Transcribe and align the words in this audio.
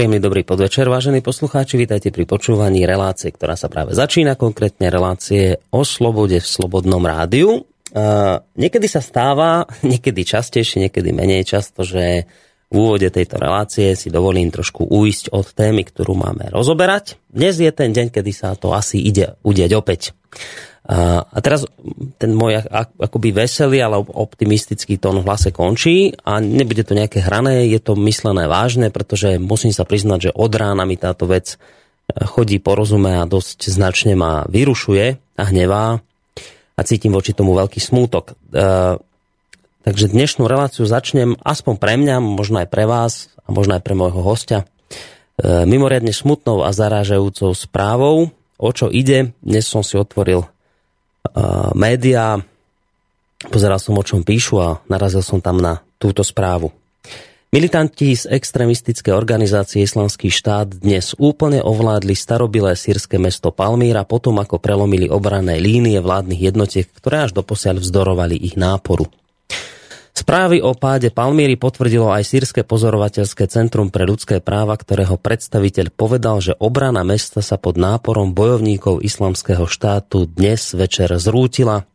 Príjemný 0.00 0.16
dobrý 0.16 0.48
podvečer, 0.48 0.88
vážení 0.88 1.20
poslucháči, 1.20 1.76
vítajte 1.76 2.08
pri 2.08 2.24
počúvaní 2.24 2.88
relácie, 2.88 3.36
ktorá 3.36 3.52
sa 3.52 3.68
práve 3.68 3.92
začína, 3.92 4.32
konkrétne 4.32 4.88
relácie 4.88 5.60
o 5.76 5.84
slobode 5.84 6.40
v 6.40 6.46
Slobodnom 6.48 7.04
rádiu. 7.04 7.68
Niekedy 8.56 8.88
sa 8.88 9.04
stáva, 9.04 9.68
niekedy 9.92 10.24
častejšie, 10.24 10.88
niekedy 10.88 11.12
menej 11.12 11.44
často, 11.44 11.84
že 11.84 12.24
v 12.72 12.74
úvode 12.80 13.12
tejto 13.12 13.36
relácie 13.36 13.92
si 13.92 14.08
dovolím 14.08 14.48
trošku 14.48 14.88
uísť 14.88 15.36
od 15.36 15.44
témy, 15.52 15.84
ktorú 15.84 16.16
máme 16.16 16.48
rozoberať. 16.48 17.20
Dnes 17.28 17.60
je 17.60 17.68
ten 17.68 17.92
deň, 17.92 18.08
kedy 18.08 18.32
sa 18.32 18.56
to 18.56 18.72
asi 18.72 19.04
ide 19.04 19.36
udiať 19.44 19.76
opäť. 19.76 20.16
A 20.88 21.38
teraz 21.44 21.68
ten 22.16 22.32
môj 22.32 22.64
akoby 22.96 23.36
veselý, 23.36 23.84
ale 23.84 24.00
optimistický 24.00 24.96
tón 24.96 25.20
v 25.20 25.28
hlase 25.28 25.52
končí 25.52 26.16
a 26.24 26.40
nebude 26.40 26.88
to 26.88 26.96
nejaké 26.96 27.20
hrané, 27.20 27.68
je 27.68 27.76
to 27.84 27.92
myslené 28.00 28.48
vážne, 28.48 28.88
pretože 28.88 29.36
musím 29.36 29.76
sa 29.76 29.84
priznať, 29.84 30.32
že 30.32 30.34
od 30.34 30.52
rána 30.56 30.88
mi 30.88 30.96
táto 30.96 31.28
vec 31.28 31.54
e, 31.54 31.56
chodí 32.24 32.56
po 32.64 32.72
rozume 32.80 33.20
a 33.20 33.28
dosť 33.28 33.68
značne 33.68 34.16
ma 34.16 34.48
vyrušuje 34.48 35.06
a 35.36 35.42
hnevá 35.52 36.00
a 36.74 36.80
cítim 36.80 37.12
voči 37.12 37.36
tomu 37.36 37.52
veľký 37.60 37.76
smútok. 37.76 38.32
E, 38.32 38.34
takže 39.84 40.06
dnešnú 40.08 40.48
reláciu 40.48 40.88
začnem 40.88 41.36
aspoň 41.44 41.74
pre 41.76 42.00
mňa, 42.00 42.24
možno 42.24 42.64
aj 42.64 42.68
pre 42.72 42.88
vás 42.88 43.28
a 43.44 43.52
možno 43.52 43.76
aj 43.76 43.84
pre 43.84 43.92
môjho 43.92 44.24
hostia 44.24 44.64
e, 44.64 45.68
mimoriadne 45.68 46.16
smutnou 46.16 46.64
a 46.64 46.72
zarážajúcou 46.72 47.52
správou. 47.52 48.32
O 48.56 48.70
čo 48.72 48.88
ide? 48.88 49.36
Dnes 49.44 49.68
som 49.68 49.84
si 49.84 50.00
otvoril 50.00 50.48
médiá, 51.76 52.40
pozeral 53.48 53.80
som 53.80 53.96
o 53.96 54.04
čom 54.04 54.24
píšu 54.24 54.60
a 54.60 54.68
narazil 54.88 55.24
som 55.24 55.40
tam 55.40 55.60
na 55.60 55.80
túto 56.00 56.24
správu. 56.24 56.72
Militanti 57.50 58.14
z 58.14 58.30
extremistické 58.30 59.10
organizácie 59.10 59.82
Islamský 59.82 60.30
štát 60.30 60.70
dnes 60.86 61.18
úplne 61.18 61.58
ovládli 61.58 62.14
starobilé 62.14 62.78
sírske 62.78 63.18
mesto 63.18 63.50
Palmíra 63.50 64.06
potom, 64.06 64.38
ako 64.38 64.62
prelomili 64.62 65.10
obrané 65.10 65.58
línie 65.58 65.98
vládnych 65.98 66.46
jednotiek, 66.46 66.86
ktoré 66.86 67.26
až 67.26 67.34
doposiaľ 67.34 67.82
vzdorovali 67.82 68.38
ich 68.38 68.54
náporu. 68.54 69.10
Správy 70.10 70.58
o 70.60 70.74
páde 70.74 71.14
Palmíry 71.14 71.54
potvrdilo 71.54 72.10
aj 72.10 72.26
Sýrske 72.26 72.66
pozorovateľské 72.66 73.46
centrum 73.46 73.94
pre 73.94 74.04
ľudské 74.04 74.42
práva, 74.42 74.74
ktorého 74.74 75.14
predstaviteľ 75.16 75.94
povedal, 75.94 76.42
že 76.42 76.58
obrana 76.58 77.06
mesta 77.06 77.40
sa 77.40 77.56
pod 77.56 77.78
náporom 77.78 78.34
bojovníkov 78.34 79.00
islamského 79.06 79.64
štátu 79.70 80.26
dnes 80.26 80.74
večer 80.74 81.14
zrútila. 81.16 81.86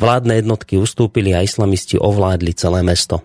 Vládne 0.00 0.40
jednotky 0.40 0.80
ustúpili 0.80 1.36
a 1.36 1.44
islamisti 1.44 2.00
ovládli 2.00 2.56
celé 2.56 2.80
mesto. 2.80 3.20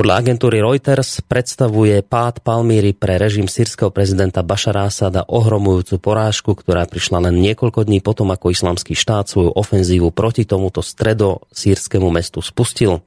Podľa 0.00 0.16
agentúry 0.16 0.64
Reuters 0.64 1.20
predstavuje 1.28 2.00
pád 2.00 2.40
Palmíry 2.40 2.96
pre 2.96 3.20
režim 3.20 3.44
sírskeho 3.44 3.92
prezidenta 3.92 4.40
Bašara 4.40 4.88
Asada 4.88 5.28
ohromujúcu 5.28 6.00
porážku, 6.00 6.56
ktorá 6.56 6.88
prišla 6.88 7.28
len 7.28 7.36
niekoľko 7.36 7.84
dní 7.84 8.00
potom, 8.00 8.32
ako 8.32 8.48
islamský 8.48 8.96
štát 8.96 9.28
svoju 9.28 9.52
ofenzívu 9.52 10.08
proti 10.08 10.48
tomuto 10.48 10.80
stredo 10.80 11.44
sírskému 11.52 12.08
mestu 12.08 12.40
spustil. 12.40 13.04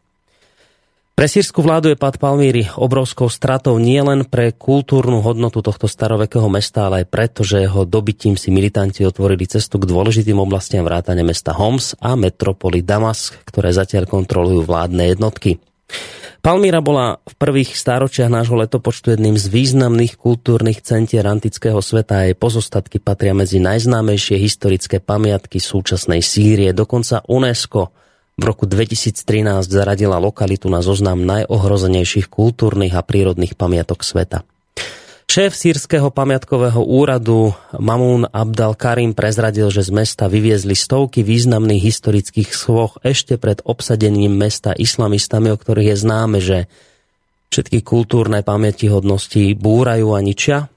Pre 1.13 1.29
sírskú 1.29 1.61
vládu 1.61 1.93
je 1.93 1.97
pad 1.97 2.17
Palmíry 2.17 2.73
obrovskou 2.73 3.29
stratou 3.29 3.77
nielen 3.77 4.25
pre 4.25 4.49
kultúrnu 4.49 5.21
hodnotu 5.21 5.61
tohto 5.61 5.85
starovekého 5.85 6.49
mesta, 6.49 6.89
ale 6.89 7.05
aj 7.05 7.13
preto, 7.13 7.45
že 7.45 7.61
jeho 7.61 7.85
dobytím 7.85 8.33
si 8.33 8.49
militanti 8.49 9.05
otvorili 9.05 9.45
cestu 9.45 9.77
k 9.77 9.85
dôležitým 9.85 10.41
oblastiam 10.41 10.81
vrátane 10.81 11.21
mesta 11.21 11.53
Homs 11.53 11.93
a 12.01 12.17
metropoly 12.17 12.81
Damask, 12.81 13.37
ktoré 13.45 13.69
zatiaľ 13.69 14.09
kontrolujú 14.09 14.65
vládne 14.65 15.13
jednotky. 15.13 15.61
Palmíra 16.41 16.81
bola 16.81 17.21
v 17.23 17.33
prvých 17.37 17.77
stáročiach 17.77 18.33
nášho 18.33 18.57
letopočtu 18.57 19.13
jedným 19.13 19.37
z 19.37 19.53
významných 19.53 20.17
kultúrnych 20.17 20.81
centier 20.81 21.29
antického 21.29 21.77
sveta 21.77 22.25
a 22.25 22.33
jej 22.33 22.35
pozostatky 22.35 22.97
patria 22.97 23.37
medzi 23.37 23.61
najznámejšie 23.61 24.41
historické 24.41 24.97
pamiatky 24.97 25.61
súčasnej 25.61 26.25
Sýrie. 26.25 26.73
Dokonca 26.73 27.21
UNESCO 27.29 27.93
v 28.33 28.43
roku 28.43 28.65
2013 28.65 29.69
zaradila 29.69 30.17
lokalitu 30.17 30.65
na 30.65 30.81
zoznam 30.81 31.21
najohrozenejších 31.21 32.29
kultúrnych 32.33 32.97
a 32.97 33.05
prírodných 33.05 33.53
pamiatok 33.53 34.01
sveta. 34.01 34.41
Šéf 35.23 35.57
sírskeho 35.57 36.13
pamiatkového 36.13 36.83
úradu 36.83 37.57
Mamun 37.73 38.29
Abdal 38.29 38.77
Karim 38.77 39.17
prezradil, 39.17 39.65
že 39.73 39.81
z 39.81 39.89
mesta 39.89 40.29
vyviezli 40.29 40.77
stovky 40.77 41.25
významných 41.25 41.81
historických 41.81 42.53
schôch 42.53 43.01
ešte 43.01 43.41
pred 43.41 43.57
obsadením 43.65 44.35
mesta 44.35 44.77
islamistami, 44.77 45.49
o 45.49 45.57
ktorých 45.57 45.89
je 45.89 45.97
známe, 45.97 46.37
že 46.37 46.57
všetky 47.49 47.81
kultúrne 47.81 48.45
pamätihodnosti 48.45 49.57
búrajú 49.57 50.13
a 50.13 50.19
ničia. 50.21 50.69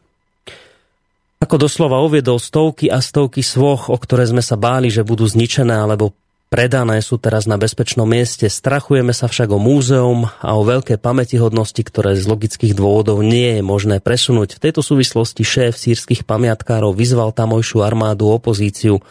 Ako 1.36 1.60
doslova 1.60 2.00
uviedol, 2.00 2.40
stovky 2.40 2.88
a 2.88 3.04
stovky 3.04 3.44
svoch, 3.44 3.92
o 3.92 3.96
ktoré 4.00 4.24
sme 4.24 4.40
sa 4.40 4.56
báli, 4.56 4.88
že 4.88 5.04
budú 5.04 5.28
zničené 5.28 5.76
alebo 5.76 6.16
Predané 6.56 7.04
sú 7.04 7.20
teraz 7.20 7.44
na 7.44 7.60
bezpečnom 7.60 8.08
mieste, 8.08 8.48
strachujeme 8.48 9.12
sa 9.12 9.28
však 9.28 9.52
o 9.52 9.60
múzeum 9.60 10.24
a 10.40 10.56
o 10.56 10.64
veľké 10.64 10.96
pamätihodnosti, 10.96 11.84
ktoré 11.84 12.16
z 12.16 12.24
logických 12.24 12.72
dôvodov 12.72 13.20
nie 13.20 13.60
je 13.60 13.62
možné 13.62 14.00
presunúť. 14.00 14.56
V 14.56 14.62
tejto 14.64 14.80
súvislosti 14.80 15.44
šéf 15.44 15.76
sírskych 15.76 16.24
pamiatkárov 16.24 16.96
vyzval 16.96 17.36
tamojšiu 17.36 17.84
armádu, 17.84 18.32
opozíciu, 18.32 19.04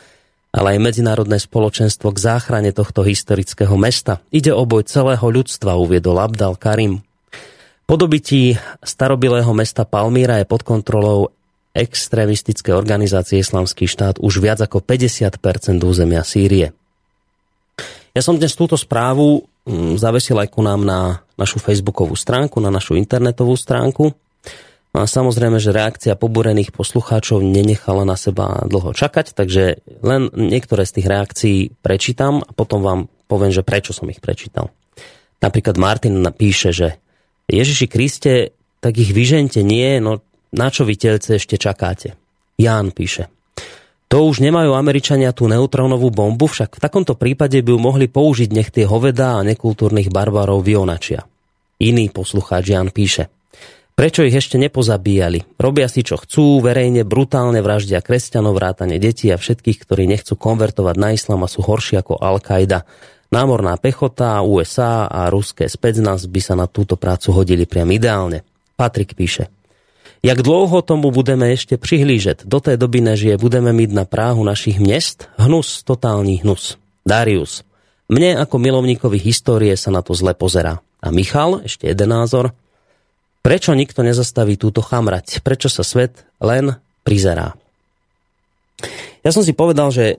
ale 0.49 0.73
aj 0.73 0.89
medzinárodné 0.89 1.37
spoločenstvo 1.37 2.17
k 2.17 2.17
záchrane 2.17 2.73
tohto 2.73 3.05
historického 3.05 3.77
mesta. 3.77 4.25
Ide 4.33 4.49
o 4.49 4.65
boj 4.65 4.89
celého 4.89 5.29
ľudstva, 5.29 5.77
uviedol 5.77 6.17
Abdal 6.17 6.57
Karim. 6.57 7.05
Podobití 7.85 8.57
starobilého 8.81 9.53
mesta 9.53 9.85
Palmíra 9.85 10.41
je 10.41 10.49
pod 10.49 10.65
kontrolou 10.65 11.29
extrémistické 11.77 12.73
organizácie 12.73 13.37
Islamský 13.37 13.85
štát 13.85 14.17
už 14.17 14.41
viac 14.41 14.65
ako 14.65 14.81
50% 14.81 15.85
územia 15.85 16.25
Sýrie. 16.25 16.73
Ja 18.15 18.23
som 18.23 18.39
dnes 18.39 18.55
túto 18.55 18.79
správu 18.79 19.43
mm, 19.67 19.99
zavesil 19.99 20.39
aj 20.39 20.47
ku 20.55 20.63
nám 20.63 20.87
na 20.87 21.19
našu 21.35 21.59
facebookovú 21.59 22.15
stránku, 22.15 22.63
na 22.63 22.71
našu 22.71 22.95
internetovú 22.95 23.59
stránku. 23.59 24.15
No 24.95 25.03
a 25.03 25.11
samozrejme, 25.11 25.59
že 25.59 25.75
reakcia 25.75 26.15
pobúrených 26.15 26.71
poslucháčov 26.71 27.43
nenechala 27.43 28.07
na 28.07 28.15
seba 28.15 28.63
dlho 28.63 28.95
čakať, 28.95 29.35
takže 29.35 29.83
len 29.99 30.31
niektoré 30.31 30.87
z 30.87 30.95
tých 30.95 31.07
reakcií 31.11 31.57
prečítam 31.83 32.39
a 32.39 32.55
potom 32.55 32.79
vám 32.79 33.11
poviem, 33.27 33.51
že 33.51 33.67
prečo 33.67 33.91
som 33.91 34.07
ich 34.07 34.23
prečítal. 34.23 34.71
Napríklad 35.43 35.75
Martin 35.75 36.23
napíše, 36.23 36.71
že 36.71 36.95
Ježiši 37.51 37.91
Kriste, 37.91 38.55
tak 38.79 38.95
ich 38.95 39.11
vyžente 39.11 39.59
nie, 39.59 39.99
no 39.99 40.23
na 40.55 40.71
čo 40.71 40.87
vy 40.87 40.95
telce 40.95 41.35
ešte 41.35 41.59
čakáte? 41.59 42.15
Ján 42.55 42.95
píše, 42.95 43.27
to 44.15 44.31
už 44.31 44.39
nemajú 44.39 44.71
Američania 44.79 45.35
tú 45.35 45.51
neutrónovú 45.51 46.07
bombu, 46.07 46.47
však 46.47 46.79
v 46.79 46.83
takomto 46.87 47.19
prípade 47.19 47.59
by 47.59 47.75
ju 47.75 47.79
mohli 47.83 48.07
použiť, 48.07 48.47
nech 48.47 48.71
tie 48.71 48.87
hovedá 48.87 49.35
a 49.35 49.43
nekultúrnych 49.43 50.07
barbarov 50.07 50.63
vyonačia. 50.63 51.27
Iný 51.83 52.07
poslucháč 52.07 52.71
Jan 52.71 52.95
píše. 52.95 53.27
Prečo 53.91 54.23
ich 54.23 54.31
ešte 54.31 54.55
nepozabíjali? 54.55 55.59
Robia 55.59 55.91
si 55.91 55.99
čo 55.99 56.15
chcú, 56.15 56.63
verejne 56.63 57.03
brutálne 57.03 57.59
vraždia 57.59 57.99
kresťanov, 57.99 58.55
vrátane 58.55 59.03
detí 59.03 59.27
a 59.35 59.35
všetkých, 59.35 59.83
ktorí 59.83 60.07
nechcú 60.07 60.39
konvertovať 60.39 60.95
na 60.95 61.11
islam 61.11 61.43
a 61.43 61.51
sú 61.51 61.67
horší 61.67 61.99
ako 61.99 62.15
Al-Qaida. 62.15 62.87
Námorná 63.35 63.75
pechota, 63.75 64.39
USA 64.47 65.11
a 65.11 65.27
ruské 65.27 65.67
spецnaz 65.67 66.23
by 66.23 66.39
sa 66.39 66.55
na 66.55 66.71
túto 66.71 66.95
prácu 66.95 67.35
hodili 67.35 67.67
priam 67.67 67.91
ideálne. 67.91 68.47
Patrik 68.79 69.11
píše. 69.11 69.51
Jak 70.25 70.41
dlouho 70.41 70.81
tomu 70.81 71.13
budeme 71.13 71.53
ešte 71.53 71.77
přihlížet? 71.77 72.49
Do 72.49 72.57
té 72.57 72.81
doby, 72.81 72.97
než 72.97 73.21
je 73.21 73.37
budeme 73.37 73.69
mít 73.69 73.93
na 73.93 74.09
práhu 74.09 74.41
našich 74.41 74.81
měst? 74.81 75.29
Hnus, 75.37 75.85
totálny 75.85 76.41
hnus. 76.41 76.81
Darius. 77.05 77.61
Mne 78.09 78.41
ako 78.41 78.57
milovníkovi 78.57 79.21
histórie 79.21 79.77
sa 79.77 79.93
na 79.93 80.01
to 80.01 80.17
zle 80.17 80.33
pozerá. 80.33 80.81
A 80.97 81.13
Michal, 81.13 81.61
ešte 81.61 81.85
jeden 81.85 82.09
názor. 82.09 82.57
Prečo 83.45 83.77
nikto 83.77 84.01
nezastaví 84.01 84.57
túto 84.57 84.81
chamrať? 84.81 85.45
Prečo 85.45 85.69
sa 85.69 85.85
svet 85.85 86.25
len 86.41 86.73
prizerá? 87.05 87.53
Ja 89.21 89.29
som 89.29 89.45
si 89.45 89.53
povedal, 89.53 89.93
že 89.93 90.17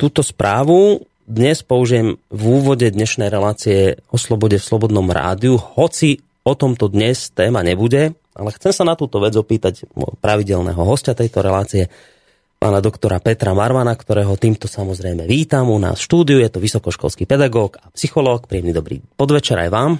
túto 0.00 0.24
správu 0.24 1.04
dnes 1.28 1.60
použijem 1.60 2.16
v 2.32 2.42
úvode 2.48 2.88
dnešnej 2.88 3.28
relácie 3.28 4.00
o 4.08 4.16
slobode 4.16 4.56
v 4.56 4.64
Slobodnom 4.64 5.12
rádiu, 5.12 5.60
hoci 5.60 6.24
o 6.48 6.56
tomto 6.56 6.88
dnes 6.88 7.28
téma 7.28 7.60
nebude, 7.60 8.16
ale 8.34 8.50
chcem 8.58 8.74
sa 8.74 8.84
na 8.84 8.98
túto 8.98 9.22
vec 9.22 9.32
opýtať 9.38 9.86
pravidelného 10.18 10.82
hostia 10.82 11.14
tejto 11.14 11.40
relácie, 11.40 11.86
pána 12.58 12.82
doktora 12.82 13.22
Petra 13.22 13.54
Marvana, 13.54 13.94
ktorého 13.94 14.34
týmto 14.34 14.66
samozrejme 14.66 15.28
vítam 15.28 15.70
u 15.70 15.78
nás 15.78 16.02
v 16.02 16.06
štúdiu. 16.10 16.38
Je 16.42 16.50
to 16.50 16.58
vysokoškolský 16.58 17.28
pedagóg 17.28 17.78
a 17.78 17.92
psychológ. 17.94 18.50
Príjemný 18.50 18.74
dobrý 18.74 19.04
podvečer 19.20 19.60
aj 19.62 19.70
vám. 19.70 19.92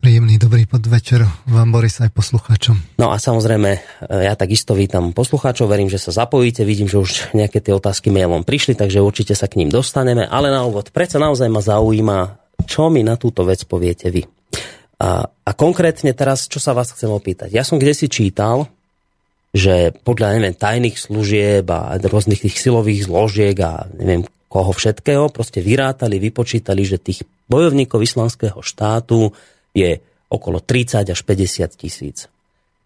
Príjemný 0.00 0.40
dobrý 0.40 0.64
podvečer 0.64 1.28
vám, 1.44 1.68
Boris, 1.76 2.00
aj 2.00 2.08
poslucháčom. 2.16 2.96
No 2.96 3.12
a 3.12 3.20
samozrejme, 3.20 3.70
e, 3.76 3.80
ja 4.24 4.32
takisto 4.32 4.72
vítam 4.72 5.12
poslucháčov, 5.12 5.68
verím, 5.68 5.92
že 5.92 6.00
sa 6.00 6.24
zapojíte, 6.24 6.64
vidím, 6.64 6.88
že 6.88 6.96
už 6.96 7.36
nejaké 7.36 7.60
tie 7.60 7.76
otázky 7.76 8.08
mailom 8.08 8.40
prišli, 8.40 8.80
takže 8.80 9.04
určite 9.04 9.36
sa 9.36 9.44
k 9.44 9.60
ním 9.60 9.68
dostaneme, 9.68 10.24
ale 10.24 10.48
na 10.48 10.64
úvod, 10.64 10.88
predsa 10.88 11.20
naozaj 11.20 11.52
ma 11.52 11.60
zaujíma, 11.60 12.18
čo 12.64 12.88
mi 12.88 13.04
na 13.04 13.20
túto 13.20 13.44
vec 13.44 13.60
poviete 13.68 14.08
vy. 14.08 14.24
A, 15.00 15.24
a 15.24 15.50
konkrétne 15.56 16.12
teraz, 16.12 16.44
čo 16.44 16.60
sa 16.60 16.76
vás 16.76 16.92
chcem 16.92 17.08
opýtať. 17.08 17.48
Ja 17.56 17.64
som 17.64 17.80
kde 17.80 17.96
si 17.96 18.06
čítal, 18.12 18.68
že 19.56 19.96
podľa, 20.04 20.36
neviem, 20.36 20.54
tajných 20.54 21.00
služieb 21.00 21.64
a 21.72 21.96
rôznych 21.96 22.44
tých 22.44 22.60
silových 22.60 23.08
zložiek 23.08 23.56
a 23.64 23.88
neviem 23.96 24.28
koho 24.50 24.74
všetkého, 24.74 25.30
proste 25.30 25.62
vyrátali, 25.62 26.18
vypočítali, 26.18 26.82
že 26.82 26.98
tých 26.98 27.22
bojovníkov 27.46 28.02
islamského 28.02 28.58
štátu 28.60 29.30
je 29.72 30.02
okolo 30.26 30.58
30 30.58 31.06
až 31.06 31.20
50 31.22 31.70
tisíc. 31.80 32.26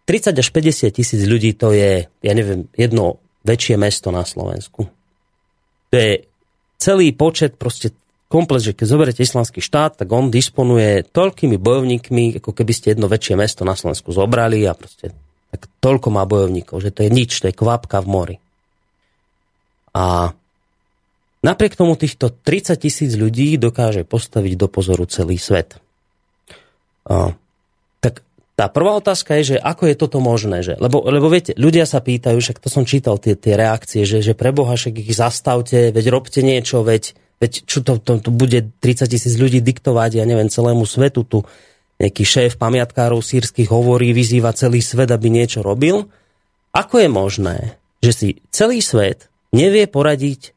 30 0.05 0.37
až 0.37 0.47
50 0.53 0.93
tisíc 0.93 1.21
ľudí 1.25 1.57
to 1.57 1.73
je, 1.73 2.05
ja 2.05 2.33
neviem, 2.37 2.69
jedno 2.77 3.17
väčšie 3.41 3.81
mesto 3.81 4.13
na 4.13 4.21
Slovensku. 4.21 4.85
To 5.89 5.95
je 5.97 6.25
celý 6.77 7.13
počet, 7.17 7.57
proste 7.57 7.93
komplet, 8.27 8.61
že 8.61 8.73
keď 8.73 8.87
zoberete 8.89 9.21
islamský 9.21 9.61
štát, 9.61 10.01
tak 10.01 10.09
on 10.09 10.33
disponuje 10.33 11.05
toľkými 11.05 11.57
bojovníkmi, 11.61 12.41
ako 12.41 12.51
keby 12.51 12.73
ste 12.73 12.87
jedno 12.93 13.05
väčšie 13.05 13.37
mesto 13.37 13.61
na 13.63 13.77
Slovensku 13.77 14.09
zobrali 14.09 14.65
a 14.65 14.73
proste 14.73 15.13
tak 15.53 15.71
toľko 15.79 16.11
má 16.11 16.27
bojovníkov, 16.27 16.83
že 16.83 16.91
to 16.91 17.07
je 17.07 17.09
nič, 17.13 17.31
to 17.39 17.47
je 17.47 17.55
kvapka 17.55 18.03
v 18.03 18.07
mori. 18.11 18.35
A 19.95 20.35
napriek 21.39 21.79
tomu 21.79 21.95
týchto 21.95 22.27
30 22.27 22.75
tisíc 22.75 23.15
ľudí 23.15 23.55
dokáže 23.55 24.03
postaviť 24.03 24.53
do 24.59 24.67
pozoru 24.67 25.07
celý 25.07 25.39
svet. 25.39 25.79
A, 27.07 27.31
tak 28.03 28.19
tá 28.59 28.67
prvá 28.67 28.99
otázka 28.99 29.39
je, 29.39 29.55
že 29.55 29.57
ako 29.63 29.87
je 29.87 29.95
toto 29.95 30.19
možné? 30.19 30.59
Že, 30.67 30.83
lebo, 30.83 31.07
lebo 31.07 31.31
viete, 31.31 31.55
ľudia 31.55 31.87
sa 31.87 32.03
pýtajú, 32.03 32.35
však 32.35 32.59
to 32.59 32.67
som 32.67 32.83
čítal 32.83 33.15
tie, 33.15 33.39
tie 33.39 33.55
reakcie, 33.55 34.03
že, 34.03 34.19
že 34.19 34.35
preboha, 34.35 34.75
však 34.75 34.99
ich 34.99 35.15
zastavte, 35.15 35.95
veď 35.95 36.05
robte 36.11 36.43
niečo, 36.43 36.83
veď, 36.83 37.15
veď 37.39 37.51
čo 37.67 37.83
to, 37.83 37.99
to, 37.99 38.19
to 38.23 38.31
bude 38.31 38.55
30 38.79 39.11
tisíc 39.11 39.35
ľudí 39.35 39.59
diktovať, 39.59 40.19
ja 40.19 40.25
neviem, 40.25 40.47
celému 40.47 40.87
svetu 40.87 41.27
tu 41.27 41.43
nejaký 41.99 42.23
šéf 42.27 42.51
pamiatkárov 42.59 43.23
sírskych 43.23 43.71
hovorí, 43.71 44.11
vyzýva 44.11 44.51
celý 44.51 44.83
svet, 44.83 45.11
aby 45.11 45.31
niečo 45.31 45.63
robil. 45.63 46.11
Ako 46.75 46.99
je 46.99 47.09
možné, 47.11 47.57
že 48.03 48.11
si 48.11 48.27
celý 48.51 48.83
svet 48.83 49.31
nevie 49.55 49.87
poradiť 49.87 50.51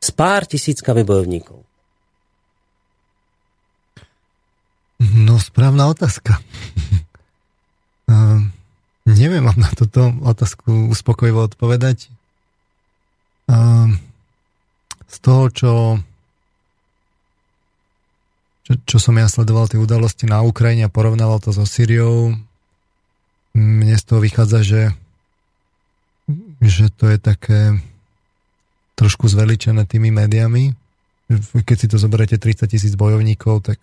s 0.00 0.08
pár 0.16 0.48
tisíckami 0.48 1.04
bojovníkov? 1.04 1.60
No, 4.98 5.36
správna 5.38 5.92
otázka. 5.92 6.40
uh, 8.08 8.40
neviem 9.20 9.44
vám 9.44 9.60
na 9.60 9.70
túto 9.76 10.08
otázku 10.24 10.88
uspokojivo 10.90 11.52
odpovedať. 11.52 12.08
Uh, 13.48 13.92
z 15.08 15.16
toho, 15.24 15.44
čo 15.52 15.70
čo, 18.68 18.76
čo 18.84 18.98
som 19.00 19.16
ja 19.16 19.24
sledoval 19.24 19.64
tie 19.64 19.80
udalosti 19.80 20.28
na 20.28 20.44
Ukrajine 20.44 20.84
a 20.84 20.92
porovnával 20.92 21.40
to 21.40 21.56
so 21.56 21.64
Syriou, 21.64 22.36
mne 23.56 23.96
z 23.96 24.04
toho 24.04 24.20
vychádza, 24.20 24.60
že, 24.60 24.82
že 26.60 26.92
to 26.92 27.08
je 27.08 27.16
také 27.16 27.80
trošku 28.92 29.24
zveličené 29.24 29.88
tými 29.88 30.12
médiami. 30.12 30.76
Keď 31.56 31.76
si 31.80 31.88
to 31.88 31.96
zoberiete 31.96 32.36
30 32.36 32.68
tisíc 32.68 32.92
bojovníkov, 32.92 33.72
tak 33.72 33.80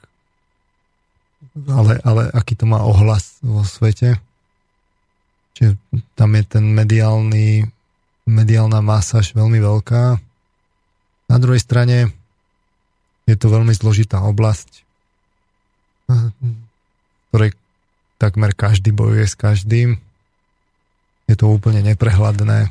ale, 1.66 1.98
ale 2.06 2.30
aký 2.30 2.54
to 2.54 2.70
má 2.70 2.86
ohlas 2.86 3.42
vo 3.42 3.66
svete. 3.66 4.22
Čiže 5.58 5.82
tam 6.14 6.38
je 6.38 6.44
ten 6.46 6.66
mediálny, 6.68 7.66
mediálna 8.30 8.86
masáž 8.86 9.34
veľmi 9.34 9.58
veľká. 9.58 10.04
Na 11.26 11.38
druhej 11.42 11.64
strane 11.64 12.14
je 13.26 13.36
to 13.38 13.48
veľmi 13.50 13.74
zložitá 13.74 14.22
oblasť, 14.22 14.86
ktorej 17.30 17.58
takmer 18.22 18.54
každý 18.54 18.94
bojuje 18.94 19.26
s 19.26 19.36
každým. 19.36 19.98
Je 21.26 21.36
to 21.36 21.50
úplne 21.50 21.82
neprehľadné. 21.82 22.70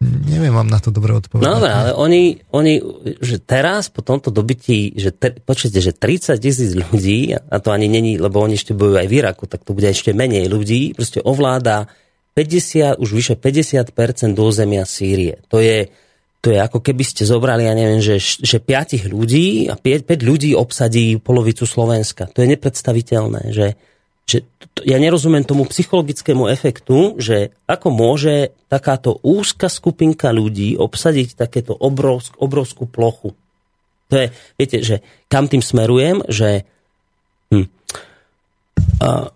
Neviem 0.00 0.56
vám 0.56 0.72
na 0.72 0.80
to 0.80 0.88
dobre 0.88 1.12
odpovedať. 1.12 1.44
No 1.44 1.60
ale 1.60 1.92
oni, 1.92 2.40
oni 2.56 2.80
že 3.20 3.36
teraz 3.36 3.92
po 3.92 4.00
tomto 4.00 4.32
dobití, 4.32 4.96
že 4.96 5.12
te, 5.12 5.36
počujete, 5.36 5.76
že 5.84 5.92
30 5.92 6.40
tisíc 6.40 6.72
ľudí, 6.72 7.36
a 7.36 7.56
to 7.60 7.68
ani 7.68 7.84
není, 7.84 8.16
lebo 8.16 8.40
oni 8.40 8.56
ešte 8.56 8.72
bojujú 8.72 8.96
aj 8.96 9.08
v 9.12 9.16
Iraku, 9.20 9.44
tak 9.44 9.60
to 9.60 9.76
bude 9.76 9.84
ešte 9.84 10.16
menej 10.16 10.48
ľudí, 10.48 10.96
proste 10.96 11.20
ovláda 11.20 11.92
50, 12.32 12.96
už 12.96 13.10
vyše 13.12 13.36
50% 13.36 13.92
územia 14.40 14.88
Sýrie. 14.88 15.44
To 15.52 15.60
je, 15.60 15.92
to 16.40 16.48
je 16.48 16.58
ako 16.58 16.80
keby 16.80 17.04
ste 17.04 17.28
zobrali, 17.28 17.68
ja 17.68 17.76
neviem, 17.76 18.00
že, 18.00 18.16
že 18.16 18.64
5 18.64 19.12
ľudí 19.12 19.68
a 19.68 19.76
5, 19.76 20.08
5 20.08 20.24
ľudí 20.24 20.56
obsadí 20.56 21.20
polovicu 21.20 21.68
Slovenska. 21.68 22.32
To 22.32 22.40
je 22.40 22.48
nepredstaviteľné, 22.56 23.52
že, 23.52 23.76
že 24.24 24.48
to, 24.72 24.80
ja 24.88 24.96
nerozumiem 24.96 25.44
tomu 25.44 25.68
psychologickému 25.68 26.48
efektu, 26.48 27.20
že 27.20 27.52
ako 27.68 27.92
môže 27.92 28.56
takáto 28.72 29.20
úzka 29.20 29.68
skupinka 29.68 30.32
ľudí 30.32 30.80
obsadiť 30.80 31.36
takéto 31.36 31.76
obrovsk, 31.76 32.32
obrovskú 32.40 32.88
plochu. 32.88 33.36
To 34.08 34.14
je, 34.16 34.32
viete, 34.56 34.80
že 34.80 35.04
kam 35.28 35.44
tým 35.44 35.60
smerujem, 35.60 36.24
že 36.24 36.64
hm, 37.52 37.68
a, 39.04 39.28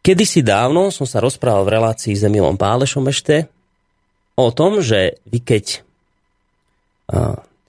kedysi 0.00 0.40
dávno 0.40 0.88
som 0.88 1.04
sa 1.04 1.20
rozprával 1.20 1.68
v 1.68 1.74
relácii 1.76 2.16
s 2.16 2.24
Emilom 2.24 2.56
Pálešom 2.56 3.04
ešte, 3.12 3.52
o 4.36 4.48
tom, 4.52 4.84
že 4.84 5.18
vy 5.26 5.40
keď 5.40 5.86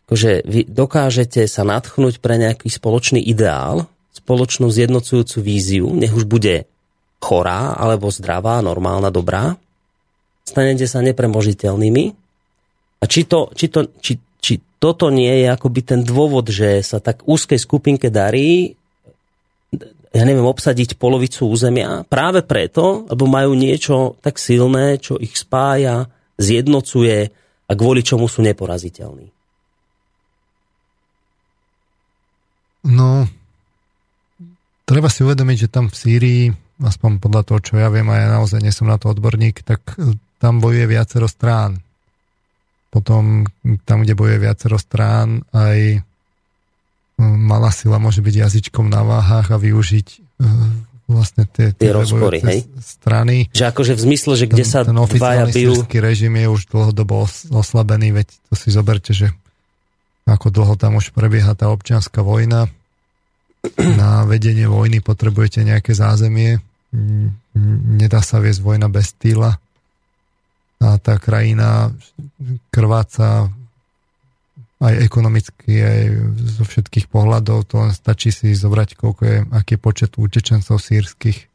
akože 0.07 0.47
vy 0.47 0.65
dokážete 0.67 1.45
sa 1.45 1.67
natchnúť 1.67 2.24
pre 2.24 2.39
nejaký 2.41 2.71
spoločný 2.71 3.21
ideál, 3.21 3.86
spoločnú 4.15 4.71
zjednocujúcu 4.71 5.38
víziu, 5.43 5.88
nech 5.93 6.15
už 6.15 6.25
bude 6.25 6.65
chorá, 7.21 7.77
alebo 7.77 8.09
zdravá, 8.09 8.63
normálna, 8.63 9.13
dobrá, 9.13 9.57
stanete 10.47 10.88
sa 10.89 11.03
nepremožiteľnými. 11.03 12.05
A 12.97 13.03
či, 13.05 13.29
to, 13.29 13.53
či, 13.53 13.69
to, 13.69 13.93
či, 14.01 14.17
či 14.41 14.57
toto 14.81 15.13
nie 15.13 15.45
je 15.45 15.47
akoby 15.53 15.81
ten 15.86 16.01
dôvod, 16.01 16.50
že 16.50 16.81
sa 16.81 16.97
tak 16.97 17.27
úzkej 17.29 17.62
skupinke 17.62 18.09
darí, 18.09 18.74
ja 20.15 20.24
neviem, 20.24 20.47
obsadiť 20.47 20.97
polovicu 20.97 21.45
územia, 21.45 22.07
práve 22.07 22.41
preto, 22.41 23.05
lebo 23.12 23.29
majú 23.29 23.53
niečo 23.53 24.17
tak 24.24 24.41
silné, 24.41 24.97
čo 24.97 25.19
ich 25.19 25.38
spája, 25.38 26.09
zjednocuje 26.38 27.17
a 27.67 27.72
kvôli 27.75 28.01
čomu 28.06 28.29
sú 28.32 28.46
neporaziteľní. 28.46 29.27
No, 32.88 33.27
treba 34.88 35.12
si 35.12 35.27
uvedomiť, 35.27 35.67
že 35.67 35.74
tam 35.74 35.91
v 35.91 36.00
Sýrii, 36.00 36.44
aspoň 36.79 37.20
podľa 37.20 37.41
toho, 37.44 37.60
čo 37.60 37.74
ja 37.75 37.91
viem, 37.91 38.08
a 38.08 38.15
ja 38.15 38.27
naozaj 38.32 38.63
nie 38.63 38.72
som 38.72 38.88
na 38.88 38.96
to 38.96 39.12
odborník, 39.12 39.67
tak 39.67 39.84
e, 40.00 40.15
tam 40.39 40.63
bojuje 40.63 40.88
viacero 40.88 41.27
strán. 41.27 41.84
Potom 42.88 43.44
tam, 43.84 44.08
kde 44.08 44.15
bojuje 44.15 44.39
viacero 44.39 44.79
strán, 44.79 45.44
aj 45.51 46.00
e, 46.00 46.00
malá 47.20 47.75
sila 47.75 48.00
môže 48.00 48.24
byť 48.24 48.36
jazyčkom 48.48 48.88
na 48.88 49.03
váhach 49.03 49.51
a 49.51 49.60
využiť 49.60 50.08
e, 50.08 50.17
vlastne 51.08 51.48
tie, 51.48 51.72
tie, 51.72 51.88
tie 51.88 51.92
rozpory, 51.96 52.44
hej? 52.44 52.68
strany. 52.84 53.48
Že 53.56 53.64
akože 53.72 53.94
v 53.96 54.02
zmysle, 54.12 54.34
že 54.36 54.46
kde 54.52 54.64
ten, 54.68 54.70
sa 54.70 54.80
ten 54.84 54.94
dvaja 54.94 55.48
bijú... 55.48 55.88
Ten 55.88 56.04
režim 56.04 56.36
je 56.36 56.48
už 56.52 56.62
dlhodobo 56.68 57.26
oslabený, 57.56 58.12
veď 58.12 58.28
to 58.52 58.54
si 58.60 58.70
zoberte, 58.70 59.16
že 59.16 59.32
ako 60.28 60.52
dlho 60.52 60.76
tam 60.76 61.00
už 61.00 61.16
prebieha 61.16 61.56
tá 61.56 61.72
občianská 61.72 62.20
vojna. 62.20 62.68
Na 63.80 64.28
vedenie 64.28 64.68
vojny 64.68 65.00
potrebujete 65.00 65.64
nejaké 65.64 65.96
zázemie. 65.96 66.60
Nedá 67.96 68.20
sa 68.20 68.44
viesť 68.44 68.60
vojna 68.60 68.92
bez 68.92 69.16
týla. 69.16 69.56
A 70.78 70.88
tá 71.00 71.18
krajina 71.18 71.90
krváca 72.70 73.50
aj 74.77 74.93
ekonomicky, 75.01 75.74
aj 75.81 76.01
zo 76.38 76.63
všetkých 76.65 77.10
pohľadov, 77.10 77.65
to 77.65 77.81
len 77.81 77.91
stačí 77.98 78.29
si 78.29 78.53
zobrať, 78.53 78.93
koľko 78.93 79.22
je, 79.25 79.38
aký 79.50 79.74
je 79.74 79.81
počet 79.81 80.12
utečencov 80.22 80.77
sírskych. 80.77 81.50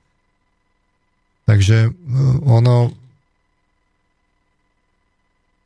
Takže 1.46 1.78
e, 1.86 1.90
ono 2.42 2.90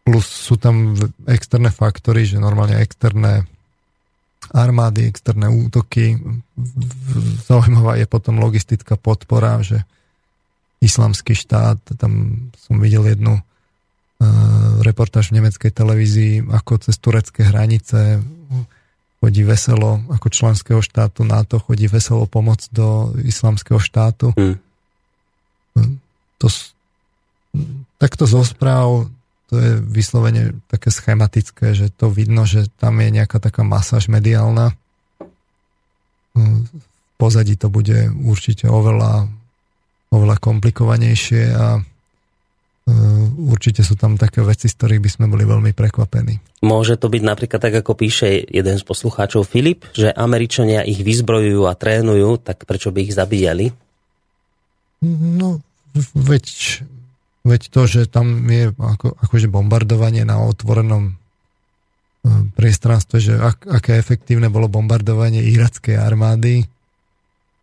plus 0.05 0.27
sú 0.29 0.61
tam 0.61 0.95
externé 1.27 1.73
faktory, 1.73 2.29
že 2.29 2.39
normálne 2.39 2.79
externé 2.79 3.49
armády, 4.55 5.11
externé 5.11 5.51
útoky. 5.51 6.21
Zaujímavá 7.49 7.99
je 7.99 8.07
potom 8.07 8.39
logistická 8.39 8.95
podpora, 8.95 9.59
že 9.67 9.83
islamský 10.79 11.35
štát, 11.35 11.81
tam 11.99 12.47
som 12.55 12.79
videl 12.79 13.03
jednu 13.11 13.43
reportáž 14.81 15.31
v 15.31 15.43
nemeckej 15.43 15.73
televízii, 15.73 16.35
ako 16.49 16.81
cez 16.89 16.97
turecké 16.97 17.45
hranice 17.45 18.23
chodí 19.21 19.43
veselo 19.43 20.01
ako 20.13 20.29
členského 20.29 20.81
štátu 20.81 21.25
NATO, 21.25 21.59
chodí 21.59 21.89
veselo 21.89 22.29
pomoc 22.29 22.65
do 22.73 23.13
islamského 23.21 23.81
štátu. 23.81 24.33
Mm. 24.37 24.57
To, 26.41 26.47
takto 28.01 28.25
zo 28.29 28.45
správ 28.45 29.09
to 29.47 29.55
je 29.63 29.79
vyslovene 29.79 30.59
také 30.67 30.91
schematické, 30.91 31.71
že 31.71 31.87
to 31.95 32.11
vidno, 32.11 32.43
že 32.43 32.67
tam 32.83 32.99
je 32.99 33.15
nejaká 33.15 33.39
taká 33.39 33.63
masáž 33.63 34.11
mediálna. 34.11 34.75
V 36.35 36.67
pozadí 37.15 37.55
to 37.55 37.71
bude 37.71 38.11
určite 38.27 38.67
oveľa 38.67 39.31
oveľa 40.11 40.37
komplikovanejšie 40.39 41.43
a 41.55 41.83
určite 43.37 43.83
sú 43.83 43.99
tam 43.99 44.15
také 44.15 44.43
veci, 44.47 44.71
z 44.71 44.75
ktorých 44.79 45.03
by 45.03 45.11
sme 45.11 45.27
boli 45.27 45.43
veľmi 45.43 45.75
prekvapení. 45.75 46.63
Môže 46.63 46.95
to 46.95 47.11
byť 47.11 47.23
napríklad 47.23 47.61
tak, 47.61 47.75
ako 47.83 47.99
píše 47.99 48.47
jeden 48.47 48.77
z 48.79 48.85
poslucháčov 48.87 49.43
Filip, 49.43 49.91
že 49.91 50.15
Američania 50.15 50.87
ich 50.87 51.03
vyzbrojujú 51.03 51.67
a 51.67 51.75
trénujú, 51.75 52.39
tak 52.39 52.63
prečo 52.63 52.95
by 52.95 52.99
ich 53.07 53.17
zabíjali? 53.17 53.75
No, 55.03 55.61
veď, 56.15 56.47
veď 57.43 57.63
to, 57.71 57.81
že 57.91 58.01
tam 58.07 58.47
je 58.47 58.71
ako, 58.73 59.19
akože 59.19 59.47
bombardovanie 59.51 60.23
na 60.23 60.41
otvorenom 60.41 61.11
e, 61.11 61.15
priestranstve, 62.55 63.17
že 63.19 63.35
ak, 63.37 63.67
aké 63.67 63.99
efektívne 64.01 64.49
bolo 64.49 64.71
bombardovanie 64.71 65.45
irackej 65.45 65.99
armády, 65.99 66.71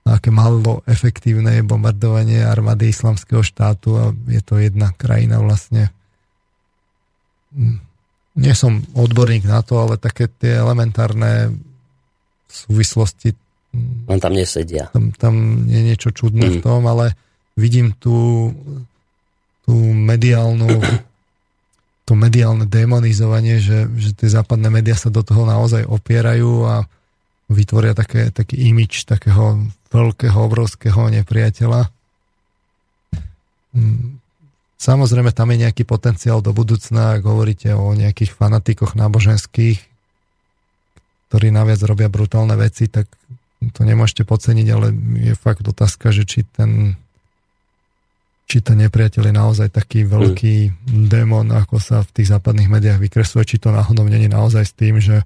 aké 0.03 0.29
malo 0.35 0.83
efektívne 0.83 1.55
je 1.59 1.63
bombardovanie 1.63 2.43
armády 2.43 2.91
islamského 2.91 3.39
štátu 3.39 3.95
a 3.95 4.03
je 4.27 4.41
to 4.43 4.59
jedna 4.59 4.91
krajina 4.99 5.39
vlastne. 5.39 5.95
Hm, 7.55 7.79
nie 8.33 8.53
som 8.57 8.83
odborník 8.97 9.47
na 9.47 9.63
to, 9.63 9.79
ale 9.79 9.95
také 9.95 10.27
tie 10.27 10.59
elementárne 10.59 11.55
súvislosti 12.51 13.31
hm, 13.71 14.11
len 14.11 14.19
tam 14.19 14.33
nesedia. 14.35 14.91
Tam, 14.91 15.15
tam 15.15 15.35
je 15.71 15.79
niečo 15.79 16.11
čudné 16.11 16.51
mm. 16.51 16.53
v 16.53 16.57
tom, 16.59 16.83
ale 16.85 17.15
vidím 17.55 17.95
tú, 17.95 18.51
tú 19.63 19.73
mediálnu 19.93 20.67
to 22.03 22.19
mediálne 22.19 22.67
demonizovanie, 22.67 23.63
že, 23.63 23.87
že 23.95 24.11
tie 24.11 24.27
západné 24.27 24.67
médiá 24.67 24.99
sa 24.99 25.07
do 25.07 25.23
toho 25.23 25.47
naozaj 25.47 25.87
opierajú 25.87 26.67
a 26.67 26.75
vytvoria 27.47 27.95
také, 27.95 28.27
taký 28.27 28.59
imič 28.59 29.07
takého 29.07 29.63
veľkého, 29.93 30.37
obrovského 30.41 31.13
nepriateľa. 31.13 31.93
Mm, 33.77 34.17
samozrejme, 34.81 35.29
tam 35.29 35.53
je 35.53 35.61
nejaký 35.69 35.85
potenciál 35.85 36.41
do 36.41 36.51
budúcna, 36.51 37.17
ak 37.17 37.23
hovoríte 37.23 37.71
o 37.77 37.93
nejakých 37.93 38.33
fanatikoch 38.33 38.97
náboženských, 38.97 39.79
ktorí 41.29 41.53
naviac 41.53 41.81
robia 41.85 42.09
brutálne 42.09 42.57
veci, 42.57 42.89
tak 42.89 43.05
to 43.71 43.87
nemôžete 43.87 44.27
podceniť, 44.27 44.67
ale 44.73 44.91
je 45.23 45.33
fakt 45.39 45.63
otázka, 45.63 46.11
že 46.11 46.27
či 46.27 46.43
ten 46.43 46.99
či 48.43 48.59
ten 48.59 48.75
nepriateľ 48.75 49.23
je 49.31 49.33
naozaj 49.33 49.67
taký 49.71 50.03
veľký 50.03 50.55
mm. 50.67 51.07
démon, 51.07 51.47
ako 51.47 51.79
sa 51.79 52.03
v 52.03 52.11
tých 52.11 52.27
západných 52.27 52.67
médiách 52.67 52.99
vykresuje, 52.99 53.47
či 53.47 53.57
to 53.57 53.71
náhodou 53.71 54.03
není 54.03 54.27
naozaj 54.27 54.67
s 54.67 54.73
tým, 54.75 54.99
že 54.99 55.23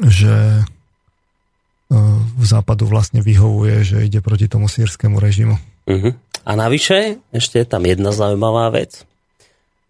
že 0.00 0.64
v 1.92 2.44
západu 2.44 2.88
vlastne 2.88 3.20
vyhovuje, 3.20 3.84
že 3.84 3.96
ide 4.08 4.24
proti 4.24 4.48
tomu 4.48 4.66
sírskému 4.66 5.20
režimu. 5.20 5.60
Uh-huh. 5.86 6.16
A 6.42 6.50
navyše, 6.56 7.20
ešte 7.30 7.62
je 7.62 7.66
tam 7.68 7.84
jedna 7.84 8.10
zaujímavá 8.10 8.72
vec. 8.72 9.04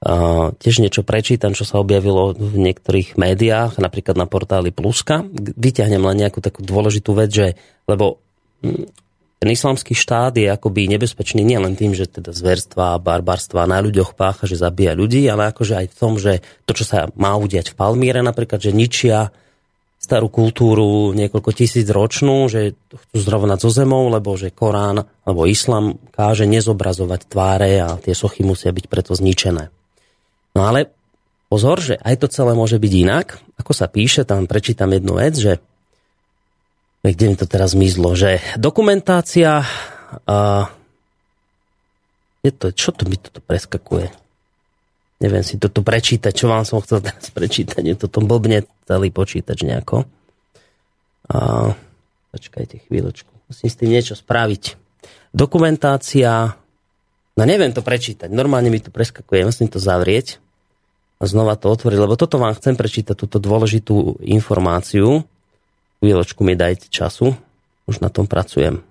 Uh, 0.02 0.50
tiež 0.58 0.82
niečo 0.82 1.06
prečítam, 1.06 1.54
čo 1.54 1.62
sa 1.62 1.78
objavilo 1.78 2.34
v 2.34 2.58
niektorých 2.58 3.14
médiách, 3.14 3.78
napríklad 3.78 4.18
na 4.18 4.26
portáli 4.26 4.74
Pluska. 4.74 5.22
Vyťahnem 5.32 6.02
len 6.02 6.26
nejakú 6.26 6.42
takú 6.42 6.66
dôležitú 6.66 7.14
vec, 7.14 7.30
že, 7.30 7.48
lebo 7.86 8.18
hm, 8.66 8.90
ten 9.38 9.48
islamský 9.50 9.94
štát 9.94 10.34
je 10.38 10.50
akoby 10.50 10.90
nebezpečný 10.90 11.46
nielen 11.46 11.78
tým, 11.78 11.94
že 11.94 12.10
teda 12.10 12.34
zverstva 12.34 12.98
a 12.98 13.02
barbarstva 13.02 13.70
na 13.70 13.78
ľuďoch 13.78 14.18
pácha, 14.18 14.46
že 14.46 14.58
zabíja 14.58 14.98
ľudí, 14.98 15.22
ale 15.30 15.54
akože 15.54 15.74
aj 15.82 15.86
v 15.90 15.96
tom, 15.98 16.14
že 16.18 16.42
to, 16.66 16.74
čo 16.74 16.82
sa 16.86 17.10
má 17.14 17.38
udiať 17.38 17.70
v 17.70 17.78
Palmíre 17.78 18.26
napríklad, 18.26 18.58
že 18.58 18.74
ničia 18.74 19.34
starú 20.02 20.26
kultúru 20.26 21.14
niekoľko 21.14 21.50
tisíc 21.54 21.86
ročnú, 21.86 22.50
že 22.50 22.74
chcú 22.90 23.18
zrovnať 23.22 23.58
so 23.62 23.70
zemou, 23.70 24.10
lebo 24.10 24.34
že 24.34 24.50
Korán 24.50 25.06
alebo 25.22 25.46
Islam 25.46 25.94
káže 26.10 26.42
nezobrazovať 26.50 27.30
tváre 27.30 27.78
a 27.78 27.94
tie 28.02 28.10
sochy 28.10 28.42
musia 28.42 28.74
byť 28.74 28.90
preto 28.90 29.14
zničené. 29.14 29.70
No 30.58 30.60
ale 30.66 30.90
pozor, 31.46 31.78
že 31.78 31.94
aj 32.02 32.18
to 32.18 32.26
celé 32.26 32.58
môže 32.58 32.82
byť 32.82 32.92
inak. 32.98 33.38
Ako 33.62 33.70
sa 33.70 33.86
píše, 33.86 34.26
tam 34.26 34.50
prečítam 34.50 34.90
jednu 34.90 35.22
vec, 35.22 35.38
že 35.38 35.62
kde 37.06 37.24
mi 37.30 37.36
to 37.38 37.46
teraz 37.46 37.78
zmizlo, 37.78 38.18
že 38.18 38.42
dokumentácia 38.58 39.62
a 40.26 40.38
je 42.42 42.50
to, 42.50 42.74
čo 42.74 42.90
to 42.90 43.06
mi 43.06 43.14
toto 43.18 43.38
preskakuje? 43.38 44.21
Neviem 45.22 45.46
si 45.46 45.54
toto 45.54 45.86
prečítať, 45.86 46.34
čo 46.34 46.50
vám 46.50 46.66
som 46.66 46.82
chcel 46.82 46.98
teraz 46.98 47.30
prečítať. 47.30 47.78
Je 47.78 47.94
to 47.94 48.10
tom 48.10 48.26
blbne 48.26 48.66
celý 48.90 49.14
počítač 49.14 49.62
nejako. 49.62 50.02
A, 51.30 51.70
počkajte 52.34 52.90
chvíľočku. 52.90 53.30
Musím 53.46 53.68
s 53.70 53.78
tým 53.78 53.90
niečo 53.94 54.18
spraviť. 54.18 54.74
Dokumentácia. 55.30 56.58
No 57.38 57.42
neviem 57.46 57.70
to 57.70 57.86
prečítať. 57.86 58.34
Normálne 58.34 58.74
mi 58.74 58.82
to 58.82 58.90
preskakuje. 58.90 59.46
Musím 59.46 59.70
to 59.70 59.78
zavrieť 59.78 60.42
a 61.22 61.30
znova 61.30 61.54
to 61.54 61.70
otvoriť, 61.70 61.98
lebo 62.02 62.18
toto 62.18 62.42
vám 62.42 62.58
chcem 62.58 62.74
prečítať, 62.74 63.14
túto 63.14 63.38
dôležitú 63.38 64.18
informáciu. 64.26 65.22
Chvíľočku 66.02 66.42
mi 66.42 66.58
dajte 66.58 66.90
času. 66.90 67.38
Už 67.86 68.02
na 68.02 68.10
tom 68.10 68.26
pracujem. 68.26 68.82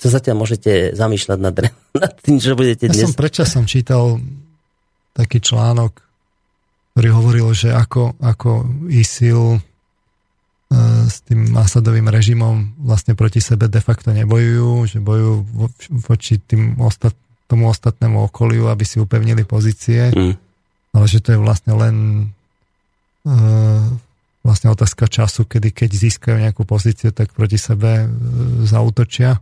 Sa 0.00 0.08
zatiaľ 0.08 0.40
môžete 0.40 0.96
zamýšľať 0.96 1.38
nad, 1.44 1.52
nad 2.08 2.12
tým, 2.24 2.40
že 2.40 2.56
budete 2.56 2.88
dnes... 2.88 3.04
Ja 3.04 3.12
som 3.12 3.20
predčasom 3.20 3.68
čítal 3.68 4.16
taký 5.16 5.40
článok, 5.40 5.96
ktorý 6.92 7.08
hovoril, 7.12 7.48
že 7.56 7.72
ako, 7.72 8.20
ako 8.20 8.68
ISIL 8.92 9.56
e, 9.56 9.60
s 11.08 11.24
tým 11.24 11.56
Asadovým 11.56 12.12
režimom 12.12 12.76
vlastne 12.84 13.16
proti 13.16 13.40
sebe 13.40 13.72
de 13.72 13.80
facto 13.80 14.12
nebojujú, 14.12 14.84
že 14.84 14.98
bojujú 15.00 15.32
voči 16.04 16.36
tým 16.44 16.76
ostat, 16.84 17.16
tomu 17.48 17.72
ostatnému 17.72 18.28
okoliu, 18.28 18.68
aby 18.68 18.84
si 18.84 19.00
upevnili 19.00 19.48
pozície, 19.48 20.12
mm. 20.12 20.34
ale 20.92 21.04
že 21.08 21.22
to 21.22 21.32
je 21.32 21.38
vlastne 21.40 21.72
len 21.78 21.96
uh, 23.22 23.86
vlastne 24.42 24.74
otázka 24.74 25.06
času, 25.06 25.46
kedy 25.46 25.70
keď 25.70 25.90
získajú 25.94 26.42
nejakú 26.42 26.66
pozíciu, 26.66 27.14
tak 27.14 27.30
proti 27.30 27.54
sebe 27.54 28.04
uh, 28.04 28.10
zautočia. 28.66 29.38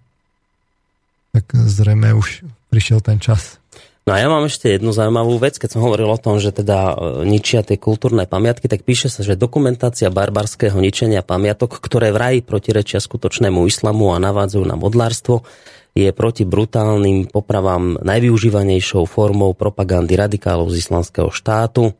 Tak 1.33 1.50
zrejme 1.50 2.12
už 2.12 2.45
prišiel 2.69 3.00
ten 3.00 3.19
čas. 3.19 3.57
No 4.05 4.13
a 4.13 4.21
ja 4.21 4.29
mám 4.29 4.45
ešte 4.45 4.69
jednu 4.69 4.93
zaujímavú 4.93 5.41
vec, 5.41 5.57
keď 5.57 5.77
som 5.77 5.85
hovoril 5.89 6.13
o 6.13 6.21
tom, 6.21 6.37
že 6.37 6.53
teda 6.53 6.93
e, 6.93 6.95
ničia 7.25 7.65
tie 7.65 7.81
kultúrne 7.81 8.29
pamiatky, 8.29 8.69
tak 8.69 8.85
píše 8.85 9.09
sa, 9.09 9.25
že 9.25 9.33
dokumentácia 9.33 10.13
barbarského 10.13 10.77
ničenia 10.77 11.25
pamiatok, 11.25 11.81
ktoré 11.81 12.13
vraj 12.13 12.45
protirečia 12.45 13.01
skutočnému 13.01 13.65
islamu 13.65 14.13
a 14.13 14.21
navádzajú 14.21 14.65
na 14.69 14.77
modlárstvo, 14.77 15.49
je 15.97 16.13
proti 16.13 16.45
brutálnym 16.45 17.33
popravám 17.33 18.05
najvyužívanejšou 18.05 19.09
formou 19.09 19.57
propagandy 19.57 20.21
radikálov 20.21 20.69
z 20.69 20.85
islamského 20.85 21.33
štátu. 21.33 21.97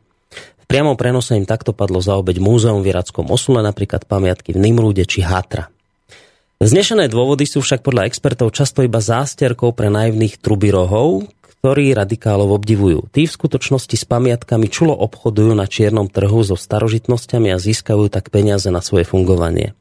V 0.61 0.65
priamom 0.69 0.93
prenose 0.93 1.33
im 1.33 1.49
takto 1.49 1.73
padlo 1.73 2.05
za 2.05 2.21
obeď 2.21 2.37
múzeum 2.37 2.85
v 2.85 2.93
Irackom 2.93 3.33
Osule, 3.33 3.65
napríklad 3.65 4.05
pamiatky 4.05 4.53
v 4.53 4.61
Nimrúde 4.61 5.09
či 5.09 5.25
Hatra. 5.25 5.73
Znešené 6.61 7.09
dôvody 7.09 7.49
sú 7.49 7.65
však 7.65 7.81
podľa 7.81 8.05
expertov 8.05 8.53
často 8.53 8.85
iba 8.85 9.01
zásterkou 9.01 9.73
pre 9.73 9.89
naivných 9.89 10.37
trubirohov, 10.37 11.25
ktorí 11.65 11.97
radikálov 11.97 12.61
obdivujú. 12.61 13.09
Tí 13.09 13.25
v 13.25 13.33
skutočnosti 13.41 13.97
s 13.97 14.05
pamiatkami 14.05 14.69
čulo 14.69 14.93
obchodujú 15.01 15.57
na 15.57 15.65
čiernom 15.65 16.05
trhu 16.05 16.45
so 16.45 16.53
starožitnosťami 16.53 17.49
a 17.49 17.57
získajú 17.57 18.05
tak 18.13 18.29
peniaze 18.29 18.69
na 18.69 18.85
svoje 18.85 19.09
fungovanie. 19.09 19.73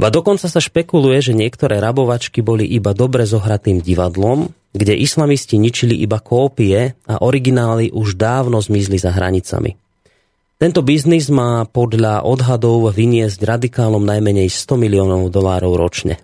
Ba 0.00 0.08
dokonca 0.08 0.48
sa 0.48 0.56
špekuluje, 0.56 1.20
že 1.20 1.36
niektoré 1.36 1.84
rabovačky 1.84 2.40
boli 2.40 2.64
iba 2.64 2.96
dobre 2.96 3.28
zohratým 3.28 3.84
divadlom, 3.84 4.56
kde 4.72 4.96
islamisti 4.96 5.60
ničili 5.60 6.00
iba 6.00 6.16
kópie 6.16 6.96
a 7.04 7.20
originály 7.20 7.92
už 7.92 8.16
dávno 8.16 8.64
zmizli 8.64 8.96
za 8.96 9.12
hranicami. 9.12 9.76
Tento 10.56 10.80
biznis 10.80 11.28
má 11.28 11.68
podľa 11.68 12.24
odhadov 12.24 12.88
vyniesť 12.88 13.36
radikálom 13.44 14.00
najmenej 14.00 14.48
100 14.48 14.80
miliónov 14.80 15.28
dolárov 15.28 15.76
ročne. 15.76 16.16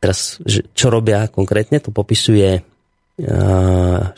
Teraz, 0.00 0.40
čo 0.48 0.88
robia 0.88 1.28
konkrétne, 1.28 1.76
to 1.84 1.92
popisuje 1.92 2.72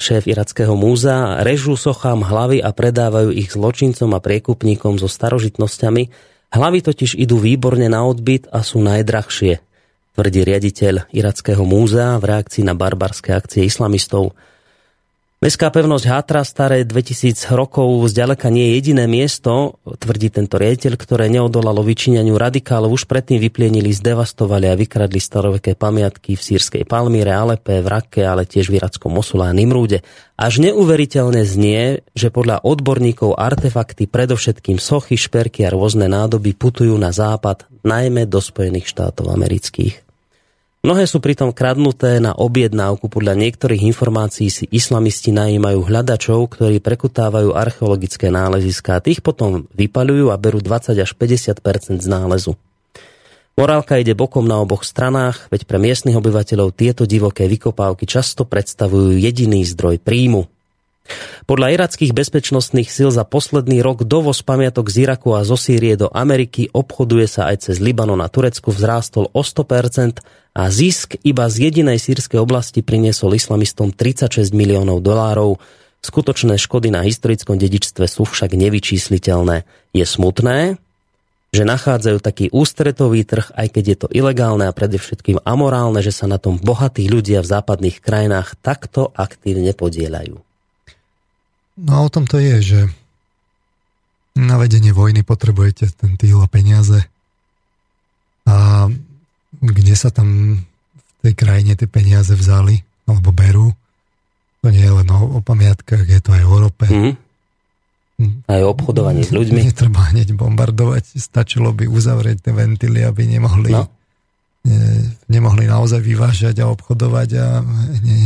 šéf 0.00 0.24
Irackého 0.24 0.72
múzea, 0.72 1.44
režú 1.44 1.76
sochám 1.76 2.24
hlavy 2.24 2.64
a 2.64 2.72
predávajú 2.72 3.28
ich 3.28 3.52
zločincom 3.52 4.16
a 4.16 4.24
priekupníkom 4.24 4.96
so 4.96 5.04
starožitnosťami. 5.04 6.08
Hlavy 6.48 6.78
totiž 6.80 7.20
idú 7.20 7.36
výborne 7.36 7.92
na 7.92 8.08
odbyt 8.08 8.48
a 8.48 8.64
sú 8.64 8.80
najdrahšie, 8.80 9.60
tvrdí 10.16 10.40
riaditeľ 10.48 11.12
Irackého 11.12 11.60
múzea 11.68 12.16
v 12.16 12.24
reakcii 12.24 12.64
na 12.64 12.72
barbarské 12.72 13.36
akcie 13.36 13.68
islamistov. 13.68 14.32
Mestská 15.36 15.68
pevnosť 15.68 16.08
Hátra, 16.08 16.40
staré 16.48 16.88
2000 16.88 17.52
rokov, 17.52 18.08
zďaleka 18.08 18.48
nie 18.48 18.72
je 18.72 18.80
jediné 18.80 19.04
miesto, 19.04 19.76
tvrdí 19.84 20.32
tento 20.32 20.56
riaditeľ, 20.56 20.96
ktoré 20.96 21.28
neodolalo 21.28 21.84
vyčíňaniu 21.84 22.32
radikálov, 22.40 22.96
už 22.96 23.04
predtým 23.04 23.36
vyplienili, 23.44 23.92
zdevastovali 23.92 24.64
a 24.64 24.72
vykradli 24.72 25.20
staroveké 25.20 25.76
pamiatky 25.76 26.40
v 26.40 26.40
sírskej 26.40 26.88
Palmíre, 26.88 27.36
Alepe, 27.36 27.84
v 27.84 27.88
Rake, 27.92 28.24
ale 28.24 28.48
tiež 28.48 28.72
v 28.72 28.80
irackom 28.80 29.12
Mosule 29.12 29.44
a 29.44 29.52
Nimrúde. 29.52 30.00
Až 30.40 30.56
neuveriteľne 30.64 31.44
znie, 31.44 32.00
že 32.16 32.32
podľa 32.32 32.64
odborníkov 32.64 33.36
artefakty, 33.36 34.08
predovšetkým 34.08 34.80
sochy, 34.80 35.20
šperky 35.20 35.68
a 35.68 35.72
rôzne 35.76 36.08
nádoby 36.08 36.56
putujú 36.56 36.96
na 36.96 37.12
západ, 37.12 37.68
najmä 37.84 38.24
do 38.24 38.40
Spojených 38.40 38.88
štátov 38.88 39.28
amerických. 39.28 40.05
Mnohé 40.86 41.10
sú 41.10 41.18
pritom 41.18 41.50
kradnuté 41.50 42.22
na 42.22 42.30
objednávku. 42.30 43.10
Podľa 43.10 43.34
niektorých 43.34 43.90
informácií 43.90 44.46
si 44.46 44.70
islamisti 44.70 45.34
najímajú 45.34 45.82
hľadačov, 45.82 46.46
ktorí 46.54 46.78
prekutávajú 46.78 47.58
archeologické 47.58 48.30
náleziská. 48.30 49.02
Tých 49.02 49.18
potom 49.18 49.66
vypaľujú 49.74 50.30
a 50.30 50.38
berú 50.38 50.62
20 50.62 50.94
až 50.94 51.10
50% 51.18 51.98
z 51.98 52.06
nálezu. 52.06 52.54
Morálka 53.58 53.98
ide 53.98 54.14
bokom 54.14 54.46
na 54.46 54.62
oboch 54.62 54.86
stranách, 54.86 55.50
veď 55.50 55.66
pre 55.66 55.82
miestnych 55.82 56.14
obyvateľov 56.14 56.70
tieto 56.78 57.02
divoké 57.02 57.50
vykopávky 57.50 58.06
často 58.06 58.46
predstavujú 58.46 59.18
jediný 59.18 59.66
zdroj 59.66 59.98
príjmu. 59.98 60.46
Podľa 61.46 61.78
irackých 61.78 62.10
bezpečnostných 62.10 62.90
síl 62.90 63.14
za 63.14 63.22
posledný 63.22 63.78
rok 63.84 64.02
dovoz 64.02 64.42
pamiatok 64.42 64.90
z 64.90 65.06
Iraku 65.06 65.38
a 65.38 65.46
zo 65.46 65.54
Sýrie 65.54 65.94
do 65.94 66.10
Ameriky 66.10 66.66
obchoduje 66.74 67.30
sa 67.30 67.52
aj 67.54 67.70
cez 67.70 67.76
Libanon 67.78 68.18
a 68.18 68.26
Turecku 68.26 68.74
vzrástol 68.74 69.30
o 69.30 69.42
100% 69.46 70.22
a 70.56 70.62
zisk 70.72 71.20
iba 71.20 71.46
z 71.52 71.68
jedinej 71.68 72.00
sírskej 72.00 72.40
oblasti 72.40 72.80
priniesol 72.80 73.36
islamistom 73.36 73.92
36 73.92 74.56
miliónov 74.56 75.04
dolárov. 75.04 75.60
Skutočné 76.00 76.56
škody 76.56 76.88
na 76.88 77.04
historickom 77.04 77.60
dedičstve 77.60 78.08
sú 78.08 78.24
však 78.24 78.56
nevyčísliteľné. 78.56 79.68
Je 79.92 80.04
smutné, 80.08 80.80
že 81.52 81.62
nachádzajú 81.64 82.18
taký 82.24 82.46
ústretový 82.52 83.28
trh, 83.28 83.52
aj 83.52 83.68
keď 83.74 83.84
je 83.84 83.96
to 83.96 84.08
ilegálne 84.12 84.64
a 84.64 84.76
predovšetkým 84.76 85.44
amorálne, 85.44 86.00
že 86.00 86.14
sa 86.14 86.24
na 86.28 86.40
tom 86.40 86.56
bohatí 86.56 87.06
ľudia 87.08 87.44
v 87.44 87.50
západných 87.52 88.00
krajinách 88.00 88.56
takto 88.60 89.12
aktívne 89.12 89.76
podielajú. 89.76 90.45
No 91.76 91.90
a 91.96 91.98
o 92.04 92.12
tom 92.12 92.24
to 92.24 92.40
je, 92.40 92.56
že 92.64 92.80
na 94.36 94.60
vedenie 94.60 94.92
vojny 94.92 95.24
potrebujete 95.24 95.92
ten 95.96 96.16
týl 96.20 96.40
a 96.40 96.48
peniaze. 96.48 97.04
A 98.48 98.88
kde 99.60 99.94
sa 99.96 100.12
tam 100.12 100.60
v 100.60 101.12
tej 101.24 101.34
krajine 101.36 101.72
tie 101.76 101.88
peniaze 101.88 102.32
vzali 102.36 102.84
alebo 103.08 103.32
berú, 103.32 103.72
to 104.60 104.68
nie 104.74 104.82
je 104.82 104.92
len 104.92 105.08
o, 105.08 105.38
o 105.38 105.40
pamiatkách, 105.40 106.04
je 106.10 106.20
to 106.20 106.34
aj 106.34 106.42
o 106.42 106.48
Európe. 106.48 106.84
Mm. 106.90 107.14
Aj 108.48 108.60
o 108.64 108.72
obchodovaní 108.72 109.22
s 109.22 109.30
ľuďmi. 109.30 109.68
Netreba 109.68 110.10
hneď 110.10 110.32
bombardovať, 110.32 111.20
stačilo 111.20 111.70
by 111.76 111.84
uzavrieť 111.86 112.48
tie 112.48 112.52
ventily, 112.56 113.04
aby 113.04 113.28
nemohli, 113.28 113.76
no. 113.76 113.92
Ne, 114.66 115.14
nemohli 115.30 115.70
naozaj 115.70 116.02
vyvážať 116.02 116.58
a 116.58 116.70
obchodovať 116.74 117.30
a 117.38 117.46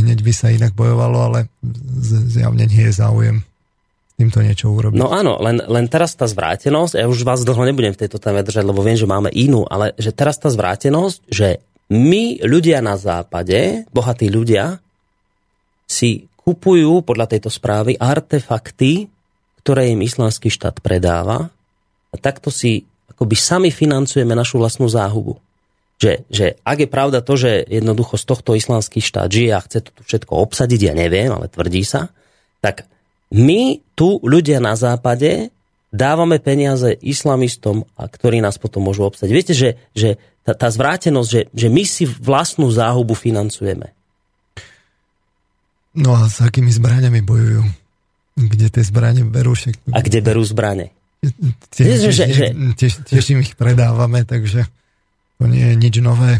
hneď 0.01 0.19
by 0.25 0.33
sa 0.33 0.49
inak 0.49 0.73
bojovalo, 0.73 1.17
ale 1.29 1.39
zjavne 2.27 2.65
nie 2.65 2.89
je 2.89 2.93
záujem 2.97 3.45
týmto 4.21 4.41
niečo 4.45 4.69
urobiť. 4.69 4.97
No 5.01 5.09
áno, 5.09 5.41
len, 5.41 5.61
len 5.65 5.85
teraz 5.89 6.13
tá 6.13 6.29
zvrátenosť, 6.29 6.93
ja 6.93 7.09
už 7.09 7.25
vás 7.25 7.41
dlho 7.41 7.65
nebudem 7.65 7.93
v 7.93 8.01
tejto 8.05 8.21
téme 8.21 8.45
držať, 8.45 8.61
lebo 8.61 8.85
viem, 8.85 8.93
že 8.93 9.09
máme 9.09 9.33
inú, 9.33 9.65
ale 9.65 9.97
že 9.97 10.13
teraz 10.13 10.37
tá 10.37 10.53
zvrátenosť, 10.53 11.25
že 11.25 11.61
my 11.89 12.45
ľudia 12.45 12.85
na 12.85 12.95
západe, 13.01 13.89
bohatí 13.89 14.29
ľudia, 14.29 14.77
si 15.89 16.29
kupujú 16.45 17.01
podľa 17.03 17.35
tejto 17.35 17.49
správy 17.49 17.97
artefakty, 17.97 19.09
ktoré 19.61 19.91
im 19.91 20.05
islamský 20.05 20.53
štát 20.53 20.79
predáva 20.79 21.49
a 22.13 22.15
takto 22.15 22.53
si 22.53 22.85
akoby 23.11 23.35
sami 23.35 23.69
financujeme 23.69 24.33
našu 24.33 24.57
vlastnú 24.57 24.89
záhubu. 24.89 25.37
Že, 26.01 26.25
že 26.33 26.45
ak 26.65 26.77
je 26.81 26.89
pravda 26.89 27.21
to, 27.21 27.37
že 27.37 27.61
jednoducho 27.69 28.17
z 28.17 28.25
tohto 28.25 28.57
islamský 28.57 29.05
štát 29.05 29.29
žije 29.29 29.53
a 29.53 29.61
chce 29.61 29.85
to 29.85 29.89
tu 29.93 30.01
všetko 30.01 30.33
obsadiť, 30.33 30.89
ja 30.89 30.93
neviem, 30.97 31.29
ale 31.29 31.45
tvrdí 31.45 31.85
sa, 31.85 32.09
tak 32.57 32.89
my 33.29 33.85
tu 33.93 34.17
ľudia 34.25 34.57
na 34.57 34.73
západe 34.73 35.53
dávame 35.93 36.41
peniaze 36.41 36.97
islamistom, 37.05 37.85
a 37.93 38.09
ktorí 38.09 38.41
nás 38.41 38.57
potom 38.57 38.81
môžu 38.81 39.05
obsadiť. 39.05 39.33
Viete, 39.35 39.53
že, 39.53 39.77
že 39.93 40.17
tá, 40.41 40.57
tá 40.57 40.73
zvrátenosť, 40.73 41.29
že, 41.29 41.41
že 41.53 41.67
my 41.69 41.83
si 41.85 42.09
vlastnú 42.09 42.65
záhubu 42.73 43.13
financujeme. 43.13 43.93
No 45.93 46.17
a 46.17 46.25
s 46.25 46.41
akými 46.41 46.73
zbraniami 46.73 47.21
bojujú? 47.21 47.61
Kde 48.41 48.67
tie 48.73 48.81
zbranie 48.81 49.21
berú? 49.27 49.53
Však... 49.53 49.91
A 49.91 50.01
kde 50.01 50.19
berú 50.23 50.41
zbranie? 50.41 50.95
Tiež, 51.69 52.09
že... 52.09 52.25
Tiež, 52.73 53.05
tiež 53.05 53.23
im 53.37 53.45
ich 53.45 53.53
predávame, 53.53 54.25
takže 54.25 54.65
to 55.41 55.49
nie 55.49 55.73
je 55.73 55.75
nič 55.75 55.97
nové. 56.05 56.37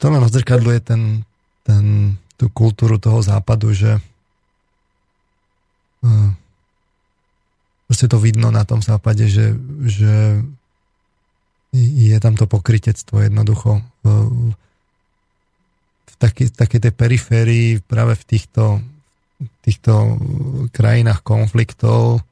To 0.00 0.08
len 0.08 0.24
odzrkadluje 0.24 0.80
ten, 0.80 1.28
ten, 1.68 2.16
tú 2.40 2.48
kultúru 2.48 2.96
toho 2.96 3.20
západu, 3.20 3.76
že 3.76 4.00
uh, 6.00 6.30
proste 7.84 8.08
to 8.08 8.16
vidno 8.16 8.48
na 8.48 8.64
tom 8.64 8.80
západe, 8.80 9.28
že, 9.28 9.52
že 9.84 10.40
je 11.76 12.16
tam 12.24 12.40
to 12.40 12.48
pokritectvo 12.48 13.28
jednoducho 13.28 13.84
v, 14.00 14.04
v 16.08 16.14
takej, 16.16 16.56
takej 16.56 16.80
tej 16.88 16.92
periférii 16.96 17.68
práve 17.84 18.16
v 18.16 18.24
týchto 18.24 18.80
týchto 19.60 20.16
krajinách 20.72 21.20
konfliktov, 21.20 22.20
e, 22.20 22.22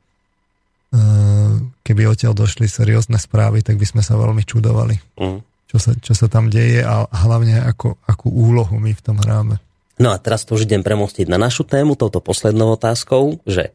keby 1.83 2.03
odtiaľ 2.07 2.33
došli 2.35 2.71
seriózne 2.71 3.19
správy, 3.19 3.61
tak 3.61 3.77
by 3.77 3.87
sme 3.87 4.03
sa 4.03 4.15
veľmi 4.15 4.43
čudovali, 4.47 4.97
mm. 5.19 5.39
čo, 5.71 5.79
sa, 5.79 5.93
čo 5.99 6.13
sa 6.15 6.27
tam 6.31 6.49
deje 6.49 6.83
a 6.87 7.07
hlavne 7.11 7.61
ako, 7.67 7.99
akú 8.07 8.31
úlohu 8.31 8.79
my 8.79 8.95
v 8.95 9.05
tom 9.05 9.19
hráme. 9.19 9.59
No 9.95 10.11
a 10.11 10.19
teraz 10.19 10.43
to 10.43 10.59
už 10.59 10.67
idem 10.67 10.83
premostiť 10.83 11.31
na 11.31 11.39
našu 11.39 11.63
tému, 11.63 11.95
touto 11.95 12.19
poslednou 12.19 12.75
otázkou, 12.75 13.39
že 13.47 13.71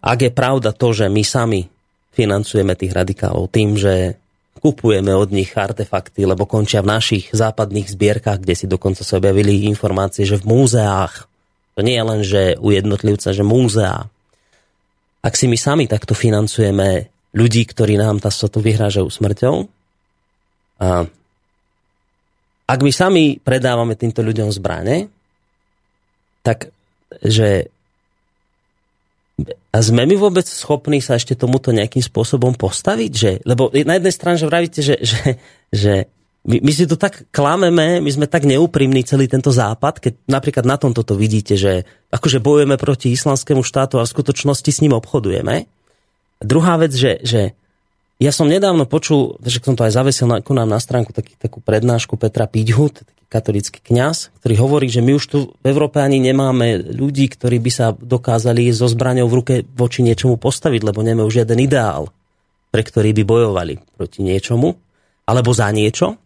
ak 0.00 0.18
je 0.26 0.32
pravda 0.32 0.74
to, 0.74 0.90
že 0.90 1.06
my 1.06 1.22
sami 1.22 1.70
financujeme 2.16 2.74
tých 2.74 2.90
radikálov 2.90 3.52
tým, 3.52 3.78
že 3.78 4.18
kupujeme 4.60 5.14
od 5.14 5.30
nich 5.30 5.54
artefakty, 5.54 6.26
lebo 6.26 6.44
končia 6.44 6.82
v 6.82 6.92
našich 6.98 7.32
západných 7.32 7.88
zbierkach, 7.88 8.42
kde 8.42 8.54
si 8.58 8.66
dokonca 8.66 9.06
sa 9.06 9.16
objavili 9.16 9.64
informácie, 9.70 10.26
že 10.26 10.40
v 10.40 10.48
múzeách 10.50 11.30
to 11.78 11.80
nie 11.86 11.96
je 11.96 12.04
len, 12.04 12.20
že 12.20 12.42
u 12.60 12.74
jednotlivca, 12.74 13.32
že 13.32 13.40
múzea. 13.40 14.10
Ak 15.20 15.36
si 15.36 15.46
my 15.46 15.58
sami 15.60 15.84
takto 15.84 16.16
financujeme 16.16 17.12
ľudí, 17.36 17.68
ktorí 17.68 18.00
nám 18.00 18.18
tá 18.18 18.32
tu 18.32 18.58
vyhrážajú 18.58 19.06
smrťou, 19.06 19.54
a 20.80 21.04
ak 22.70 22.80
my 22.80 22.92
sami 22.94 23.36
predávame 23.36 23.98
týmto 24.00 24.24
ľuďom 24.24 24.48
zbrane, 24.48 25.12
tak 26.40 26.72
že 27.20 27.68
a 29.70 29.78
sme 29.80 30.04
my 30.04 30.16
vôbec 30.20 30.44
schopní 30.44 31.00
sa 31.00 31.16
ešte 31.16 31.32
tomuto 31.32 31.72
nejakým 31.72 32.04
spôsobom 32.04 32.52
postaviť? 32.52 33.12
Že, 33.12 33.32
lebo 33.48 33.72
na 33.72 33.96
jednej 33.96 34.14
strane, 34.14 34.36
že 34.36 34.48
vravíte, 34.48 34.80
že, 34.84 35.00
že, 35.00 35.40
že 35.72 35.94
my, 36.40 36.56
my 36.64 36.72
si 36.72 36.88
to 36.88 36.96
tak 36.96 37.28
klameme, 37.28 38.00
my 38.00 38.10
sme 38.10 38.24
tak 38.24 38.48
neúprimní 38.48 39.04
celý 39.04 39.28
tento 39.28 39.52
západ, 39.52 40.00
keď 40.00 40.12
napríklad 40.24 40.64
na 40.64 40.80
tomto 40.80 41.04
to 41.04 41.12
vidíte, 41.12 41.60
že 41.60 41.84
akože 42.08 42.40
bojujeme 42.40 42.80
proti 42.80 43.12
islamskému 43.12 43.60
štátu 43.60 44.00
a 44.00 44.08
v 44.08 44.12
skutočnosti 44.12 44.70
s 44.72 44.80
ním 44.80 44.96
obchodujeme. 44.96 45.68
Druhá 46.40 46.80
vec, 46.80 46.96
že, 46.96 47.20
že 47.20 47.52
ja 48.16 48.32
som 48.32 48.48
nedávno 48.48 48.88
počul, 48.88 49.36
že 49.44 49.60
som 49.60 49.76
to 49.76 49.84
aj 49.84 49.92
zavesil 49.92 50.24
na, 50.28 50.40
nám 50.40 50.68
na 50.68 50.80
stránku 50.80 51.12
taký, 51.12 51.36
takú 51.36 51.60
prednášku 51.60 52.16
Petra 52.16 52.48
Píďhu, 52.48 52.88
taký 52.88 53.12
katolický 53.30 53.78
kňaz, 53.84 54.34
ktorý 54.42 54.54
hovorí, 54.58 54.86
že 54.90 55.04
my 55.04 55.14
už 55.14 55.24
tu 55.30 55.38
v 55.62 55.66
Európe 55.70 56.02
ani 56.02 56.18
nemáme 56.18 56.82
ľudí, 56.82 57.30
ktorí 57.30 57.62
by 57.62 57.70
sa 57.70 57.86
dokázali 57.94 58.66
so 58.74 58.90
zbraňou 58.90 59.30
v 59.30 59.36
ruke 59.38 59.54
voči 59.76 60.02
niečomu 60.02 60.34
postaviť, 60.34 60.82
lebo 60.82 61.04
nemáme 61.04 61.28
už 61.28 61.46
jeden 61.46 61.62
ideál, 61.62 62.10
pre 62.74 62.82
ktorý 62.82 63.14
by 63.14 63.22
bojovali 63.22 63.74
proti 63.94 64.26
niečomu 64.26 64.74
alebo 65.30 65.54
za 65.54 65.70
niečo. 65.70 66.18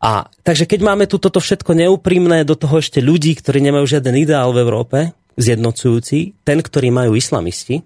A 0.00 0.32
takže 0.42 0.64
keď 0.64 0.80
máme 0.80 1.04
tu 1.04 1.20
toto 1.20 1.44
všetko 1.44 1.76
neúprimné, 1.76 2.48
do 2.48 2.56
toho 2.56 2.80
ešte 2.80 3.04
ľudí, 3.04 3.36
ktorí 3.36 3.60
nemajú 3.60 3.84
žiaden 3.84 4.16
ideál 4.16 4.56
v 4.56 4.64
Európe, 4.64 4.98
zjednocujúci, 5.36 6.40
ten, 6.40 6.58
ktorý 6.64 6.88
majú 6.88 7.14
islamisti, 7.16 7.84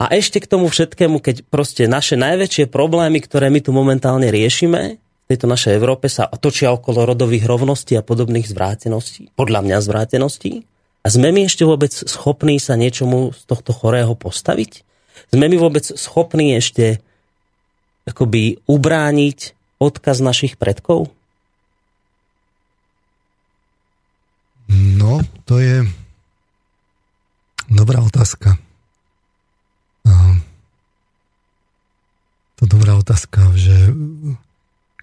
a 0.00 0.08
ešte 0.16 0.40
k 0.40 0.48
tomu 0.48 0.72
všetkému, 0.72 1.20
keď 1.20 1.44
proste 1.52 1.84
naše 1.84 2.16
najväčšie 2.16 2.72
problémy, 2.72 3.20
ktoré 3.20 3.52
my 3.52 3.60
tu 3.60 3.76
momentálne 3.76 4.32
riešime, 4.32 4.96
v 4.96 5.26
tejto 5.28 5.44
našej 5.44 5.76
Európe 5.76 6.08
sa 6.08 6.26
točia 6.26 6.72
okolo 6.72 7.04
rodových 7.04 7.44
rovností 7.44 7.94
a 8.00 8.02
podobných 8.02 8.48
zvráteností, 8.48 9.28
podľa 9.36 9.60
mňa 9.60 9.76
zvráteností, 9.84 10.64
a 11.00 11.06
sme 11.08 11.32
my 11.32 11.48
ešte 11.48 11.64
vôbec 11.64 11.92
schopní 11.92 12.60
sa 12.60 12.76
niečomu 12.76 13.32
z 13.32 13.40
tohto 13.48 13.72
chorého 13.72 14.12
postaviť? 14.12 14.84
Sme 15.32 15.48
my 15.48 15.56
vôbec 15.56 15.84
schopní 15.84 16.60
ešte 16.60 17.00
akoby 18.04 18.60
ubrániť 18.68 19.59
odkaz 19.80 20.20
našich 20.20 20.60
predkov? 20.60 21.10
No, 24.70 25.24
to 25.48 25.58
je 25.58 25.88
dobrá 27.66 28.04
otázka. 28.04 28.60
To 32.60 32.68
dobrá 32.68 32.92
otázka, 33.00 33.56
že 33.56 33.72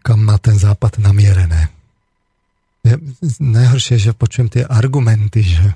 kam 0.05 0.21
má 0.21 0.37
ten 0.37 0.61
západ 0.61 1.01
namierené. 1.01 1.73
Je, 2.85 2.93
najhoršie, 3.41 3.97
že 3.97 4.13
počujem 4.13 4.47
tie 4.53 4.63
argumenty, 4.63 5.41
že 5.41 5.73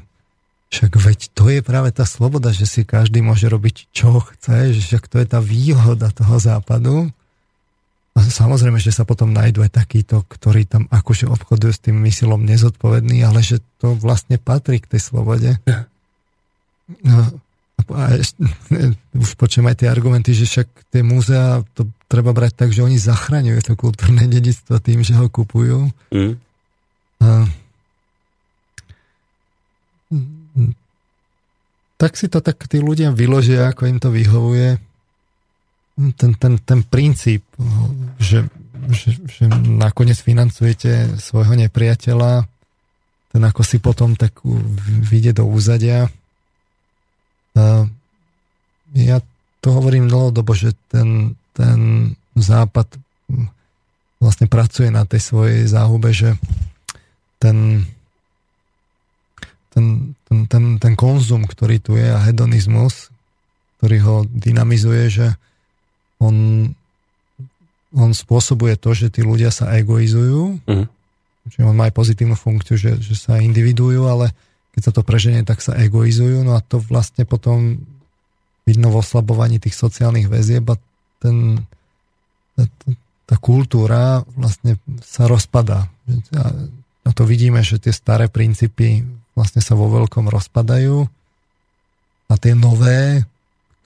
však 0.72 0.92
veď 0.94 1.20
to 1.34 1.50
je 1.50 1.60
práve 1.66 1.90
tá 1.90 2.06
sloboda, 2.06 2.54
že 2.54 2.70
si 2.70 2.86
každý 2.86 3.26
môže 3.26 3.50
robiť 3.50 3.90
čo 3.92 4.22
chce, 4.22 4.78
že 4.78 5.02
to 5.04 5.20
je 5.20 5.28
tá 5.28 5.42
výhoda 5.42 6.14
toho 6.14 6.38
západu 6.38 7.10
samozrejme, 8.20 8.76
že 8.76 8.92
sa 8.92 9.08
potom 9.08 9.32
nájdú 9.32 9.64
aj 9.64 9.72
takíto, 9.72 10.28
ktorí 10.28 10.68
tam 10.68 10.88
akože 10.92 11.32
obchodujú 11.32 11.72
s 11.72 11.84
tým 11.84 11.96
mysilom 11.96 12.44
nezodpovedný, 12.44 13.24
ale 13.24 13.40
že 13.40 13.64
to 13.80 13.96
vlastne 13.96 14.36
patrí 14.36 14.84
k 14.84 14.92
tej 14.92 15.02
slobode. 15.02 15.56
No, 17.08 17.24
a 17.96 18.20
ešte, 18.20 18.44
už 19.24 19.40
počujem 19.40 19.72
aj 19.72 19.80
tie 19.80 19.88
argumenty, 19.88 20.36
že 20.36 20.44
však 20.44 20.92
tie 20.92 21.02
múzea 21.08 21.64
to 21.72 21.88
treba 22.12 22.36
brať 22.36 22.68
tak, 22.68 22.70
že 22.76 22.84
oni 22.84 23.00
zachraňujú 23.00 23.60
to 23.64 23.74
kultúrne 23.80 24.28
dedictvo 24.28 24.76
tým, 24.84 25.08
že 25.08 25.16
ho 25.16 25.32
kupujú. 25.32 25.88
Mm. 26.12 26.36
A, 27.24 27.48
tak 31.96 32.20
si 32.20 32.28
to 32.28 32.44
tak 32.44 32.60
tí 32.68 32.84
ľudia 32.84 33.16
vyložia, 33.16 33.72
ako 33.72 33.88
im 33.88 33.98
to 34.04 34.12
vyhovuje 34.12 34.91
ten, 35.96 36.32
ten, 36.36 36.54
ten 36.62 36.80
princíp, 36.88 37.44
že, 38.18 38.48
že, 38.90 39.10
že 39.28 39.44
nakoniec 39.68 40.18
financujete 40.18 41.20
svojho 41.20 41.54
nepriateľa, 41.68 42.48
ten 43.32 43.42
ako 43.44 43.62
si 43.64 43.80
potom 43.80 44.16
tak 44.20 44.44
vyjde 45.08 45.40
do 45.40 45.48
úzadia. 45.48 46.12
Ja 48.92 49.18
to 49.64 49.68
hovorím 49.72 50.12
dlhodobo, 50.12 50.52
že 50.52 50.76
ten, 50.92 51.40
ten 51.56 52.12
západ 52.36 52.88
vlastne 54.20 54.52
pracuje 54.52 54.92
na 54.92 55.08
tej 55.08 55.22
svojej 55.24 55.62
záhube, 55.66 56.12
že 56.12 56.36
ten, 57.42 57.88
ten, 59.74 60.14
ten, 60.28 60.38
ten, 60.46 60.64
ten 60.78 60.94
konzum, 60.94 61.48
ktorý 61.48 61.82
tu 61.82 61.98
je 61.98 62.06
a 62.06 62.22
hedonizmus, 62.22 63.10
ktorý 63.80 63.98
ho 64.06 64.16
dynamizuje, 64.30 65.10
že 65.10 65.28
on, 66.22 66.36
on 67.98 68.12
spôsobuje 68.14 68.78
to, 68.78 68.94
že 68.94 69.10
tí 69.10 69.26
ľudia 69.26 69.50
sa 69.50 69.74
egoizujú, 69.74 70.62
mm. 70.70 70.86
čiže 71.50 71.66
on 71.66 71.76
má 71.76 71.90
aj 71.90 71.98
pozitívnu 71.98 72.38
funkciu, 72.38 72.78
že, 72.78 73.02
že 73.02 73.18
sa 73.18 73.42
individujú, 73.42 74.06
ale 74.06 74.30
keď 74.72 74.82
sa 74.88 74.92
to 74.96 75.02
preženie, 75.02 75.44
tak 75.44 75.60
sa 75.60 75.76
egoizujú, 75.76 76.46
no 76.46 76.56
a 76.56 76.62
to 76.64 76.80
vlastne 76.80 77.26
potom 77.26 77.82
vidno 78.64 78.94
v 78.94 79.00
oslabovaní 79.02 79.58
tých 79.58 79.76
sociálnych 79.76 80.30
väzieb 80.30 80.64
a 80.70 80.80
ten, 81.20 81.66
tá, 82.56 82.64
tá 83.26 83.36
kultúra 83.42 84.24
vlastne 84.38 84.78
sa 85.02 85.26
rozpadá. 85.28 85.90
A 87.02 87.10
to 87.12 87.26
vidíme, 87.26 87.66
že 87.66 87.82
tie 87.82 87.92
staré 87.92 88.30
princípy 88.30 89.04
vlastne 89.34 89.60
sa 89.60 89.74
vo 89.74 89.90
veľkom 89.90 90.30
rozpadajú 90.30 91.10
a 92.32 92.34
tie 92.40 92.54
nové 92.56 93.26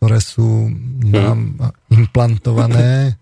ktoré 0.05 0.21
sú 0.21 0.69
nám 1.01 1.57
implantované 1.89 3.17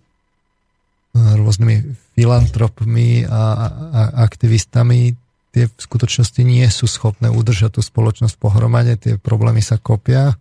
rôznymi 1.16 1.96
filantropmi 2.12 3.24
a, 3.24 3.44
a 3.72 4.02
aktivistami, 4.28 5.16
tie 5.56 5.72
v 5.72 5.80
skutočnosti 5.80 6.44
nie 6.44 6.68
sú 6.68 6.92
schopné 6.92 7.32
udržať 7.32 7.80
tú 7.80 7.82
spoločnosť 7.86 8.36
pohromade, 8.36 9.00
tie 9.00 9.16
problémy 9.16 9.64
sa 9.64 9.80
kopia. 9.80 10.36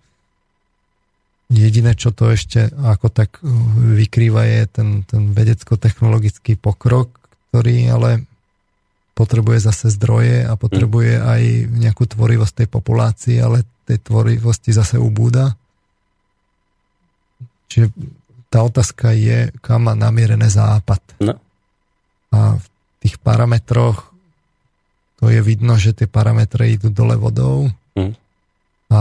Jediné, 1.47 1.95
čo 1.95 2.11
to 2.11 2.35
ešte 2.35 2.75
ako 2.75 3.07
tak 3.07 3.39
vykrýva, 3.79 4.43
je 4.43 4.63
ten, 4.67 4.89
ten 5.07 5.31
vedecko-technologický 5.31 6.59
pokrok, 6.59 7.23
ktorý 7.55 7.87
ale 7.87 8.27
potrebuje 9.15 9.63
zase 9.63 9.95
zdroje 9.95 10.43
a 10.43 10.59
potrebuje 10.59 11.23
aj 11.23 11.43
nejakú 11.71 12.03
tvorivosť 12.11 12.67
tej 12.67 12.69
populácii, 12.73 13.39
ale 13.39 13.63
tej 13.87 14.03
tvorivosti 14.03 14.75
zase 14.75 14.99
ubúda. 14.99 15.55
Čiže 17.73 17.89
tá 18.53 18.61
otázka 18.61 19.17
je, 19.17 19.49
kam 19.65 19.89
má 19.89 19.97
namierené 19.97 20.53
západ. 20.53 21.01
No. 21.25 21.41
A 22.37 22.61
v 22.61 22.67
tých 23.01 23.17
parametroch 23.17 24.13
to 25.17 25.33
je 25.33 25.41
vidno, 25.41 25.81
že 25.81 25.97
tie 25.97 26.05
parametre 26.05 26.69
idú 26.69 26.93
dole 26.93 27.17
vodou 27.17 27.73
mm. 27.97 28.13
a 28.93 29.01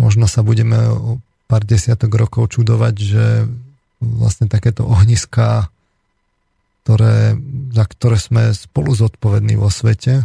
možno 0.00 0.30
sa 0.30 0.40
budeme 0.46 0.78
o 0.88 1.20
pár 1.50 1.66
desiatok 1.66 2.14
rokov 2.14 2.56
čudovať, 2.56 2.94
že 2.96 3.24
vlastne 4.00 4.46
takéto 4.46 4.86
ohniska, 4.88 5.68
ktoré, 6.84 7.36
za 7.74 7.84
ktoré 7.84 8.16
sme 8.16 8.42
spolu 8.54 8.94
zodpovední 8.94 9.58
vo 9.58 9.68
svete, 9.68 10.24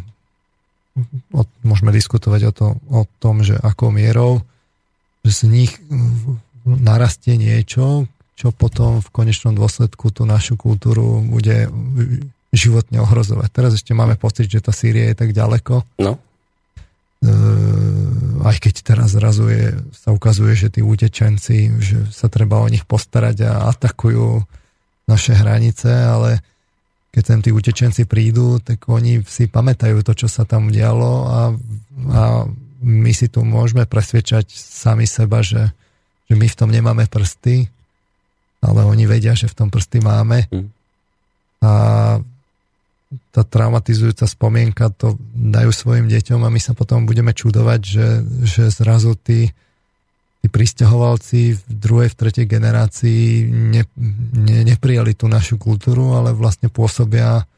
o, 1.33 1.41
môžeme 1.65 1.91
diskutovať 1.91 2.41
o, 2.49 2.51
to, 2.53 2.67
o 2.87 3.01
tom, 3.19 3.41
že 3.41 3.57
akou 3.57 3.89
mierou, 3.89 4.45
že 5.25 5.31
z 5.31 5.41
nich 5.49 5.73
narastie 6.77 7.39
niečo, 7.39 8.05
čo 8.37 8.53
potom 8.53 9.01
v 9.01 9.09
konečnom 9.09 9.57
dôsledku 9.57 10.13
tú 10.13 10.23
našu 10.23 10.55
kultúru 10.55 11.19
bude 11.25 11.67
životne 12.55 13.03
ohrozovať. 13.03 13.49
Teraz 13.51 13.71
ešte 13.75 13.91
máme 13.97 14.15
pocit, 14.15 14.49
že 14.49 14.63
tá 14.63 14.73
Sýria 14.73 15.11
je 15.11 15.17
tak 15.17 15.35
ďaleko. 15.35 15.83
No. 16.01 16.15
E, 16.15 17.29
aj 18.41 18.57
keď 18.63 18.75
teraz 18.81 19.13
zrazu 19.13 19.51
je, 19.51 19.75
sa 19.91 20.15
ukazuje, 20.15 20.55
že 20.55 20.71
tí 20.71 20.81
utečenci, 20.81 21.77
že 21.83 21.97
sa 22.09 22.31
treba 22.31 22.63
o 22.63 22.71
nich 22.71 22.87
postarať 22.87 23.37
a 23.45 23.69
atakujú 23.75 24.41
naše 25.05 25.35
hranice, 25.35 25.89
ale 25.89 26.39
keď 27.09 27.23
sem 27.25 27.39
tí 27.41 27.49
utečenci 27.51 28.05
prídu, 28.05 28.61
tak 28.61 28.85
oni 28.85 29.25
si 29.25 29.49
pamätajú 29.49 30.05
to, 30.05 30.13
čo 30.13 30.27
sa 30.29 30.45
tam 30.45 30.69
dialo 30.69 31.13
a, 31.25 31.39
a 32.13 32.21
my 32.79 33.11
si 33.11 33.27
tu 33.27 33.43
môžeme 33.43 33.83
presvedčať 33.83 34.55
sami 34.55 35.03
seba, 35.03 35.43
že 35.43 35.75
že 36.29 36.37
my 36.37 36.45
v 36.45 36.57
tom 36.57 36.69
nemáme 36.69 37.09
prsty, 37.09 37.65
ale 38.61 38.85
oni 38.85 39.09
vedia, 39.09 39.33
že 39.33 39.49
v 39.49 39.57
tom 39.57 39.67
prsty 39.73 39.97
máme. 40.05 40.45
Mm. 40.53 40.69
A 41.65 41.71
tá 43.33 43.41
traumatizujúca 43.41 44.29
spomienka 44.29 44.93
to 44.93 45.17
dajú 45.33 45.73
svojim 45.73 46.05
deťom 46.05 46.45
a 46.45 46.53
my 46.53 46.61
sa 46.61 46.77
potom 46.77 47.09
budeme 47.09 47.33
čudovať, 47.33 47.81
že, 47.81 48.07
že 48.45 48.63
zrazu 48.69 49.17
tí, 49.17 49.49
tí 50.45 50.47
pristahovalci 50.47 51.57
v 51.57 51.61
druhej, 51.73 52.13
v 52.13 52.19
tretej 52.19 52.45
generácii 52.45 53.49
ne, 53.49 53.83
ne, 54.37 54.61
neprijali 54.61 55.17
tú 55.17 55.25
našu 55.25 55.57
kultúru, 55.57 56.13
ale 56.13 56.37
vlastne 56.37 56.69
pôsobia, 56.69 57.49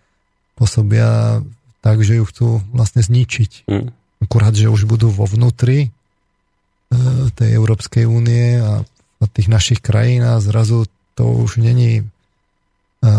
pôsobia 0.55 1.43
tak, 1.83 1.99
že 1.99 2.21
ju 2.21 2.23
chcú 2.23 2.47
vlastne 2.71 3.03
zničiť. 3.03 3.67
Mm. 3.67 3.91
Akurát, 4.23 4.55
že 4.55 4.71
už 4.71 4.87
budú 4.87 5.11
vo 5.11 5.27
vnútri 5.27 5.91
tej 7.35 7.49
Európskej 7.55 8.03
únie 8.03 8.59
a 8.59 8.83
tých 9.31 9.47
našich 9.47 9.79
krajín 9.79 10.25
a 10.25 10.41
zrazu 10.41 10.89
to 11.15 11.23
už 11.29 11.61
není 11.61 12.01
e, 13.01 13.09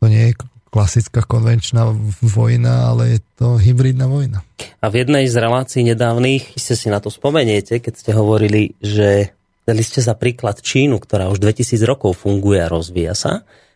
to 0.00 0.04
nie 0.10 0.32
je 0.32 0.34
klasická 0.72 1.20
konvenčná 1.28 1.92
vojna, 2.24 2.90
ale 2.90 3.02
je 3.14 3.20
to 3.36 3.60
hybridná 3.60 4.08
vojna. 4.08 4.40
A 4.80 4.88
v 4.88 5.04
jednej 5.04 5.28
z 5.28 5.36
relácií 5.36 5.84
nedávnych, 5.84 6.56
ste 6.56 6.74
si 6.74 6.88
na 6.88 6.96
to 6.96 7.12
spomeniete, 7.12 7.76
keď 7.76 7.92
ste 7.92 8.10
hovorili, 8.16 8.72
že 8.80 9.36
dali 9.68 9.84
ste 9.84 10.00
za 10.00 10.16
príklad 10.16 10.64
Čínu, 10.64 10.96
ktorá 10.96 11.28
už 11.28 11.44
2000 11.44 11.76
rokov 11.84 12.24
funguje 12.24 12.64
a 12.64 12.72
rozvíja 12.72 13.12
sa. 13.12 13.32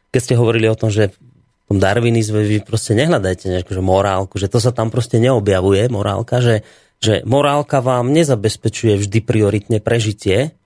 Keď 0.09 0.21
ste 0.25 0.35
hovorili 0.41 0.73
o 0.73 0.79
tom, 0.79 0.89
že 0.89 1.13
v 1.13 1.77
tom 1.77 1.79
darwinizme 1.85 2.41
vy 2.41 2.65
proste 2.65 2.97
nehľadajte 2.97 3.53
nejakú 3.53 3.77
že 3.77 3.83
morálku, 3.85 4.41
že 4.41 4.49
to 4.49 4.57
sa 4.57 4.73
tam 4.73 4.89
proste 4.89 5.21
neobjavuje, 5.21 5.93
morálka, 5.93 6.41
že 6.41 6.65
že 7.01 7.23
morálka 7.29 7.85
vám 7.85 8.11
nezabezpečuje 8.13 8.97
vždy 8.97 9.19
prioritne 9.23 9.79
prežitie, 9.79 10.57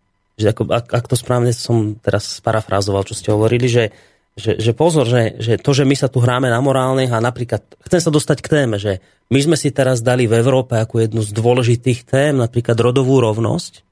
že 0.41 0.55
ako, 0.55 0.71
ak, 0.71 0.87
ak 0.89 1.05
to 1.11 1.17
správne 1.19 1.53
som 1.53 1.99
teraz 2.01 2.41
parafrázoval, 2.41 3.05
čo 3.05 3.19
ste 3.19 3.35
hovorili, 3.35 3.69
že, 3.69 3.93
že, 4.39 4.57
že 4.57 4.73
pozor, 4.73 5.05
že, 5.05 5.37
že 5.37 5.61
to, 5.61 5.77
že 5.77 5.85
my 5.85 5.93
sa 5.99 6.09
tu 6.09 6.23
hráme 6.23 6.49
na 6.49 6.63
morálnych 6.65 7.13
a 7.13 7.21
napríklad, 7.21 7.61
chcem 7.85 8.01
sa 8.01 8.11
dostať 8.11 8.39
k 8.41 8.51
téme, 8.51 8.81
že 8.81 9.05
my 9.29 9.39
sme 9.43 9.57
si 9.59 9.69
teraz 9.71 10.01
dali 10.01 10.25
v 10.25 10.39
Európe 10.41 10.81
ako 10.81 11.05
jednu 11.05 11.21
z 11.21 11.31
dôležitých 11.35 12.09
tém 12.09 12.35
napríklad 12.39 12.79
rodovú 12.81 13.21
rovnosť, 13.21 13.85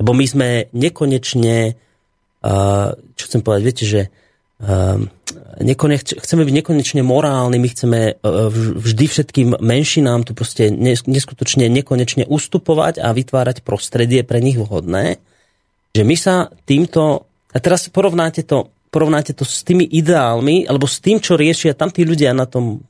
lebo 0.00 0.10
my 0.16 0.26
sme 0.26 0.48
nekonečne, 0.72 1.78
čo 3.14 3.24
chcem 3.28 3.40
povedať, 3.44 3.62
viete, 3.62 3.84
že 3.86 4.00
Ehm, 4.62 5.10
nekoneč, 5.60 6.18
chceme 6.18 6.42
byť 6.42 6.54
nekonečne 6.62 7.02
morálni, 7.04 7.58
my 7.60 7.68
chceme 7.70 8.00
e, 8.10 8.12
vždy 8.78 9.04
všetkým 9.06 9.48
menšinám 9.60 10.26
tu 10.26 10.32
proste 10.32 10.72
neskutočne 11.06 11.70
nekonečne 11.70 12.26
ustupovať 12.26 13.02
a 13.02 13.14
vytvárať 13.14 13.62
prostredie 13.62 14.26
pre 14.26 14.42
nich 14.42 14.58
vhodné, 14.58 15.22
že 15.94 16.02
my 16.02 16.16
sa 16.18 16.50
týmto, 16.66 17.30
a 17.54 17.58
teraz 17.62 17.86
porovnáte 17.86 18.42
to, 18.42 18.74
porovnáte 18.90 19.34
to 19.34 19.42
s 19.42 19.66
tými 19.66 19.86
ideálmi, 19.86 20.70
alebo 20.70 20.86
s 20.86 21.02
tým, 21.02 21.18
čo 21.18 21.34
riešia 21.34 21.74
tam 21.74 21.90
tí 21.90 22.06
ľudia 22.06 22.30
na 22.30 22.46
tom, 22.46 22.82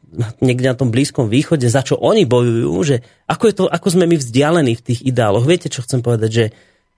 niekde 0.45 0.69
na 0.69 0.77
tom 0.77 0.93
blízkom 0.93 1.33
východe, 1.33 1.65
za 1.69 1.81
čo 1.81 1.97
oni 1.97 2.29
bojujú, 2.29 2.77
že 2.85 2.97
ako, 3.25 3.45
je 3.49 3.55
to, 3.57 3.65
ako 3.69 3.87
sme 3.89 4.05
my 4.09 4.17
vzdialení 4.21 4.77
v 4.77 4.85
tých 4.85 5.01
ideáloch. 5.01 5.49
Viete, 5.49 5.73
čo 5.73 5.81
chcem 5.81 6.05
povedať, 6.05 6.31
že, 6.33 6.47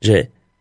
že 0.03 0.17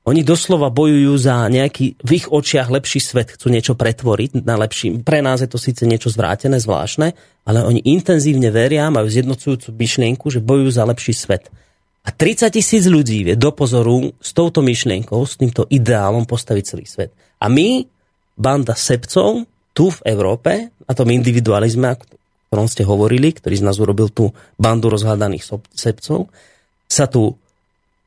oni 0.05 0.21
doslova 0.21 0.69
bojujú 0.69 1.17
za 1.17 1.49
nejaký 1.49 1.97
v 1.97 2.11
ich 2.13 2.29
očiach 2.29 2.69
lepší 2.69 3.01
svet, 3.01 3.33
chcú 3.33 3.49
niečo 3.49 3.73
pretvoriť 3.73 4.45
na 4.45 4.53
lepší. 4.53 5.01
Pre 5.01 5.19
nás 5.25 5.41
je 5.41 5.49
to 5.49 5.57
síce 5.57 5.81
niečo 5.81 6.13
zvrátené, 6.13 6.61
zvláštne, 6.61 7.17
ale 7.41 7.59
oni 7.65 7.81
intenzívne 7.89 8.53
veria, 8.53 8.93
majú 8.93 9.09
zjednocujúcu 9.09 9.73
myšlienku, 9.73 10.29
že 10.29 10.45
bojujú 10.45 10.69
za 10.77 10.85
lepší 10.85 11.13
svet. 11.17 11.49
A 12.05 12.13
30 12.13 12.53
tisíc 12.53 12.85
ľudí 12.85 13.25
vie 13.25 13.33
do 13.33 13.49
pozoru 13.49 14.13
s 14.21 14.29
touto 14.29 14.61
myšlienkou, 14.61 15.25
s 15.25 15.41
týmto 15.41 15.65
ideálom 15.73 16.29
postaviť 16.29 16.63
celý 16.63 16.85
svet. 16.85 17.09
A 17.41 17.49
my 17.49 17.81
banda 18.37 18.77
sebcov 18.77 19.41
tu 19.73 19.85
v 19.89 19.99
Európe, 20.05 20.69
a 20.69 20.91
tom 20.93 21.09
individualizme, 21.09 21.97
o 21.97 21.97
ktorom 22.53 22.69
ste 22.69 22.85
hovorili, 22.85 23.33
ktorý 23.33 23.57
z 23.57 23.65
nás 23.65 23.81
urobil 23.81 24.13
tú 24.13 24.29
bandu 24.53 24.93
rozhľadaných 24.93 25.49
sebcov, 25.73 26.29
sa 26.85 27.09
tu 27.09 27.33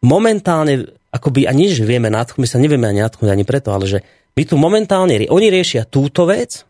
momentálne, 0.01 0.98
akoby, 1.12 1.49
a 1.49 1.53
nie, 1.57 1.73
že 1.73 1.88
vieme 1.88 2.12
nadchnúť, 2.12 2.42
my 2.42 2.49
sa 2.49 2.61
nevieme 2.61 2.87
ani 2.88 3.01
nadchnúť 3.01 3.31
ani 3.33 3.44
preto, 3.49 3.73
ale 3.73 3.88
že 3.88 3.99
my 4.37 4.42
tu 4.47 4.55
momentálne, 4.55 5.18
oni 5.29 5.49
riešia 5.51 5.88
túto 5.88 6.29
vec, 6.29 6.62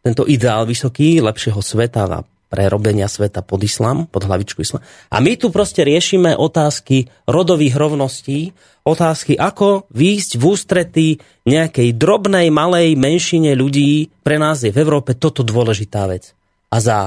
tento 0.00 0.24
ideál 0.24 0.64
vysoký, 0.64 1.20
lepšieho 1.20 1.60
sveta 1.60 2.08
a 2.08 2.24
prerobenia 2.50 3.06
sveta 3.06 3.46
pod 3.46 3.62
islám, 3.62 4.10
pod 4.10 4.26
hlavičku 4.26 4.64
islám. 4.64 4.82
A 5.12 5.22
my 5.22 5.38
tu 5.38 5.54
proste 5.54 5.86
riešime 5.86 6.34
otázky 6.34 7.06
rodových 7.30 7.78
rovností, 7.78 8.50
otázky, 8.82 9.38
ako 9.38 9.86
výjsť 9.92 10.30
v 10.34 10.42
ústretí 10.42 11.08
nejakej 11.46 11.94
drobnej, 11.94 12.50
malej 12.50 12.98
menšine 12.98 13.54
ľudí. 13.54 14.10
Pre 14.24 14.36
nás 14.40 14.66
je 14.66 14.74
v 14.74 14.80
Európe 14.82 15.14
toto 15.14 15.46
dôležitá 15.46 16.10
vec. 16.10 16.34
A 16.74 16.82
za, 16.82 16.98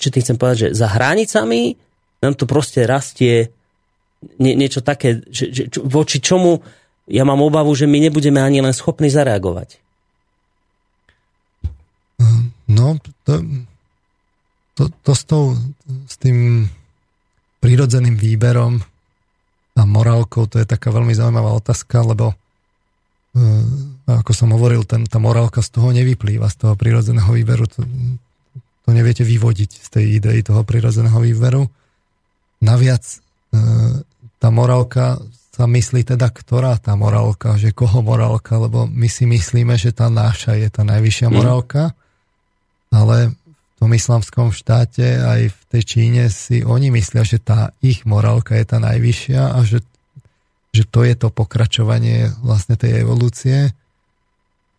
čo 0.00 0.08
tým 0.10 0.22
chcem 0.24 0.36
povedať, 0.40 0.58
že 0.66 0.82
za 0.82 0.88
hranicami 0.90 1.78
nám 2.24 2.34
tu 2.34 2.48
proste 2.48 2.82
rastie 2.88 3.54
nie, 4.40 4.56
niečo 4.56 4.80
také, 4.80 5.22
že, 5.28 5.52
že, 5.52 5.62
voči 5.84 6.18
čomu 6.18 6.64
ja 7.06 7.22
mám 7.22 7.38
obavu, 7.38 7.70
že 7.76 7.86
my 7.86 8.02
nebudeme 8.02 8.42
ani 8.42 8.58
len 8.64 8.74
schopní 8.74 9.06
zareagovať. 9.12 9.78
No, 12.66 12.98
to, 13.22 13.46
to, 14.74 14.82
to 14.90 15.12
s, 15.14 15.22
tou, 15.22 15.54
s 16.10 16.18
tým 16.18 16.66
prírodzeným 17.62 18.18
výberom 18.18 18.82
a 19.76 19.82
morálkou, 19.86 20.50
to 20.50 20.58
je 20.58 20.66
taká 20.66 20.90
veľmi 20.90 21.14
zaujímavá 21.14 21.54
otázka, 21.54 22.02
lebo 22.02 22.34
e, 22.34 22.36
ako 24.10 24.32
som 24.34 24.50
hovoril, 24.50 24.82
ten, 24.82 25.06
tá 25.06 25.22
morálka 25.22 25.62
z 25.62 25.78
toho 25.78 25.94
nevyplýva, 25.94 26.50
z 26.50 26.56
toho 26.66 26.74
prírodzeného 26.74 27.28
výberu. 27.30 27.70
To, 27.70 27.86
to 28.82 28.88
neviete 28.90 29.22
vyvodiť 29.22 29.70
z 29.70 29.88
tej 29.92 30.04
idei 30.18 30.42
toho 30.42 30.66
prírodzeného 30.66 31.22
výberu. 31.22 31.70
Naviac 32.64 33.04
tá 34.36 34.48
morálka 34.48 35.20
sa 35.56 35.64
myslí 35.64 36.04
teda, 36.04 36.28
ktorá 36.28 36.76
tá 36.76 36.92
morálka, 37.00 37.56
že 37.56 37.72
koho 37.72 38.04
morálka, 38.04 38.60
lebo 38.60 38.84
my 38.84 39.08
si 39.08 39.24
myslíme, 39.24 39.72
že 39.80 39.96
tá 39.96 40.12
náša 40.12 40.52
je 40.60 40.68
tá 40.68 40.84
najvyššia 40.84 41.32
mhm. 41.32 41.34
morálka, 41.34 41.82
ale 42.92 43.32
v 43.32 43.74
tom 43.80 43.92
islamskom 43.92 44.52
štáte 44.52 45.04
aj 45.04 45.52
v 45.52 45.60
tej 45.72 45.82
Číne 45.84 46.24
si 46.28 46.60
oni 46.64 46.92
myslia, 46.92 47.24
že 47.24 47.40
tá 47.40 47.72
ich 47.80 48.04
morálka 48.04 48.56
je 48.56 48.64
tá 48.68 48.80
najvyššia 48.80 49.42
a 49.52 49.58
že, 49.64 49.84
že 50.72 50.84
to 50.88 51.04
je 51.04 51.12
to 51.16 51.28
pokračovanie 51.28 52.32
vlastne 52.40 52.76
tej 52.76 53.04
evolúcie. 53.04 53.72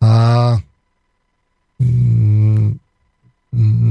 A 0.01 0.13
mm, 1.81 2.77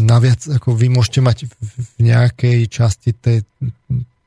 naviac, 0.07 0.43
ako 0.47 0.75
vy 0.75 0.87
môžete 0.91 1.21
mať 1.23 1.39
v 1.63 1.99
nejakej 2.03 2.67
časti 2.71 3.11
tej, 3.15 3.47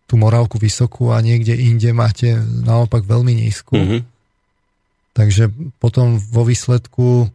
tú 0.10 0.18
morálku 0.18 0.58
vysokú 0.58 1.14
a 1.14 1.22
niekde 1.22 1.54
inde 1.54 1.94
máte 1.94 2.34
naopak 2.42 3.06
veľmi 3.06 3.46
nízku. 3.46 3.78
Mm-hmm. 3.78 4.02
Takže 5.14 5.54
potom 5.78 6.18
vo 6.18 6.42
výsledku 6.42 7.08
e, 7.24 7.28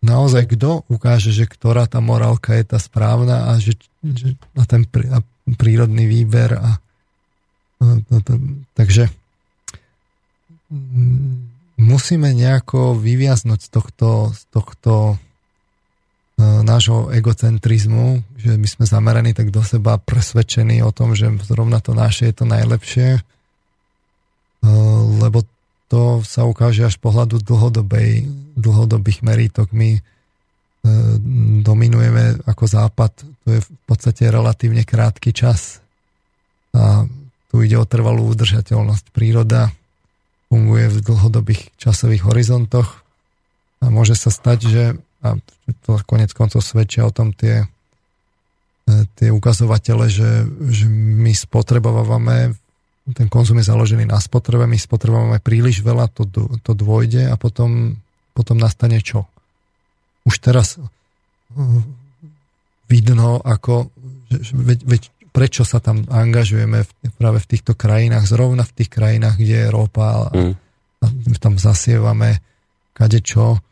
naozaj 0.00 0.48
kto 0.56 0.88
ukáže, 0.88 1.36
že 1.36 1.44
ktorá 1.44 1.84
tá 1.84 2.00
morálka 2.00 2.56
je 2.56 2.64
tá 2.64 2.80
správna 2.80 3.52
a 3.52 3.60
že, 3.60 3.76
že 4.00 4.40
na 4.56 4.64
ten 4.64 4.88
prí, 4.88 5.12
a 5.12 5.20
prírodný 5.60 6.08
výber 6.08 6.56
a, 6.56 6.80
a 7.84 7.84
to, 8.08 8.16
to, 8.24 8.32
takže 8.72 9.12
musíme 11.76 12.32
nejako 12.32 12.96
vyviaznuť 12.96 13.60
z 13.60 13.68
tohto, 13.68 14.08
z 14.32 14.42
tohto 14.48 14.92
E, 16.38 16.62
nášho 16.62 17.10
egocentrizmu, 17.10 18.22
že 18.38 18.54
my 18.54 18.68
sme 18.70 18.86
zameraní 18.86 19.34
tak 19.34 19.50
do 19.50 19.66
seba 19.66 19.98
presvedčení 19.98 20.78
o 20.86 20.94
tom, 20.94 21.18
že 21.18 21.26
zrovna 21.42 21.82
to 21.82 21.90
naše 21.90 22.30
je 22.30 22.34
to 22.38 22.46
najlepšie, 22.46 23.08
e, 23.18 23.20
lebo 25.18 25.42
to 25.90 26.22
sa 26.22 26.46
ukáže 26.46 26.86
až 26.86 27.02
pohľadu 27.02 27.42
dlhodobej, 27.42 28.30
dlhodobých 28.54 29.26
merítok. 29.26 29.74
My 29.74 29.98
e, 29.98 30.00
dominujeme 31.66 32.46
ako 32.46 32.64
západ, 32.70 33.12
to 33.42 33.48
je 33.58 33.60
v 33.64 33.70
podstate 33.90 34.30
relatívne 34.30 34.86
krátky 34.86 35.34
čas 35.34 35.82
a 36.76 37.08
tu 37.48 37.64
ide 37.64 37.74
o 37.80 37.88
trvalú 37.88 38.28
udržateľnosť. 38.30 39.10
Príroda 39.10 39.72
funguje 40.52 40.86
v 40.94 40.98
dlhodobých 41.02 41.74
časových 41.80 42.22
horizontoch 42.28 43.02
a 43.82 43.88
môže 43.88 44.14
sa 44.14 44.30
stať, 44.30 44.58
že 44.62 44.84
a 45.18 45.34
to 45.82 45.98
konec 46.06 46.30
koncov 46.30 46.62
svedčia 46.62 47.02
o 47.02 47.10
tom 47.10 47.34
tie, 47.34 47.66
tie 49.16 49.28
ukazovatele, 49.28 50.06
že, 50.08 50.46
že 50.70 50.86
my 50.90 51.32
spotrebovávame, 51.32 52.56
ten 53.12 53.28
konzum 53.28 53.60
je 53.60 53.68
založený 53.68 54.08
na 54.08 54.20
spotrebe, 54.20 54.64
my 54.64 54.78
spotrebovávame 54.78 55.40
príliš 55.40 55.84
veľa, 55.84 56.08
to, 56.12 56.24
to 56.60 56.72
dôjde 56.72 57.28
a 57.28 57.34
potom, 57.36 58.00
potom 58.32 58.56
nastane 58.56 59.00
čo? 59.00 59.28
Už 60.24 60.40
teraz 60.40 60.76
e, 60.76 60.84
vidno, 62.88 63.40
ako, 63.40 63.92
že, 64.28 64.52
veď, 64.52 64.80
veď 64.84 65.02
prečo 65.32 65.62
sa 65.62 65.78
tam 65.78 66.04
angažujeme 66.08 66.84
v, 66.84 66.90
práve 67.16 67.38
v 67.44 67.50
týchto 67.54 67.72
krajinách, 67.76 68.28
zrovna 68.28 68.64
v 68.64 68.74
tých 68.82 68.90
krajinách, 68.90 69.36
kde 69.36 69.56
je 69.64 69.72
ropa 69.72 70.06
a, 70.06 70.20
mm. 70.32 70.54
a 71.04 71.06
tam 71.40 71.60
zasievame 71.60 72.40
kade 72.98 73.22
čo 73.22 73.62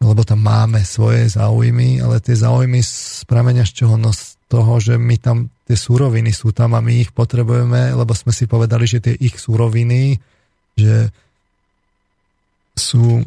lebo 0.00 0.22
tam 0.28 0.44
máme 0.44 0.84
svoje 0.84 1.24
záujmy, 1.32 2.04
ale 2.04 2.20
tie 2.20 2.36
záujmy 2.36 2.84
spramenia 2.84 3.64
z 3.64 3.84
čoho? 3.84 3.96
No 3.96 4.12
z 4.12 4.35
toho, 4.46 4.78
že 4.78 4.94
my 4.94 5.16
tam, 5.18 5.50
tie 5.66 5.74
súroviny 5.74 6.30
sú 6.30 6.54
tam 6.54 6.78
a 6.78 6.80
my 6.80 7.02
ich 7.02 7.10
potrebujeme, 7.10 7.94
lebo 7.94 8.14
sme 8.14 8.30
si 8.30 8.46
povedali, 8.46 8.86
že 8.86 9.02
tie 9.02 9.14
ich 9.18 9.42
súroviny, 9.42 10.22
že 10.78 11.10
sú, 12.76 13.24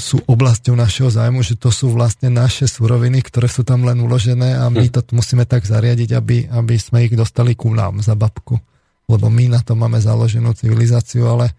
sú 0.00 0.16
oblasťou 0.26 0.74
našeho 0.74 1.12
zájmu, 1.12 1.44
že 1.46 1.54
to 1.54 1.70
sú 1.70 1.92
vlastne 1.94 2.32
naše 2.32 2.66
súroviny, 2.66 3.22
ktoré 3.22 3.46
sú 3.46 3.62
tam 3.62 3.86
len 3.86 4.02
uložené 4.02 4.58
a 4.58 4.66
my 4.72 4.88
hm. 4.88 4.92
to 4.92 5.00
musíme 5.14 5.44
tak 5.46 5.62
zariadiť, 5.62 6.10
aby, 6.16 6.36
aby 6.50 6.74
sme 6.80 7.06
ich 7.06 7.14
dostali 7.14 7.54
ku 7.54 7.70
nám 7.70 8.02
za 8.02 8.18
babku. 8.18 8.58
Lebo 9.06 9.30
my 9.30 9.54
na 9.54 9.60
to 9.62 9.78
máme 9.78 10.02
založenú 10.02 10.50
civilizáciu, 10.58 11.30
ale 11.30 11.54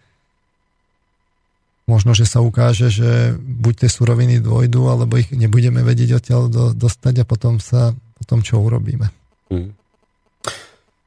možno, 1.87 2.11
že 2.11 2.27
sa 2.27 2.43
ukáže, 2.43 2.91
že 2.91 3.39
buď 3.39 3.87
tie 3.87 3.89
suroviny 3.89 4.43
dôjdu, 4.43 4.91
alebo 4.91 5.15
ich 5.15 5.31
nebudeme 5.31 5.79
vedieť 5.79 6.19
odtiaľ 6.19 6.41
do, 6.51 6.63
dostať 6.75 7.23
a 7.23 7.29
potom 7.29 7.63
sa 7.63 7.95
potom 8.17 8.41
čo 8.41 8.59
urobíme. 8.59 9.07
Mm. 9.53 9.71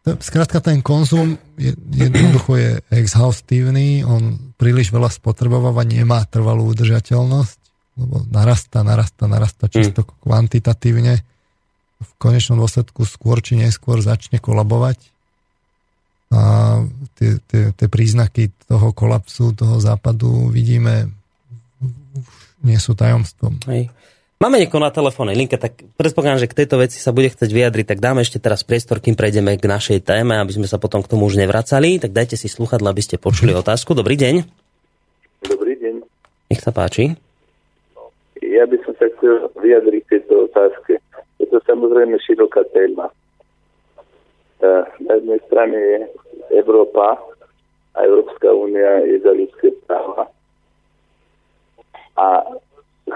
Skrátka 0.01 0.65
ten 0.65 0.81
konzum 0.81 1.37
je, 1.61 1.77
jednoducho 1.93 2.57
je 2.57 2.71
exhaustívny, 2.89 4.01
on 4.01 4.55
príliš 4.57 4.89
veľa 4.91 5.13
spotrebováva, 5.13 5.85
nemá 5.85 6.25
trvalú 6.25 6.73
udržateľnosť, 6.73 7.61
lebo 8.01 8.25
narastá, 8.33 8.81
narastá, 8.81 9.29
narastá 9.29 9.69
čisto 9.69 10.07
mm. 10.07 10.09
kvantitatívne. 10.25 11.15
V 12.01 12.11
konečnom 12.17 12.57
dôsledku 12.57 13.05
skôr 13.05 13.45
či 13.45 13.61
neskôr 13.61 14.01
začne 14.01 14.41
kolabovať 14.41 14.97
a 16.31 16.41
tie, 17.19 17.43
tie, 17.51 17.75
tie 17.75 17.89
príznaky 17.91 18.55
toho 18.71 18.95
kolapsu, 18.95 19.51
toho 19.51 19.83
západu 19.83 20.47
vidíme, 20.49 21.11
už 22.15 22.27
nie 22.63 22.79
sú 22.79 22.95
tajomstvom. 22.95 23.59
Hej. 23.67 23.91
Máme 24.41 24.57
niekoho 24.57 24.81
na 24.81 24.89
telefónnej 24.89 25.37
linke, 25.37 25.61
tak 25.61 25.85
predpokladám, 26.01 26.41
že 26.41 26.49
k 26.49 26.65
tejto 26.65 26.81
veci 26.81 26.97
sa 26.97 27.13
bude 27.13 27.29
chcieť 27.29 27.53
vyjadriť, 27.53 27.93
tak 27.93 28.01
dáme 28.01 28.25
ešte 28.25 28.41
teraz 28.41 28.65
priestor, 28.65 28.97
kým 28.97 29.13
prejdeme 29.13 29.53
k 29.61 29.69
našej 29.69 30.01
téme, 30.01 30.41
aby 30.41 30.57
sme 30.57 30.65
sa 30.65 30.81
potom 30.81 31.05
k 31.05 31.13
tomu 31.13 31.29
už 31.29 31.37
nevracali. 31.37 32.01
Tak 32.01 32.17
dajte 32.17 32.41
si 32.41 32.49
sluchadla, 32.49 32.89
aby 32.89 33.05
ste 33.05 33.21
počuli 33.21 33.53
otázku. 33.53 33.93
Dobrý 33.93 34.17
deň. 34.17 34.41
Dobrý 35.45 35.77
deň. 35.77 35.95
Nech 36.49 36.65
sa 36.65 36.73
páči. 36.73 37.21
Ja 38.41 38.65
by 38.65 38.81
som 38.81 38.97
sa 38.97 39.13
chcel 39.13 39.45
vyjadriť 39.61 40.09
k 40.09 40.11
tejto 40.17 40.49
otázke. 40.49 40.97
Je 41.37 41.45
to 41.45 41.61
samozrejme 41.69 42.17
široká 42.25 42.65
téma. 42.73 43.13
Na 45.05 45.13
jednej 45.21 45.41
strane 45.53 45.77
je 45.77 45.99
Európa 46.57 47.21
a 47.93 47.99
Európska 48.09 48.49
únia 48.57 49.05
je 49.05 49.21
za 49.21 49.37
ľudské 49.37 49.69
práva. 49.85 50.33
A 52.17 52.57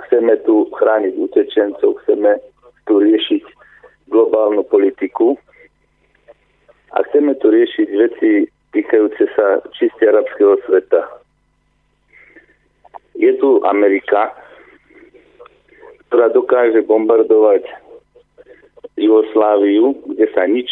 chceme 0.06 0.36
tu 0.42 0.66
chrániť 0.74 1.14
utečencov, 1.18 2.02
chceme 2.04 2.38
tu 2.84 2.98
riešiť 3.00 3.44
globálnu 4.10 4.66
politiku 4.66 5.38
a 6.92 7.02
chceme 7.08 7.34
tu 7.38 7.50
riešiť 7.50 7.88
veci 7.94 8.30
týkajúce 8.74 9.24
sa 9.38 9.62
čiste 9.78 10.02
arabského 10.02 10.58
sveta. 10.66 11.06
Je 13.14 13.30
tu 13.38 13.62
Amerika, 13.62 14.34
ktorá 16.10 16.30
dokáže 16.34 16.82
bombardovať 16.82 17.62
Jugosláviu, 18.98 19.94
kde 20.10 20.26
sa 20.34 20.46
nič 20.46 20.70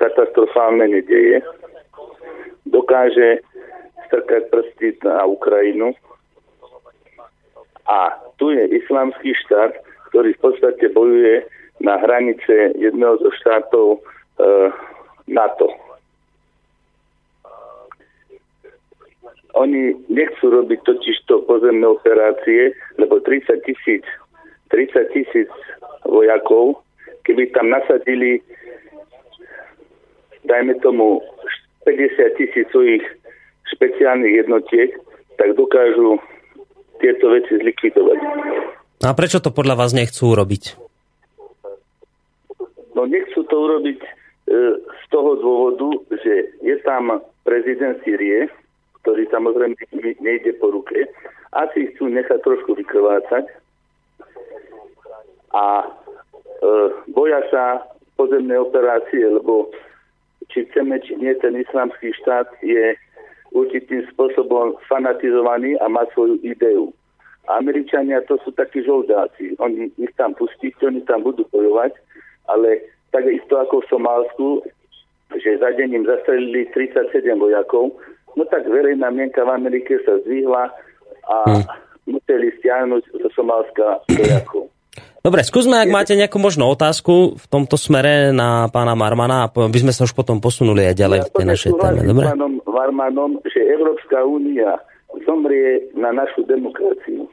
katastrofálne 0.00 0.88
nedeje, 0.88 1.44
dokáže 2.68 3.44
strkať 4.08 4.42
prsty 4.52 4.88
na 5.04 5.24
Ukrajinu 5.24 5.96
A 7.84 8.16
tu 8.36 8.50
je 8.50 8.64
islamský 8.82 9.34
štát, 9.46 9.72
ktorý 10.10 10.34
v 10.34 10.40
podstate 10.42 10.86
bojuje 10.94 11.46
na 11.82 11.98
hranice 11.98 12.74
jedného 12.78 13.18
zo 13.18 13.30
štátov 13.42 13.98
e, 13.98 14.00
NATO. 15.30 15.68
Oni 19.54 19.94
nechcú 20.10 20.50
robiť 20.50 20.82
totižto 20.82 21.46
pozemné 21.46 21.86
operácie, 21.86 22.74
lebo 22.98 23.22
30 23.22 23.62
tisíc 23.62 24.02
30 24.74 25.14
tisíc 25.14 25.50
vojakov, 26.02 26.82
keby 27.22 27.46
tam 27.54 27.70
nasadili 27.70 28.42
dajme 30.44 30.74
tomu 30.82 31.22
50 31.84 32.36
tisíc 32.36 32.66
svojich 32.70 33.04
špeciálnych 33.74 34.44
jednotiek, 34.44 34.90
tak 35.36 35.56
dokážu 35.56 36.20
tieto 37.04 37.28
veci 37.28 37.60
zlikvidovať. 37.60 38.18
A 39.04 39.12
prečo 39.12 39.44
to 39.44 39.52
podľa 39.52 39.76
vás 39.76 39.92
nechcú 39.92 40.32
urobiť? 40.32 40.80
No 42.96 43.04
nechcú 43.04 43.44
to 43.44 43.56
urobiť 43.68 44.00
e, 44.00 44.08
z 44.80 45.04
toho 45.12 45.36
dôvodu, 45.36 45.92
že 46.24 46.56
je 46.64 46.76
tam 46.80 47.20
prezident 47.44 48.00
Syrie, 48.00 48.48
ktorý 49.04 49.28
samozrejme 49.28 49.76
nejde 50.24 50.56
po 50.56 50.72
ruke. 50.72 50.96
Asi 51.52 51.92
chcú 51.92 52.08
nechať 52.08 52.40
trošku 52.40 52.72
vykrvácať 52.80 53.44
a 55.52 55.84
e, 55.84 55.86
boja 57.12 57.44
sa 57.52 57.84
pozemné 58.16 58.56
operácie, 58.56 59.28
lebo 59.28 59.68
či 60.48 60.64
chceme, 60.70 60.96
či 61.04 61.20
nie, 61.20 61.36
ten 61.44 61.52
islamský 61.60 62.16
štát 62.24 62.48
je 62.64 62.96
určitým 63.54 64.02
spôsobom 64.12 64.76
fanatizovaný 64.90 65.78
a 65.78 65.88
má 65.88 66.04
svoju 66.12 66.42
ideu. 66.42 66.90
Američania 67.46 68.24
to 68.26 68.40
sú 68.42 68.50
takí 68.56 68.82
žoldáci. 68.82 69.54
Oni 69.62 69.92
ich 70.00 70.12
tam 70.18 70.34
pustíte, 70.34 70.84
oni 70.84 71.04
tam 71.06 71.22
budú 71.22 71.46
bojovať, 71.52 71.92
ale 72.50 72.82
takisto 73.14 73.60
ako 73.60 73.84
v 73.84 73.90
Somálsku, 73.92 74.46
že 75.38 75.60
za 75.60 75.70
deň 75.76 76.02
im 76.02 76.04
zastrelili 76.08 76.66
37 76.72 77.14
vojakov, 77.36 77.94
No 78.34 78.42
tak 78.50 78.66
verejná 78.66 79.10
mienka 79.14 79.46
v 79.46 79.54
Amerike 79.54 79.98
sa 80.02 80.18
zvýhla 80.26 80.66
a 81.30 81.36
hmm. 81.46 81.64
museli 82.10 82.50
stiahnuť 82.58 83.02
zo 83.22 83.28
Somálska 83.30 84.02
vojakov. 84.10 84.73
Dobre, 85.24 85.40
skúsme, 85.40 85.80
ak 85.80 85.88
máte 85.88 86.12
nejakú 86.20 86.36
možnú 86.36 86.68
otázku 86.68 87.40
v 87.40 87.46
tomto 87.48 87.80
smere 87.80 88.28
na 88.28 88.68
pána 88.68 88.92
Marmana, 88.92 89.48
aby 89.48 89.80
sme 89.80 89.88
sa 89.88 90.04
už 90.04 90.12
potom 90.12 90.36
posunuli 90.36 90.84
aj 90.84 91.00
ďalej 91.00 91.18
ja 91.18 91.24
v 91.24 91.32
tej 91.32 91.46
našej 91.48 91.72
téme. 91.80 92.00
Dobre? 92.04 92.24
pánom 92.28 92.60
Marmanom, 92.68 93.40
že 93.48 93.64
Európska 93.64 94.20
únia 94.20 94.76
zomrie 95.24 95.80
na 95.96 96.12
našu 96.12 96.44
demokraciu. 96.44 97.24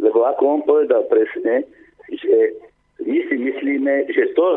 Lebo 0.00 0.24
ako 0.24 0.42
on 0.48 0.60
povedal 0.64 1.04
presne, 1.12 1.68
že 2.08 2.56
my 3.04 3.20
si 3.28 3.36
myslíme, 3.44 4.08
že 4.08 4.32
to, 4.32 4.48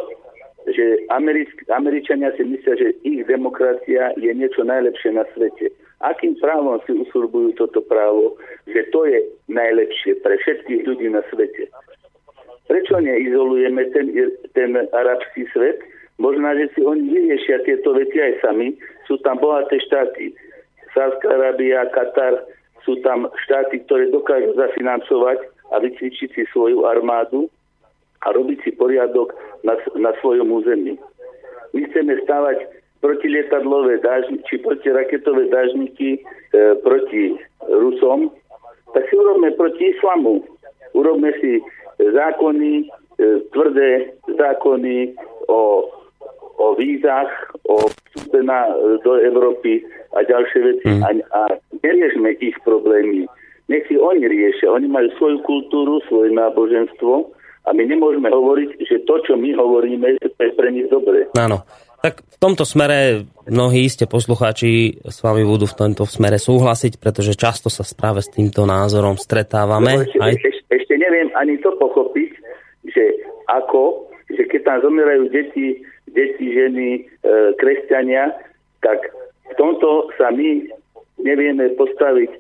že 0.72 1.12
Americk- 1.12 1.68
Američania 1.68 2.32
si 2.40 2.48
myslia, 2.48 2.80
že 2.80 2.96
ich 3.04 3.28
demokracia 3.28 4.16
je 4.16 4.32
niečo 4.32 4.64
najlepšie 4.64 5.12
na 5.12 5.28
svete. 5.36 5.76
Akým 6.00 6.40
právom 6.40 6.80
si 6.88 6.96
usurbujú 6.96 7.60
toto 7.60 7.84
právo, 7.84 8.40
že 8.64 8.88
to 8.96 9.04
je 9.04 9.20
najlepšie 9.52 10.24
pre 10.24 10.40
všetkých 10.40 10.88
ľudí 10.88 11.12
na 11.12 11.20
svete? 11.28 11.68
Prečo 12.70 13.02
neizolujeme 13.02 13.90
ten, 13.90 14.14
ten 14.54 14.78
arabský 14.94 15.50
svet? 15.50 15.82
Možná, 16.22 16.54
že 16.54 16.70
si 16.78 16.86
oni 16.86 17.10
vyriešia 17.10 17.66
tieto 17.66 17.98
veci 17.98 18.22
aj 18.22 18.46
sami. 18.46 18.78
Sú 19.10 19.18
tam 19.26 19.42
bohaté 19.42 19.82
štáty. 19.82 20.38
Sávská 20.94 21.34
Arábia, 21.34 21.90
Katar, 21.90 22.46
sú 22.86 23.02
tam 23.02 23.26
štáty, 23.50 23.82
ktoré 23.90 24.14
dokážu 24.14 24.54
zafinancovať 24.54 25.42
a 25.74 25.82
vycvičiť 25.82 26.30
si 26.30 26.44
svoju 26.54 26.86
armádu 26.86 27.50
a 28.22 28.36
robiť 28.36 28.62
si 28.62 28.72
poriadok 28.78 29.34
na, 29.66 29.74
na 29.98 30.14
svojom 30.22 30.54
území. 30.54 31.00
My 31.74 31.80
chceme 31.90 32.22
stávať 32.26 32.70
protilietadlové 33.00 34.04
dážniky, 34.04 34.44
či 34.46 34.56
protiraketové 34.60 35.48
dážniky 35.48 36.20
e, 36.20 36.20
proti 36.84 37.40
Rusom, 37.66 38.34
tak 38.92 39.08
si 39.08 39.16
urobme 39.16 39.56
proti 39.56 39.96
islamu. 39.96 40.44
Urobme 40.98 41.32
si 41.40 41.64
zákony, 42.00 42.72
e, 43.20 43.26
tvrdé 43.52 44.16
zákony 44.40 45.14
o, 45.48 45.92
o 46.58 46.68
vízach, 46.76 47.30
o 47.68 47.76
vstupe 47.92 48.40
na, 48.44 48.72
do 49.04 49.20
Európy 49.20 49.84
a 50.16 50.24
ďalšie 50.24 50.60
veci. 50.64 50.90
Mm. 50.90 51.02
A, 51.04 51.10
a 51.36 51.42
neriešme 51.84 52.40
ich 52.40 52.56
problémy. 52.64 53.28
Nech 53.70 53.86
si 53.86 54.00
oni 54.00 54.26
riešia. 54.26 54.74
Oni 54.74 54.90
majú 54.90 55.14
svoju 55.22 55.38
kultúru, 55.46 56.02
svoje 56.10 56.34
náboženstvo 56.34 57.30
a 57.68 57.70
my 57.76 57.86
nemôžeme 57.86 58.26
hovoriť, 58.32 58.70
že 58.82 59.06
to, 59.06 59.22
čo 59.30 59.38
my 59.38 59.54
hovoríme, 59.54 60.18
to 60.18 60.42
je 60.42 60.52
pre 60.58 60.74
nich 60.74 60.90
dobre. 60.90 61.30
Áno. 61.38 61.62
Tak 62.00 62.24
v 62.24 62.38
tomto 62.40 62.64
smere 62.64 63.28
mnohí 63.44 63.84
ste 63.92 64.08
poslucháči 64.08 65.04
s 65.04 65.20
vami 65.20 65.44
budú 65.44 65.68
v 65.68 65.76
tomto 65.76 66.08
smere 66.08 66.40
súhlasiť, 66.40 66.96
pretože 66.96 67.36
často 67.36 67.68
sa 67.68 67.84
práve 67.92 68.24
s 68.24 68.32
týmto 68.32 68.64
názorom 68.64 69.20
stretávame. 69.20 70.08
ešte, 70.08 70.20
aj... 70.24 70.34
ešte, 70.40 70.50
ešte 70.72 70.94
neviem 70.96 71.28
ani 71.36 71.60
to 71.60 71.76
pochopiť, 71.76 72.32
že 72.88 73.04
ako, 73.52 74.08
že 74.32 74.48
keď 74.48 74.62
tam 74.64 74.78
zomierajú 74.88 75.28
deti, 75.28 75.84
deti, 76.16 76.46
ženy, 76.56 77.04
e, 77.04 77.32
kresťania, 77.60 78.32
tak 78.80 79.04
v 79.52 79.54
tomto 79.60 80.08
sa 80.16 80.32
my 80.32 80.72
nevieme 81.20 81.76
postaviť 81.76 82.32
e, 82.32 82.40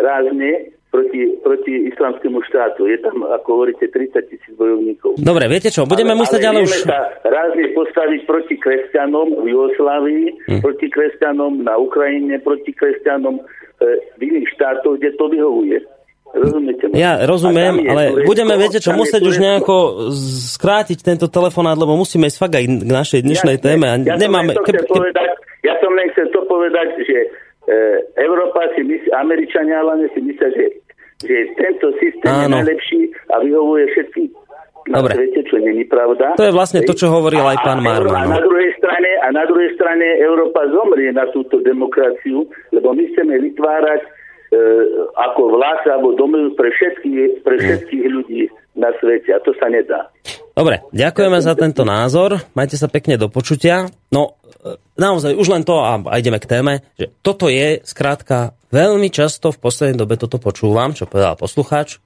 rázne, 0.00 0.72
proti, 0.90 1.38
proti 1.40 1.72
islamskému 1.94 2.42
štátu. 2.50 2.90
Je 2.90 2.98
tam, 2.98 3.22
ako 3.22 3.48
hovoríte, 3.62 3.86
30 3.86 4.30
tisíc 4.30 4.52
bojovníkov. 4.58 5.16
Dobre, 5.22 5.46
viete 5.46 5.70
čo, 5.70 5.86
budeme 5.86 6.12
ale, 6.12 6.20
musieť 6.26 6.42
ale, 6.50 6.62
ale 6.62 6.66
už... 6.66 6.72
sa 6.82 6.98
rázne 7.22 7.64
postaviť 7.72 8.20
proti 8.26 8.54
kresťanom 8.58 9.28
v 9.40 9.46
Jugoslávii, 9.54 10.24
hm. 10.50 10.60
proti 10.60 10.86
kresťanom 10.90 11.62
na 11.62 11.78
Ukrajine, 11.78 12.42
proti 12.42 12.74
kresťanom 12.74 13.38
e, 13.38 13.42
v 14.18 14.20
iných 14.20 14.48
štátoch, 14.58 14.98
kde 14.98 15.14
to 15.14 15.30
vyhovuje. 15.30 15.78
Rozumiete 16.30 16.86
ma? 16.86 16.94
Ja 16.94 17.12
rozumiem, 17.26 17.90
ale 17.90 18.22
budeme, 18.22 18.54
viete 18.54 18.78
čo, 18.78 18.94
musieť 18.94 19.22
už 19.26 19.42
nejako 19.42 20.10
skrátiť 20.54 21.02
tento 21.02 21.26
telefonát, 21.26 21.74
lebo 21.74 21.98
musíme 21.98 22.30
ísť 22.30 22.38
fakt 22.38 22.54
aj 22.54 22.64
k 22.70 22.86
našej 22.86 23.20
dnešnej 23.26 23.56
ja, 23.58 23.62
téme. 23.62 23.86
A 23.90 23.94
ja, 23.98 24.14
nemáme... 24.14 24.54
Som 24.54 24.62
ke, 24.62 24.78
ke... 24.78 24.86
povedať, 24.86 25.26
ja 25.66 25.74
som 25.82 25.90
len 25.90 26.06
chcel 26.14 26.30
to 26.30 26.46
povedať, 26.46 27.02
že 27.02 27.18
Európa 28.18 28.66
si 28.74 28.82
myslí, 28.82 29.10
Američania 29.14 29.84
hlavne 29.84 30.08
si 30.10 30.20
myslia, 30.24 30.50
že, 30.54 30.66
že 31.22 31.36
tento 31.54 31.94
systém 32.02 32.32
Áno. 32.32 32.42
je 32.42 32.48
najlepší 32.60 33.00
a 33.30 33.34
vyhovuje 33.42 33.84
všetkým 33.94 34.28
na 34.88 35.04
Dobre. 35.04 35.12
svete, 35.14 35.40
čo 35.46 35.56
není 35.60 35.84
pravda. 35.84 36.34
To 36.40 36.46
je 36.46 36.54
vlastne 36.54 36.80
to, 36.82 36.96
čo 36.96 37.12
hovoril 37.12 37.44
aj 37.44 37.58
pán 37.60 37.84
Marman. 37.84 38.26
A 38.26 38.40
na 38.40 38.40
druhej 38.40 38.72
strane, 38.80 39.10
a 39.20 39.28
na 39.28 39.44
druhej 39.44 39.70
strane 39.76 40.06
Európa 40.18 40.64
zomrie 40.72 41.12
na 41.12 41.28
túto 41.30 41.60
demokraciu, 41.60 42.48
lebo 42.72 42.96
my 42.96 43.04
chceme 43.12 43.36
vytvárať 43.38 44.00
e, 44.02 44.08
ako 45.20 45.60
vlast 45.60 45.84
alebo 45.84 46.16
domu 46.16 46.56
pre 46.56 46.72
všetkých, 46.72 47.44
pre 47.44 47.56
hm. 47.60 47.62
všetkých 47.62 48.04
ľudí 48.08 48.42
na 48.80 48.88
svete 49.02 49.36
a 49.36 49.38
to 49.44 49.52
sa 49.60 49.68
nedá. 49.68 50.08
Dobre, 50.50 50.82
ďakujeme 50.92 51.38
za 51.40 51.54
tento 51.56 51.86
názor. 51.86 52.36
Majte 52.52 52.76
sa 52.76 52.90
pekne 52.90 53.16
do 53.16 53.30
počutia. 53.30 53.88
No, 54.10 54.39
e, 54.39 54.39
naozaj 54.96 55.36
už 55.36 55.48
len 55.48 55.62
to 55.64 55.80
a 55.80 56.00
ideme 56.20 56.36
k 56.36 56.50
téme, 56.50 56.84
že 57.00 57.08
toto 57.24 57.48
je 57.48 57.80
skrátka 57.84 58.52
veľmi 58.68 59.08
často 59.08 59.50
v 59.50 59.60
poslednej 59.60 59.96
dobe 59.96 60.20
toto 60.20 60.36
počúvam, 60.36 60.92
čo 60.92 61.08
povedal 61.08 61.36
poslucháč. 61.36 61.98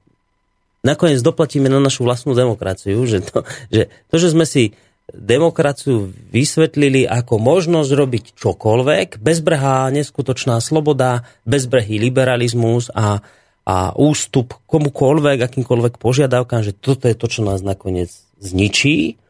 Nakoniec 0.85 1.25
doplatíme 1.25 1.73
na 1.73 1.81
našu 1.81 2.05
vlastnú 2.05 2.37
demokraciu, 2.37 3.01
že 3.09 3.25
to, 3.25 3.43
že, 3.73 3.89
to, 4.13 4.17
že 4.21 4.29
sme 4.37 4.45
si 4.45 4.77
demokraciu 5.13 6.13
vysvetlili 6.33 7.05
ako 7.05 7.37
možnosť 7.37 7.91
robiť 7.93 8.25
čokoľvek, 8.37 9.21
bezbrhá 9.21 9.93
neskutočná 9.93 10.61
sloboda, 10.65 11.29
bezbrhý 11.45 12.01
liberalizmus 12.01 12.89
a, 12.93 13.21
a 13.69 13.77
ústup 13.97 14.57
komukoľvek, 14.65 15.45
akýmkoľvek 15.45 16.01
požiadavkám, 16.01 16.65
že 16.65 16.77
toto 16.77 17.09
je 17.09 17.17
to, 17.17 17.27
čo 17.29 17.45
nás 17.45 17.61
nakoniec 17.61 18.13
zničí 18.41 19.24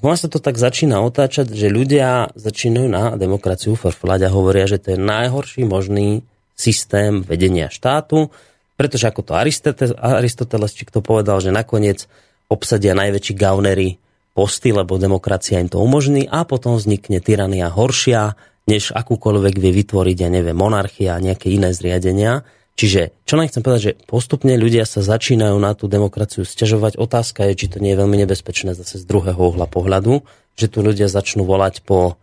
sa 0.00 0.28
to 0.28 0.40
tak 0.40 0.56
začína 0.56 1.04
otáčať, 1.04 1.52
že 1.52 1.68
ľudia 1.68 2.32
začínajú 2.32 2.88
na 2.88 3.04
demokraciu 3.20 3.76
frflať 3.76 4.28
a 4.28 4.34
hovoria, 4.34 4.64
že 4.64 4.80
to 4.80 4.96
je 4.96 4.98
najhorší 4.98 5.68
možný 5.68 6.24
systém 6.56 7.20
vedenia 7.20 7.68
štátu, 7.68 8.32
pretože 8.80 9.04
ako 9.04 9.20
to 9.20 9.32
Aristoteles, 9.36 10.72
či 10.72 10.88
kto 10.88 11.04
povedal, 11.04 11.44
že 11.44 11.52
nakoniec 11.52 12.08
obsadia 12.48 12.96
najväčší 12.96 13.34
gaunery 13.36 14.00
posty, 14.32 14.72
lebo 14.72 14.96
demokracia 14.96 15.60
im 15.60 15.68
to 15.68 15.80
umožní 15.80 16.24
a 16.24 16.48
potom 16.48 16.80
vznikne 16.80 17.20
tyrania 17.20 17.68
horšia, 17.68 18.36
než 18.64 18.96
akúkoľvek 18.96 19.54
vie 19.60 19.72
vytvoriť, 19.84 20.16
ja 20.24 20.30
neviem, 20.32 20.56
monarchia 20.56 21.18
a 21.18 21.22
nejaké 21.22 21.52
iné 21.52 21.74
zriadenia. 21.76 22.46
Čiže, 22.72 23.12
čo 23.28 23.36
len 23.36 23.46
chcem 23.52 23.60
povedať, 23.60 23.82
že 23.84 23.96
postupne 24.08 24.56
ľudia 24.56 24.88
sa 24.88 25.04
začínajú 25.04 25.56
na 25.60 25.76
tú 25.76 25.92
demokraciu 25.92 26.42
stiažovať. 26.42 26.96
Otázka 26.96 27.44
je, 27.52 27.58
či 27.64 27.66
to 27.68 27.78
nie 27.78 27.92
je 27.92 28.00
veľmi 28.00 28.16
nebezpečné 28.24 28.72
zase 28.72 28.96
z 28.96 29.04
druhého 29.04 29.38
uhla 29.38 29.68
pohľadu, 29.68 30.24
že 30.56 30.72
tu 30.72 30.80
ľudia 30.80 31.06
začnú 31.06 31.44
volať 31.44 31.84
po 31.84 32.16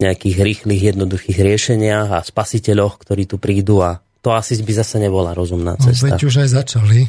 nejakých 0.00 0.36
rýchlych, 0.40 0.82
jednoduchých 0.94 1.38
riešeniach 1.38 2.08
a 2.10 2.26
spasiteľoch, 2.26 2.98
ktorí 2.98 3.28
tu 3.28 3.36
prídu 3.38 3.84
a 3.84 4.02
to 4.24 4.32
asi 4.32 4.56
by 4.64 4.72
zase 4.72 4.96
nebola 4.96 5.36
rozumná 5.36 5.76
no, 5.76 5.84
cesta. 5.84 6.08
No, 6.08 6.16
veď 6.16 6.20
už 6.24 6.34
aj 6.42 6.48
začali. 6.48 7.00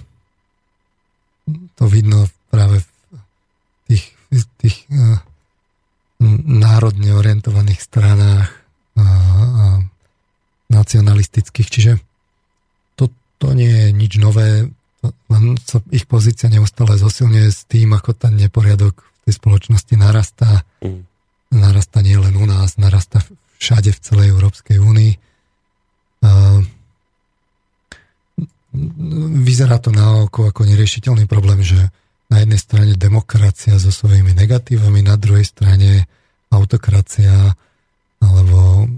To 1.80 1.88
vidno 1.88 2.28
práve 2.52 2.84
v 2.84 2.88
tých, 3.88 4.06
tých 4.60 4.78
uh, 4.92 5.24
národne 6.44 7.16
orientovaných 7.16 7.80
stranách 7.80 8.52
a, 9.00 9.02
a 9.02 9.06
nacionalistických. 10.68 11.70
Čiže 11.72 11.92
to, 13.38 13.52
nie 13.54 13.68
je 13.68 13.88
nič 13.92 14.14
nové, 14.18 14.70
len 15.30 15.44
sa 15.62 15.84
ich 15.94 16.08
pozícia 16.10 16.50
neustále 16.50 16.98
zosilňuje 16.98 17.50
s 17.52 17.68
tým, 17.70 17.94
ako 17.94 18.16
ten 18.16 18.34
neporiadok 18.40 18.96
v 18.96 19.20
tej 19.30 19.34
spoločnosti 19.38 19.94
narastá. 19.98 20.66
Mm. 20.82 21.06
Narastá 21.54 22.02
nie 22.02 22.18
len 22.18 22.36
u 22.36 22.46
nás, 22.50 22.80
narastá 22.82 23.22
všade 23.62 23.94
v 23.94 24.00
celej 24.04 24.28
Európskej 24.34 24.78
únii. 24.82 25.14
Vyzerá 29.46 29.80
to 29.80 29.96
na 29.96 30.28
oko 30.28 30.52
ako 30.52 30.68
neriešiteľný 30.68 31.30
problém, 31.30 31.64
že 31.64 31.80
na 32.28 32.42
jednej 32.42 32.60
strane 32.60 32.94
demokracia 32.98 33.78
so 33.78 33.94
svojimi 33.94 34.34
negatívami, 34.34 35.06
na 35.06 35.16
druhej 35.16 35.46
strane 35.46 36.10
autokracia 36.50 37.54
alebo 38.20 38.90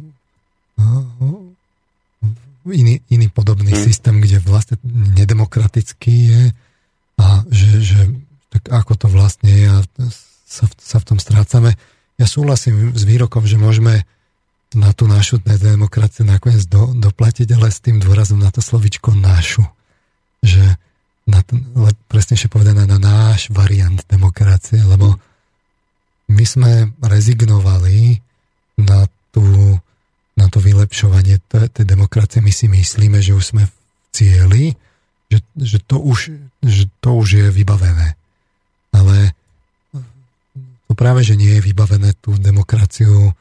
iný, 2.72 3.02
iný 3.12 3.28
podobný 3.30 3.72
hmm. 3.72 3.84
systém, 3.84 4.16
kde 4.20 4.40
vlastne 4.44 4.78
nedemokratický 4.88 6.16
je 6.32 6.44
a 7.18 7.44
že, 7.50 7.70
že 7.82 8.00
tak 8.54 8.72
ako 8.72 8.94
to 8.96 9.08
vlastne 9.12 9.50
je 9.50 9.68
a 9.68 9.80
sa, 10.48 10.66
sa 10.80 10.98
v 11.04 11.08
tom 11.14 11.20
strácame. 11.20 11.76
Ja 12.18 12.26
súhlasím 12.26 12.96
s 12.96 13.04
výrokom, 13.04 13.46
že 13.46 13.60
môžeme 13.60 14.08
na 14.76 14.92
tú 14.92 15.08
našu 15.08 15.40
demokraciu 15.44 16.28
nakoniec 16.28 16.68
do, 16.68 16.92
doplatiť, 16.92 17.48
ale 17.56 17.72
s 17.72 17.80
tým 17.80 18.04
dôrazom 18.04 18.40
na 18.40 18.52
to 18.52 18.60
slovičko 18.60 19.16
našu. 19.16 19.64
Že 20.44 20.76
na 21.28 21.40
ten, 21.44 21.64
presnejšie 22.08 22.48
povedané 22.48 22.88
na 22.88 23.00
náš 23.00 23.52
variant 23.52 24.00
demokracie, 24.08 24.80
lebo 24.84 25.20
my 26.28 26.44
sme 26.44 26.72
rezignovali 27.00 28.20
na 28.80 29.08
tú 29.32 29.80
na 30.38 30.46
to 30.54 30.62
vylepšovanie 30.62 31.42
tej 31.50 31.86
demokracie. 31.86 32.46
My 32.46 32.54
si 32.54 32.70
myslíme, 32.70 33.18
že 33.20 33.34
už 33.34 33.58
sme 33.58 33.64
v 33.66 33.74
cieli, 34.14 34.66
že, 35.34 35.42
že, 35.58 35.78
to, 35.82 35.98
už, 35.98 36.32
že 36.62 36.86
to 37.02 37.18
už 37.18 37.28
je 37.42 37.48
vybavené. 37.50 38.14
Ale 38.94 39.34
to 40.88 40.94
práve, 40.96 41.26
že 41.26 41.36
nie 41.36 41.58
je 41.58 41.66
vybavené 41.66 42.16
tú 42.22 42.38
demokraciu, 42.38 43.34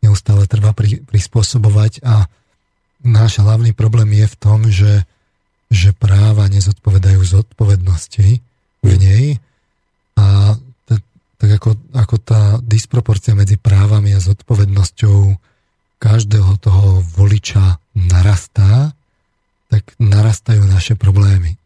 neustále 0.00 0.48
treba 0.48 0.72
pri, 0.72 1.04
prispôsobovať 1.04 2.00
a 2.06 2.30
náš 3.04 3.42
hlavný 3.42 3.76
problém 3.76 4.08
je 4.16 4.26
v 4.30 4.36
tom, 4.40 4.58
že, 4.70 5.04
že 5.68 5.92
práva 5.92 6.48
nezodpovedajú 6.48 7.20
zodpovednosti 7.20 8.40
v 8.84 8.92
nej 8.96 9.36
a 10.16 10.56
tak 11.44 11.60
ako, 11.60 11.76
ako 11.92 12.16
tá 12.24 12.56
disproporcia 12.64 13.36
medzi 13.36 13.60
právami 13.60 14.16
a 14.16 14.24
zodpovednosťou 14.24 15.36
každého 16.04 16.60
toho 16.60 17.00
voliča 17.16 17.80
narastá, 17.96 18.92
tak 19.72 19.96
narastajú 19.96 20.60
naše 20.68 21.00
problémy. 21.00 21.56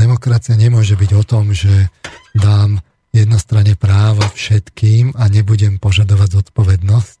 Demokracia 0.00 0.56
nemôže 0.56 0.96
byť 0.96 1.10
o 1.12 1.22
tom, 1.28 1.52
že 1.52 1.92
dám 2.32 2.80
jednostranne 3.12 3.76
práva 3.76 4.24
všetkým 4.32 5.12
a 5.20 5.28
nebudem 5.28 5.76
požadovať 5.76 6.40
zodpovednosť. 6.40 7.18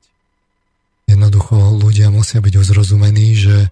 Jednoducho 1.12 1.76
ľudia 1.76 2.08
musia 2.08 2.40
byť 2.40 2.54
uzrozumení, 2.56 3.36
že, 3.36 3.68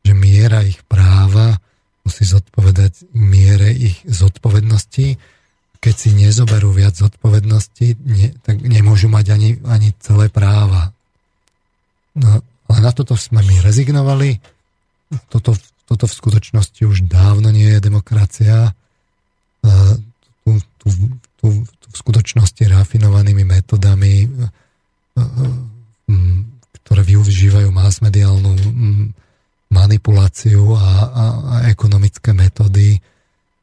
že 0.00 0.12
miera 0.16 0.64
ich 0.64 0.80
práva 0.88 1.60
musí 2.08 2.24
zodpovedať 2.24 3.12
miere 3.12 3.68
ich 3.68 4.00
zodpovednosti. 4.08 5.20
Keď 5.78 5.94
si 5.94 6.10
nezoberú 6.16 6.72
viac 6.72 6.96
zodpovednosti, 6.96 8.00
ne, 8.00 8.32
tak 8.40 8.64
nemôžu 8.64 9.12
mať 9.12 9.26
ani, 9.36 9.50
ani 9.68 9.92
celé 10.00 10.32
práva. 10.32 10.96
No, 12.18 12.42
ale 12.68 12.78
na 12.82 12.90
toto 12.90 13.14
sme 13.14 13.40
my 13.46 13.62
rezignovali. 13.62 14.42
Toto, 15.30 15.54
toto 15.86 16.04
v 16.04 16.18
skutočnosti 16.18 16.82
už 16.84 17.06
dávno 17.06 17.48
nie 17.54 17.78
je 17.78 17.80
demokracia. 17.80 18.74
Tu, 20.44 20.52
tu, 20.76 20.88
tu, 21.38 21.46
tu 21.64 21.86
v 21.88 21.96
skutočnosti 21.96 22.62
rafinovanými 22.68 23.46
metodami, 23.46 24.28
ktoré 26.84 27.02
využívajú 27.04 27.68
mass-mediálnu 27.72 28.52
manipuláciu 29.68 30.76
a, 30.76 30.88
a, 31.04 31.24
a 31.44 31.54
ekonomické 31.68 32.32
metódy 32.32 32.96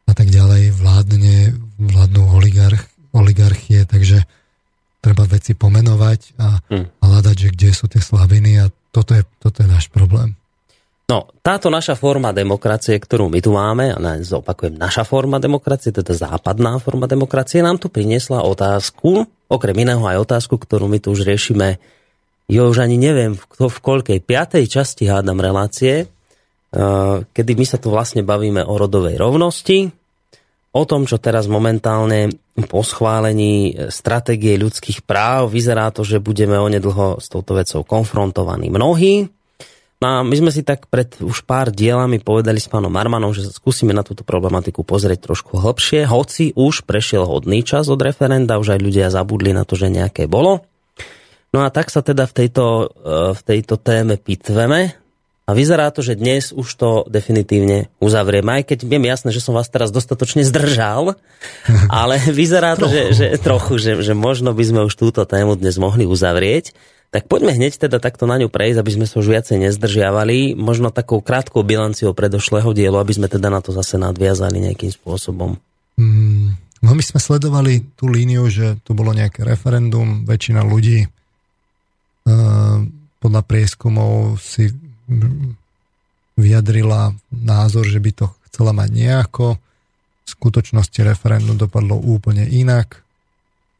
a 0.06 0.14
tak 0.14 0.30
ďalej 0.30 0.78
vládne, 0.78 1.58
vládnu 1.82 2.22
oligarch, 2.30 2.86
oligarchie, 3.10 3.89
takže 3.89 4.22
treba 5.06 5.30
veci 5.30 5.53
pomenovať 5.53 6.20
a, 6.41 6.47
hmm. 6.58 6.86
a 6.97 7.03
hľadať, 7.06 7.36
že 7.38 7.49
kde 7.53 7.70
sú 7.70 7.86
tie 7.86 8.01
slabiny 8.01 8.58
a 8.58 8.74
toto 8.89 9.14
je, 9.14 9.22
toto 9.38 9.62
je 9.62 9.70
náš 9.70 9.93
problém. 9.93 10.34
No, 11.06 11.30
táto 11.45 11.70
naša 11.70 11.93
forma 11.93 12.34
demokracie, 12.34 12.97
ktorú 12.97 13.30
my 13.30 13.38
tu 13.38 13.53
máme, 13.53 13.93
a 13.93 14.18
zopakujem, 14.26 14.74
naša 14.74 15.06
forma 15.06 15.38
demokracie, 15.38 15.93
teda 15.93 16.18
západná 16.18 16.82
forma 16.82 17.06
demokracie, 17.06 17.62
nám 17.62 17.78
tu 17.78 17.93
priniesla 17.93 18.41
otázku, 18.41 19.30
okrem 19.45 19.86
iného 19.86 20.01
aj 20.01 20.26
otázku, 20.26 20.58
ktorú 20.58 20.89
my 20.89 20.97
tu 20.97 21.14
už 21.14 21.30
riešime, 21.30 21.78
jo 22.49 22.66
už 22.66 22.82
ani 22.82 22.97
neviem, 22.97 23.38
v, 23.38 23.43
v 23.70 23.80
koľkej, 23.86 24.18
piatej 24.26 24.66
časti 24.66 25.06
hádam 25.06 25.38
relácie, 25.38 26.10
uh, 26.10 27.22
kedy 27.38 27.53
my 27.53 27.66
sa 27.70 27.78
tu 27.78 27.93
vlastne 27.93 28.26
bavíme 28.26 28.66
o 28.66 28.74
rodovej 28.74 29.22
rovnosti, 29.22 29.93
o 30.76 30.84
tom, 30.84 31.07
čo 31.07 31.15
teraz 31.15 31.47
momentálne 31.47 32.36
po 32.67 32.84
schválení 32.84 33.88
stratégie 33.88 34.59
ľudských 34.59 35.07
práv 35.07 35.55
vyzerá 35.55 35.88
to, 35.95 36.03
že 36.03 36.19
budeme 36.19 36.59
onedlho 36.59 37.23
s 37.23 37.32
touto 37.32 37.55
vecou 37.55 37.88
konfrontovaní 37.88 38.67
mnohí. 38.67 39.32
No 40.03 40.28
my 40.28 40.36
sme 40.36 40.51
si 40.51 40.67
tak 40.67 40.91
pred 40.91 41.07
už 41.23 41.47
pár 41.47 41.71
dielami 41.71 42.19
povedali 42.19 42.59
s 42.59 42.67
pánom 42.67 42.91
Marmanom, 42.91 43.32
že 43.32 43.47
skúsime 43.47 43.95
na 43.95 44.03
túto 44.03 44.28
problematiku 44.28 44.84
pozrieť 44.84 45.32
trošku 45.32 45.55
hlbšie, 45.55 46.03
hoci 46.03 46.51
už 46.51 46.84
prešiel 46.84 47.23
hodný 47.23 47.63
čas 47.63 47.88
od 47.88 48.03
referenda, 48.03 48.59
už 48.59 48.76
aj 48.76 48.84
ľudia 48.84 49.07
zabudli 49.07 49.55
na 49.55 49.63
to, 49.63 49.80
že 49.80 49.88
nejaké 49.88 50.28
bolo. 50.28 50.67
No 51.55 51.63
a 51.63 51.71
tak 51.71 51.88
sa 51.88 52.03
teda 52.03 52.28
v 52.28 52.34
tejto, 52.36 52.65
eh, 52.91 53.32
v 53.32 53.41
tejto 53.47 53.80
téme 53.80 54.19
pitveme, 54.19 55.05
a 55.46 55.54
vyzerá 55.54 55.93
to, 55.93 56.02
že 56.02 56.18
dnes 56.18 56.50
už 56.50 56.68
to 56.74 56.89
definitívne 57.06 57.93
uzavrieme. 58.02 58.50
Aj 58.50 58.64
keď 58.66 58.82
viem 58.82 59.06
jasné, 59.06 59.30
že 59.30 59.46
som 59.46 59.54
vás 59.54 59.70
teraz 59.70 59.93
dostatočne 59.93 60.41
zdržal, 60.41 61.14
ale 62.02 62.18
vyzerá 62.34 62.74
to, 62.74 62.89
že, 62.89 63.14
že 63.14 63.26
trochu, 63.38 63.78
že, 63.78 64.02
že 64.02 64.18
možno 64.18 64.58
by 64.58 64.64
sme 64.66 64.82
už 64.89 64.98
túto 64.98 65.22
tému 65.22 65.54
dnes 65.54 65.78
mohli 65.78 66.10
uzavrieť. 66.10 66.74
Tak 67.14 67.30
poďme 67.30 67.54
hneď 67.54 67.78
teda 67.78 68.02
takto 68.02 68.26
na 68.26 68.41
ňu 68.41 68.50
prejsť, 68.50 68.82
aby 68.82 68.91
sme 68.91 69.06
sa 69.06 69.22
už 69.22 69.38
viacej 69.38 69.70
nezdržiavali. 69.70 70.58
Možno 70.58 70.89
takou 70.89 71.22
krátkou 71.22 71.62
bilanciou 71.62 72.18
predošlého 72.18 72.74
dielu, 72.74 72.98
aby 72.98 73.14
sme 73.14 73.30
teda 73.30 73.54
na 73.54 73.62
to 73.62 73.70
zase 73.70 74.02
nadviazali 74.02 74.58
nejakým 74.58 74.89
spôsobom. 74.91 75.62
Mm, 75.96 76.58
no 76.58 76.89
my 76.89 77.04
sme 77.06 77.22
sledovali 77.22 77.86
tú 77.93 78.10
líniu, 78.10 78.50
že 78.50 78.82
tu 78.82 78.98
bolo 78.98 79.14
nejaké 79.14 79.46
referendum, 79.46 80.26
väčšina 80.26 80.66
ľudí 80.66 81.06
uh, 81.06 82.84
podľa 83.22 83.41
prieskumov 83.48 84.41
si 84.41 84.74
vyjadrila 86.36 87.16
názor, 87.32 87.88
že 87.88 87.99
by 88.01 88.12
to 88.12 88.26
chcela 88.51 88.76
mať 88.76 88.89
nejako. 88.91 89.47
V 90.26 90.30
skutočnosti 90.30 90.99
referendum 91.06 91.56
dopadlo 91.56 91.95
úplne 91.95 92.49
inak. 92.49 92.97
E, 92.97 92.99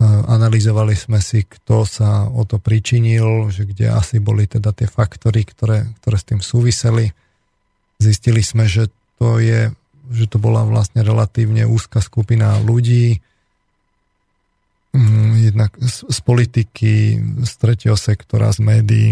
Analizovali 0.06 0.94
sme 0.94 1.20
si, 1.20 1.44
kto 1.44 1.84
sa 1.90 2.30
o 2.30 2.46
to 2.46 2.62
pričinil, 2.62 3.50
že 3.50 3.66
kde 3.66 3.90
asi 3.90 4.22
boli 4.22 4.46
teda 4.46 4.72
tie 4.72 4.86
faktory, 4.86 5.42
ktoré, 5.44 5.90
ktoré 6.02 6.16
s 6.16 6.28
tým 6.28 6.40
súviseli. 6.40 7.12
Zistili 7.98 8.46
sme, 8.46 8.70
že 8.70 8.94
to 9.18 9.42
je 9.42 9.74
že 10.12 10.30
to 10.30 10.38
bola 10.38 10.62
vlastne 10.68 11.02
relatívne 11.02 11.66
úzka 11.66 11.98
skupina 11.98 12.62
ľudí, 12.62 13.26
mm, 14.94 15.32
jednak 15.50 15.72
z, 15.82 16.06
z 16.06 16.20
politiky, 16.22 16.94
z 17.42 17.52
tretieho 17.58 17.98
sektora, 17.98 18.54
z 18.54 18.60
médií, 18.62 19.08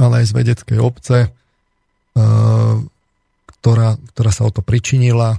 ale 0.00 0.24
aj 0.24 0.32
z 0.32 0.32
vedeckej 0.32 0.78
obce, 0.80 1.18
e, 1.22 1.28
ktorá, 3.60 4.00
ktorá 4.16 4.30
sa 4.32 4.48
o 4.48 4.50
to 4.50 4.64
pričinila, 4.64 5.36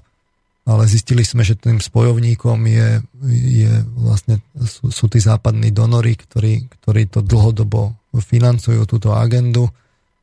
ale 0.61 0.85
zistili 0.85 1.25
sme, 1.25 1.41
že 1.41 1.57
tým 1.57 1.81
spojovníkom 1.81 2.61
je, 2.69 2.89
je 3.33 3.71
vlastne, 3.97 4.45
sú, 4.61 4.93
sú 4.93 5.09
tí 5.09 5.17
západní 5.17 5.73
donory, 5.73 6.13
ktorí, 6.13 6.69
ktorí 6.69 7.09
to 7.09 7.25
dlhodobo 7.25 7.97
financujú 8.13 8.85
túto 8.85 9.17
agendu. 9.17 9.73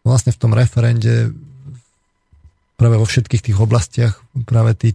Vlastne 0.06 0.30
v 0.30 0.40
tom 0.40 0.54
referende 0.54 1.34
práve 2.78 2.94
vo 2.94 3.04
všetkých 3.04 3.50
tých 3.50 3.58
oblastiach 3.58 4.14
práve 4.46 4.78
tí, 4.78 4.94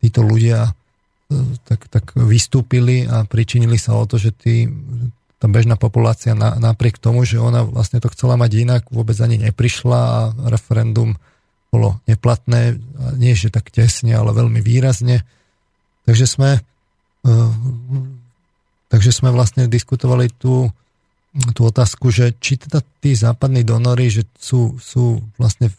títo 0.00 0.24
ľudia 0.24 0.72
e, 0.72 0.72
tak, 1.68 1.92
tak 1.92 2.16
vystúpili 2.16 3.04
a 3.04 3.28
pričinili 3.28 3.76
sa 3.76 4.00
o 4.00 4.08
to, 4.08 4.16
že 4.16 4.32
tí, 4.32 4.64
tá 5.42 5.50
bežná 5.50 5.74
populácia 5.74 6.38
na, 6.38 6.54
napriek 6.54 7.02
tomu, 7.02 7.26
že 7.26 7.42
ona 7.42 7.66
vlastne 7.66 7.98
to 7.98 8.06
chcela 8.14 8.38
mať 8.38 8.62
inak, 8.62 8.82
vôbec 8.94 9.18
ani 9.18 9.42
neprišla 9.42 9.98
a 9.98 10.18
referendum 10.46 11.18
bolo 11.74 11.98
neplatné, 12.06 12.78
nie 13.18 13.34
že 13.34 13.50
tak 13.50 13.74
tesne, 13.74 14.14
ale 14.14 14.30
veľmi 14.30 14.62
výrazne. 14.62 15.26
Takže 16.06 16.30
sme, 16.30 16.62
takže 18.86 19.10
sme 19.10 19.34
vlastne 19.34 19.66
diskutovali 19.66 20.30
tú, 20.30 20.70
tú 21.58 21.60
otázku, 21.66 22.14
že 22.14 22.38
či 22.38 22.62
teda 22.62 22.78
tí 23.02 23.18
západní 23.18 23.66
donory, 23.66 24.14
že 24.14 24.22
sú, 24.38 24.78
sú 24.78 25.26
vlastne, 25.42 25.74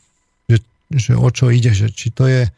že, 0.52 0.60
že 0.92 1.16
o 1.16 1.30
čo 1.32 1.56
ide, 1.56 1.72
že 1.72 1.88
či 1.88 2.12
to 2.12 2.28
je 2.28 2.52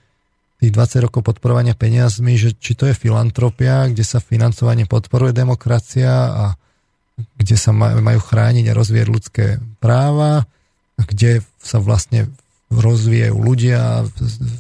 tých 0.58 0.72
20 0.74 1.06
rokov 1.06 1.22
podporovania 1.22 1.78
peniazmi, 1.78 2.34
že 2.34 2.58
či 2.58 2.74
to 2.74 2.90
je 2.90 2.98
filantropia, 2.98 3.94
kde 3.94 4.02
sa 4.02 4.18
financovanie 4.18 4.90
podporuje 4.90 5.38
demokracia 5.38 6.10
a 6.34 6.46
kde 7.16 7.56
sa 7.56 7.72
majú 7.76 8.20
chrániť 8.20 8.66
a 8.70 8.78
rozvíjať 8.78 9.08
ľudské 9.08 9.46
práva, 9.80 10.44
kde 11.00 11.44
sa 11.60 11.80
vlastne 11.80 12.28
rozvíjajú 12.72 13.36
ľudia, 13.36 14.04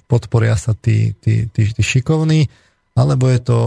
podporia 0.07 0.55
sa 0.55 0.71
tí, 0.77 1.17
tí, 1.19 1.49
tí, 1.51 1.67
tí 1.67 1.83
šikovní, 1.83 2.47
alebo 2.95 3.27
je 3.27 3.39
to 3.43 3.57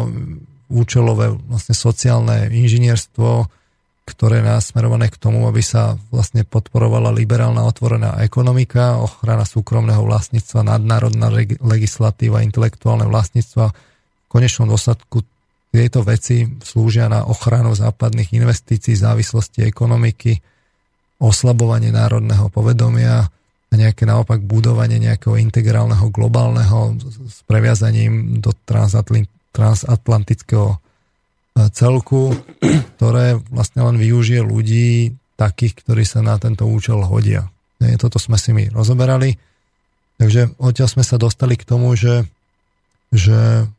účelové 0.69 1.33
vlastne 1.49 1.75
sociálne 1.77 2.49
inžinierstvo, 2.53 3.49
ktoré 4.09 4.41
je 4.41 4.49
nasmerované 4.49 5.13
k 5.13 5.21
tomu, 5.21 5.45
aby 5.45 5.61
sa 5.61 6.01
vlastne 6.09 6.49
podporovala 6.49 7.13
liberálna 7.13 7.61
otvorená 7.69 8.25
ekonomika, 8.25 8.97
ochrana 9.05 9.45
súkromného 9.45 10.01
vlastníctva, 10.01 10.65
nadnárodná 10.65 11.29
legislatíva, 11.61 12.41
intelektuálne 12.41 13.05
vlastníctva. 13.05 13.69
V 13.69 14.29
konečnom 14.33 14.69
dôsledku 14.69 15.25
tieto 15.79 16.03
veci 16.03 16.43
slúžia 16.59 17.07
na 17.07 17.23
ochranu 17.31 17.71
západných 17.79 18.35
investícií, 18.35 18.99
závislosti 18.99 19.63
ekonomiky, 19.63 20.43
oslabovanie 21.23 21.95
národného 21.95 22.51
povedomia 22.51 23.31
a 23.69 23.75
nejaké 23.79 24.03
naopak 24.03 24.43
budovanie 24.43 24.99
nejakého 24.99 25.39
integrálneho 25.39 26.11
globálneho 26.11 26.99
s 27.31 27.47
previazaním 27.47 28.43
do 28.43 28.51
transatlantického 29.55 30.83
celku, 31.71 32.35
ktoré 32.99 33.39
vlastne 33.51 33.87
len 33.87 34.03
využije 34.03 34.43
ľudí 34.43 35.15
takých, 35.39 35.87
ktorí 35.87 36.03
sa 36.03 36.27
na 36.27 36.35
tento 36.43 36.67
účel 36.67 37.07
hodia. 37.07 37.47
Toto 37.79 38.19
sme 38.19 38.35
si 38.35 38.51
my 38.51 38.75
rozoberali. 38.75 39.39
Takže 40.19 40.59
odtiaľ 40.59 40.89
sme 40.91 41.05
sa 41.07 41.15
dostali 41.15 41.55
k 41.55 41.63
tomu, 41.63 41.95
že, 41.95 42.27
že, 43.15 43.63
e, 43.63 43.78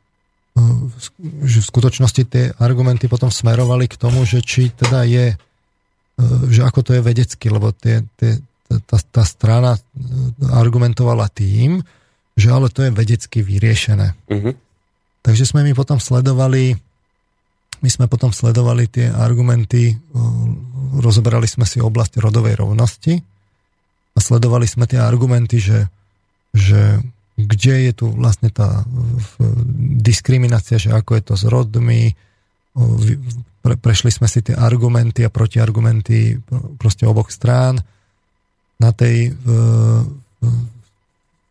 že 1.44 1.58
v 1.62 1.70
skutočnosti 1.70 2.22
tie 2.28 2.44
argumenty 2.58 3.06
potom 3.06 3.28
smerovali 3.32 3.86
k 3.86 3.98
tomu, 3.98 4.24
že 4.24 4.40
či 4.44 4.72
teda 4.72 5.04
je, 5.06 5.26
e, 5.32 5.36
že 6.50 6.64
ako 6.64 6.80
to 6.86 6.90
je 6.96 7.02
vedecky, 7.04 7.46
lebo 7.50 7.72
tie, 7.74 8.04
tie, 8.16 8.40
tá, 8.68 8.98
tá 8.98 9.22
strana 9.26 9.76
e, 9.76 9.80
argumentovala 10.52 11.28
tým, 11.30 11.82
že 12.38 12.48
ale 12.48 12.72
to 12.72 12.86
je 12.86 12.90
vedecky 12.94 13.44
vyriešené. 13.44 14.16
Uh-huh. 14.32 14.54
Takže 15.20 15.44
sme 15.44 15.66
my 15.66 15.76
potom 15.76 16.00
sledovali 16.00 16.78
my 17.80 17.88
sme 17.88 18.12
potom 18.12 18.28
sledovali 18.28 18.92
tie 18.92 19.08
argumenty, 19.08 19.96
rozoberali 21.00 21.48
sme 21.48 21.64
si 21.64 21.80
oblasť 21.80 22.20
rodovej 22.20 22.60
rovnosti 22.60 23.16
a 24.12 24.18
sledovali 24.20 24.68
sme 24.68 24.84
tie 24.84 25.00
argumenty, 25.00 25.56
že, 25.64 25.88
že 26.52 27.00
kde 27.36 27.90
je 27.90 27.92
tu 27.94 28.06
vlastne 28.10 28.50
tá 28.50 28.82
diskriminácia, 30.00 30.78
že 30.78 30.90
ako 30.90 31.10
je 31.18 31.22
to 31.24 31.34
s 31.38 31.44
rodmi, 31.48 32.14
pre, 33.60 33.74
prešli 33.76 34.10
sme 34.14 34.28
si 34.30 34.40
tie 34.40 34.56
argumenty 34.56 35.26
a 35.26 35.32
protiargumenty 35.32 36.38
proste 36.80 37.04
oboch 37.04 37.28
strán. 37.28 37.80
Na 38.80 38.96
tej, 38.96 39.36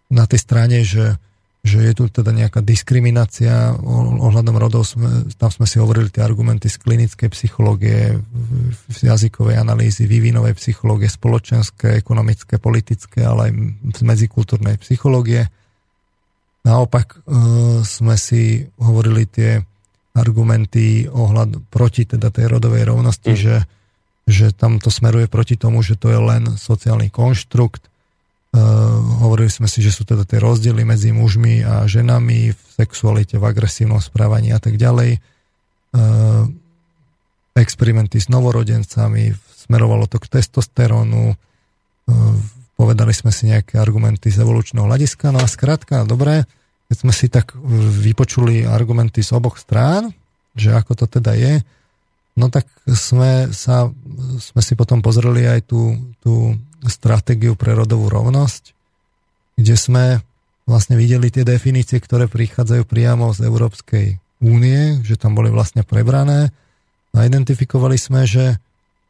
na 0.10 0.26
tej 0.26 0.40
strane, 0.42 0.82
že 0.82 1.18
že 1.60 1.92
je 1.92 1.94
tu 1.94 2.08
teda 2.08 2.32
nejaká 2.32 2.64
diskriminácia 2.64 3.76
ohľadom 4.24 4.56
rodov. 4.56 4.88
Sme, 4.88 5.28
tam 5.36 5.52
sme 5.52 5.68
si 5.68 5.76
hovorili 5.76 6.08
tie 6.08 6.24
argumenty 6.24 6.72
z 6.72 6.80
klinickej 6.80 7.30
psychológie, 7.36 8.16
z 8.88 9.00
jazykovej 9.04 9.60
analýzy, 9.60 10.08
vývinovej 10.08 10.56
psychológie, 10.56 11.12
spoločenské, 11.12 12.00
ekonomické, 12.00 12.64
politické, 12.64 13.28
ale 13.28 13.52
aj 13.52 13.54
z 13.92 14.02
medzikultúrnej 14.08 14.80
psychológie. 14.80 15.52
Naopak 16.70 17.18
e, 17.18 17.20
sme 17.82 18.14
si 18.14 18.70
hovorili 18.78 19.26
tie 19.26 19.58
argumenty 20.14 21.10
ohľad 21.10 21.66
proti 21.74 22.06
teda 22.06 22.30
tej 22.30 22.46
rodovej 22.46 22.86
rovnosti, 22.86 23.34
mm. 23.34 23.40
že, 23.40 23.58
že 24.30 24.54
tam 24.54 24.78
to 24.78 24.94
smeruje 24.94 25.26
proti 25.26 25.58
tomu, 25.58 25.82
že 25.82 25.98
to 25.98 26.14
je 26.14 26.20
len 26.22 26.46
sociálny 26.54 27.10
konštrukt, 27.10 27.90
Uh, 28.50 28.98
hovorili 29.22 29.46
sme 29.46 29.70
si, 29.70 29.78
že 29.78 29.94
sú 29.94 30.10
teda 30.10 30.26
tie 30.26 30.42
rozdiely 30.42 30.82
medzi 30.82 31.14
mužmi 31.14 31.62
a 31.62 31.86
ženami 31.86 32.50
v 32.50 32.62
sexualite, 32.82 33.38
v 33.38 33.46
agresívnom 33.46 34.02
správaní 34.02 34.50
a 34.50 34.58
tak 34.58 34.74
ďalej. 34.74 35.22
Uh, 35.94 36.50
experimenty 37.54 38.18
s 38.18 38.26
novorodencami, 38.26 39.38
smerovalo 39.54 40.10
to 40.10 40.18
k 40.18 40.42
testosterónu, 40.42 41.38
uh, 41.38 42.36
povedali 42.74 43.14
sme 43.14 43.30
si 43.30 43.54
nejaké 43.54 43.78
argumenty 43.78 44.34
z 44.34 44.42
evolučného 44.42 44.90
hľadiska, 44.90 45.30
no 45.30 45.46
a 45.46 45.46
skrátka, 45.46 46.02
dobre, 46.10 46.50
keď 46.90 46.98
sme 46.98 47.14
si 47.14 47.30
tak 47.30 47.54
vypočuli 48.02 48.66
argumenty 48.66 49.22
z 49.22 49.38
oboch 49.38 49.62
strán, 49.62 50.10
že 50.58 50.74
ako 50.74 51.06
to 51.06 51.06
teda 51.06 51.38
je, 51.38 51.62
no 52.34 52.50
tak 52.50 52.66
sme, 52.90 53.54
sa, 53.54 53.94
sme 54.42 54.62
si 54.66 54.74
potom 54.74 55.06
pozreli 55.06 55.46
aj 55.46 55.70
tú, 55.70 55.94
tú 56.26 56.58
stratégiu 56.90 57.54
pre 57.54 57.78
rodovú 57.78 58.10
rovnosť, 58.10 58.74
kde 59.60 59.76
sme 59.78 60.06
vlastne 60.66 60.98
videli 60.98 61.30
tie 61.30 61.46
definície, 61.46 62.02
ktoré 62.02 62.26
prichádzajú 62.26 62.84
priamo 62.90 63.34
z 63.38 63.46
Európskej 63.46 64.08
únie, 64.40 65.04
že 65.06 65.20
tam 65.20 65.36
boli 65.36 65.52
vlastne 65.54 65.86
prebrané. 65.86 66.50
A 67.14 67.26
identifikovali 67.26 67.98
sme, 67.98 68.26
že, 68.30 68.62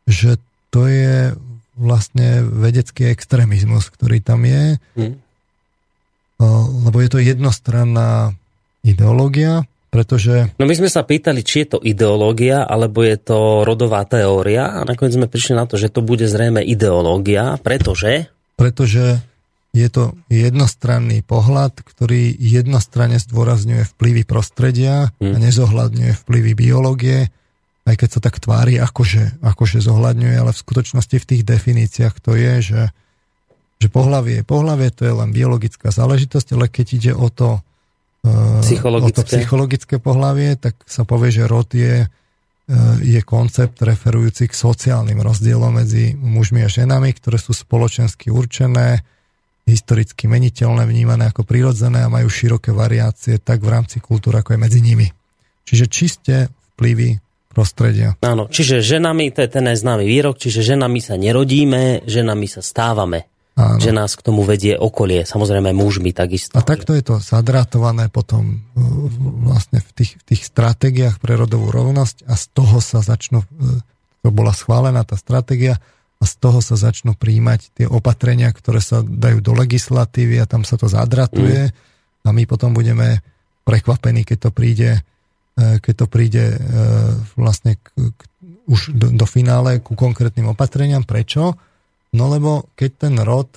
že 0.08 0.40
to 0.72 0.88
je 0.88 1.36
vlastne 1.80 2.44
vedecký 2.44 3.12
extrémizmus, 3.12 3.88
ktorý 3.92 4.20
tam 4.20 4.44
je, 4.44 4.80
hmm. 5.00 5.16
Lebo 6.88 6.98
je 7.04 7.10
to 7.12 7.20
jednostranná 7.20 8.34
ideológia, 8.82 9.68
pretože... 9.90 10.54
No 10.62 10.70
my 10.70 10.74
sme 10.78 10.90
sa 10.90 11.02
pýtali, 11.02 11.42
či 11.42 11.66
je 11.66 11.76
to 11.76 11.80
ideológia, 11.82 12.64
alebo 12.64 13.02
je 13.02 13.18
to 13.18 13.66
rodová 13.66 14.06
teória 14.06 14.70
a 14.70 14.86
nakoniec 14.86 15.18
sme 15.18 15.28
prišli 15.28 15.58
na 15.58 15.66
to, 15.66 15.76
že 15.82 15.90
to 15.90 16.06
bude 16.06 16.24
zrejme 16.24 16.62
ideológia, 16.62 17.58
pretože... 17.60 18.30
Pretože 18.54 19.20
je 19.70 19.88
to 19.90 20.18
jednostranný 20.34 21.22
pohľad, 21.22 21.82
ktorý 21.86 22.34
jednostranne 22.38 23.22
zdôrazňuje 23.22 23.86
vplyvy 23.98 24.26
prostredia 24.26 25.14
hmm. 25.22 25.34
a 25.34 25.38
nezohľadňuje 25.38 26.14
vplyvy 26.26 26.52
biológie, 26.58 27.30
aj 27.86 27.96
keď 27.98 28.10
sa 28.10 28.20
tak 28.22 28.38
tvári, 28.42 28.78
akože, 28.78 29.42
akože 29.42 29.82
zohľadňuje, 29.82 30.36
ale 30.38 30.52
v 30.54 30.62
skutočnosti 30.62 31.18
v 31.18 31.28
tých 31.28 31.44
definíciách 31.46 32.16
to 32.22 32.38
je, 32.38 32.54
že, 32.62 32.82
že 33.80 33.88
pohlavie, 33.88 34.44
pohlavie 34.44 34.92
to 34.92 35.08
je 35.08 35.14
len 35.16 35.32
biologická 35.32 35.88
záležitosť, 35.88 36.48
ale 36.52 36.68
keď 36.68 36.88
ide 37.00 37.12
o 37.16 37.32
to 37.32 37.64
psychologické. 38.60 39.08
o 39.08 39.16
to 39.16 39.22
psychologické 39.24 39.96
pohlavie, 40.04 40.60
tak 40.60 40.76
sa 40.84 41.08
povie, 41.08 41.32
že 41.32 41.48
rod 41.48 41.72
je, 41.72 42.04
e, 42.04 42.08
je 43.00 43.22
koncept 43.24 43.80
referujúci 43.80 44.52
k 44.52 44.54
sociálnym 44.54 45.24
rozdielom 45.24 45.80
medzi 45.80 46.12
mužmi 46.12 46.60
a 46.60 46.70
ženami, 46.70 47.16
ktoré 47.16 47.40
sú 47.40 47.56
spoločensky 47.56 48.28
určené, 48.28 49.00
historicky 49.64 50.28
meniteľné, 50.28 50.84
vnímané 50.84 51.32
ako 51.32 51.48
prirodzené 51.48 52.04
a 52.04 52.12
majú 52.12 52.28
široké 52.28 52.76
variácie 52.76 53.40
tak 53.40 53.64
v 53.64 53.72
rámci 53.72 54.04
kultúry, 54.04 54.44
ako 54.44 54.58
aj 54.58 54.60
medzi 54.60 54.84
nimi. 54.84 55.08
Čiže 55.64 55.86
čiste 55.88 56.36
vplyvy 56.76 57.22
prostredia. 57.54 58.18
Áno, 58.26 58.52
čiže 58.52 58.84
ženami, 58.84 59.32
to 59.32 59.46
je 59.46 59.50
ten 59.50 59.70
známy 59.70 60.04
výrok, 60.04 60.36
čiže 60.36 60.76
ženami 60.76 61.00
sa 61.00 61.16
nerodíme, 61.16 62.04
ženami 62.04 62.48
sa 62.50 62.60
stávame. 62.60 63.39
Áno. 63.60 63.76
že 63.84 63.92
nás 63.92 64.16
k 64.16 64.24
tomu 64.24 64.48
vedie 64.48 64.80
okolie, 64.80 65.28
samozrejme 65.28 65.76
mužmi 65.76 66.16
takisto. 66.16 66.56
A 66.56 66.64
takto 66.64 66.96
je 66.96 67.04
to 67.04 67.16
zadratované 67.20 68.08
potom 68.08 68.64
uh, 68.64 68.80
vlastne 69.44 69.84
v 69.84 69.90
tých, 70.00 70.16
v 70.16 70.24
tých 70.32 70.48
stratégiách 70.48 71.20
pre 71.20 71.36
rodovú 71.36 71.68
rovnosť 71.68 72.24
a 72.24 72.40
z 72.40 72.46
toho 72.56 72.80
sa 72.80 73.04
začnú, 73.04 73.44
uh, 73.44 73.84
to 74.24 74.32
bola 74.32 74.56
schválená 74.56 75.04
tá 75.04 75.20
stratégia, 75.20 75.76
a 76.20 76.28
z 76.28 76.36
toho 76.40 76.60
sa 76.60 76.76
začnú 76.76 77.16
príjmať 77.16 77.80
tie 77.80 77.88
opatrenia, 77.88 78.52
ktoré 78.52 78.84
sa 78.84 79.04
dajú 79.04 79.40
do 79.40 79.56
legislatívy 79.56 80.40
a 80.40 80.48
tam 80.48 80.68
sa 80.68 80.76
to 80.76 80.92
zadratuje 80.92 81.72
mm. 81.72 82.28
a 82.28 82.30
my 82.36 82.44
potom 82.44 82.76
budeme 82.76 83.24
prekvapení, 83.64 84.24
keď 84.24 84.48
to 84.48 84.50
príde, 84.56 84.92
uh, 85.00 85.80
keď 85.84 85.94
to 86.00 86.06
príde 86.08 86.46
vlastne 87.36 87.76
k, 87.76 88.16
k, 88.16 88.20
už 88.72 88.96
do, 88.96 89.16
do 89.16 89.26
finále 89.28 89.84
ku 89.84 90.00
konkrétnym 90.00 90.52
opatreniam. 90.52 91.04
Prečo? 91.04 91.56
No 92.16 92.26
lebo 92.30 92.66
keď 92.74 93.10
ten 93.10 93.16
rod 93.22 93.50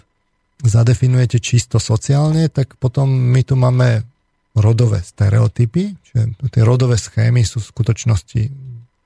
zadefinujete 0.62 1.42
čisto 1.42 1.82
sociálne, 1.82 2.46
tak 2.53 2.78
potom 2.78 3.11
my 3.11 3.42
tu 3.42 3.59
máme 3.59 4.05
rodové 4.53 5.00
stereotypy, 5.00 5.96
čiže 5.96 6.22
tie 6.53 6.62
rodové 6.62 7.00
schémy 7.00 7.42
sú 7.42 7.59
v 7.59 7.70
skutočnosti 7.72 8.42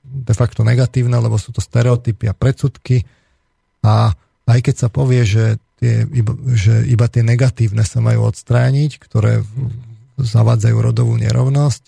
de 0.06 0.34
facto 0.34 0.66
negatívne, 0.66 1.14
lebo 1.18 1.38
sú 1.38 1.54
to 1.54 1.62
stereotypy 1.62 2.26
a 2.26 2.34
predsudky. 2.34 3.06
A 3.86 4.10
aj 4.46 4.58
keď 4.62 4.74
sa 4.74 4.88
povie, 4.90 5.22
že, 5.22 5.62
tie, 5.78 6.02
iba, 6.10 6.34
že 6.50 6.82
iba 6.90 7.06
tie 7.06 7.22
negatívne 7.22 7.86
sa 7.86 8.02
majú 8.02 8.26
odstrániť, 8.26 8.98
ktoré 8.98 9.46
zavádzajú 10.18 10.76
rodovú 10.80 11.14
nerovnosť, 11.20 11.82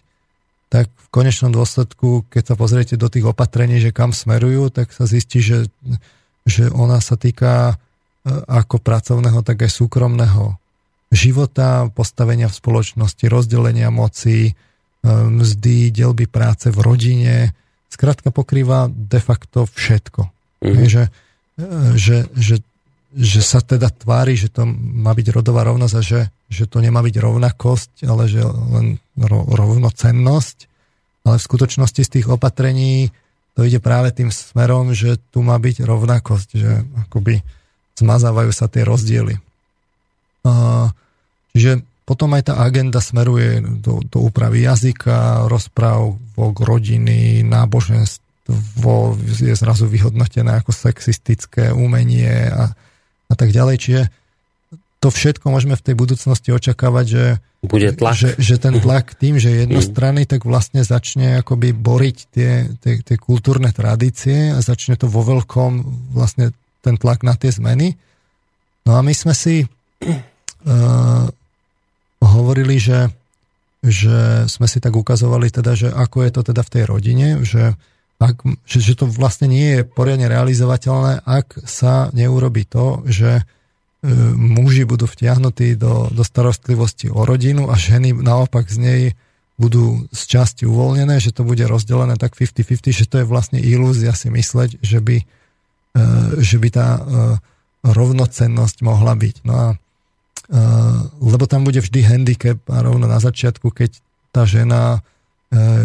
tak 0.68 0.92
v 0.92 1.08
konečnom 1.08 1.48
dôsledku, 1.48 2.28
keď 2.28 2.52
sa 2.52 2.54
pozriete 2.54 2.94
do 3.00 3.08
tých 3.08 3.24
opatrení, 3.24 3.80
že 3.80 3.94
kam 3.94 4.12
smerujú, 4.12 4.68
tak 4.68 4.92
sa 4.92 5.08
zistí, 5.08 5.40
že, 5.40 5.72
že 6.48 6.72
ona 6.72 6.98
sa 7.04 7.20
týka 7.20 7.76
e, 8.24 8.32
ako 8.48 8.80
pracovného, 8.80 9.44
tak 9.44 9.68
aj 9.68 9.70
súkromného 9.70 10.56
života, 11.12 11.88
postavenia 11.92 12.48
v 12.48 12.58
spoločnosti, 12.58 13.24
rozdelenia 13.28 13.92
moci, 13.92 14.50
e, 14.50 14.52
mzdy, 15.08 15.92
delby 15.92 16.24
práce 16.24 16.72
v 16.72 16.78
rodine. 16.80 17.52
Skrátka 17.92 18.32
pokrýva 18.32 18.88
de 18.88 19.20
facto 19.20 19.68
všetko. 19.68 20.28
Mm-hmm. 20.64 20.88
Že, 20.88 21.02
e, 21.04 21.68
že, 21.94 22.16
že, 22.32 22.56
že 23.12 23.40
sa 23.44 23.60
teda 23.60 23.92
tvári, 23.92 24.36
že 24.36 24.48
to 24.48 24.64
má 24.72 25.12
byť 25.12 25.26
rodová 25.32 25.68
rovnosť 25.68 25.94
a 25.96 26.02
že, 26.02 26.20
že 26.48 26.64
to 26.64 26.80
nemá 26.80 27.04
byť 27.04 27.16
rovnakosť, 27.20 28.08
ale 28.08 28.24
že 28.28 28.40
len 28.44 28.96
rovnocennosť. 29.20 30.58
Ale 31.28 31.36
v 31.36 31.46
skutočnosti 31.46 32.02
z 32.04 32.12
tých 32.20 32.26
opatrení 32.32 33.12
to 33.58 33.66
ide 33.66 33.82
práve 33.82 34.14
tým 34.14 34.30
smerom, 34.30 34.94
že 34.94 35.18
tu 35.34 35.42
má 35.42 35.58
byť 35.58 35.82
rovnakosť, 35.82 36.48
že 36.54 36.86
akoby 37.10 37.42
zmazávajú 37.98 38.54
sa 38.54 38.70
tie 38.70 38.86
rozdiely. 38.86 39.34
Čiže 41.58 41.82
potom 42.06 42.38
aj 42.38 42.54
tá 42.54 42.62
agenda 42.62 43.02
smeruje 43.02 43.58
do, 43.82 43.98
do 44.06 44.22
úpravy 44.22 44.62
jazyka, 44.62 45.50
rozpráv, 45.50 46.22
rodiny, 46.38 47.42
náboženstvo 47.42 49.18
je 49.26 49.54
zrazu 49.58 49.90
vyhodnotené 49.90 50.62
ako 50.62 50.70
sexistické 50.70 51.74
umenie 51.74 52.46
a, 52.48 52.70
a 53.26 53.34
tak 53.34 53.50
ďalej. 53.50 53.76
Čiže 53.82 54.02
to 54.98 55.08
všetko 55.14 55.46
môžeme 55.54 55.78
v 55.78 55.84
tej 55.84 55.94
budúcnosti 55.94 56.50
očakávať, 56.50 57.06
že, 57.06 57.24
Bude 57.62 57.94
tlak. 57.94 58.18
že, 58.18 58.34
že 58.38 58.58
ten 58.58 58.78
tlak 58.84 59.14
tým, 59.14 59.38
že 59.38 59.66
jednostranný, 59.66 60.26
tak 60.26 60.42
vlastne 60.42 60.82
začne 60.82 61.38
akoby 61.42 61.70
boriť 61.70 62.16
tie, 62.34 62.52
tie, 62.82 62.94
tie 63.02 63.16
kultúrne 63.16 63.70
tradície 63.70 64.50
a 64.50 64.58
začne 64.58 64.98
to 64.98 65.06
vo 65.06 65.22
veľkom 65.22 65.86
vlastne 66.14 66.50
ten 66.82 66.98
tlak 66.98 67.22
na 67.22 67.38
tie 67.38 67.54
zmeny. 67.54 67.94
No 68.86 68.98
a 68.98 69.00
my 69.02 69.14
sme 69.14 69.34
si 69.34 69.62
uh, 69.62 71.26
hovorili, 72.34 72.82
že, 72.82 73.06
že 73.86 74.50
sme 74.50 74.66
si 74.66 74.82
tak 74.82 74.98
ukazovali 74.98 75.54
teda, 75.54 75.78
že 75.78 75.88
ako 75.94 76.26
je 76.26 76.30
to 76.34 76.40
teda 76.42 76.62
v 76.66 76.72
tej 76.74 76.84
rodine, 76.90 77.26
že, 77.46 77.78
ak, 78.18 78.42
že, 78.66 78.78
že 78.82 78.98
to 78.98 79.06
vlastne 79.06 79.46
nie 79.46 79.78
je 79.78 79.80
poriadne 79.86 80.26
realizovateľné, 80.26 81.22
ak 81.22 81.62
sa 81.70 82.10
neurobi 82.10 82.66
to, 82.66 83.06
že 83.06 83.46
muži 84.38 84.86
budú 84.86 85.10
vtiahnutí 85.10 85.74
do, 85.74 86.06
do 86.14 86.22
starostlivosti 86.22 87.10
o 87.10 87.26
rodinu 87.26 87.66
a 87.66 87.74
ženy 87.74 88.14
naopak 88.14 88.70
z 88.70 88.78
nej 88.78 89.02
budú 89.58 90.06
z 90.14 90.22
časti 90.38 90.70
uvoľnené, 90.70 91.18
že 91.18 91.34
to 91.34 91.42
bude 91.42 91.66
rozdelené 91.66 92.14
tak 92.14 92.38
50-50, 92.38 92.94
že 92.94 93.10
to 93.10 93.18
je 93.18 93.26
vlastne 93.26 93.58
ilúzia 93.58 94.14
si 94.14 94.30
mysleť, 94.30 94.78
že 94.78 95.02
by, 95.02 95.16
e, 95.18 96.04
že 96.38 96.62
by 96.62 96.68
tá 96.70 96.88
e, 96.94 97.00
rovnocennosť 97.82 98.86
mohla 98.86 99.18
byť. 99.18 99.36
No 99.42 99.54
a 99.54 99.66
lebo 101.20 101.44
tam 101.44 101.68
bude 101.68 101.84
vždy 101.84 102.08
handicap 102.08 102.56
a 102.72 102.80
rovno 102.80 103.04
na 103.04 103.20
začiatku, 103.20 103.68
keď 103.68 104.00
tá 104.32 104.48
žena 104.48 105.04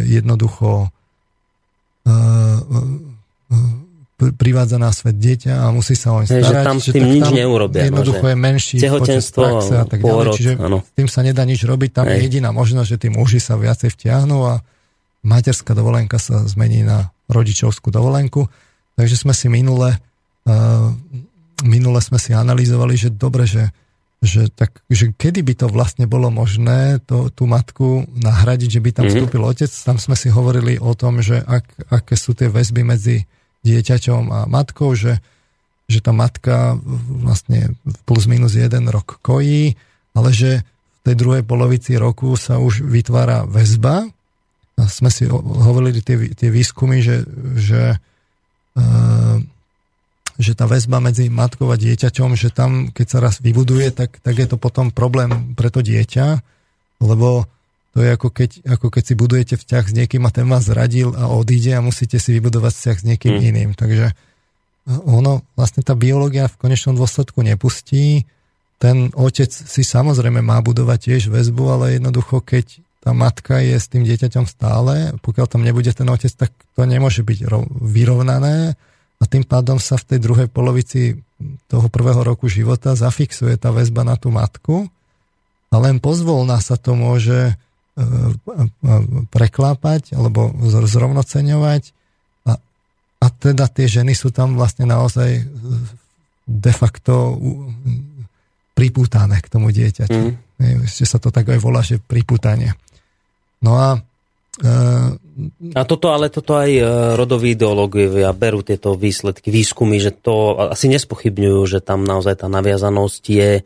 jednoducho 0.08 0.88
privádza 4.32 4.80
na 4.80 4.94
svet 4.96 5.20
dieťa 5.20 5.68
a 5.68 5.74
musí 5.76 6.00
sa 6.00 6.16
oň 6.16 6.32
starať. 6.32 6.48
Že 6.48 6.56
tam 6.64 6.78
s 6.80 6.86
tým 6.96 7.04
nič 7.04 7.24
tam 7.28 7.34
neurobia. 7.36 7.82
Jednoducho 7.92 8.26
je 8.32 8.38
menší 8.40 8.76
tehotenstvo, 8.80 9.42
praxe 9.44 9.74
a 9.76 9.86
tak 9.90 10.00
ďalej. 10.00 10.26
Čiže 10.40 10.52
ano. 10.64 10.80
tým 10.96 11.08
sa 11.12 11.20
nedá 11.20 11.44
nič 11.44 11.68
robiť. 11.68 11.90
Tam 11.92 12.08
Hej. 12.08 12.16
je 12.16 12.18
jediná 12.32 12.50
možnosť, 12.56 12.88
že 12.88 12.98
tí 13.04 13.08
muži 13.12 13.44
sa 13.44 13.60
viacej 13.60 13.92
vtiahnu 13.92 14.38
a 14.48 14.64
materská 15.28 15.76
dovolenka 15.76 16.16
sa 16.16 16.48
zmení 16.48 16.88
na 16.88 17.12
rodičovskú 17.28 17.92
dovolenku. 17.92 18.48
Takže 18.96 19.20
sme 19.20 19.36
si 19.36 19.52
minule, 19.52 20.00
uh, 20.48 20.88
minule 21.68 22.00
sme 22.00 22.22
si 22.22 22.32
analyzovali, 22.32 22.96
že 22.96 23.10
dobre, 23.12 23.44
že 23.44 23.68
že, 24.24 24.48
tak, 24.48 24.80
že 24.88 25.12
kedy 25.12 25.44
by 25.44 25.54
to 25.60 25.68
vlastne 25.68 26.08
bolo 26.08 26.32
možné 26.32 27.04
to, 27.04 27.28
tú 27.28 27.44
matku 27.44 28.08
nahradiť, 28.16 28.70
že 28.72 28.80
by 28.80 28.90
tam 28.96 29.04
mm-hmm. 29.04 29.20
vstúpil 29.20 29.44
otec. 29.44 29.72
Tam 29.84 30.00
sme 30.00 30.16
si 30.16 30.32
hovorili 30.32 30.80
o 30.80 30.96
tom, 30.96 31.20
že 31.20 31.44
ak, 31.44 31.92
aké 31.92 32.16
sú 32.16 32.32
tie 32.32 32.48
väzby 32.48 32.88
medzi 32.88 33.28
dieťaťom 33.64 34.24
a 34.32 34.40
matkou, 34.46 34.96
že, 34.96 35.20
že 35.88 36.00
tá 36.04 36.12
matka 36.12 36.78
vlastne 37.24 37.76
plus 38.04 38.28
minus 38.28 38.60
jeden 38.60 38.88
rok 38.92 39.20
kojí, 39.24 39.76
ale 40.14 40.30
že 40.36 40.62
v 41.04 41.12
tej 41.12 41.16
druhej 41.20 41.44
polovici 41.44 42.00
roku 42.00 42.36
sa 42.40 42.60
už 42.60 42.84
vytvára 42.88 43.44
väzba. 43.44 44.08
A 44.74 44.84
sme 44.90 45.12
si 45.12 45.28
hovorili 45.30 46.02
tie, 46.02 46.32
tie 46.34 46.50
výskumy, 46.50 47.04
že, 47.04 47.28
že 47.60 48.00
uh, 48.80 49.38
že 50.38 50.58
tá 50.58 50.66
väzba 50.66 50.98
medzi 50.98 51.30
matkou 51.30 51.70
a 51.70 51.78
dieťaťom, 51.78 52.34
že 52.34 52.50
tam, 52.50 52.90
keď 52.90 53.08
sa 53.08 53.18
raz 53.22 53.38
vybuduje, 53.38 53.94
tak, 53.94 54.18
tak 54.18 54.34
je 54.34 54.48
to 54.50 54.58
potom 54.58 54.90
problém 54.90 55.54
pre 55.54 55.70
to 55.70 55.86
dieťa, 55.86 56.42
lebo 57.06 57.46
to 57.94 58.02
je 58.02 58.10
ako 58.10 58.34
keď, 58.34 58.52
ako 58.66 58.88
keď 58.90 59.04
si 59.06 59.14
budujete 59.14 59.56
vzťah 59.62 59.86
s 59.86 59.94
niekým 59.94 60.26
a 60.26 60.34
ten 60.34 60.50
vás 60.50 60.66
zradil 60.66 61.14
a 61.14 61.30
odíde 61.30 61.78
a 61.78 61.86
musíte 61.86 62.18
si 62.18 62.34
vybudovať 62.34 62.74
vzťah 62.74 62.98
s 62.98 63.06
niekým 63.06 63.34
mm. 63.38 63.44
iným. 63.54 63.70
Takže 63.78 64.18
ono, 65.06 65.46
vlastne 65.54 65.86
tá 65.86 65.94
biológia 65.94 66.50
v 66.50 66.60
konečnom 66.60 66.98
dôsledku 66.98 67.46
nepustí. 67.46 68.26
Ten 68.82 69.14
otec 69.14 69.48
si 69.48 69.86
samozrejme 69.86 70.42
má 70.42 70.60
budovať 70.66 71.00
tiež 71.00 71.22
väzbu, 71.30 71.64
ale 71.70 71.86
jednoducho, 72.02 72.42
keď 72.42 72.82
tá 73.00 73.14
matka 73.14 73.62
je 73.62 73.78
s 73.78 73.88
tým 73.88 74.04
dieťaťom 74.04 74.50
stále, 74.50 75.14
pokiaľ 75.22 75.46
tam 75.48 75.62
nebude 75.62 75.92
ten 75.94 76.08
otec, 76.10 76.34
tak 76.34 76.52
to 76.74 76.82
nemôže 76.88 77.22
byť 77.22 77.46
vyrovnané 77.80 78.74
a 79.20 79.24
tým 79.24 79.48
pádom 79.48 79.80
sa 79.80 79.96
v 79.96 80.16
tej 80.16 80.20
druhej 80.20 80.48
polovici 80.52 81.22
toho 81.72 81.88
prvého 81.88 82.24
roku 82.24 82.52
života 82.52 82.96
zafixuje 82.96 83.56
tá 83.56 83.72
väzba 83.72 84.04
na 84.04 84.16
tú 84.20 84.32
matku 84.32 84.88
a 85.72 85.76
len 85.80 86.00
pozvolná 86.00 86.60
sa 86.60 86.76
to 86.76 86.96
môže 86.96 87.56
preklápať 89.30 90.18
alebo 90.18 90.50
zrovnoceňovať 90.66 91.84
a, 92.50 92.58
a 93.22 93.26
teda 93.30 93.70
tie 93.70 93.86
ženy 93.86 94.18
sú 94.18 94.34
tam 94.34 94.58
vlastne 94.58 94.90
naozaj 94.90 95.46
de 96.44 96.74
facto 96.74 97.38
pripútané 98.74 99.38
k 99.40 99.48
tomu 99.48 99.70
dieťaťu. 99.70 100.22
Mm. 100.58 100.90
Ešte 100.90 101.06
sa 101.06 101.22
to 101.22 101.30
tak 101.30 101.54
aj 101.54 101.60
volá, 101.62 101.86
že 101.86 102.02
pripútanie. 102.02 102.74
No 103.62 103.78
a 103.78 104.02
a 105.74 105.82
toto, 105.90 106.14
ale 106.14 106.30
toto 106.30 106.54
aj 106.54 106.70
e, 106.70 106.86
rodoví 107.18 107.58
ideológovia 107.58 108.30
berú 108.38 108.62
tieto 108.62 108.94
výsledky, 108.94 109.50
výskumy, 109.50 109.98
že 109.98 110.14
to 110.14 110.70
asi 110.70 110.86
nespochybňujú, 110.94 111.62
že 111.66 111.80
tam 111.82 112.06
naozaj 112.06 112.46
tá 112.46 112.48
naviazanosť 112.54 113.24
je 113.34 113.52
e, 113.58 113.64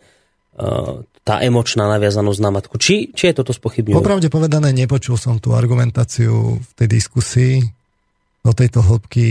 tá 1.28 1.44
emočná 1.44 1.92
naviazanosť 1.92 2.40
na 2.40 2.52
matku. 2.56 2.80
Či, 2.80 3.12
či 3.12 3.24
je 3.28 3.36
toto 3.36 3.52
spochybňujú? 3.52 4.00
Popravde 4.00 4.32
povedané, 4.32 4.72
nepočul 4.72 5.20
som 5.20 5.44
tú 5.44 5.52
argumentáciu 5.52 6.56
v 6.56 6.72
tej 6.80 6.88
diskusii. 6.88 7.56
Do 8.48 8.56
tejto 8.56 8.80
hĺbky 8.80 9.28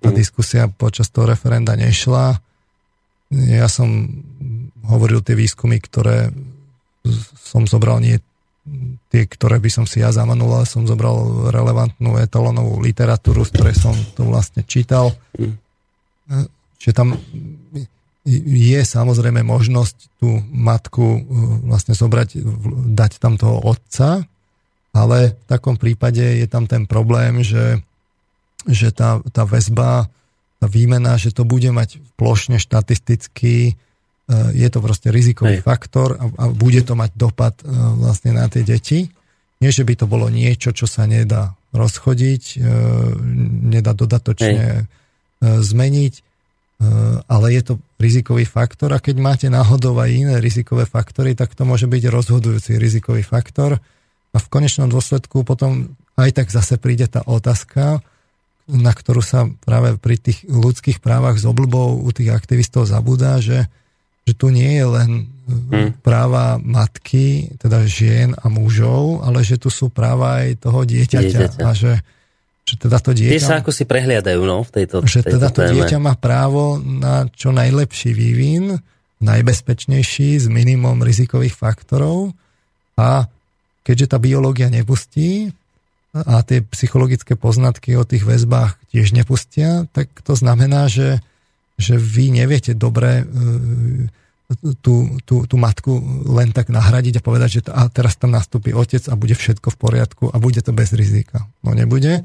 tá 0.00 0.08
mm. 0.08 0.16
diskusia 0.16 0.72
počas 0.72 1.12
toho 1.12 1.28
referenda 1.28 1.76
nešla. 1.76 2.40
Ja 3.28 3.68
som 3.68 4.08
hovoril 4.88 5.20
tie 5.20 5.36
výskumy, 5.36 5.84
ktoré 5.84 6.32
som 7.36 7.68
zobral 7.68 8.00
nie 8.00 8.16
tie, 9.12 9.28
ktoré 9.28 9.60
by 9.60 9.68
som 9.68 9.84
si 9.84 10.00
ja 10.00 10.08
zamanul, 10.08 10.48
ale 10.48 10.64
som 10.64 10.88
zobral 10.88 11.52
relevantnú 11.52 12.16
etalonovú 12.16 12.80
literatúru, 12.80 13.44
z 13.44 13.52
ktorej 13.52 13.76
som 13.76 13.92
to 14.16 14.24
vlastne 14.24 14.64
čítal. 14.64 15.12
Mm. 15.36 15.60
Čiže 16.80 16.94
tam 16.96 17.20
je 18.32 18.80
samozrejme 18.80 19.44
možnosť 19.44 19.96
tú 20.16 20.40
matku 20.48 21.04
e, 21.04 21.20
vlastne 21.68 21.92
zobrať, 21.92 22.40
dať 22.96 23.20
tam 23.20 23.36
toho 23.36 23.60
otca, 23.60 24.24
ale 24.96 25.36
v 25.36 25.46
takom 25.46 25.76
prípade 25.76 26.22
je 26.22 26.46
tam 26.48 26.64
ten 26.64 26.88
problém, 26.88 27.44
že, 27.44 27.84
že 28.64 28.94
tá, 28.96 29.20
tá 29.28 29.44
väzba, 29.44 30.08
tá 30.56 30.66
výmena, 30.66 31.20
že 31.20 31.36
to 31.36 31.44
bude 31.44 31.68
mať 31.68 32.00
plošne 32.16 32.56
štatisticky 32.56 33.76
Eh, 34.24 34.64
je 34.64 34.68
to 34.72 34.80
proste 34.80 35.12
rizikový 35.12 35.60
Hej. 35.60 35.68
faktor 35.68 36.16
a, 36.16 36.24
a 36.24 36.44
bude 36.48 36.80
to 36.80 36.96
mať 36.96 37.12
dopad 37.12 37.60
vlastne 38.00 38.32
na 38.32 38.48
tie 38.48 38.64
deti. 38.64 39.12
Nie, 39.60 39.68
že 39.68 39.84
by 39.84 40.00
to 40.00 40.06
bolo 40.08 40.32
niečo, 40.32 40.72
čo 40.72 40.88
sa 40.88 41.04
nedá 41.04 41.52
rozchodiť, 41.76 42.60
nedá 43.68 43.92
dodatočne 43.92 44.64
Hej. 44.64 44.88
zmeniť, 45.42 46.14
ale 47.30 47.46
je 47.54 47.62
to 47.62 47.74
rizikový 47.96 48.44
faktor 48.44 48.92
a 48.92 49.00
keď 49.00 49.16
máte 49.16 49.46
náhodou 49.48 49.96
aj 49.96 50.10
iné 50.10 50.34
rizikové 50.42 50.84
faktory, 50.84 51.32
tak 51.32 51.54
to 51.56 51.64
môže 51.64 51.88
byť 51.88 52.02
rozhodujúci 52.10 52.76
rizikový 52.76 53.24
faktor 53.24 53.78
a 54.34 54.38
v 54.38 54.50
konečnom 54.50 54.90
dôsledku 54.90 55.46
potom 55.46 55.94
aj 56.18 56.30
tak 56.34 56.48
zase 56.50 56.76
príde 56.78 57.06
tá 57.06 57.22
otázka, 57.24 58.02
na 58.68 58.92
ktorú 58.92 59.20
sa 59.20 59.46
práve 59.64 59.96
pri 60.00 60.16
tých 60.18 60.46
ľudských 60.48 60.98
právach 60.98 61.36
z 61.36 61.44
oblbou 61.46 62.00
u 62.00 62.10
tých 62.10 62.32
aktivistov 62.32 62.88
zabúda, 62.88 63.38
že, 63.38 63.68
že 64.24 64.32
tu 64.32 64.48
nie 64.48 64.80
je 64.80 64.86
len 64.88 65.10
hmm. 65.46 66.00
práva 66.00 66.56
matky, 66.56 67.54
teda 67.60 67.84
žien 67.84 68.32
a 68.34 68.48
mužov, 68.48 69.22
ale 69.22 69.44
že 69.44 69.60
tu 69.60 69.68
sú 69.68 69.92
práva 69.92 70.44
aj 70.44 70.64
toho 70.64 70.80
dieťaťa. 70.82 71.60
dieťaťa. 71.60 71.60
A 71.60 71.70
že, 71.76 72.00
že 72.74 72.90
teda 72.90 72.98
to 72.98 73.10
dieťa... 73.14 73.32
Tie 73.38 73.42
sa 73.42 73.62
ako 73.62 73.70
si 73.70 73.86
prehliadajú 73.86 74.42
no, 74.42 74.66
v 74.66 74.70
tejto 74.82 75.06
Že 75.06 75.20
tejto 75.22 75.34
teda 75.38 75.48
to 75.54 75.60
téme. 75.62 75.74
dieťa 75.78 75.98
má 76.02 76.18
právo 76.18 76.82
na 76.82 77.30
čo 77.30 77.54
najlepší 77.54 78.10
vývin, 78.10 78.74
najbezpečnejší, 79.22 80.42
s 80.42 80.46
minimum 80.50 81.06
rizikových 81.06 81.54
faktorov 81.54 82.34
a 82.98 83.30
keďže 83.86 84.10
tá 84.10 84.18
biológia 84.18 84.66
nepustí, 84.66 85.54
a 86.14 86.46
tie 86.46 86.62
psychologické 86.70 87.34
poznatky 87.34 87.98
o 87.98 88.06
tých 88.06 88.22
väzbách 88.22 88.78
tiež 88.94 89.10
nepustia, 89.10 89.90
tak 89.90 90.06
to 90.22 90.38
znamená, 90.38 90.86
že, 90.86 91.18
že 91.74 91.98
vy 91.98 92.30
neviete 92.30 92.70
dobre 92.70 93.26
e, 93.26 94.08
tú, 94.78 95.18
tú, 95.26 95.42
tú 95.50 95.56
matku 95.58 95.98
len 96.30 96.54
tak 96.54 96.70
nahradiť 96.70 97.18
a 97.18 97.24
povedať, 97.26 97.48
že 97.50 97.60
a 97.74 97.90
teraz 97.90 98.14
tam 98.14 98.30
nastúpi 98.30 98.70
otec 98.70 99.02
a 99.10 99.18
bude 99.18 99.34
všetko 99.34 99.74
v 99.74 99.80
poriadku 99.80 100.24
a 100.30 100.38
bude 100.38 100.62
to 100.62 100.70
bez 100.70 100.94
rizika. 100.94 101.50
No 101.66 101.74
nebude. 101.74 102.22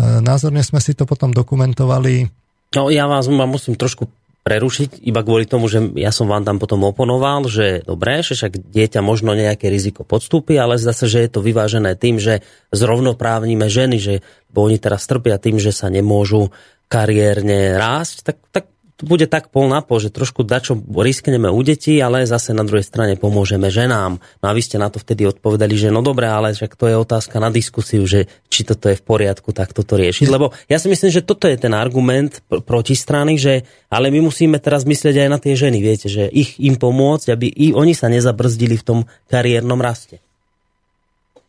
E, 0.00 0.24
názorne 0.24 0.64
sme 0.64 0.80
si 0.80 0.96
to 0.96 1.04
potom 1.04 1.28
dokumentovali. 1.36 2.32
No 2.72 2.88
ja 2.88 3.04
vás 3.04 3.28
musím 3.28 3.76
trošku 3.76 4.08
prerušiť 4.40 5.04
iba 5.04 5.20
kvôli 5.20 5.44
tomu, 5.44 5.68
že 5.68 5.92
ja 6.00 6.08
som 6.08 6.24
vám 6.24 6.48
tam 6.48 6.56
potom 6.56 6.80
oponoval, 6.88 7.44
že 7.44 7.84
dobre, 7.84 8.24
že 8.24 8.32
však 8.32 8.72
dieťa 8.72 9.04
možno 9.04 9.36
nejaké 9.36 9.68
riziko 9.68 10.00
podstúpi, 10.00 10.56
ale 10.56 10.80
sa, 10.80 10.96
že 10.96 11.28
je 11.28 11.30
to 11.30 11.44
vyvážené 11.44 11.92
tým, 12.00 12.16
že 12.16 12.40
zrovnoprávnime 12.72 13.68
ženy, 13.68 14.00
že 14.00 14.14
bo 14.48 14.64
oni 14.64 14.80
teraz 14.80 15.04
trpia 15.04 15.36
tým, 15.36 15.60
že 15.60 15.76
sa 15.76 15.92
nemôžu 15.92 16.48
kariérne 16.88 17.76
rásť, 17.76 18.32
tak, 18.32 18.36
tak 18.48 18.64
to 19.00 19.08
bude 19.08 19.24
tak 19.32 19.48
pol 19.48 19.64
na 19.72 19.80
pol, 19.80 19.96
že 19.96 20.12
trošku 20.12 20.44
dačo 20.44 20.76
riskneme 20.76 21.48
u 21.48 21.60
detí, 21.64 21.96
ale 22.04 22.28
zase 22.28 22.52
na 22.52 22.68
druhej 22.68 22.84
strane 22.84 23.16
pomôžeme 23.16 23.72
ženám. 23.72 24.20
No 24.20 24.44
a 24.44 24.52
vy 24.52 24.60
ste 24.60 24.76
na 24.76 24.92
to 24.92 25.00
vtedy 25.00 25.24
odpovedali, 25.24 25.72
že 25.72 25.88
no 25.88 26.04
dobre, 26.04 26.28
ale 26.28 26.52
však 26.52 26.76
to 26.76 26.84
je 26.84 27.00
otázka 27.00 27.40
na 27.40 27.48
diskusiu, 27.48 28.04
že 28.04 28.28
či 28.52 28.68
toto 28.68 28.92
je 28.92 29.00
v 29.00 29.04
poriadku, 29.04 29.56
tak 29.56 29.72
toto 29.72 29.96
riešiť. 29.96 30.28
Lebo 30.28 30.52
ja 30.68 30.76
si 30.76 30.92
myslím, 30.92 31.08
že 31.08 31.24
toto 31.24 31.48
je 31.48 31.56
ten 31.56 31.72
argument 31.72 32.44
pr- 32.44 32.60
proti 32.60 32.92
strany, 32.92 33.40
že 33.40 33.64
ale 33.88 34.12
my 34.12 34.20
musíme 34.20 34.60
teraz 34.60 34.84
myslieť 34.84 35.24
aj 35.24 35.28
na 35.32 35.40
tie 35.40 35.56
ženy, 35.56 35.80
viete, 35.80 36.12
že 36.12 36.28
ich 36.28 36.60
im 36.60 36.76
pomôcť, 36.76 37.32
aby 37.32 37.48
i 37.48 37.72
oni 37.72 37.96
sa 37.96 38.12
nezabrzdili 38.12 38.76
v 38.76 38.84
tom 38.84 38.98
kariérnom 39.32 39.80
raste. 39.80 40.20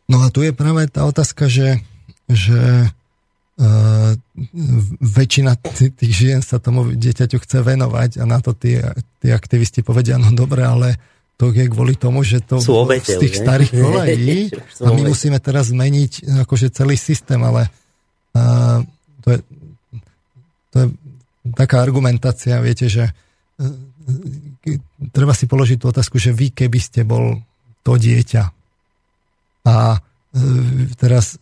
No 0.08 0.24
a 0.24 0.32
tu 0.32 0.40
je 0.40 0.56
práve 0.56 0.88
tá 0.88 1.04
otázka, 1.04 1.52
že, 1.52 1.84
že 2.32 2.88
Uh, 3.52 4.16
väčšina 5.04 5.60
tých 5.60 6.12
žien 6.12 6.40
sa 6.40 6.56
tomu 6.56 6.88
dieťaťu 6.96 7.36
chce 7.36 7.60
venovať 7.60 8.16
a 8.16 8.24
na 8.24 8.40
to 8.40 8.56
tí, 8.56 8.80
tí 9.20 9.28
aktivisti 9.28 9.84
povedia, 9.84 10.16
no 10.16 10.32
dobre, 10.32 10.64
ale 10.64 10.96
to 11.36 11.52
je 11.52 11.68
kvôli 11.68 11.92
tomu, 11.92 12.24
že 12.24 12.40
to 12.40 12.64
Sú 12.64 12.80
obete, 12.80 13.12
z 13.12 13.28
tých 13.28 13.36
ne? 13.36 13.40
starých 13.44 13.72
kolejí 13.84 14.38
a 14.56 14.88
my 14.96 15.02
musíme 15.04 15.36
teraz 15.36 15.68
zmeniť 15.68 16.42
akože 16.48 16.72
celý 16.72 16.96
systém, 16.96 17.36
ale 17.44 17.68
uh, 18.32 18.80
to, 19.20 19.28
je, 19.36 19.38
to 20.72 20.76
je 20.80 20.86
taká 21.52 21.84
argumentácia, 21.84 22.56
viete, 22.64 22.88
že 22.88 23.04
uh, 23.04 23.68
treba 25.12 25.36
si 25.36 25.44
položiť 25.44 25.76
tú 25.76 25.92
otázku, 25.92 26.16
že 26.16 26.32
vy 26.32 26.56
keby 26.56 26.80
ste 26.80 27.04
bol 27.04 27.36
to 27.84 28.00
dieťa 28.00 28.48
a 29.68 30.00
teraz 30.96 31.36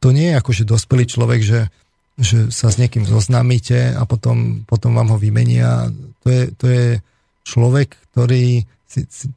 to 0.00 0.16
nie 0.16 0.32
je 0.32 0.38
ako, 0.40 0.50
že 0.56 0.64
dospelý 0.64 1.04
človek, 1.04 1.40
že, 1.44 1.60
že 2.16 2.48
sa 2.48 2.72
s 2.72 2.80
niekým 2.80 3.04
zoznámite 3.04 3.92
a 3.92 4.02
potom, 4.08 4.64
potom 4.64 4.96
vám 4.96 5.12
ho 5.14 5.18
vymenia. 5.20 5.92
To 6.24 6.28
je, 6.32 6.42
to 6.56 6.66
je 6.66 6.86
človek, 7.44 7.96
ktorý 8.12 8.64
si, 8.88 9.00
si, 9.12 9.28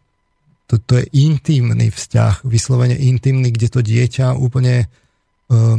to, 0.72 0.80
to 0.80 1.04
je 1.04 1.06
intimný 1.20 1.92
vzťah, 1.92 2.48
vyslovene 2.48 2.96
intimný, 2.96 3.52
kde 3.52 3.68
to 3.70 3.82
dieťa 3.84 4.40
úplne 4.40 4.88
uh, 4.88 5.78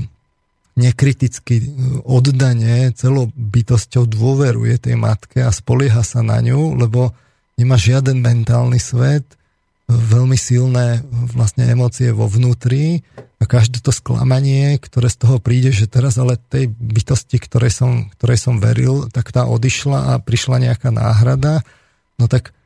nekriticky, 0.77 1.65
uh, 1.65 2.05
oddane, 2.05 2.93
celou 2.93 3.33
bytosťou 3.33 4.05
dôveruje 4.05 4.77
tej 4.79 5.01
matke 5.01 5.41
a 5.41 5.51
spolieha 5.51 6.05
sa 6.05 6.21
na 6.21 6.39
ňu, 6.45 6.77
lebo 6.77 7.17
nemá 7.57 7.81
žiaden 7.81 8.21
mentálny 8.21 8.79
svet, 8.79 9.25
veľmi 9.89 10.37
silné 10.37 11.05
vlastne 11.37 11.69
emócie 11.69 12.09
vo 12.09 12.25
vnútri 12.25 13.05
a 13.45 13.51
každé 13.51 13.85
to 13.85 13.93
sklamanie, 13.93 14.81
ktoré 14.81 15.13
z 15.13 15.21
toho 15.21 15.37
príde, 15.37 15.69
že 15.69 15.85
teraz 15.85 16.17
ale 16.17 16.41
tej 16.41 16.73
bytosti, 16.73 17.37
ktorej 17.37 17.77
som, 17.77 18.09
ktorej 18.17 18.41
som 18.41 18.57
veril, 18.57 19.13
tak 19.13 19.29
tá 19.29 19.45
odišla 19.45 20.17
a 20.17 20.23
prišla 20.25 20.65
nejaká 20.65 20.89
náhrada, 20.89 21.61
no 22.17 22.25
tak, 22.25 22.57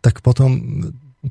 tak 0.00 0.24
potom 0.24 0.56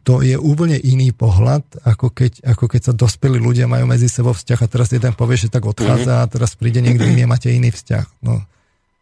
to 0.05 0.21
je 0.21 0.37
úplne 0.37 0.77
iný 0.77 1.09
pohľad, 1.13 1.65
ako 1.85 2.13
keď, 2.13 2.45
ako 2.45 2.65
keď 2.69 2.81
sa 2.85 2.93
dospelí 2.93 3.37
ľudia 3.41 3.65
majú 3.65 3.89
medzi 3.89 4.09
sebou 4.09 4.33
vzťah 4.37 4.61
a 4.61 4.69
teraz 4.69 4.89
jeden 4.93 5.13
povie, 5.17 5.41
že 5.41 5.53
tak 5.53 5.65
odchádza 5.65 6.21
a 6.21 6.29
teraz 6.29 6.53
príde 6.53 6.81
niekto 6.81 7.05
iný 7.05 7.25
a 7.25 7.31
máte 7.33 7.49
iný 7.49 7.73
vzťah. 7.73 8.25
No, 8.25 8.41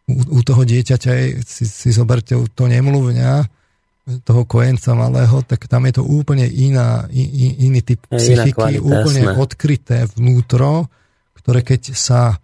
u, 0.08 0.20
u 0.36 0.40
toho 0.40 0.64
dieťaťa 0.64 1.12
si, 1.44 1.64
si 1.64 1.88
zoberte 1.92 2.36
to 2.56 2.64
nemluvňa, 2.64 3.32
toho 4.02 4.42
kojenca 4.42 4.98
malého, 4.98 5.46
tak 5.46 5.70
tam 5.70 5.86
je 5.86 6.02
to 6.02 6.02
úplne 6.02 6.42
iná, 6.50 7.06
in, 7.14 7.70
iný 7.70 7.80
typ 7.86 8.02
psychiky, 8.10 8.50
kvalita, 8.58 8.82
úplne 8.82 9.22
jasné. 9.30 9.38
odkryté 9.38 9.96
vnútro, 10.18 10.90
ktoré 11.38 11.62
keď 11.62 11.94
sa 11.94 12.34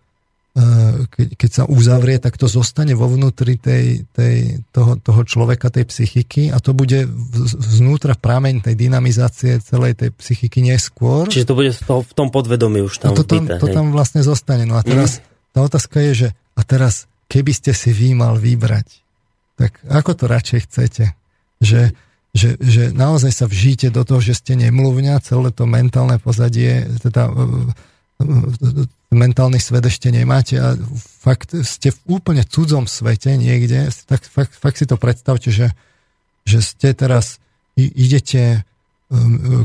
e, 0.55 1.03
keď, 1.11 1.29
keď 1.35 1.51
sa 1.51 1.65
uzavrie, 1.67 2.23
tak 2.23 2.39
to 2.39 2.47
zostane 2.47 2.95
vo 2.95 3.11
vnútri 3.11 3.59
tej, 3.59 4.07
tej, 4.15 4.63
toho, 4.71 5.03
toho 5.03 5.27
človeka, 5.27 5.75
tej 5.75 5.91
psychiky 5.91 6.55
a 6.55 6.63
to 6.63 6.79
bude 6.79 7.11
znútra 7.59 8.15
prameň 8.15 8.63
tej 8.63 8.79
dynamizácie 8.79 9.59
celej 9.59 9.99
tej 9.99 10.15
psychiky 10.15 10.63
neskôr. 10.63 11.27
Čiže 11.27 11.47
to 11.51 11.59
bude 11.59 11.75
v, 11.75 11.81
to, 11.83 11.95
v 12.07 12.13
tom 12.15 12.31
podvedomí 12.31 12.87
už 12.87 13.03
tam 13.03 13.13
no 13.13 13.19
to, 13.19 13.27
tam, 13.27 13.51
to 13.51 13.67
tam 13.67 13.91
vlastne 13.91 14.23
zostane. 14.23 14.63
No 14.63 14.79
a 14.79 14.87
teraz 14.87 15.19
mm. 15.19 15.59
tá 15.59 15.67
otázka 15.67 15.99
je, 16.07 16.13
že 16.15 16.29
a 16.55 16.63
teraz 16.63 17.11
keby 17.27 17.51
ste 17.51 17.75
si 17.75 17.91
vy 17.91 18.15
mal 18.15 18.39
vybrať, 18.39 19.03
tak 19.59 19.75
ako 19.91 20.11
to 20.15 20.25
radšej 20.31 20.61
chcete? 20.71 21.19
Že, 21.59 21.93
že, 22.35 22.55
že 22.61 22.95
naozaj 22.95 23.33
sa 23.35 23.47
vžijete 23.51 23.91
do 23.91 24.07
toho, 24.07 24.23
že 24.23 24.39
ste 24.39 24.55
nemluvňa, 24.55 25.23
celé 25.25 25.51
to 25.51 25.67
mentálne 25.67 26.17
pozadie, 26.23 26.87
teda 27.03 27.27
e, 27.27 27.33
e, 28.23 28.85
mentálny 29.11 29.59
svet 29.59 29.89
ešte 29.89 30.13
nemáte 30.13 30.61
a 30.61 30.77
fakt 31.23 31.57
ste 31.67 31.91
v 31.91 32.21
úplne 32.21 32.45
cudzom 32.47 32.87
svete 32.87 33.35
niekde, 33.35 33.91
tak 34.07 34.23
fakt, 34.23 34.55
fakt 34.55 34.79
si 34.79 34.87
to 34.87 35.01
predstavte, 35.01 35.51
že, 35.51 35.75
že 36.47 36.63
ste 36.63 36.95
teraz, 36.95 37.43
idete 37.79 38.43
e, 38.55 38.61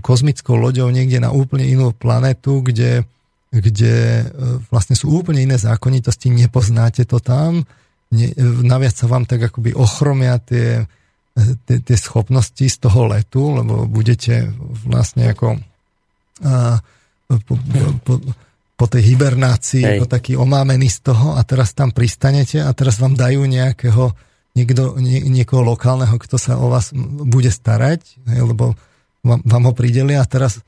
kozmickou 0.02 0.58
loďou 0.58 0.90
niekde 0.90 1.22
na 1.22 1.30
úplne 1.30 1.66
inú 1.66 1.94
planetu, 1.94 2.62
kde, 2.66 3.06
kde 3.54 4.26
vlastne 4.74 4.98
sú 4.98 5.14
úplne 5.14 5.46
iné 5.46 5.58
zákonitosti, 5.62 6.34
nepoznáte 6.34 7.06
to 7.06 7.22
tam, 7.22 7.66
ne, 8.10 8.34
naviac 8.66 8.94
sa 8.98 9.06
vám 9.06 9.26
tak 9.26 9.50
akoby 9.50 9.74
ochromia 9.78 10.38
tie, 10.42 10.86
tie 11.66 11.98
schopnosti 11.98 12.62
z 12.62 12.78
toho 12.78 13.10
letu, 13.10 13.58
lebo 13.58 13.90
budete 13.90 14.54
vlastne 14.86 15.34
ako 15.34 15.58
a, 16.46 16.78
po, 17.28 17.54
po, 18.06 18.14
po 18.78 18.86
tej 18.86 19.14
hibernácii 19.14 19.82
Hej. 19.82 19.92
ako 19.98 20.06
taký 20.06 20.34
omámený 20.38 20.90
z 20.94 21.10
toho 21.10 21.34
a 21.34 21.42
teraz 21.42 21.74
tam 21.74 21.90
pristanete 21.90 22.62
a 22.62 22.70
teraz 22.78 23.02
vám 23.02 23.18
dajú 23.18 23.50
nejakého 23.50 24.14
niekto, 24.54 25.02
nie, 25.02 25.26
niekoho 25.26 25.66
lokálneho, 25.66 26.14
kto 26.22 26.38
sa 26.38 26.62
o 26.62 26.70
vás 26.70 26.94
bude 27.26 27.50
starať, 27.50 28.22
hej, 28.30 28.42
lebo 28.46 28.78
vám, 29.26 29.42
vám 29.42 29.64
ho 29.66 29.74
pridelia 29.74 30.22
a 30.22 30.30
teraz 30.30 30.62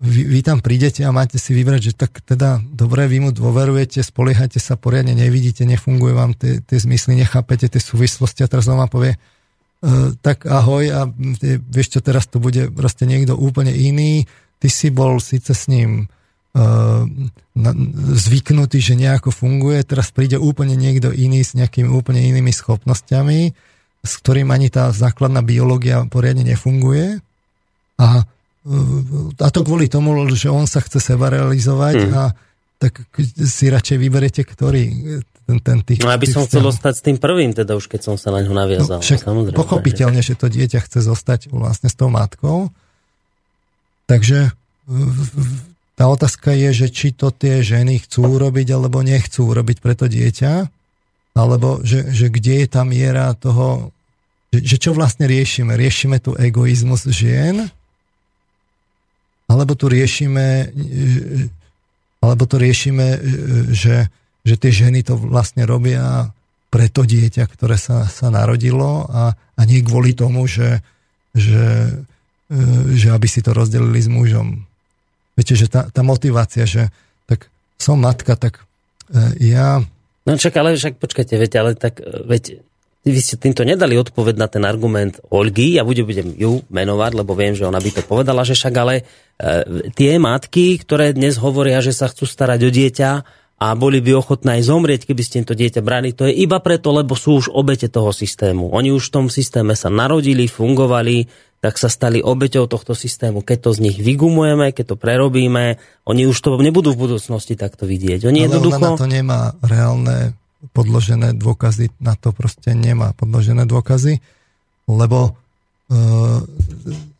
vy, 0.00 0.24
vy 0.28 0.40
tam 0.44 0.60
prídete 0.60 1.04
a 1.04 1.12
máte 1.12 1.40
si 1.40 1.56
vybrať, 1.56 1.80
že 1.80 1.92
tak 1.96 2.20
teda 2.24 2.60
dobre, 2.64 3.08
vy 3.08 3.28
mu 3.28 3.30
dôverujete, 3.32 4.00
spoliehate 4.04 4.60
sa 4.60 4.76
poriadne, 4.76 5.16
nevidíte, 5.16 5.64
nefunguje 5.68 6.12
vám 6.12 6.32
tie, 6.36 6.64
tie 6.64 6.78
zmysly, 6.80 7.16
nechápete 7.16 7.68
tie 7.68 7.80
súvislosti 7.80 8.44
a 8.44 8.48
teraz 8.48 8.68
vám 8.68 8.88
povie, 8.88 9.16
tak 10.18 10.50
ahoj 10.50 10.84
a 10.90 11.00
vieš 11.70 11.98
čo, 11.98 12.00
teraz 12.02 12.26
to 12.26 12.42
bude 12.42 12.74
proste 12.74 13.06
niekto 13.06 13.38
úplne 13.38 13.70
iný, 13.70 14.26
ty 14.58 14.68
si 14.72 14.90
bol 14.90 15.22
síce 15.22 15.54
s 15.54 15.70
ním 15.70 16.10
uh, 16.56 17.06
zvyknutý, 18.18 18.82
že 18.82 18.98
nejako 18.98 19.30
funguje, 19.30 19.86
teraz 19.86 20.10
príde 20.10 20.40
úplne 20.42 20.74
niekto 20.74 21.14
iný 21.14 21.46
s 21.46 21.54
nejakými 21.54 21.86
úplne 21.86 22.18
inými 22.18 22.50
schopnosťami, 22.50 23.40
s 24.02 24.12
ktorým 24.22 24.50
ani 24.50 24.74
tá 24.74 24.90
základná 24.90 25.42
biológia 25.46 26.02
poriadne 26.10 26.42
nefunguje 26.42 27.22
a, 28.02 28.26
uh, 28.26 29.38
a 29.38 29.48
to 29.54 29.60
kvôli 29.62 29.86
tomu, 29.86 30.18
že 30.34 30.50
on 30.50 30.66
sa 30.66 30.82
chce 30.82 31.14
seba 31.14 31.30
realizovať 31.30 32.10
hmm. 32.10 32.12
a 32.16 32.22
tak 32.76 33.08
si 33.40 33.64
radšej 33.72 33.96
vyberete, 33.96 34.42
ktorý 34.44 34.84
ten, 35.46 35.58
ten 35.64 35.78
tých, 35.80 36.04
no 36.04 36.12
ja 36.12 36.20
by 36.20 36.28
som 36.28 36.44
chcel 36.44 36.60
zostať 36.66 36.94
s 36.98 37.02
tým 37.06 37.16
prvým, 37.16 37.56
teda 37.56 37.72
už 37.78 37.88
keď 37.88 38.00
som 38.02 38.14
sa 38.20 38.34
na 38.34 38.44
ňo 38.44 38.52
naviazal. 38.52 39.00
No, 39.00 39.04
však 39.04 39.22
samozrejme, 39.24 39.56
pochopiteľne, 39.56 40.20
že... 40.20 40.34
že 40.34 40.40
to 40.42 40.46
dieťa 40.52 40.80
chce 40.84 41.00
zostať 41.06 41.40
vlastne 41.54 41.88
s 41.88 41.96
tou 41.96 42.12
matkou. 42.12 42.68
Takže 44.06 44.52
tá 45.96 46.04
otázka 46.06 46.52
je, 46.52 46.84
že 46.84 46.86
či 46.92 47.16
to 47.16 47.32
tie 47.32 47.64
ženy 47.64 48.04
chcú 48.04 48.36
urobiť 48.36 48.76
alebo 48.76 49.00
nechcú 49.00 49.48
urobiť 49.48 49.80
pre 49.80 49.96
to 49.96 50.06
dieťa, 50.06 50.68
alebo 51.36 51.80
že, 51.80 52.12
že 52.12 52.28
kde 52.28 52.64
je 52.64 52.68
tá 52.68 52.84
miera 52.84 53.32
toho, 53.32 53.90
že, 54.52 54.60
že 54.62 54.76
čo 54.76 54.90
vlastne 54.92 55.24
riešime? 55.24 55.72
Riešime 55.74 56.20
tu 56.20 56.36
egoizmus 56.36 57.08
žien? 57.08 57.66
Alebo 59.46 59.78
tu 59.78 59.86
riešime, 59.86 60.74
alebo 62.26 62.48
to 62.48 62.58
riešime, 62.58 63.18
že, 63.70 64.10
že 64.42 64.54
tie 64.58 64.72
ženy 64.74 65.06
to 65.06 65.14
vlastne 65.18 65.62
robia 65.66 66.34
pre 66.70 66.90
to 66.90 67.06
dieťa, 67.06 67.46
ktoré 67.46 67.78
sa, 67.78 68.04
sa 68.10 68.28
narodilo 68.28 69.06
a, 69.08 69.32
a 69.32 69.60
nie 69.64 69.80
kvôli 69.80 70.12
tomu, 70.12 70.44
že, 70.50 70.82
že, 71.32 71.88
že 72.92 73.08
aby 73.14 73.28
si 73.30 73.40
to 73.40 73.54
rozdelili 73.54 74.02
s 74.02 74.10
mužom. 74.10 74.66
Viete, 75.38 75.54
že 75.54 75.70
tá, 75.70 75.88
tá 75.88 76.00
motivácia, 76.00 76.66
že 76.66 76.88
tak 77.28 77.48
som 77.76 78.00
matka, 78.00 78.34
tak 78.36 78.64
e, 79.12 79.52
ja... 79.52 79.84
No 80.26 80.34
čak, 80.34 80.56
ale 80.58 80.74
však 80.74 80.96
počkajte, 80.96 81.36
viete, 81.36 81.56
ale 81.60 81.76
tak, 81.76 82.00
e, 82.00 82.24
veď, 82.24 82.65
vy 83.06 83.20
ste 83.22 83.38
týmto 83.38 83.62
nedali 83.62 83.94
odpoveď 83.94 84.34
na 84.34 84.50
ten 84.50 84.66
argument 84.66 85.22
Olgy, 85.30 85.78
ja 85.78 85.86
budem, 85.86 86.02
budem 86.02 86.28
ju 86.34 86.66
menovať, 86.66 87.12
lebo 87.14 87.38
viem, 87.38 87.54
že 87.54 87.62
ona 87.62 87.78
by 87.78 87.90
to 87.94 88.02
povedala, 88.02 88.42
že 88.42 88.58
však 88.58 88.74
ale 88.74 88.94
e, 88.98 89.02
tie 89.94 90.18
matky, 90.18 90.82
ktoré 90.82 91.14
dnes 91.14 91.38
hovoria, 91.38 91.78
že 91.78 91.94
sa 91.94 92.10
chcú 92.10 92.26
starať 92.26 92.66
o 92.66 92.70
dieťa 92.74 93.10
a 93.56 93.66
boli 93.72 94.02
by 94.02 94.12
ochotné 94.18 94.60
aj 94.60 94.68
zomrieť, 94.68 95.00
keby 95.06 95.22
ste 95.22 95.40
im 95.40 95.46
to 95.48 95.54
dieťa 95.56 95.80
brali, 95.80 96.12
to 96.12 96.26
je 96.28 96.34
iba 96.34 96.58
preto, 96.58 96.90
lebo 96.90 97.14
sú 97.14 97.40
už 97.40 97.54
obete 97.54 97.86
toho 97.88 98.10
systému. 98.10 98.74
Oni 98.74 98.90
už 98.90 99.08
v 99.08 99.14
tom 99.22 99.26
systéme 99.30 99.78
sa 99.78 99.88
narodili, 99.88 100.50
fungovali, 100.50 101.24
tak 101.64 101.80
sa 101.80 101.88
stali 101.88 102.20
obeťou 102.20 102.68
tohto 102.68 102.92
systému. 102.92 103.40
Keď 103.40 103.58
to 103.64 103.70
z 103.72 103.78
nich 103.80 103.96
vygumujeme, 103.96 104.76
keď 104.76 104.92
to 104.92 104.96
prerobíme, 105.00 105.80
oni 106.04 106.28
už 106.28 106.36
to 106.36 106.60
nebudú 106.60 106.92
v 106.92 107.08
budúcnosti 107.08 107.56
takto 107.56 107.88
vidieť. 107.88 108.28
Oni 108.28 108.44
Ale 108.44 108.46
jednoducho... 108.52 108.82
ona 108.82 108.92
na 108.92 109.00
to 109.00 109.08
nemá 109.08 109.40
reálne 109.64 110.36
podložené 110.72 111.36
dôkazy, 111.36 111.92
na 112.00 112.14
to 112.18 112.30
proste 112.30 112.72
nemá 112.72 113.12
podložené 113.14 113.66
dôkazy, 113.66 114.18
lebo 114.86 115.30
e, 115.30 115.32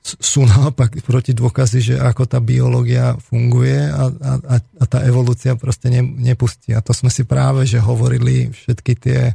sú 0.02 0.46
naopak 0.46 1.02
proti 1.02 1.34
dôkazy, 1.34 1.78
že 1.82 1.94
ako 1.98 2.30
tá 2.30 2.38
biológia 2.38 3.18
funguje 3.18 3.90
a, 3.90 4.06
a, 4.10 4.56
a 4.58 4.84
tá 4.86 5.02
evolúcia 5.02 5.58
proste 5.58 5.90
ne, 5.90 6.02
nepustí. 6.02 6.74
A 6.74 6.82
to 6.82 6.94
sme 6.94 7.10
si 7.10 7.26
práve, 7.26 7.66
že 7.66 7.82
hovorili 7.82 8.54
všetky 8.54 8.92
tie, 8.98 9.34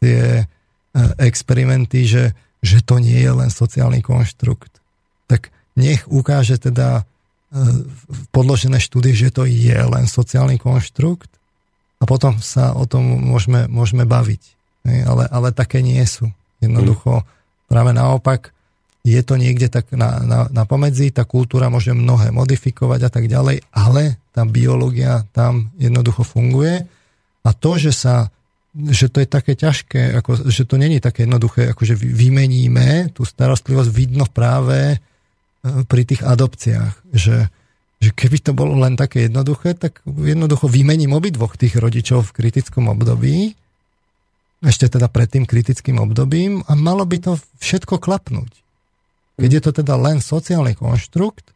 tie 0.00 0.20
e, 0.40 0.44
experimenty, 1.20 2.08
že 2.08 2.24
že 2.62 2.82
to 2.82 2.98
nie 2.98 3.18
je 3.18 3.32
len 3.32 3.50
sociálny 3.50 4.02
konštrukt. 4.02 4.82
Tak 5.30 5.54
nech 5.78 6.02
ukáže 6.10 6.58
teda 6.58 7.02
e, 7.02 7.02
podložené 8.34 8.82
štúdie, 8.82 9.14
že 9.14 9.30
to 9.30 9.46
je 9.46 9.78
len 9.78 10.10
sociálny 10.10 10.58
konštrukt 10.58 11.30
a 11.98 12.04
potom 12.06 12.38
sa 12.38 12.74
o 12.78 12.86
tom 12.86 13.02
môžeme, 13.18 13.66
môžeme 13.66 14.06
baviť. 14.06 14.42
Ale, 14.86 15.26
ale 15.28 15.48
také 15.52 15.82
nie 15.82 16.00
sú. 16.06 16.30
Jednoducho 16.62 17.26
práve 17.68 17.92
naopak 17.92 18.54
je 19.04 19.20
to 19.22 19.34
niekde 19.36 19.68
tak 19.72 19.90
na, 19.94 20.20
na, 20.22 20.38
na 20.50 20.64
pomedzi, 20.64 21.12
tá 21.14 21.24
kultúra 21.24 21.72
môže 21.72 21.94
mnohé 21.94 22.30
modifikovať 22.34 23.00
a 23.06 23.10
tak 23.10 23.24
ďalej, 23.30 23.64
ale 23.72 24.20
tá 24.32 24.44
biológia 24.44 25.24
tam 25.32 25.72
jednoducho 25.80 26.24
funguje 26.26 26.84
a 27.44 27.50
to, 27.54 27.78
že 27.78 27.92
sa 27.94 28.28
že 28.78 29.10
to 29.10 29.24
je 29.24 29.26
také 29.26 29.58
ťažké, 29.58 30.22
ako, 30.22 30.52
že 30.52 30.62
to 30.68 30.78
není 30.78 31.02
také 31.02 31.26
jednoduché, 31.26 31.72
ako 31.72 31.82
že 31.82 31.98
vymeníme 31.98 33.10
tú 33.10 33.26
starostlivosť, 33.26 33.90
vidno 33.90 34.28
práve 34.28 34.94
e, 34.94 34.96
pri 35.88 36.02
tých 36.06 36.22
adopciách, 36.22 36.94
že, 37.10 37.50
že 37.98 38.14
keby 38.14 38.38
to 38.38 38.52
bolo 38.54 38.78
len 38.78 38.94
také 38.94 39.26
jednoduché, 39.26 39.74
tak 39.74 39.98
jednoducho 40.06 40.70
vymením 40.70 41.14
obidvoch 41.18 41.58
tých 41.58 41.74
rodičov 41.78 42.30
v 42.30 42.34
kritickom 42.34 42.86
období, 42.86 43.58
ešte 44.58 44.90
teda 44.90 45.06
pred 45.06 45.30
tým 45.30 45.46
kritickým 45.46 46.02
obdobím 46.02 46.66
a 46.66 46.74
malo 46.74 47.06
by 47.06 47.18
to 47.22 47.32
všetko 47.62 48.02
klapnúť. 48.02 48.50
Keď 49.38 49.50
je 49.54 49.62
to 49.62 49.70
teda 49.70 49.94
len 49.94 50.18
sociálny 50.18 50.74
konštrukt, 50.74 51.54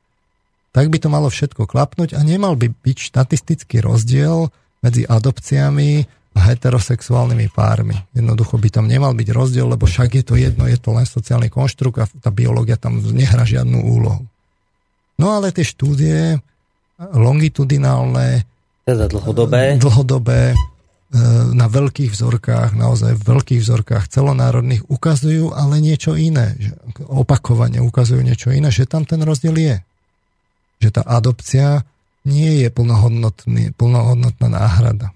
tak 0.70 0.86
by 0.86 1.02
to 1.02 1.10
malo 1.10 1.26
všetko 1.26 1.66
klapnúť 1.66 2.14
a 2.14 2.22
nemal 2.22 2.54
by 2.54 2.70
byť 2.70 2.96
štatistický 3.10 3.82
rozdiel 3.82 4.54
medzi 4.82 5.02
adopciami 5.02 6.06
heterosexuálnymi 6.32 7.52
pármi. 7.52 7.98
Jednoducho 8.16 8.56
by 8.56 8.68
tam 8.72 8.86
nemal 8.88 9.12
byť 9.12 9.28
rozdiel, 9.34 9.68
lebo 9.68 9.84
však 9.84 10.22
je 10.22 10.24
to 10.24 10.34
jedno, 10.40 10.64
je 10.64 10.80
to 10.80 10.96
len 10.96 11.04
sociálny 11.04 11.52
konštrukt 11.52 12.00
a 12.00 12.08
tá 12.08 12.32
biológia 12.32 12.80
tam 12.80 13.02
nehrá 13.02 13.44
žiadnu 13.44 13.78
úlohu. 13.84 14.24
No 15.20 15.36
ale 15.36 15.52
tie 15.52 15.66
štúdie 15.66 16.40
longitudinálne, 16.98 18.46
teda 18.82 19.06
dlhodobé, 19.06 19.78
dlhodobé 19.78 20.42
e, 20.52 20.56
na 21.54 21.70
veľkých 21.70 22.10
vzorkách, 22.10 22.74
naozaj 22.74 23.14
v 23.14 23.22
veľkých 23.22 23.62
vzorkách 23.62 24.10
celonárodných 24.10 24.82
ukazujú 24.90 25.54
ale 25.54 25.78
niečo 25.78 26.18
iné. 26.18 26.58
Že 26.58 26.72
opakovane 27.06 27.78
ukazujú 27.78 28.22
niečo 28.26 28.50
iné, 28.50 28.74
že 28.74 28.90
tam 28.90 29.06
ten 29.06 29.22
rozdiel 29.22 29.54
je. 29.54 29.76
Že 30.82 30.88
tá 30.98 31.02
adopcia 31.06 31.86
nie 32.26 32.66
je 32.66 32.68
plnohodnotná 32.74 34.46
náhrada. 34.50 35.14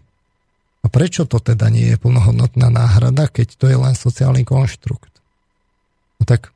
A 0.82 0.86
prečo 0.86 1.26
to 1.26 1.42
teda 1.42 1.66
nie 1.66 1.94
je 1.94 1.98
plnohodnotná 1.98 2.70
náhrada, 2.70 3.26
keď 3.26 3.58
to 3.58 3.66
je 3.66 3.74
len 3.74 3.94
sociálny 3.98 4.46
konštrukt? 4.46 5.10
No 6.22 6.30
tak 6.30 6.54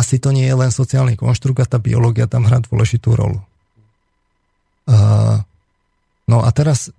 asi 0.00 0.18
to 0.22 0.32
nie 0.34 0.46
je 0.48 0.56
len 0.56 0.72
sociálny 0.72 1.14
konštrukt 1.18 1.60
a 1.60 1.68
tá 1.68 1.78
biológia 1.78 2.30
tam 2.30 2.48
hrá 2.48 2.62
dôležitú 2.62 3.14
rolu. 3.14 3.38
Uh, 4.84 5.40
no 6.28 6.44
a 6.44 6.48
teraz 6.52 6.92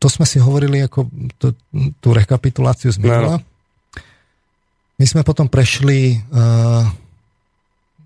to 0.00 0.06
sme 0.12 0.28
si 0.28 0.36
hovorili 0.36 0.84
ako 0.84 1.08
to, 1.40 1.56
tú 2.00 2.08
rekapituláciu 2.12 2.92
z 2.92 3.00
minula. 3.00 3.40
No. 3.40 3.44
My 5.00 5.06
sme 5.08 5.24
potom 5.24 5.48
prešli 5.48 6.20
uh, 6.20 6.84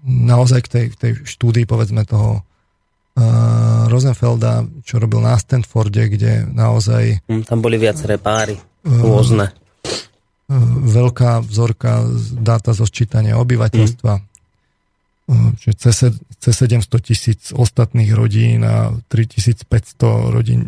naozaj 0.06 0.60
k 0.64 0.68
tej, 0.68 0.84
tej 0.94 1.12
štúdii 1.26 1.66
povedzme 1.66 2.06
toho 2.06 2.40
uh, 2.40 3.84
Rosenfelda, 3.90 4.64
čo 4.86 5.02
robil 5.02 5.20
na 5.20 5.34
Stanforde, 5.36 6.06
kde 6.08 6.46
naozaj... 6.48 7.28
Mm, 7.28 7.44
tam 7.44 7.58
boli 7.60 7.76
viaceré 7.76 8.16
páry, 8.16 8.56
rôzne. 8.86 9.52
Uh, 9.52 9.67
veľká 10.48 11.44
vzorka 11.44 12.08
dáta 12.40 12.72
zo 12.72 12.88
sčítania 12.88 13.36
obyvateľstva. 13.36 14.12
Mm. 14.16 14.26
Uh, 15.28 15.52
cez, 15.76 16.08
cez 16.40 16.54
700 16.56 16.88
tisíc 17.04 17.40
ostatných 17.52 18.08
rodín 18.16 18.64
a 18.64 18.96
3500 19.12 20.32
rodín, 20.32 20.60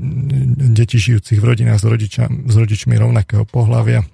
detí 0.76 1.00
žijúcich 1.00 1.40
v 1.40 1.48
rodinách 1.48 1.80
s, 1.80 1.86
rodiča, 1.88 2.28
s 2.28 2.54
rodičmi 2.60 2.92
rovnakého 2.92 3.48
pohľavia. 3.48 4.04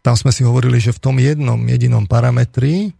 Tam 0.00 0.16
sme 0.16 0.32
si 0.32 0.40
hovorili, 0.40 0.80
že 0.80 0.96
v 0.96 1.04
tom 1.04 1.20
jednom 1.20 1.60
jedinom 1.68 2.08
parametri 2.08 2.96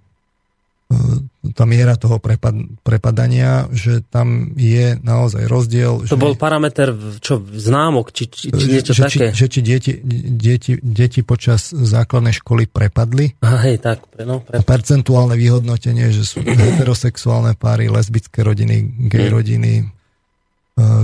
tá 1.53 1.69
miera 1.69 2.01
toho 2.01 2.17
prepad, 2.17 2.57
prepadania, 2.81 3.69
že 3.77 4.01
tam 4.09 4.57
je 4.57 4.97
naozaj 5.05 5.45
rozdiel. 5.45 6.09
To 6.09 6.17
že, 6.17 6.21
bol 6.21 6.33
parameter 6.33 6.97
čo, 7.21 7.45
známok, 7.45 8.09
či, 8.09 8.25
či, 8.33 8.49
či 8.49 8.67
niečo 8.73 8.97
že, 8.97 9.03
také? 9.05 9.27
Či, 9.33 9.37
že 9.37 9.47
či 9.53 9.61
deti, 9.61 9.93
deti, 10.33 10.73
deti 10.81 11.21
počas 11.21 11.77
základnej 11.77 12.33
školy 12.41 12.73
prepadli. 12.73 13.37
Aha, 13.45 13.59
hej, 13.69 13.85
tak. 13.85 14.01
No, 14.25 14.41
A 14.49 14.65
percentuálne 14.65 15.37
vyhodnotenie, 15.37 16.09
že 16.09 16.25
sú 16.25 16.41
heterosexuálne 16.73 17.53
páry, 17.53 17.93
lesbické 17.93 18.41
rodiny, 18.41 19.09
gay 19.13 19.29
hmm. 19.29 19.35
rodiny, 19.37 19.73
e, 19.81 19.85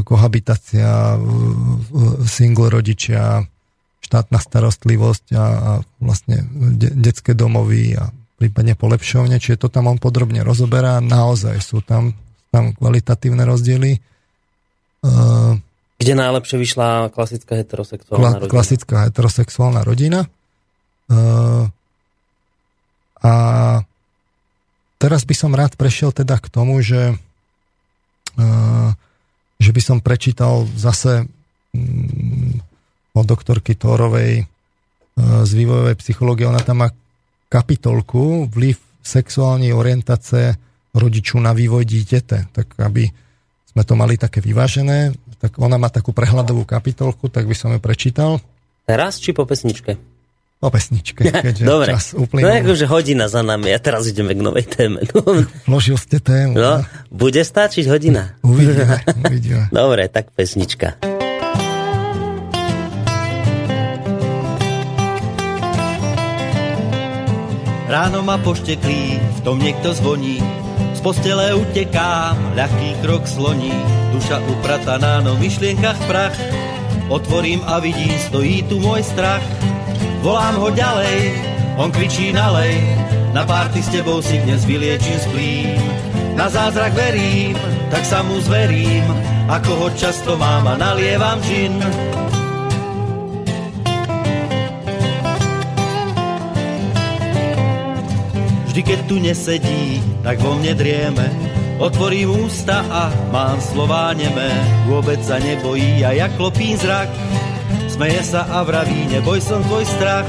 kohabitácia, 0.00 1.20
single 2.24 2.72
rodičia, 2.72 3.44
štátna 4.00 4.40
starostlivosť 4.40 5.26
a, 5.36 5.44
a 5.44 5.72
vlastne 6.00 6.44
de, 6.52 6.88
detské 6.88 7.36
domovy 7.36 8.00
a 8.00 8.08
prípadne 8.44 8.76
polepšovne, 8.76 9.40
čiže 9.40 9.64
to 9.64 9.72
tam 9.72 9.88
on 9.88 9.96
podrobne 9.96 10.44
rozoberá. 10.44 11.00
Naozaj 11.00 11.56
sú 11.64 11.80
tam, 11.80 12.12
tam 12.52 12.76
kvalitatívne 12.76 13.40
rozdiely. 13.48 14.04
Uh, 15.00 15.56
Kde 15.96 16.12
najlepšie 16.12 16.60
vyšla 16.60 17.08
klasická 17.08 17.56
heterosexuálna 17.56 18.20
kla, 18.20 18.30
rodina? 18.44 18.52
Klasická 18.52 18.96
heterosexuálna 19.08 19.80
rodina. 19.80 20.20
Uh, 21.08 21.72
a 23.24 23.32
teraz 25.00 25.24
by 25.24 25.32
som 25.32 25.56
rád 25.56 25.80
prešiel 25.80 26.12
teda 26.12 26.36
k 26.36 26.52
tomu, 26.52 26.84
že, 26.84 27.16
uh, 28.36 28.92
že 29.56 29.70
by 29.72 29.80
som 29.80 30.04
prečítal 30.04 30.68
zase 30.76 31.24
um, 31.72 32.60
od 33.16 33.24
doktorky 33.24 33.72
Tórovej 33.72 34.44
z 35.14 35.50
vývojovej 35.54 35.94
psychológie. 36.02 36.42
Ona 36.50 36.58
tam 36.58 36.82
má 36.82 36.90
kapitolku 37.54 38.50
vliv 38.50 38.74
sexuálnej 38.98 39.70
orientace 39.70 40.58
rodiču 40.90 41.38
na 41.38 41.54
vývoj 41.54 41.84
dítěte, 41.84 42.50
tak 42.50 42.66
aby 42.80 43.06
sme 43.70 43.82
to 43.82 43.94
mali 43.94 44.14
také 44.14 44.38
vyvážené, 44.38 45.14
tak 45.38 45.58
ona 45.58 45.74
má 45.76 45.86
takú 45.86 46.10
prehľadovú 46.10 46.62
kapitolku, 46.64 47.26
tak 47.26 47.46
by 47.46 47.54
som 47.54 47.70
ju 47.70 47.78
prečítal. 47.78 48.42
Teraz 48.82 49.18
či 49.18 49.30
po 49.30 49.44
pesničke? 49.44 49.94
O 50.58 50.70
pesničke, 50.70 51.28
keďže 51.44 51.62
Dobre. 51.62 51.90
čas 51.92 52.14
No 52.14 52.24
uplynul. 52.24 52.50
akože 52.64 52.86
hodina 52.86 53.26
za 53.28 53.42
nami 53.42 53.68
a 53.68 53.78
teraz 53.78 54.06
ideme 54.06 54.32
k 54.32 54.40
novej 54.40 54.66
téme. 54.66 55.04
No, 55.10 55.20
Vložil 55.68 55.94
ste 55.94 56.18
tému. 56.18 56.54
no 56.54 56.82
bude 57.12 57.38
stačiť 57.38 57.84
hodina? 57.86 58.34
Uvidíme, 58.40 58.98
uvidíme. 59.26 59.64
Dobre, 59.70 60.08
tak 60.08 60.32
pesnička. 60.32 61.13
Ráno 67.84 68.24
ma 68.24 68.40
pošteklí, 68.40 69.20
v 69.20 69.40
tom 69.44 69.60
niekto 69.60 69.92
zvoní. 69.92 70.40
Z 70.96 71.04
postele 71.04 71.52
utekám, 71.52 72.56
ľahký 72.56 72.96
krok 73.04 73.28
sloní. 73.28 73.76
Duša 74.16 74.40
uprataná, 74.40 75.20
no 75.20 75.36
v 75.36 75.44
myšlienkach 75.48 76.00
prach. 76.08 76.32
Otvorím 77.12 77.60
a 77.68 77.84
vidím, 77.84 78.16
stojí 78.16 78.64
tu 78.72 78.80
môj 78.80 79.04
strach. 79.04 79.44
Volám 80.24 80.56
ho 80.56 80.72
ďalej, 80.72 81.36
on 81.76 81.92
kričí 81.92 82.32
nalej. 82.32 82.80
Na 83.36 83.44
párty 83.44 83.84
s 83.84 83.92
tebou 83.92 84.24
si 84.24 84.40
dnes 84.40 84.64
vyliečím 84.64 85.18
splín. 85.20 85.76
Na 86.40 86.48
zázrak 86.48 86.96
verím, 86.96 87.52
tak 87.92 88.08
sa 88.08 88.24
mu 88.24 88.40
zverím. 88.40 89.04
Ako 89.44 89.76
ho 89.76 89.88
často 89.92 90.40
mám 90.40 90.64
a 90.64 90.80
nalievam 90.80 91.36
džin. 91.44 91.76
Vždy, 98.74 98.90
keď 98.90 99.00
tu 99.06 99.22
nesedí, 99.22 100.02
tak 100.26 100.42
vo 100.42 100.58
mne 100.58 100.74
drieme. 100.74 101.30
Otvorím 101.78 102.50
ústa 102.50 102.82
a 102.90 103.06
mám 103.30 103.62
slová 103.62 104.10
nemé. 104.18 104.50
Vôbec 104.90 105.22
sa 105.22 105.38
nebojí 105.38 106.02
a 106.02 106.10
ja 106.10 106.26
klopím 106.34 106.74
zrak. 106.74 107.06
Smeje 107.86 108.34
sa 108.34 108.42
a 108.50 108.66
vraví, 108.66 109.06
neboj 109.14 109.38
som 109.38 109.62
tvoj 109.62 109.86
strach. 109.86 110.26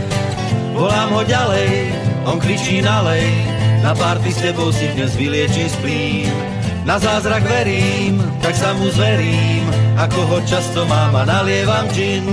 Volám 0.77 1.17
ho 1.17 1.25
ďalej, 1.25 1.89
on 2.29 2.37
kričí 2.37 2.85
nalej. 2.85 3.25
Na 3.81 3.97
párty 3.97 4.29
s 4.29 4.37
tebou 4.37 4.69
si 4.69 4.93
dnes 4.93 5.17
vyliečím 5.17 5.65
splín. 5.81 6.29
Na 6.85 7.01
zázrak 7.01 7.41
verím, 7.49 8.21
tak 8.45 8.53
sa 8.53 8.77
mu 8.77 8.93
zverím. 8.93 9.65
Ako 9.97 10.21
ho 10.21 10.37
často 10.45 10.85
mám 10.85 11.17
a 11.17 11.25
nalievam 11.25 11.89
džin. 11.89 12.29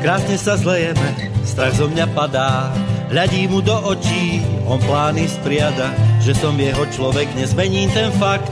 Krásne 0.00 0.40
sa 0.40 0.56
zlejeme, 0.56 1.28
strach 1.44 1.76
zo 1.76 1.84
mňa 1.84 2.06
padá. 2.16 2.72
Hľadí 3.12 3.52
mu 3.52 3.60
do 3.60 3.76
očí, 3.84 4.40
on 4.64 4.80
plány 4.80 5.28
spriada, 5.28 5.92
že 6.24 6.32
som 6.32 6.56
jeho 6.56 6.88
človek, 6.88 7.28
nezmením 7.36 7.92
ten 7.92 8.08
fakt. 8.16 8.48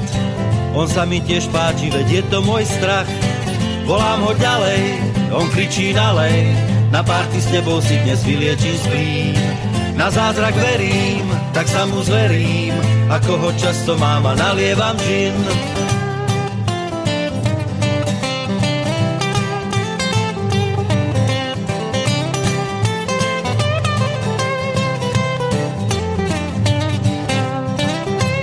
On 0.76 0.84
sa 0.84 1.08
mi 1.08 1.24
tiež 1.24 1.48
páči, 1.48 1.88
veď 1.88 2.20
je 2.20 2.22
to 2.28 2.44
môj 2.44 2.68
strach. 2.68 3.08
Volám 3.88 4.28
ho 4.28 4.36
ďalej, 4.36 4.82
on 5.32 5.48
kričí 5.48 5.96
nalej, 5.96 6.52
na 6.92 7.00
párty 7.00 7.40
s 7.40 7.48
tebou 7.48 7.80
si 7.80 7.96
dnes 8.04 8.20
vyliečím 8.28 8.76
splín. 8.84 9.40
Na 9.96 10.12
zázrak 10.12 10.52
verím, 10.52 11.32
tak 11.56 11.64
sa 11.64 11.88
mu 11.88 12.04
zverím, 12.04 12.76
ako 13.08 13.32
ho 13.40 13.50
často 13.56 13.96
mám 13.96 14.28
a 14.28 14.36
nalievam 14.36 15.00
džin. 15.00 15.32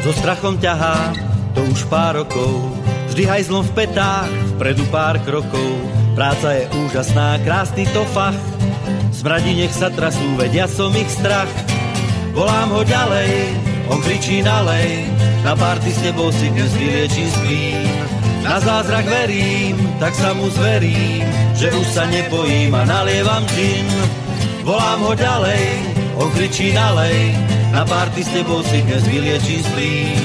So 0.06 0.14
strachom 0.14 0.62
ťahá 0.62 1.18
to 1.58 1.66
už 1.66 1.90
pár 1.90 2.22
rokov, 2.22 2.70
vždy 3.10 3.26
hajzlom 3.26 3.66
v 3.66 3.74
petách, 3.74 4.30
vpredu 4.54 4.86
pár 4.94 5.18
krokov. 5.26 5.82
Práca 6.14 6.54
je 6.54 6.70
úžasná, 6.86 7.42
krásny 7.42 7.90
to 7.90 8.06
fach, 8.14 8.38
smradi 9.10 9.58
nech 9.58 9.74
sa 9.74 9.90
trasú, 9.90 10.22
vedia 10.38 10.70
som 10.70 10.94
ich 10.94 11.10
strach. 11.10 11.50
Volám 12.38 12.70
ho 12.78 12.86
ďalej, 12.86 13.50
on 13.90 13.98
kričí 14.06 14.46
nalej, 14.46 15.10
na 15.42 15.58
párty 15.58 15.90
s 15.90 15.98
tebou 15.98 16.30
si 16.30 16.54
dnes 16.54 16.70
vyliečím 16.78 17.30
splín. 17.42 17.90
Na 18.46 18.62
zázrak 18.62 19.10
verím, 19.10 19.90
tak 19.98 20.14
sa 20.14 20.38
mu 20.38 20.54
zverím, 20.54 21.26
že 21.58 21.74
už 21.74 21.88
sa 21.98 22.06
nebojím 22.06 22.78
a 22.78 22.86
nalievam 22.86 23.42
džin. 23.50 23.90
Volám 24.62 25.02
ho 25.02 25.18
ďalej, 25.18 25.66
on 26.22 26.30
kričí 26.30 26.78
nalej, 26.78 27.34
na 27.76 27.84
párty 27.84 28.24
s 28.24 28.32
tebou 28.32 28.64
si 28.64 28.80
dnes 28.88 29.04
vyliečím 29.04 29.60
splín. 29.60 30.24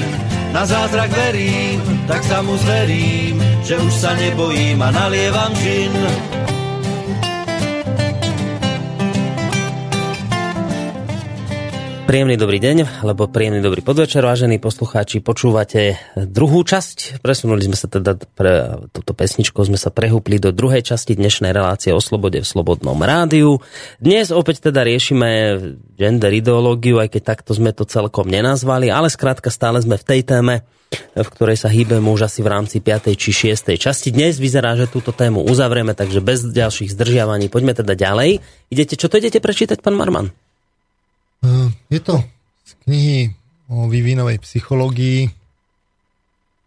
Na 0.55 0.63
zázrak 0.63 1.11
verím, 1.11 1.83
tak 2.07 2.23
sa 2.23 2.39
mu 2.39 2.55
zverím, 2.55 3.43
že 3.67 3.75
už 3.75 3.91
sa 3.91 4.15
nebojím 4.15 4.79
a 4.79 4.89
nalievam 4.95 5.51
džin. 5.59 5.91
Príjemný 12.11 12.35
dobrý 12.35 12.59
deň, 12.59 13.07
alebo 13.07 13.31
príjemný 13.31 13.63
dobrý 13.63 13.79
podvečer, 13.79 14.19
vážení 14.19 14.59
poslucháči. 14.59 15.23
Počúvate 15.23 15.95
druhú 16.19 16.59
časť. 16.59 17.23
Presunuli 17.23 17.63
sme 17.63 17.79
sa 17.79 17.87
teda 17.87 18.19
pre 18.35 18.83
túto 18.91 19.15
pesničkou, 19.15 19.63
sme 19.63 19.79
sa 19.79 19.95
prehúpli 19.95 20.35
do 20.35 20.51
druhej 20.51 20.83
časti 20.83 21.15
dnešnej 21.15 21.55
relácie 21.55 21.95
o 21.95 22.03
slobode 22.03 22.43
v 22.43 22.47
Slobodnom 22.51 22.99
rádiu. 22.99 23.63
Dnes 24.03 24.27
opäť 24.27 24.59
teda 24.59 24.83
riešime 24.83 25.55
gender 25.95 26.35
ideológiu, 26.35 26.99
aj 26.99 27.15
keď 27.15 27.31
takto 27.31 27.55
sme 27.55 27.71
to 27.71 27.87
celkom 27.87 28.27
nenazvali, 28.27 28.91
ale 28.91 29.07
skrátka 29.07 29.47
stále 29.47 29.79
sme 29.79 29.95
v 29.95 30.03
tej 30.03 30.27
téme, 30.27 30.67
v 31.15 31.29
ktorej 31.31 31.63
sa 31.63 31.71
hýbeme 31.71 32.11
už 32.11 32.27
asi 32.27 32.43
v 32.43 32.51
rámci 32.51 32.83
5. 32.83 33.07
či 33.15 33.55
6. 33.55 33.71
časti. 33.79 34.11
Dnes 34.11 34.35
vyzerá, 34.35 34.75
že 34.75 34.91
túto 34.91 35.15
tému 35.15 35.47
uzavrieme, 35.47 35.95
takže 35.95 36.19
bez 36.19 36.43
ďalších 36.43 36.91
zdržiavaní 36.91 37.47
poďme 37.47 37.71
teda 37.71 37.95
ďalej. 37.95 38.43
Idete, 38.67 38.99
čo 38.99 39.07
to 39.07 39.15
idete 39.15 39.39
prečítať, 39.39 39.79
pán 39.79 39.95
Marman? 39.95 40.50
Je 41.91 41.99
to 41.99 42.21
z 42.65 42.71
knihy 42.85 43.19
o 43.71 43.89
vývinovej 43.89 44.37
psychológii, 44.45 45.31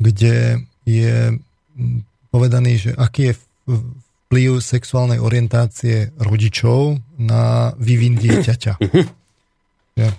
kde 0.01 0.67
je 0.85 1.33
mm, 1.33 2.01
povedaný, 2.29 2.73
že 2.77 2.91
aký 2.93 3.31
je 3.31 3.35
vplyv 3.71 4.59
sexuálnej 4.59 5.23
orientácie 5.23 6.11
rodičov 6.19 6.99
na 7.23 7.73
vývin 7.79 8.19
dieťaťa. 8.19 8.75
Je 9.95 10.11
uh, 10.11 10.17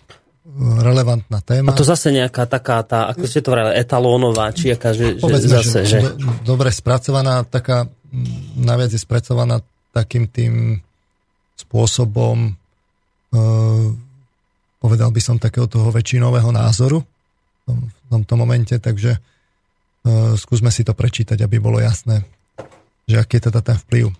relevantná 0.79 1.43
téma. 1.43 1.75
A 1.75 1.75
to 1.75 1.83
zase 1.83 2.15
nejaká 2.15 2.47
taká 2.47 2.79
tá, 2.87 3.11
ako 3.11 3.27
ste 3.27 3.43
to 3.43 3.51
vrali, 3.51 3.75
etalónová, 3.75 4.55
či 4.55 4.71
aká, 4.71 4.95
že, 4.95 5.19
že 5.19 5.23
Povedzme, 5.25 5.59
zase, 5.59 5.79
že... 5.83 5.99
do, 5.99 6.15
dobre 6.55 6.71
spracovaná, 6.71 7.43
taká, 7.43 7.91
mm, 7.91 8.63
najviac 8.63 8.95
je 8.95 9.01
spracovaná 9.03 9.59
takým 9.91 10.31
tým 10.31 10.79
spôsobom, 11.59 12.55
e, 13.31 13.41
povedal 14.85 15.09
by 15.09 15.17
som 15.17 15.41
takého 15.41 15.65
toho 15.65 15.89
väčšinového 15.89 16.53
názoru 16.53 17.01
v, 17.01 17.61
tom, 17.65 17.79
v 17.89 17.97
tomto 18.13 18.33
momente, 18.37 18.77
takže 18.77 19.17
e, 19.17 19.19
skúsme 20.37 20.69
si 20.69 20.85
to 20.85 20.93
prečítať, 20.93 21.41
aby 21.41 21.57
bolo 21.57 21.81
jasné, 21.81 22.21
že 23.09 23.17
aký 23.17 23.41
je 23.41 23.49
teda 23.49 23.65
ten 23.65 23.81
vplyv. 23.81 24.13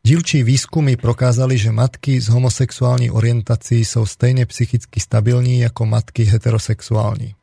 Dílčí 0.00 0.40
výskumy 0.40 0.96
prokázali, 0.96 1.60
že 1.60 1.76
matky 1.76 2.16
s 2.16 2.32
homosexuální 2.32 3.12
orientací 3.12 3.84
jsou 3.84 4.08
stejně 4.08 4.48
psychicky 4.48 4.96
stabilní 5.00 5.60
jako 5.60 5.86
matky 5.86 6.24
heterosexuální. 6.24 7.36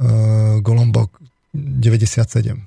Uh, 0.00 0.60
Golombok 0.60 1.20
97. 1.52 2.62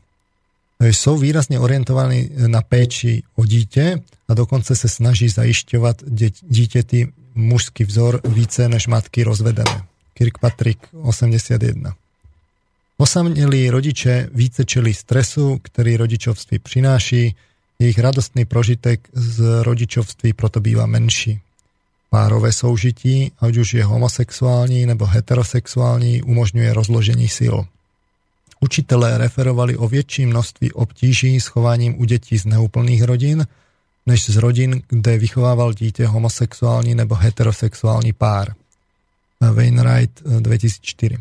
Takže 0.78 0.93
Jsou 0.93 1.17
výrazně 1.17 1.59
orientovaní 1.59 2.30
na 2.47 2.61
péči 2.61 3.24
o 3.36 3.45
dítě 3.45 4.01
a 4.28 4.34
dokonce 4.34 4.76
se 4.76 4.89
snaží 4.89 5.30
zajišťovat 5.30 6.01
dě- 6.01 6.45
dítěti 6.49 7.07
mužský 7.40 7.84
vzor 7.84 8.22
více 8.28 8.70
než 8.70 8.88
matky 8.88 9.24
rozvedené. 9.24 9.84
Kirkpatrick 10.14 10.80
81. 11.02 11.96
Osamělí 12.98 13.70
rodiče 13.70 14.30
více 14.34 14.66
čelí 14.66 14.94
stresu, 14.94 15.60
který 15.64 15.98
rodičovství 15.98 16.60
přináší, 16.60 17.36
jejich 17.80 18.00
radostný 18.00 18.46
prožitek 18.46 19.10
z 19.14 19.64
rodičovství 19.64 20.34
proto 20.34 20.60
bývá 20.60 20.86
menší. 20.86 21.40
Párové 22.10 22.54
soužití, 22.54 23.32
ať 23.40 23.58
už 23.58 23.74
je 23.74 23.84
homosexuální 23.84 24.86
nebo 24.86 25.06
heterosexuální, 25.06 26.22
umožňuje 26.22 26.74
rozložení 26.74 27.28
sil. 27.40 27.56
Učitelé 28.60 29.18
referovali 29.18 29.78
o 29.78 29.88
větší 29.88 30.26
množství 30.26 30.72
obtíží 30.72 31.40
s 31.40 31.48
chováním 31.48 32.02
u 32.02 32.06
dětí 32.06 32.38
z 32.38 32.46
neúplných 32.46 33.04
rodin, 33.04 33.48
než 34.06 34.30
z 34.30 34.36
rodin, 34.36 34.82
kde 34.89 35.18
vychovával 35.18 35.74
dítě 35.74 36.08
homosexuální 36.08 36.95
nebo 36.95 37.16
heterosexuální 37.16 38.14
pár. 38.14 38.54
Wainwright 39.54 40.22
eh, 40.38 40.41
2004. 40.41 41.18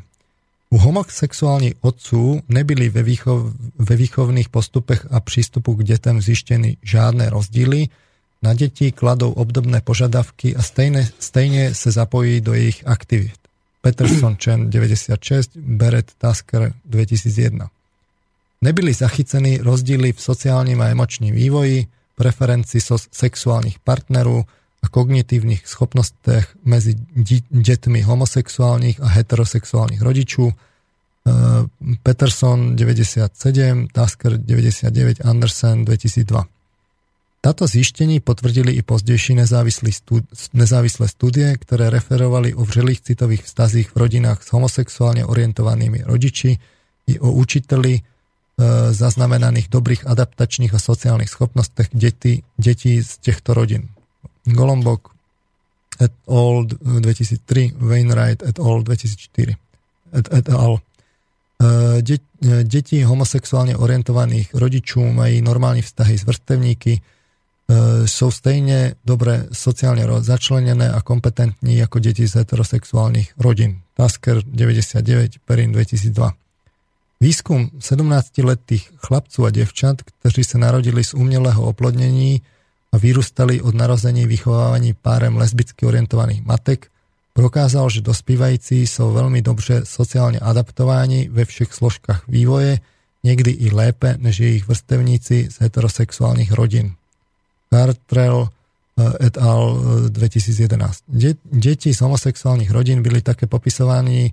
U 0.71 0.79
homosexuálních 0.79 1.75
otců 1.81 2.43
nebyly 2.49 2.89
ve, 2.89 3.03
výchov, 3.03 3.53
ve 3.79 3.97
výchovných 3.97 4.49
postupech 4.49 5.07
a 5.11 5.21
přístupu 5.21 5.75
k 5.75 5.85
dětem 5.85 6.21
zjištěny 6.21 6.77
žádné 6.83 7.31
rozdíly, 7.31 7.89
na 8.43 8.55
děti 8.55 8.93
kladou 8.93 9.33
obdobné 9.33 9.81
požadavky 9.81 10.57
a 10.57 10.63
stejně, 10.63 11.09
stejně 11.19 11.75
se 11.75 11.91
zapojí 11.91 12.41
do 12.41 12.55
jejich 12.55 12.87
aktivit. 12.87 13.39
Peterson 13.81 14.37
Chen 14.45 14.71
96, 14.71 15.51
Beret 15.57 16.13
Tasker 16.19 16.73
2001. 16.85 17.71
Nebyli 18.63 18.93
zachycení 18.93 19.59
rozdiely 19.59 20.13
v 20.13 20.23
sociálnym 20.23 20.81
a 20.81 20.87
emočním 20.87 21.35
vývoji, 21.35 21.87
preferencii 22.19 22.83
so 22.83 22.99
sexuálnych 22.99 23.79
partnerov 23.87 24.51
a 24.83 24.87
kognitívnych 24.91 25.63
schopnostiach 25.67 26.59
medzi 26.67 26.99
deťmi 27.51 28.03
homosexuálnych 28.03 28.99
a 29.03 29.09
heterosexuálnych 29.11 30.03
rodičov. 30.03 30.51
E, 30.51 30.55
Peterson 32.03 32.75
97, 32.75 33.91
Tasker 33.95 34.39
99, 34.39 35.23
Andersen 35.23 35.87
2002. 35.87 36.47
Táto 37.39 37.67
zjištení 37.67 38.19
potvrdili 38.21 38.75
i 38.75 38.83
pozdejší 38.83 39.39
nezávislé 40.53 41.07
studie, 41.07 41.49
ktoré 41.55 41.87
referovali 41.87 42.51
o 42.51 42.67
vřelých 42.67 43.01
citových 43.01 43.47
vztazích 43.47 43.95
v 43.95 43.97
rodinách 43.97 44.43
s 44.43 44.51
homosexuálne 44.51 45.23
orientovanými 45.23 46.03
rodiči 46.03 46.59
i 47.07 47.15
o 47.23 47.31
učiteli 47.39 48.03
zaznamenaných 48.91 49.71
dobrých 49.71 50.03
adaptačných 50.03 50.75
a 50.75 50.83
sociálnych 50.83 51.31
schopnostech 51.31 51.95
detí, 51.95 52.43
detí 52.59 52.99
z 52.99 53.11
týchto 53.23 53.55
rodín. 53.55 53.95
Golombok 54.43 55.15
et 56.03 56.11
al. 56.27 56.67
2003, 56.67 57.79
Wainwright 57.79 58.43
et 58.43 58.59
al. 58.59 58.83
2004. 58.83 59.55
Et, 60.19 60.27
et 60.35 60.47
al. 60.51 60.83
E, 61.63 62.03
e, 62.03 62.19
deti 62.67 62.99
homosexuálne 63.03 63.79
orientovaných 63.79 64.55
rodičov 64.59 65.07
mají 65.07 65.39
normálne 65.39 65.83
vztahy 65.83 66.19
s 66.19 66.27
vrstevníky, 66.27 66.99
sú 68.09 68.33
stejne 68.33 68.97
dobre 69.05 69.53
sociálne 69.53 70.01
začlenené 70.25 70.89
a 70.89 71.05
kompetentní 71.05 71.77
ako 71.85 72.01
deti 72.01 72.25
z 72.25 72.41
heterosexuálnych 72.41 73.37
rodín. 73.37 73.85
Tasker 73.93 74.41
99, 74.41 75.45
Perin 75.45 75.77
2002. 75.77 76.48
Výskum 77.19 77.75
17-letých 77.83 78.95
chlapcov 79.03 79.43
a 79.43 79.51
devčat, 79.51 80.07
kteří 80.07 80.47
sa 80.47 80.63
narodili 80.63 81.03
z 81.03 81.19
umelého 81.19 81.59
oplodnení 81.67 82.47
a 82.95 82.97
vyrústali 82.97 83.59
od 83.59 83.75
narození 83.75 84.23
vychovávaní 84.23 84.95
párem 84.95 85.35
lesbicky 85.35 85.83
orientovaných 85.83 86.47
matek, 86.47 86.95
prokázal, 87.35 87.91
že 87.91 88.07
dospívající 88.07 88.87
sú 88.87 89.11
veľmi 89.11 89.43
dobře 89.43 89.83
sociálne 89.83 90.39
adaptováni 90.39 91.27
ve 91.27 91.43
všech 91.43 91.75
složkách 91.75 92.31
vývoje, 92.31 92.79
niekdy 93.27 93.67
i 93.67 93.75
lépe 93.75 94.15
než 94.23 94.39
ich 94.41 94.65
vrstevníci 94.71 95.51
z 95.51 95.55
heterosexuálnych 95.59 96.55
rodín. 96.55 96.95
Cartrell 97.67 98.47
eh, 98.47 99.27
et 99.27 99.35
al. 99.43 99.75
2011. 100.07 101.03
Eh, 101.19 101.35
deti 101.51 101.91
z 101.91 101.99
homosexuálnych 101.99 102.71
rodín 102.71 103.03
byli 103.03 103.27
také 103.27 103.51
popisovaní 103.51 104.31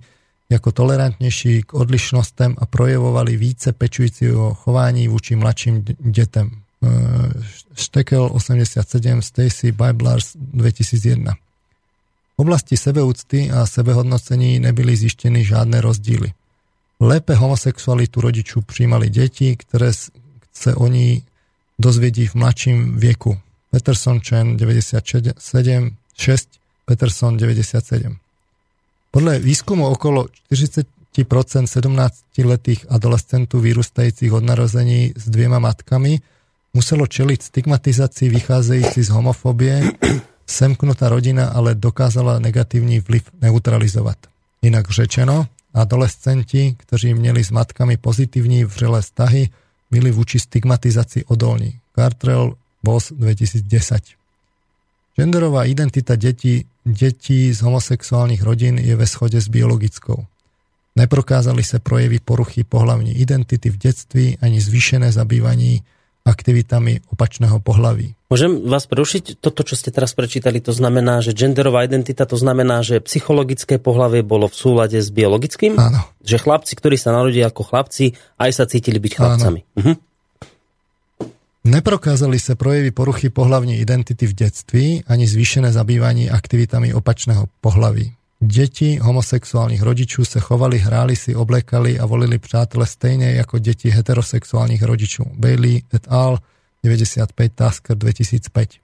ako 0.54 0.72
tolerantnejší 0.72 1.62
k 1.62 1.74
odlišnostem 1.74 2.54
a 2.58 2.66
projevovali 2.66 3.36
více 3.36 3.72
pečujúceho 3.72 4.54
chování 4.54 5.08
vůči 5.08 5.36
mladším 5.36 5.84
detem. 6.00 6.50
Štekel 7.74 8.30
87, 8.32 9.22
Stacy 9.22 9.72
Biblars 9.72 10.36
2001. 10.36 11.32
V 12.36 12.38
oblasti 12.38 12.76
sebeúcty 12.76 13.50
a 13.50 13.66
sebehodnocení 13.66 14.60
nebyly 14.60 14.96
zjištěny 14.96 15.44
žádné 15.44 15.80
rozdíly. 15.80 16.32
Lépe 17.00 17.34
homosexualitu 17.34 18.20
rodičů 18.20 18.60
přijímali 18.60 19.10
deti, 19.10 19.56
které 19.56 19.92
se 20.52 20.74
o 20.74 20.86
ní 20.86 21.22
dozvědí 21.78 22.26
v 22.26 22.34
mladším 22.34 22.98
věku. 22.98 23.38
Peterson 23.70 24.20
Chen 24.20 24.56
97, 24.56 25.90
6, 26.18 26.48
Peterson 26.84 27.36
97. 27.36 28.16
Podľa 29.16 29.40
výskumu 29.40 29.88
okolo 29.88 30.28
40% 30.52 30.84
17-letých 31.64 32.92
adolescentov 32.92 33.64
vyrústajúcich 33.64 34.28
od 34.28 34.44
narození 34.44 35.16
s 35.16 35.24
dviema 35.32 35.56
matkami 35.56 36.20
muselo 36.76 37.08
čeliť 37.08 37.40
stigmatizácii 37.40 38.28
vychádzajúci 38.28 39.00
z 39.00 39.10
homofóbie. 39.16 39.88
Semknutá 40.44 41.08
rodina 41.08 41.48
ale 41.48 41.72
dokázala 41.72 42.36
negatívny 42.44 43.00
vplyv 43.00 43.40
neutralizovať. 43.40 44.28
Inak 44.60 44.84
řečeno, 44.92 45.48
adolescenti, 45.72 46.76
ktorí 46.76 47.16
měli 47.16 47.40
s 47.40 47.56
matkami 47.56 47.96
pozitívne 47.96 48.68
vřelé 48.68 49.00
vztahy, 49.00 49.48
byli 49.88 50.12
vúči 50.12 50.44
stigmatizácii 50.44 51.24
odolní. 51.32 51.80
Cartrell, 51.96 52.52
Boss 52.84 53.16
2010. 53.16 54.25
Genderová 55.16 55.64
identita 55.64 56.12
detí 56.14 56.68
detí 56.86 57.50
z 57.50 57.58
homosexuálnych 57.66 58.46
rodín 58.46 58.78
je 58.78 58.94
ve 58.94 59.06
schode 59.10 59.42
s 59.42 59.50
biologickou. 59.50 60.22
Neprokázali 60.96 61.60
sa 61.60 61.82
projevy 61.82 62.22
poruchy 62.22 62.64
pohlavní 62.64 63.12
identity 63.18 63.68
v 63.68 63.76
detství 63.76 64.26
ani 64.40 64.62
zvýšené 64.62 65.12
zabývaní 65.12 65.84
aktivitami 66.26 67.06
opačného 67.12 67.62
pohlaví. 67.62 68.16
Môžem 68.26 68.66
vás 68.66 68.90
prerušiť? 68.90 69.38
Toto, 69.38 69.62
čo 69.62 69.78
ste 69.78 69.94
teraz 69.94 70.10
prečítali, 70.16 70.58
to 70.58 70.74
znamená, 70.74 71.22
že 71.22 71.36
genderová 71.36 71.86
identita, 71.86 72.26
to 72.26 72.34
znamená, 72.34 72.82
že 72.82 72.98
psychologické 73.04 73.78
pohlavie 73.78 74.26
bolo 74.26 74.50
v 74.50 74.56
súlade 74.56 74.98
s 74.98 75.14
biologickým? 75.14 75.78
Áno. 75.78 76.02
Že 76.26 76.42
chlapci, 76.42 76.72
ktorí 76.74 76.98
sa 76.98 77.14
narodili 77.14 77.46
ako 77.46 77.62
chlapci, 77.62 78.18
aj 78.42 78.50
sa 78.50 78.64
cítili 78.66 78.98
byť 78.98 79.12
chlapcami. 79.14 79.60
Áno. 79.62 79.78
Uh-huh. 79.78 79.94
Neprokázali 81.66 82.38
sa 82.38 82.54
projevy 82.54 82.94
poruchy 82.94 83.26
pohlavní 83.26 83.82
identity 83.82 84.30
v 84.30 84.34
detství 84.38 84.86
ani 85.10 85.26
zvýšené 85.26 85.74
zabývanie 85.74 86.30
aktivitami 86.30 86.94
opačného 86.94 87.50
pohlaví. 87.58 88.14
Deti 88.38 89.02
homosexuálnych 89.02 89.82
rodičov 89.82 90.30
sa 90.30 90.38
chovali, 90.38 90.78
hráli 90.78 91.18
si, 91.18 91.34
oblekali 91.34 91.98
a 91.98 92.06
volili 92.06 92.38
přátele 92.38 92.86
stejne 92.86 93.34
ako 93.42 93.58
deti 93.58 93.90
heterosexuálnych 93.90 94.78
rodičov. 94.78 95.26
Bailey 95.34 95.82
et 95.90 96.06
al. 96.06 96.38
95 96.86 97.34
Tasker 97.58 97.98
2005. 97.98 98.78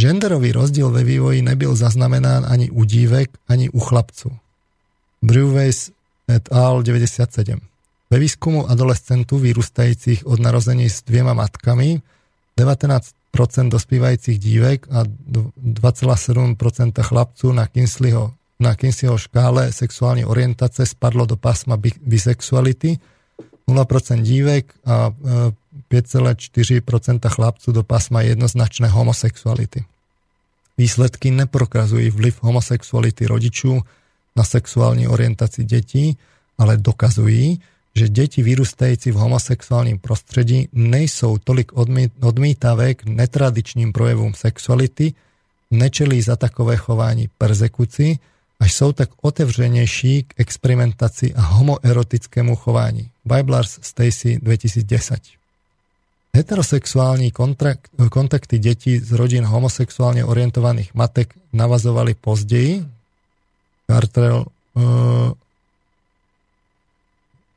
Genderový 0.00 0.56
rozdiel 0.56 0.88
ve 0.88 1.04
vývoji 1.04 1.44
nebyl 1.44 1.76
zaznamenán 1.76 2.48
ani 2.48 2.72
u 2.72 2.88
dívek, 2.88 3.28
ani 3.44 3.68
u 3.68 3.80
chlapcov. 3.80 4.32
Brewways 5.20 5.92
et 6.32 6.48
al. 6.48 6.80
97. 6.80 7.73
Ve 8.14 8.22
výskumu 8.22 8.70
adolescentu 8.70 9.42
vyrústajúcich 9.42 10.22
od 10.22 10.38
narození 10.38 10.86
s 10.86 11.02
dviema 11.02 11.34
matkami 11.34 11.98
19% 12.54 13.10
dospívajúcich 13.66 14.38
dívek 14.38 14.86
a 14.86 15.02
2,7% 15.02 16.94
chlapcov 16.94 17.50
na 17.50 17.66
Kinsleyho, 17.66 18.30
na 18.62 18.78
Kinsleyho 18.78 19.18
škále 19.18 19.74
sexuálnej 19.74 20.22
orientace 20.22 20.86
spadlo 20.86 21.26
do 21.26 21.34
pásma 21.34 21.74
bisexuality, 22.06 23.02
0% 23.66 24.22
dívek 24.22 24.70
a 24.86 25.10
5,4% 25.10 27.18
e, 27.18 27.20
chlapcov 27.34 27.70
do 27.74 27.82
pásma 27.82 28.22
jednoznačné 28.22 28.94
homosexuality. 28.94 29.82
Výsledky 30.78 31.34
neprokazujú 31.34 32.14
vliv 32.14 32.38
homosexuality 32.46 33.26
rodičov 33.26 33.82
na 34.38 34.46
sexuálnej 34.46 35.10
orientácii 35.10 35.66
detí, 35.66 36.14
ale 36.62 36.78
dokazujú, 36.78 37.73
že 37.94 38.10
deti 38.10 38.42
vyrústajúci 38.42 39.14
v 39.14 39.20
homosexuálnym 39.22 40.02
prostredí 40.02 40.66
nejsou 40.74 41.38
tolik 41.38 41.70
odmítavé 42.20 42.98
k 42.98 43.06
netradičným 43.06 43.94
projevom 43.94 44.34
sexuality, 44.34 45.14
nečelí 45.70 46.18
za 46.18 46.34
takové 46.34 46.74
chování 46.76 47.30
persekuci, 47.38 48.18
až 48.58 48.70
sú 48.72 48.92
tak 48.94 49.10
otevřenejší 49.22 50.22
k 50.22 50.30
experimentácii 50.38 51.34
a 51.34 51.42
homoerotickému 51.58 52.56
chování. 52.56 53.10
Biblars 53.24 53.78
Stacy 53.82 54.38
2010 54.42 55.22
Heterosexuální 56.34 57.30
kontakty 58.10 58.58
detí 58.58 58.98
z 58.98 59.12
rodín 59.14 59.46
homosexuálne 59.46 60.26
orientovaných 60.26 60.90
matek 60.90 61.30
navazovali 61.54 62.18
později. 62.18 62.82
Cartrell 63.86 64.42
uh, 64.42 64.82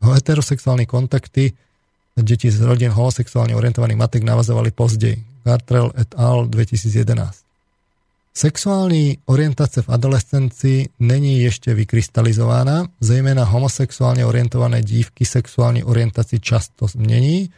heterosexuálne 0.01 0.85
kontakty 0.85 1.53
deti 2.17 2.49
z 2.49 2.61
rodín 2.65 2.89
homosexuálne 2.89 3.53
orientovaných 3.53 3.97
matek 3.97 4.23
navazovali 4.25 4.73
pozdej. 4.73 5.21
Gartrell 5.45 5.93
et 5.95 6.11
al. 6.17 6.49
2011. 6.49 7.47
Sexuální 8.37 9.17
orientace 9.25 9.81
v 9.81 9.89
adolescencii 9.89 10.89
není 10.99 11.41
ešte 11.41 11.73
vykrystalizovaná, 11.73 12.85
zejména 13.01 13.41
homosexuálne 13.49 14.21
orientované 14.25 14.85
dívky 14.85 15.25
sexuální 15.25 15.81
orientaci 15.81 16.37
často 16.39 16.85
změní, 16.87 17.49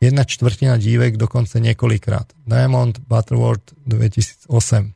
jedna 0.00 0.24
čtvrtina 0.24 0.76
dívek 0.76 1.16
dokonce 1.16 1.60
několikrát. 1.60 2.32
Diamond 2.46 2.98
Butterworth 3.08 3.76
2008. 3.86 4.92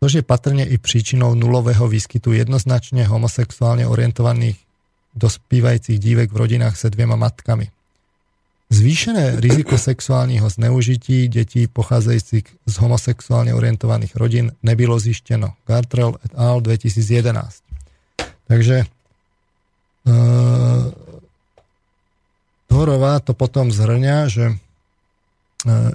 Což 0.00 0.12
je 0.12 0.22
patrne 0.22 0.64
i 0.64 0.78
príčinou 0.80 1.36
nulového 1.36 1.84
výskytu 1.88 2.32
jednoznačne 2.32 3.04
homosexuálne 3.04 3.84
orientovaných 3.84 4.56
dospívajúcich 5.14 5.98
dívek 5.98 6.32
v 6.32 6.36
rodinách 6.36 6.76
se 6.76 6.90
dvěma 6.90 7.16
matkami. 7.16 7.70
Zvýšené 8.70 9.40
riziko 9.40 9.78
sexuálního 9.78 10.50
zneužití 10.50 11.28
detí 11.28 11.68
pochádzajúcich 11.68 12.44
z 12.66 12.74
homosexuálne 12.80 13.52
orientovaných 13.52 14.16
rodín 14.16 14.56
nebylo 14.64 14.96
zjištěno. 14.96 15.52
Gartrell 15.68 16.16
et 16.24 16.32
al. 16.32 16.60
2011. 16.60 17.62
Takže 18.48 18.84
uh, 20.08 20.92
to 22.72 22.80
Johorová 22.80 23.20
to 23.20 23.36
potom 23.36 23.68
zhrňa, 23.68 24.32
že 24.32 24.44
e, 24.48 24.54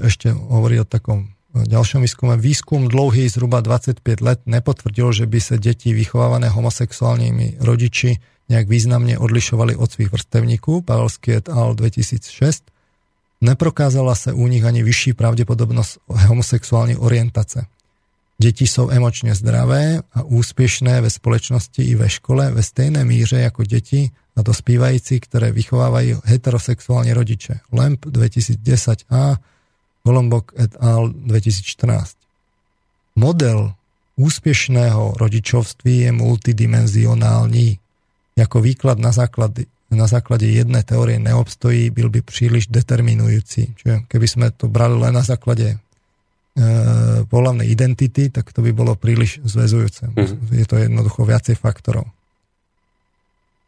ešte 0.06 0.30
hovorí 0.30 0.78
o 0.78 0.86
takom 0.86 1.34
ďalšom 1.52 2.06
výskume. 2.06 2.38
Výskum 2.38 2.86
dlouhý 2.86 3.26
zhruba 3.34 3.66
25 3.66 4.06
let 4.22 4.40
nepotvrdil, 4.46 5.10
že 5.10 5.26
by 5.26 5.40
sa 5.42 5.58
deti 5.58 5.98
vychovávané 5.98 6.54
homosexuálnymi 6.54 7.66
rodiči 7.66 8.22
nejak 8.50 8.68
významne 8.68 9.18
odlišovali 9.18 9.76
od 9.76 9.92
svých 9.92 10.12
vrstevníků, 10.12 10.82
Pavelský 10.82 11.32
et 11.34 11.50
al. 11.50 11.76
2006, 11.76 12.64
neprokázala 13.42 14.16
se 14.16 14.34
u 14.34 14.48
nich 14.48 14.66
ani 14.66 14.84
vyšší 14.84 15.14
pravděpodobnost 15.14 15.98
homosexuální 16.08 16.96
orientace. 16.96 17.66
Děti 18.38 18.68
jsou 18.68 18.90
emočně 18.90 19.36
zdravé 19.36 20.02
a 20.14 20.24
úspěšné 20.24 21.02
ve 21.02 21.10
společnosti 21.10 21.84
i 21.84 21.96
ve 21.96 22.10
škole 22.10 22.52
ve 22.52 22.64
stejné 22.64 23.06
míře 23.06 23.40
jako 23.40 23.64
děti 23.64 24.12
a 24.36 24.42
dospívající, 24.42 25.20
které 25.20 25.52
vychovávají 25.52 26.16
heterosexuální 26.24 27.14
rodiče. 27.14 27.60
LEMP 27.72 28.06
2010a, 28.06 29.38
Golombok 30.04 30.52
et 30.60 30.76
al. 30.80 31.10
2014. 31.10 32.18
Model 33.16 33.74
úspěšného 34.16 35.14
rodičovství 35.18 35.98
je 35.98 36.12
multidimenzionální. 36.12 37.80
Jako 38.38 38.62
výklad 38.62 39.02
na 39.02 39.10
základe, 39.10 39.66
na 39.90 40.06
základe 40.06 40.46
jednej 40.46 40.86
teórie 40.86 41.18
neobstojí, 41.18 41.90
byl 41.90 42.10
by 42.10 42.22
príliš 42.22 42.70
determinujúci. 42.70 43.74
Čiže 43.82 44.06
keby 44.06 44.28
sme 44.30 44.48
to 44.54 44.70
brali 44.70 44.94
len 44.94 45.18
na 45.18 45.26
základe 45.26 45.82
pohľavnej 47.30 47.70
identity, 47.70 48.30
tak 48.34 48.50
to 48.50 48.66
by 48.66 48.74
bolo 48.74 48.98
príliš 48.98 49.42
zväzujúce. 49.46 50.10
Mm. 50.10 50.54
Je 50.54 50.66
to 50.66 50.82
jednoducho 50.82 51.22
viacej 51.26 51.54
faktorov. 51.54 52.10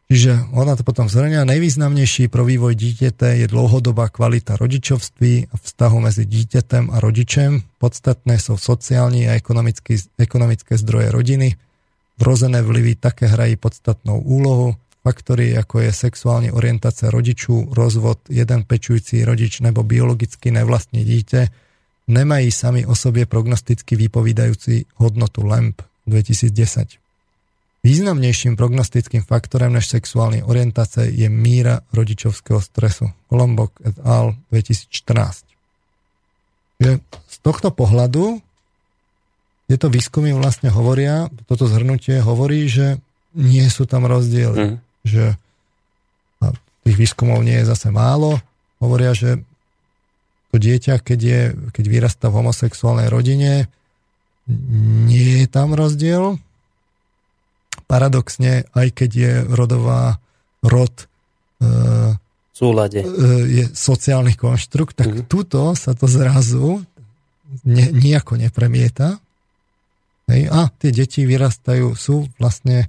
Čiže 0.09 0.49
ona 0.57 0.73
to 0.73 0.81
potom 0.81 1.05
zhrňa. 1.05 1.45
Nejvýznamnejší 1.45 2.33
pro 2.33 2.41
vývoj 2.41 2.73
dítěte 2.73 3.37
je 3.37 3.45
dlouhodobá 3.45 4.09
kvalita 4.09 4.57
rodičovství 4.57 5.53
a 5.53 5.55
vztahu 5.57 6.01
mezi 6.01 6.25
dítětem 6.25 6.89
a 6.89 6.97
rodičem. 6.97 7.61
Podstatné 7.77 8.39
jsou 8.41 8.57
sociální 8.57 9.29
a 9.29 9.37
ekonomické 10.17 10.77
zdroje 10.77 11.11
rodiny. 11.13 11.55
Vrozené 12.19 12.61
vlivy 12.61 12.95
také 12.95 13.27
hrají 13.27 13.55
podstatnou 13.55 14.19
úlohu. 14.19 14.75
Faktory, 15.03 15.57
ako 15.57 15.79
je 15.79 15.93
sexuální 15.93 16.51
orientace 16.51 17.11
rodičů, 17.11 17.71
rozvod, 17.71 18.19
jeden 18.29 18.63
pečující 18.63 19.25
rodič 19.25 19.59
nebo 19.59 19.83
biologicky 19.83 20.51
nevlastní 20.51 21.03
dítě, 21.03 21.47
nemají 22.07 22.51
sami 22.51 22.85
o 22.85 22.95
sobě 22.95 23.25
prognosticky 23.25 23.95
vypovídající 23.95 24.85
hodnotu 24.95 25.45
LEMP 25.45 25.81
2010. 26.07 26.87
Významnejším 27.83 28.55
prognostickým 28.55 29.23
faktorem 29.23 29.73
než 29.73 29.87
sexuálnej 29.87 30.43
orientace 30.43 31.07
je 31.07 31.29
míra 31.29 31.79
rodičovského 31.93 32.61
stresu. 32.61 33.07
Kolombok 33.31 33.79
et 33.85 33.95
al. 34.03 34.35
2014. 34.51 35.45
Je 36.79 36.99
z 37.27 37.37
tohto 37.39 37.71
pohľadu 37.71 38.43
tieto 39.69 39.87
výskumy 39.93 40.33
vlastne 40.33 40.73
hovoria, 40.73 41.29
toto 41.45 41.69
zhrnutie 41.69 42.17
hovorí, 42.25 42.65
že 42.65 42.97
nie 43.37 43.63
sú 43.69 43.85
tam 43.85 44.09
rozdiely. 44.09 44.57
Mm. 44.57 44.77
Že 45.05 45.25
tých 46.89 46.97
výskumov 46.97 47.45
nie 47.45 47.61
je 47.61 47.69
zase 47.69 47.93
málo. 47.93 48.41
Hovoria, 48.81 49.13
že 49.13 49.45
to 50.49 50.57
dieťa, 50.57 50.97
keď, 51.05 51.19
je, 51.21 51.41
keď 51.69 51.85
vyrastá 51.85 52.33
v 52.33 52.41
homosexuálnej 52.41 53.13
rodine, 53.13 53.69
nie 55.05 55.45
je 55.45 55.47
tam 55.53 55.77
rozdiel, 55.77 56.41
paradoxne, 57.85 58.65
aj 58.73 58.87
keď 58.89 59.09
je 59.13 59.33
rodová 59.53 60.17
rod 60.65 61.05
e, 61.61 62.17
súlade. 62.57 63.05
E, 63.05 63.09
je 63.45 63.65
sociálny 63.69 64.33
konštrukt, 64.33 64.97
tak 64.97 65.13
uh-huh. 65.13 65.25
tuto 65.29 65.77
sa 65.77 65.93
to 65.93 66.09
zrazu 66.09 66.81
ne, 67.61 67.85
nejako 67.93 68.41
nepremieta. 68.41 69.21
Hej, 70.29 70.41
a 70.53 70.69
tie 70.77 70.93
deti 70.93 71.25
vyrastajú, 71.25 71.97
sú 71.97 72.29
vlastne 72.37 72.85
e, 72.85 72.87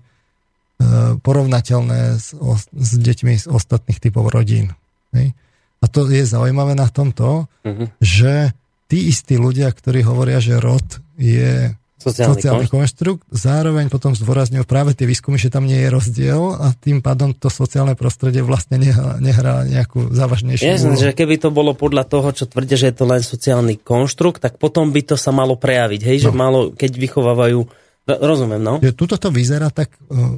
porovnateľné 1.17 2.21
s, 2.21 2.37
o, 2.37 2.53
s 2.57 2.91
deťmi 3.01 3.33
z 3.41 3.47
ostatných 3.49 3.97
typov 3.97 4.29
rodín. 4.29 4.77
Hej. 5.17 5.33
A 5.81 5.85
to 5.89 6.05
je 6.13 6.21
zaujímavé 6.29 6.77
na 6.77 6.93
tomto, 6.93 7.49
uh-huh. 7.49 7.89
že 8.05 8.53
tí 8.93 9.09
istí 9.09 9.41
ľudia, 9.41 9.73
ktorí 9.73 10.05
hovoria, 10.05 10.37
že 10.37 10.61
rod 10.61 10.85
je 11.17 11.73
sociálny, 12.01 12.41
sociálny 12.41 12.67
konštrukt. 12.73 13.29
Zároveň 13.29 13.93
potom 13.93 14.17
zdôrazňujú 14.17 14.65
práve 14.65 14.97
tie 14.97 15.05
výskumy, 15.05 15.37
že 15.37 15.53
tam 15.53 15.69
nie 15.69 15.77
je 15.77 15.89
rozdiel 15.93 16.57
a 16.57 16.73
tým 16.73 17.05
pádom 17.05 17.37
to 17.37 17.53
sociálne 17.53 17.93
prostredie 17.93 18.41
vlastne 18.41 18.81
nehrá, 18.81 19.21
nehrá 19.21 19.69
nejakú 19.69 20.11
závažnejšiu 20.11 20.65
Jasne, 20.65 20.97
že 20.97 21.13
keby 21.13 21.37
to 21.37 21.53
bolo 21.53 21.77
podľa 21.77 22.09
toho, 22.09 22.33
čo 22.33 22.49
tvrdia, 22.49 22.81
že 22.81 22.89
je 22.91 22.97
to 22.97 23.05
len 23.05 23.21
sociálny 23.21 23.77
konštrukt, 23.79 24.41
tak 24.41 24.57
potom 24.57 24.91
by 24.91 25.05
to 25.05 25.17
sa 25.21 25.31
malo 25.31 25.61
prejaviť, 25.61 26.01
hej, 26.01 26.19
no. 26.19 26.25
že 26.25 26.31
malo, 26.33 26.61
keď 26.73 26.97
vychovávajú 26.97 27.61
Rozumiem, 28.09 28.59
no. 28.59 28.75
Že 28.83 28.97
tuto 28.97 29.17
to 29.21 29.31
vyzerá 29.31 29.71
tak, 29.71 29.95
uh, 30.11 30.35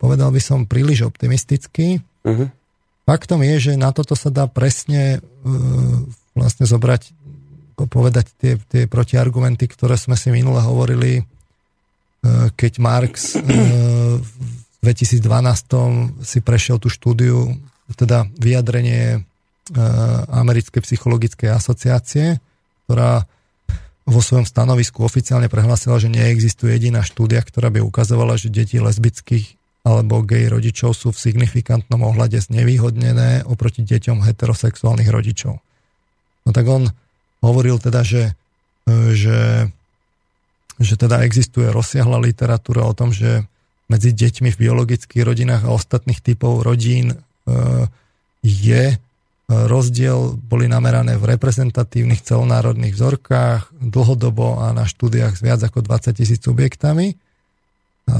povedal 0.00 0.32
by 0.32 0.40
som, 0.40 0.64
príliš 0.64 1.04
optimisticky. 1.04 2.00
Uh-huh. 2.24 2.48
Faktom 3.04 3.44
je, 3.44 3.54
že 3.58 3.72
na 3.76 3.92
toto 3.92 4.16
sa 4.16 4.32
dá 4.32 4.48
presne 4.48 5.20
uh, 5.20 6.08
vlastne 6.32 6.64
zobrať 6.64 7.12
povedať 7.74 8.26
tie, 8.38 8.52
tie 8.70 8.82
protiargumenty, 8.86 9.66
ktoré 9.68 9.96
sme 9.96 10.14
si 10.14 10.28
minule 10.28 10.60
hovorili, 10.60 11.20
e, 11.20 11.22
keď 12.52 12.72
Marx 12.78 13.34
e, 13.34 13.42
v 14.18 14.28
2012 14.84 16.22
si 16.22 16.38
prešiel 16.42 16.82
tú 16.82 16.90
štúdiu, 16.90 17.54
teda 17.94 18.28
vyjadrenie 18.36 19.04
e, 19.16 19.20
Americkej 20.32 20.82
psychologickej 20.82 21.50
asociácie, 21.52 22.40
ktorá 22.84 23.24
vo 24.02 24.18
svojom 24.18 24.42
stanovisku 24.42 25.06
oficiálne 25.06 25.46
prehlásila, 25.46 26.02
že 26.02 26.10
neexistuje 26.10 26.74
jediná 26.74 27.06
štúdia, 27.06 27.38
ktorá 27.38 27.70
by 27.70 27.80
ukazovala, 27.86 28.34
že 28.34 28.50
deti 28.50 28.82
lesbických 28.82 29.54
alebo 29.82 30.22
gay 30.22 30.46
rodičov 30.46 30.94
sú 30.94 31.10
v 31.10 31.18
signifikantnom 31.18 32.06
ohľade 32.06 32.38
znevýhodnené 32.38 33.46
oproti 33.50 33.82
deťom 33.82 34.22
heterosexuálnych 34.22 35.10
rodičov. 35.10 35.58
No 36.46 36.50
tak 36.54 36.66
on 36.70 36.90
hovoril 37.42 37.76
teda, 37.82 38.06
že, 38.06 38.32
e, 38.86 39.12
že, 39.12 39.68
že 40.78 40.94
teda 40.94 41.26
existuje 41.26 41.68
rozsiahla 41.68 42.22
literatúra 42.22 42.86
o 42.86 42.94
tom, 42.94 43.10
že 43.10 43.44
medzi 43.90 44.14
deťmi 44.14 44.48
v 44.54 44.60
biologických 44.62 45.22
rodinách 45.26 45.68
a 45.68 45.74
ostatných 45.74 46.22
typov 46.22 46.64
rodín 46.64 47.12
e, 47.12 47.16
je 48.40 48.84
e, 48.94 48.96
rozdiel, 49.50 50.38
boli 50.38 50.70
namerané 50.70 51.18
v 51.20 51.28
reprezentatívnych 51.36 52.24
celonárodných 52.24 52.94
vzorkách 52.94 53.74
dlhodobo 53.76 54.62
a 54.62 54.72
na 54.72 54.88
štúdiách 54.88 55.36
s 55.36 55.42
viac 55.44 55.60
ako 55.60 55.84
20 55.84 56.16
tisíc 56.16 56.40
subjektami. 56.40 57.18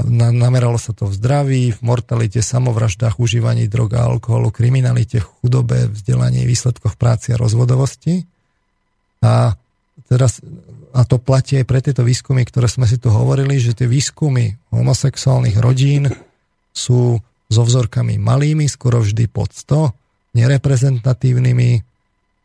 Nameralo 0.07 0.79
sa 0.79 0.95
to 0.95 1.11
v 1.11 1.13
zdraví, 1.19 1.63
v 1.75 1.79
mortalite, 1.83 2.39
samovraždách, 2.39 3.19
užívaní 3.19 3.67
drog 3.67 3.91
a 3.99 4.07
alkoholu, 4.07 4.47
kriminalite, 4.47 5.19
chudobe, 5.19 5.91
vzdelaní, 5.91 6.47
výsledkoch 6.47 6.95
práci 6.95 7.35
a 7.35 7.39
rozvodovosti. 7.39 8.23
A 9.23 9.55
teraz, 10.11 10.43
a 10.91 11.01
to 11.07 11.15
platí 11.17 11.57
aj 11.57 11.65
pre 11.65 11.79
tieto 11.79 12.03
výskumy, 12.03 12.43
ktoré 12.43 12.67
sme 12.67 12.83
si 12.85 12.99
tu 12.99 13.07
hovorili, 13.07 13.57
že 13.57 13.71
tie 13.71 13.87
výskumy 13.87 14.59
homosexuálnych 14.75 15.55
rodín 15.63 16.11
sú 16.75 17.17
so 17.47 17.61
vzorkami 17.63 18.19
malými, 18.19 18.67
skoro 18.67 18.99
vždy 18.99 19.29
pod 19.31 19.53
100, 19.55 19.93
nereprezentatívnymi, 20.33 21.71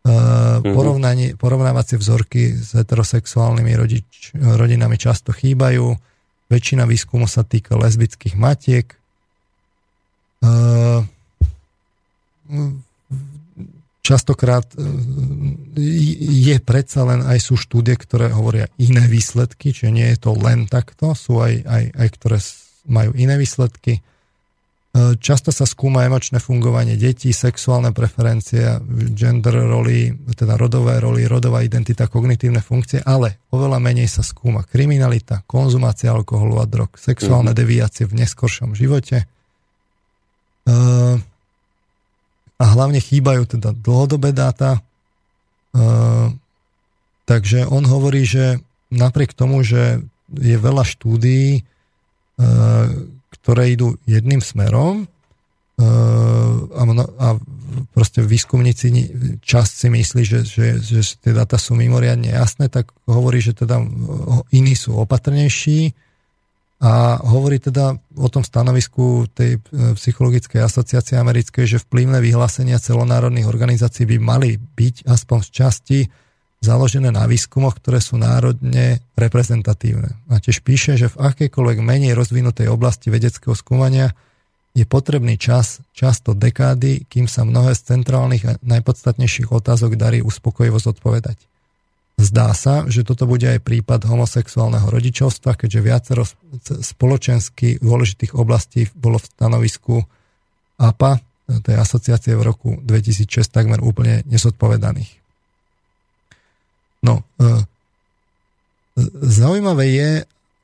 mm-hmm. 0.04 1.40
porovnávacie 1.40 1.96
vzorky 1.96 2.52
s 2.54 2.76
heterosexuálnymi 2.76 3.72
rodič, 3.74 4.32
rodinami 4.36 5.00
často 5.00 5.32
chýbajú. 5.32 5.96
Väčšina 6.48 6.88
výskumu 6.88 7.28
sa 7.28 7.44
týka 7.44 7.76
lesbických 7.76 8.36
matiek. 8.36 8.88
E, 10.40 10.48
častokrát 14.00 14.64
e, 14.72 14.76
je 15.76 16.56
predsa 16.62 17.04
len 17.04 17.20
aj 17.24 17.38
sú 17.42 17.54
štúdie, 17.58 17.98
ktoré 17.98 18.32
hovoria 18.32 18.70
iné 18.80 19.04
výsledky, 19.04 19.74
čiže 19.74 19.92
nie 19.92 20.08
je 20.14 20.18
to 20.18 20.32
len 20.38 20.70
takto, 20.70 21.12
sú 21.12 21.42
aj, 21.42 21.64
aj, 21.66 21.84
aj 21.92 22.08
ktoré 22.16 22.38
majú 22.88 23.10
iné 23.18 23.36
výsledky. 23.36 24.00
E, 24.00 24.00
často 25.20 25.52
sa 25.52 25.68
skúma 25.68 26.08
emočné 26.08 26.40
fungovanie 26.40 26.96
detí, 26.96 27.30
sexuálne 27.36 27.92
preferencie, 27.92 28.80
gender 29.12 29.60
roli, 29.68 30.10
teda 30.32 30.56
rodové 30.56 30.96
roli, 30.98 31.28
rodová 31.28 31.60
identita, 31.60 32.08
kognitívne 32.08 32.64
funkcie, 32.64 33.04
ale 33.04 33.44
oveľa 33.52 33.78
menej 33.78 34.08
sa 34.08 34.24
skúma 34.24 34.64
kriminalita, 34.64 35.44
konzumácia 35.44 36.08
alkoholu 36.08 36.58
a 36.58 36.66
drog, 36.66 36.96
sexuálne 36.96 37.52
mm-hmm. 37.52 37.62
deviácie 37.62 38.04
v 38.08 38.16
neskoršom 38.24 38.72
živote. 38.72 39.28
Uh, 40.68 41.16
a 42.58 42.64
hlavne 42.74 42.98
chýbajú 42.98 43.46
teda 43.46 43.70
dlhodobé 43.70 44.34
dáta. 44.34 44.82
E, 45.78 45.82
takže 47.22 47.70
on 47.70 47.86
hovorí, 47.86 48.26
že 48.26 48.58
napriek 48.90 49.30
tomu, 49.36 49.62
že 49.62 50.02
je 50.34 50.56
veľa 50.58 50.82
štúdií, 50.82 51.60
e, 51.60 51.62
ktoré 53.38 53.62
idú 53.70 53.94
jedným 54.04 54.42
smerom 54.42 55.04
e, 55.04 55.06
a, 56.74 56.82
a 57.22 57.28
proste 57.94 58.24
výskumníci 58.26 58.86
časť 59.38 59.72
si 59.72 59.88
myslí, 59.92 60.22
že, 60.26 60.40
že, 60.42 60.66
že 60.82 61.00
tie 61.22 61.30
dáta 61.30 61.60
sú 61.60 61.78
mimoriadne 61.78 62.34
jasné, 62.34 62.66
tak 62.66 62.90
hovorí, 63.06 63.38
že 63.38 63.54
teda 63.54 63.78
iní 64.50 64.74
sú 64.74 64.98
opatrnejší 64.98 65.94
a 66.78 67.18
hovorí 67.26 67.58
teda 67.58 67.98
o 68.14 68.28
tom 68.30 68.46
stanovisku 68.46 69.26
tej 69.34 69.58
e, 69.58 69.60
psychologickej 69.98 70.62
asociácie 70.62 71.18
americkej, 71.18 71.66
že 71.66 71.82
vplyvné 71.82 72.22
vyhlásenia 72.22 72.78
celonárodných 72.78 73.50
organizácií 73.50 74.06
by 74.06 74.18
mali 74.22 74.62
byť 74.62 75.10
aspoň 75.10 75.38
z 75.42 75.50
časti 75.50 75.98
založené 76.62 77.10
na 77.10 77.26
výskumoch, 77.26 77.82
ktoré 77.82 77.98
sú 77.98 78.14
národne 78.14 79.02
reprezentatívne. 79.18 80.22
A 80.30 80.38
tiež 80.38 80.62
píše, 80.62 80.94
že 80.94 81.10
v 81.10 81.18
akejkoľvek 81.18 81.78
menej 81.82 82.14
rozvinutej 82.14 82.70
oblasti 82.70 83.10
vedeckého 83.10 83.58
skúmania 83.58 84.14
je 84.70 84.86
potrebný 84.86 85.34
čas, 85.34 85.82
často 85.90 86.30
dekády, 86.30 87.10
kým 87.10 87.26
sa 87.26 87.42
mnohé 87.42 87.74
z 87.74 87.90
centrálnych 87.90 88.44
a 88.46 88.52
najpodstatnejších 88.62 89.50
otázok 89.50 89.98
darí 89.98 90.22
uspokojivo 90.22 90.78
zodpovedať. 90.78 91.47
Zdá 92.18 92.50
sa, 92.50 92.82
že 92.90 93.06
toto 93.06 93.30
bude 93.30 93.46
aj 93.46 93.62
prípad 93.62 94.10
homosexuálneho 94.10 94.90
rodičovstva, 94.90 95.54
keďže 95.54 95.86
viacero 95.86 96.26
spoločensky 96.66 97.78
dôležitých 97.78 98.34
oblastí 98.34 98.90
bolo 98.98 99.22
v 99.22 99.26
stanovisku 99.30 99.94
APA, 100.82 101.22
tej 101.62 101.78
asociácie 101.78 102.34
v 102.34 102.42
roku 102.42 102.68
2006, 102.82 103.48
takmer 103.48 103.78
úplne 103.80 104.26
nezodpovedaných. 104.26 105.14
No, 107.06 107.22
e, 107.38 107.46
zaujímavé 109.22 109.86
je 109.94 110.10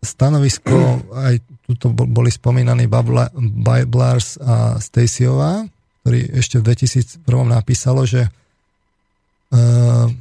stanovisko, 0.02 1.06
aj 1.14 1.40
tuto 1.64 1.94
boli 1.94 2.28
spomínaní 2.28 2.84
Biblars 2.84 4.36
a 4.42 4.76
Stacyová, 4.82 5.64
ktorý 6.04 6.20
ešte 6.36 6.60
v 6.60 6.62
2001 6.68 7.24
napísalo, 7.48 8.04
že 8.04 8.28
uh, 8.28 10.12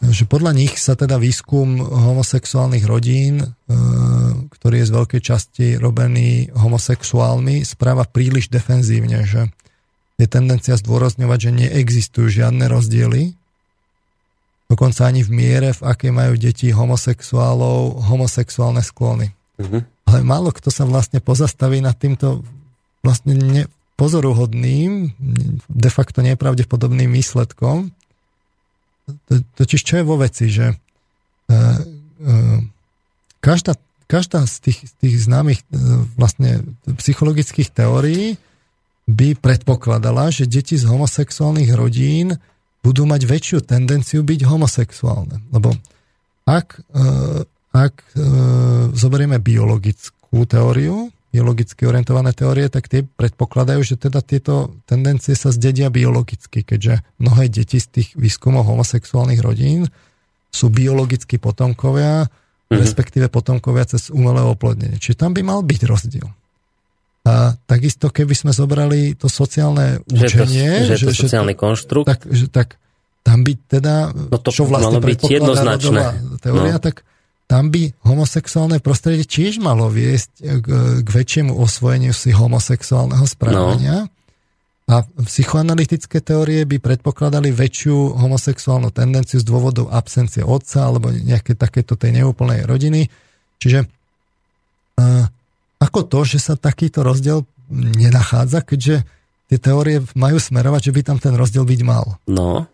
že 0.00 0.24
podľa 0.24 0.56
nich 0.56 0.80
sa 0.80 0.96
teda 0.96 1.20
výskum 1.20 1.76
homosexuálnych 1.84 2.88
rodín, 2.88 3.44
e, 3.44 3.46
ktorý 4.48 4.80
je 4.80 4.88
z 4.88 4.92
veľkej 4.96 5.20
časti 5.20 5.66
robený 5.76 6.48
homosexuálmi, 6.56 7.60
správa 7.68 8.08
príliš 8.08 8.48
defenzívne, 8.48 9.28
že 9.28 9.52
je 10.16 10.26
tendencia 10.28 10.76
zdôrazňovať, 10.80 11.38
že 11.40 11.50
neexistujú 11.52 12.28
žiadne 12.32 12.64
rozdiely, 12.68 13.36
dokonca 14.72 15.04
ani 15.04 15.20
v 15.20 15.30
miere, 15.32 15.68
v 15.76 15.82
akej 15.84 16.12
majú 16.12 16.34
deti 16.40 16.72
homosexuálov 16.72 18.00
homosexuálne 18.08 18.80
sklony. 18.80 19.32
Uh-huh. 19.60 19.84
Ale 20.08 20.24
málo 20.24 20.48
kto 20.52 20.72
sa 20.72 20.88
vlastne 20.88 21.20
pozastaví 21.20 21.84
nad 21.84 21.96
týmto 21.96 22.40
vlastne 23.04 23.36
ne, 23.36 23.64
pozoruhodným, 24.00 25.12
de 25.68 25.90
facto 25.92 26.24
nepravdepodobným 26.24 27.12
výsledkom, 27.12 27.92
totiž 29.30 29.80
čo 29.80 29.94
je 30.00 30.04
vo 30.04 30.16
veci, 30.18 30.50
že 30.50 30.72
uh, 30.72 30.76
uh, 31.52 32.58
každá, 33.40 33.78
každá 34.10 34.44
z 34.46 34.56
tých, 34.70 34.78
tých 34.98 35.16
známych 35.24 35.60
uh, 35.70 36.04
vlastne 36.18 36.64
psychologických 36.86 37.70
teórií 37.70 38.40
by 39.10 39.34
predpokladala, 39.38 40.30
že 40.30 40.46
deti 40.46 40.78
z 40.78 40.86
homosexuálnych 40.86 41.74
rodín 41.74 42.38
budú 42.80 43.04
mať 43.04 43.26
väčšiu 43.26 43.58
tendenciu 43.66 44.22
byť 44.22 44.40
homosexuálne. 44.46 45.42
Lebo 45.50 45.74
ak, 46.46 46.80
ak 47.74 47.94
zoberieme 48.94 49.42
biologickú 49.42 50.46
teóriu, 50.48 51.10
biologicky 51.30 51.86
orientované 51.86 52.34
teórie, 52.34 52.66
tak 52.66 52.90
tie 52.90 53.06
predpokladajú, 53.06 53.80
že 53.86 53.94
teda 53.94 54.18
tieto 54.20 54.74
tendencie 54.84 55.38
sa 55.38 55.54
zdedia 55.54 55.86
biologicky, 55.86 56.66
keďže 56.66 57.06
mnohé 57.22 57.46
deti 57.46 57.78
z 57.78 57.86
tých 57.86 58.08
výskumov 58.18 58.66
homosexuálnych 58.66 59.38
rodín 59.38 59.86
sú 60.50 60.66
biologicky 60.74 61.38
potomkovia, 61.38 62.26
mm-hmm. 62.26 62.74
respektíve 62.74 63.30
potomkovia 63.30 63.86
cez 63.86 64.10
umelé 64.10 64.42
oplodnenie. 64.42 64.98
Čiže 64.98 65.22
tam 65.22 65.30
by 65.30 65.42
mal 65.46 65.62
byť 65.62 65.80
rozdiel. 65.86 66.28
A 67.30 67.54
takisto, 67.68 68.10
keby 68.10 68.34
sme 68.34 68.50
zobrali 68.50 69.14
to 69.14 69.30
sociálne 69.30 70.02
že 70.10 70.34
učenie... 70.34 70.70
To, 70.82 70.86
že, 70.90 70.96
že 70.98 71.06
to 71.14 71.30
sociálny 71.30 71.54
že, 71.54 71.60
konštrukt. 71.62 72.06
Tak, 72.10 72.20
že, 72.26 72.46
tak 72.50 72.80
tam 73.22 73.46
by 73.46 73.52
teda, 73.68 74.10
no 74.10 74.38
to 74.40 74.50
čo 74.50 74.64
vlastne 74.66 74.98
malo 74.98 75.04
byť 75.04 75.20
jednoznačné. 75.28 76.02
teória, 76.40 76.80
no. 76.80 76.82
tak 76.82 77.04
tam 77.50 77.66
by 77.74 77.90
homosexuálne 78.06 78.78
prostredie 78.78 79.26
tiež 79.26 79.58
malo 79.58 79.90
viesť 79.90 80.62
k, 80.62 80.68
k 81.02 81.08
väčšiemu 81.10 81.50
osvojeniu 81.58 82.14
si 82.14 82.30
homosexuálneho 82.30 83.26
správania. 83.26 84.06
No. 84.06 84.10
A 84.90 85.02
psychoanalytické 85.26 86.22
teórie 86.22 86.62
by 86.62 86.78
predpokladali 86.78 87.50
väčšiu 87.50 88.14
homosexuálnu 88.22 88.94
tendenciu 88.94 89.42
z 89.42 89.46
dôvodu 89.46 89.82
absencie 89.90 90.46
otca 90.46 90.86
alebo 90.86 91.10
nejaké 91.10 91.58
takéto 91.58 91.98
tej 91.98 92.22
neúplnej 92.22 92.62
rodiny. 92.66 93.10
Čiže 93.58 93.82
uh, 93.82 95.26
ako 95.82 96.06
to, 96.06 96.22
že 96.22 96.38
sa 96.38 96.54
takýto 96.54 97.02
rozdiel 97.02 97.42
nenachádza, 97.70 98.62
keďže 98.62 99.02
tie 99.50 99.58
teórie 99.58 100.06
majú 100.14 100.38
smerovať, 100.38 100.90
že 100.90 100.94
by 100.94 101.00
tam 101.02 101.18
ten 101.18 101.34
rozdiel 101.34 101.66
byť 101.66 101.80
mal. 101.82 102.14
No. 102.30 102.70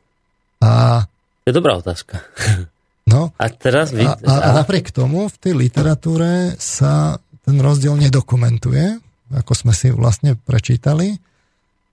A... 0.61 1.05
To 1.44 1.48
je 1.48 1.57
dobrá 1.57 1.81
otázka. 1.81 2.20
No, 3.06 3.30
a, 3.38 3.46
teraz 3.48 3.94
vy... 3.94 4.02
a, 4.02 4.18
a, 4.18 4.34
a 4.50 4.58
napriek 4.58 4.90
tomu 4.90 5.30
v 5.30 5.36
tej 5.38 5.54
literatúre 5.54 6.58
sa 6.58 7.22
ten 7.46 7.56
rozdiel 7.62 7.94
nedokumentuje, 7.94 8.98
ako 9.30 9.52
sme 9.54 9.70
si 9.70 9.94
vlastne 9.94 10.34
prečítali. 10.34 11.14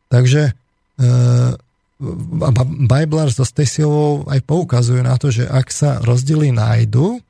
Takže 0.09 0.49
e, 0.49 0.51
Biblar 2.89 3.29
so 3.29 3.45
Stacyovou 3.45 4.25
aj 4.25 4.41
poukazujú 4.41 5.01
na 5.05 5.13
to, 5.21 5.29
že 5.29 5.45
ak 5.45 5.69
sa 5.69 6.01
rozdiely 6.01 6.49
nájdu, 6.49 7.21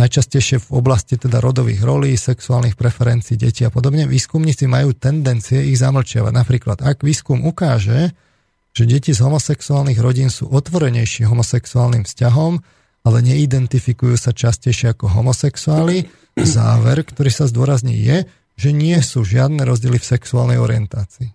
najčastejšie 0.00 0.64
v 0.64 0.68
oblasti 0.72 1.20
teda 1.20 1.42
rodových 1.44 1.84
rolí, 1.84 2.16
sexuálnych 2.16 2.78
preferencií 2.80 3.36
detí 3.36 3.66
a 3.66 3.70
podobne, 3.70 4.08
výskumníci 4.08 4.64
majú 4.64 4.96
tendencie 4.96 5.68
ich 5.68 5.76
zamlčiavať. 5.76 6.32
Napríklad, 6.32 6.78
ak 6.80 7.04
výskum 7.04 7.44
ukáže, 7.44 8.16
že 8.72 8.84
deti 8.86 9.10
z 9.10 9.20
homosexuálnych 9.20 9.98
rodín 9.98 10.30
sú 10.30 10.46
otvorenejší 10.48 11.26
homosexuálnym 11.26 12.06
vzťahom, 12.06 12.62
ale 13.06 13.18
neidentifikujú 13.24 14.18
sa 14.18 14.34
častejšie 14.34 14.94
ako 14.96 15.10
homosexuáli. 15.10 16.08
Záver, 16.38 17.02
ktorý 17.02 17.30
sa 17.34 17.50
zdôrazní, 17.50 17.98
je, 17.98 18.26
že 18.58 18.70
nie 18.74 18.94
sú 19.02 19.22
žiadne 19.26 19.62
rozdiely 19.62 19.98
v 19.98 20.10
sexuálnej 20.18 20.58
orientácii. 20.58 21.30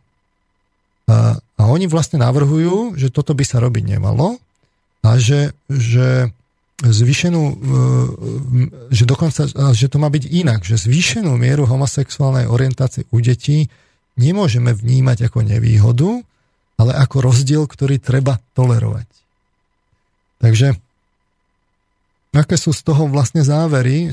A, 1.07 1.35
a 1.39 1.61
oni 1.67 1.91
vlastne 1.91 2.23
navrhujú, 2.23 2.95
že 2.95 3.11
toto 3.11 3.35
by 3.35 3.43
sa 3.43 3.59
robiť 3.59 3.83
nemalo 3.99 4.39
a 5.03 5.19
že, 5.19 5.51
že 5.67 6.31
zvýšenú, 6.79 7.41
e, 7.43 7.53
že 8.91 9.03
dokonca, 9.03 9.47
že 9.75 9.87
to 9.91 9.99
má 9.99 10.07
byť 10.07 10.23
inak, 10.31 10.63
že 10.63 10.79
zvýšenú 10.79 11.35
mieru 11.35 11.67
homosexuálnej 11.67 12.47
orientácie 12.47 13.03
u 13.11 13.19
detí 13.19 13.67
nemôžeme 14.15 14.71
vnímať 14.71 15.27
ako 15.27 15.43
nevýhodu, 15.43 16.23
ale 16.79 16.91
ako 16.95 17.23
rozdiel, 17.23 17.63
ktorý 17.67 17.99
treba 17.99 18.39
tolerovať. 18.55 19.07
Takže 20.43 20.75
aké 22.33 22.57
sú 22.57 22.73
z 22.73 22.81
toho 22.81 23.05
vlastne 23.07 23.45
závery, 23.45 24.09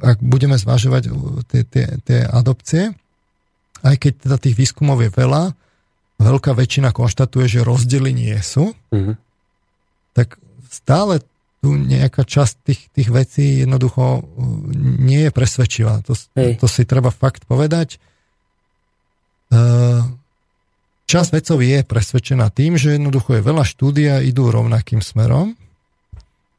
ak 0.00 0.18
budeme 0.20 0.56
zvažovať 0.60 1.08
tie, 1.48 1.62
tie, 1.64 1.86
tie 2.04 2.20
adopcie, 2.28 2.92
aj 3.82 3.96
keď 3.98 4.12
teda 4.28 4.36
tých 4.38 4.56
výskumov 4.56 5.00
je 5.02 5.10
veľa, 5.10 5.56
veľká 6.22 6.52
väčšina 6.54 6.94
konštatuje, 6.94 7.48
že 7.50 7.66
rozdiely 7.66 8.12
nie 8.14 8.36
sú, 8.38 8.70
mm-hmm. 8.94 9.16
tak 10.14 10.38
stále 10.70 11.24
tu 11.62 11.78
nejaká 11.78 12.26
časť 12.26 12.54
tých, 12.66 12.80
tých 12.90 13.08
vecí 13.14 13.62
jednoducho 13.62 14.26
nie 14.98 15.30
je 15.30 15.30
presvedčivá. 15.30 16.02
To, 16.10 16.18
to 16.34 16.66
si 16.66 16.82
treba 16.82 17.14
fakt 17.14 17.46
povedať. 17.46 18.02
Časť 21.06 21.30
vecov 21.30 21.58
je 21.62 21.78
presvedčená 21.86 22.50
tým, 22.50 22.74
že 22.74 22.98
jednoducho 22.98 23.38
je 23.38 23.46
veľa 23.46 23.62
štúdia 23.62 24.14
idú 24.26 24.50
rovnakým 24.50 24.98
smerom, 24.98 25.54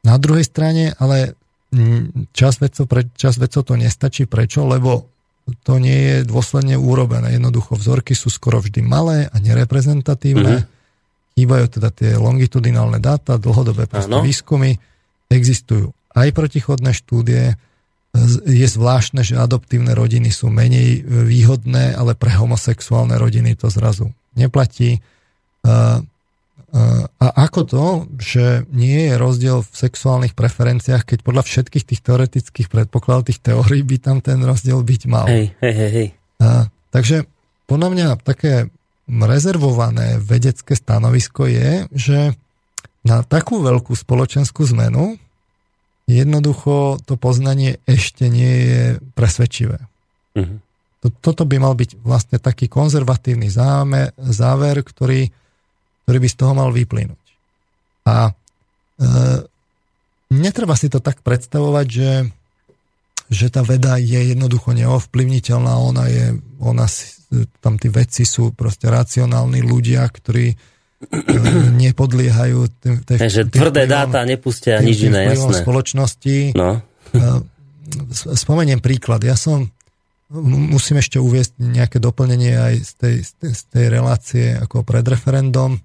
na 0.04 0.16
druhej 0.20 0.44
strane, 0.44 0.94
ale 1.00 1.40
čas 2.36 2.62
vecov, 2.62 2.86
pre, 2.86 3.10
čas 3.18 3.42
vecov 3.42 3.66
to 3.66 3.74
nestačí. 3.74 4.30
Prečo? 4.30 4.68
Lebo 4.68 5.10
to 5.66 5.82
nie 5.82 5.98
je 5.98 6.18
dôsledne 6.24 6.78
urobené. 6.78 7.34
Jednoducho 7.36 7.76
vzorky 7.76 8.14
sú 8.14 8.30
skoro 8.30 8.62
vždy 8.62 8.80
malé 8.86 9.28
a 9.32 9.36
nereprezentatívne. 9.42 10.64
Mm-hmm. 10.64 10.72
Chýbajú 11.34 11.66
teda 11.68 11.90
tie 11.90 12.14
longitudinálne 12.14 13.02
dáta, 13.02 13.42
dlhodobé 13.42 13.90
výskumy. 14.22 14.78
Existujú 15.34 15.90
aj 16.14 16.30
protichodné 16.30 16.94
štúdie. 16.94 17.58
Je 18.46 18.68
zvláštne, 18.70 19.26
že 19.26 19.42
adoptívne 19.42 19.98
rodiny 19.98 20.30
sú 20.30 20.54
menej 20.54 21.02
výhodné, 21.02 21.98
ale 21.98 22.14
pre 22.14 22.30
homosexuálne 22.38 23.18
rodiny 23.18 23.58
to 23.58 23.74
zrazu 23.74 24.14
neplatí. 24.38 25.02
A 26.74 27.28
ako 27.46 27.62
to, 27.70 27.86
že 28.18 28.66
nie 28.74 29.14
je 29.14 29.14
rozdiel 29.22 29.62
v 29.62 29.74
sexuálnych 29.78 30.34
preferenciách, 30.34 31.06
keď 31.06 31.20
podľa 31.22 31.46
všetkých 31.46 31.86
tých 31.86 32.02
teoretických 32.02 32.68
predpokladov, 32.74 33.30
tých 33.30 33.46
teórií 33.46 33.86
by 33.86 33.98
tam 34.02 34.18
ten 34.26 34.42
rozdiel 34.42 34.82
byť 34.82 35.02
mal. 35.06 35.30
Hej, 35.30 35.54
hej, 35.62 35.74
hej. 35.94 36.08
A, 36.42 36.74
takže 36.90 37.30
podľa 37.70 37.90
mňa 37.94 38.08
také 38.26 38.74
rezervované 39.06 40.18
vedecké 40.18 40.74
stanovisko 40.74 41.46
je, 41.46 41.86
že 41.94 42.20
na 43.06 43.22
takú 43.22 43.62
veľkú 43.62 43.94
spoločenskú 43.94 44.66
zmenu 44.74 45.20
jednoducho 46.08 47.00
to 47.04 47.16
poznanie 47.16 47.80
ešte 47.88 48.28
nie 48.28 48.56
je 48.68 48.84
presvedčivé. 49.16 49.80
Uh-huh. 50.36 50.58
Toto 51.20 51.44
by 51.44 51.60
mal 51.60 51.76
byť 51.76 52.00
vlastne 52.00 52.40
taký 52.40 52.72
konzervatívny 52.72 53.52
zámer, 53.52 54.16
záver, 54.16 54.80
ktorý, 54.84 55.28
ktorý 56.04 56.18
by 56.20 56.28
z 56.30 56.36
toho 56.36 56.54
mal 56.54 56.70
vyplynúť. 56.70 57.26
A 58.04 58.30
e, 58.30 58.32
netreba 60.36 60.76
si 60.76 60.92
to 60.92 61.00
tak 61.00 61.24
predstavovať, 61.24 61.88
že, 61.88 62.12
že 63.32 63.48
tá 63.48 63.64
veda 63.64 63.96
je 63.96 64.36
jednoducho 64.36 64.76
neovplyvniteľná, 64.76 65.74
ona 65.80 66.06
je, 66.12 66.26
ona, 66.60 66.86
tam 67.64 67.80
tí 67.80 67.88
vedci 67.88 68.28
sú 68.28 68.52
proste 68.52 68.92
racionálni 68.92 69.64
ľudia, 69.64 70.04
ktorí 70.04 70.52
e, 70.52 70.56
nepodliehajú 71.88 72.60
tým, 72.84 72.96
tým, 73.08 73.18
Takže 73.20 73.42
tým 73.48 73.60
tvrdé 73.64 73.88
vplyvom, 73.88 73.96
dáta 73.96 74.20
nepustia 74.28 74.84
tým, 74.84 74.88
nič 74.92 74.98
iné, 75.08 75.32
jasné. 75.32 75.64
spoločnosti. 75.64 76.38
No. 76.60 76.84
E, 77.16 77.22
spomeniem 78.36 78.84
príklad. 78.84 79.24
Ja 79.24 79.40
som 79.40 79.72
musím 80.42 80.98
ešte 80.98 81.22
uviesť 81.22 81.62
nejaké 81.62 82.02
doplnenie 82.02 82.58
aj 82.58 82.76
z 82.82 82.92
tej, 82.98 83.16
z 83.22 83.32
tej, 83.38 83.52
z 83.54 83.64
tej 83.70 83.86
relácie 83.94 84.46
ako 84.58 84.82
pred 84.82 85.06
referendum. 85.06 85.78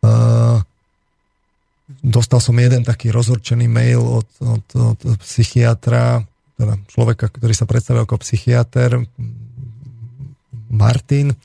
Uh, 0.00 0.64
dostal 2.00 2.40
som 2.40 2.56
jeden 2.56 2.84
taký 2.86 3.12
rozhorčený 3.12 3.68
mail 3.68 4.00
od, 4.00 4.28
od, 4.40 4.64
od 4.96 5.00
psychiatra, 5.20 6.24
teda 6.56 6.74
človeka, 6.88 7.28
ktorý 7.28 7.52
sa 7.52 7.68
predstavil 7.68 8.04
ako 8.04 8.20
psychiatr, 8.20 9.04
Martin, 10.70 11.34
uh, 11.34 11.36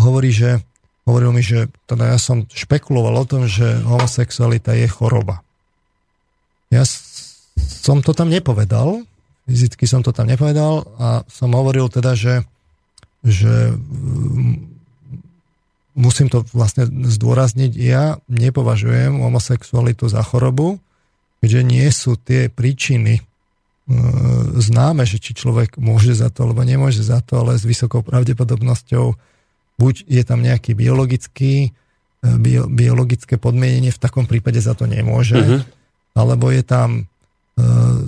hovorí, 0.00 0.30
že 0.32 0.62
hovoril 1.04 1.34
mi, 1.34 1.42
že 1.42 1.66
teda 1.90 2.14
ja 2.14 2.18
som 2.18 2.46
špekuloval 2.46 3.14
o 3.18 3.28
tom, 3.28 3.50
že 3.50 3.82
homosexualita 3.82 4.78
je 4.78 4.86
choroba. 4.86 5.42
Ja 6.70 6.86
som 7.58 8.00
to 8.00 8.14
tam 8.14 8.30
nepovedal, 8.30 9.02
fyzicky 9.44 9.84
som 9.84 10.00
to 10.00 10.14
tam 10.14 10.30
nepovedal 10.30 10.86
a 10.96 11.08
som 11.26 11.52
hovoril 11.52 11.90
teda, 11.90 12.14
že, 12.14 12.46
že 13.26 13.74
musím 15.92 16.32
to 16.32 16.44
vlastne 16.56 16.88
zdôrazniť, 16.88 17.72
ja 17.76 18.16
nepovažujem 18.28 19.20
homosexualitu 19.20 20.08
za 20.08 20.24
chorobu, 20.24 20.80
keďže 21.44 21.60
nie 21.66 21.86
sú 21.92 22.16
tie 22.16 22.48
príčiny 22.48 23.18
e, 23.18 23.22
známe, 24.56 25.04
že 25.04 25.20
či 25.20 25.36
človek 25.36 25.76
môže 25.76 26.16
za 26.16 26.32
to, 26.32 26.48
alebo 26.48 26.64
nemôže 26.64 27.04
za 27.04 27.20
to, 27.20 27.44
ale 27.44 27.60
s 27.60 27.68
vysokou 27.68 28.00
pravdepodobnosťou 28.00 29.06
buď 29.76 29.94
je 30.08 30.22
tam 30.24 30.40
nejaký 30.40 30.72
biologický, 30.72 31.68
e, 31.68 31.70
bio, 32.40 32.70
biologické 32.70 33.36
podmienenie, 33.36 33.92
v 33.92 34.02
takom 34.02 34.24
prípade 34.24 34.62
za 34.64 34.72
to 34.72 34.88
nemôže, 34.88 35.36
uh-huh. 35.36 35.60
alebo 36.16 36.48
je 36.48 36.64
tam 36.64 37.04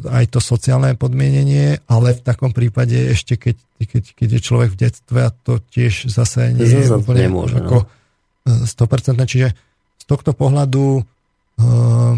aj 0.09 0.25
to 0.33 0.41
sociálne 0.41 0.97
podmienenie, 0.97 1.85
ale 1.85 2.17
v 2.17 2.21
takom 2.25 2.57
prípade 2.57 2.97
ešte 3.13 3.37
keď, 3.37 3.57
keď, 3.77 4.05
keď 4.17 4.29
je 4.37 4.41
človek 4.41 4.71
v 4.73 4.81
detstve 4.89 5.19
a 5.21 5.31
to 5.31 5.61
tiež 5.61 6.09
zase 6.09 6.57
nie 6.57 6.65
je 6.65 6.89
úplne 6.89 7.29
nemôže, 7.29 7.61
ako 7.61 7.85
no. 7.85 8.65
100%. 8.65 9.21
Eh, 9.21 9.29
čiže 9.29 9.49
z 10.01 10.05
tohto 10.09 10.33
pohľadu 10.33 11.05
eh, 11.61 12.15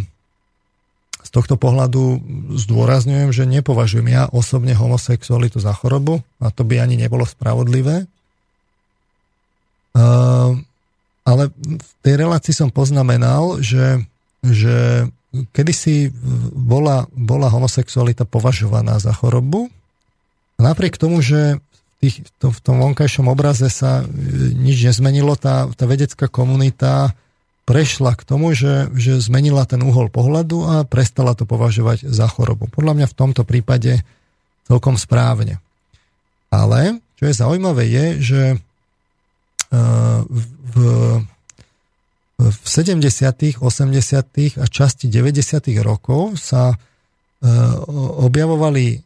z 1.26 1.30
tohto 1.34 1.58
pohľadu 1.58 2.22
zdôrazňujem, 2.54 3.34
že 3.34 3.50
nepovažujem 3.50 4.06
ja 4.06 4.30
osobne 4.30 4.78
homosexualitu 4.78 5.58
za 5.58 5.74
chorobu 5.74 6.22
a 6.38 6.54
to 6.54 6.62
by 6.62 6.78
ani 6.78 6.94
nebolo 6.94 7.26
spravodlivé. 7.26 8.06
Ale 11.26 11.42
v 11.58 11.90
tej 12.06 12.14
relácii 12.14 12.54
som 12.54 12.70
poznamenal, 12.70 13.58
že, 13.58 14.06
že 14.46 15.10
kedysi 15.52 16.12
bola, 16.54 17.10
bola 17.12 17.50
homosexualita 17.50 18.24
považovaná 18.24 18.98
za 19.02 19.12
chorobu. 19.12 19.68
Napriek 20.56 20.96
tomu, 20.96 21.20
že 21.20 21.60
v, 21.60 21.94
tých, 22.00 22.24
to, 22.40 22.52
v 22.52 22.60
tom 22.60 22.80
vonkajšom 22.80 23.28
obraze 23.28 23.68
sa 23.68 24.04
e, 24.04 24.04
nič 24.56 24.84
nezmenilo, 24.84 25.36
tá, 25.36 25.68
tá 25.72 25.84
vedecká 25.84 26.28
komunita 26.28 27.12
prešla 27.66 28.14
k 28.14 28.22
tomu, 28.22 28.54
že, 28.54 28.88
že 28.94 29.18
zmenila 29.18 29.66
ten 29.66 29.82
uhol 29.82 30.08
pohľadu 30.08 30.58
a 30.64 30.74
prestala 30.86 31.34
to 31.34 31.44
považovať 31.44 32.06
za 32.06 32.30
chorobu. 32.30 32.70
Podľa 32.70 32.92
mňa 32.94 33.06
v 33.10 33.18
tomto 33.18 33.42
prípade 33.42 34.06
celkom 34.64 34.94
správne. 34.96 35.58
Ale, 36.48 37.02
čo 37.18 37.26
je 37.26 37.34
zaujímavé, 37.34 37.84
je, 37.90 38.06
že 38.22 38.42
e, 38.54 38.56
v, 40.72 40.74
v 42.36 42.66
70., 42.68 43.56
80. 43.64 44.60
a 44.60 44.64
časti 44.68 45.08
90. 45.08 45.72
rokov 45.80 46.36
sa 46.36 46.72
e, 46.72 46.76
objavovali, 48.20 48.86
e, 48.92 48.98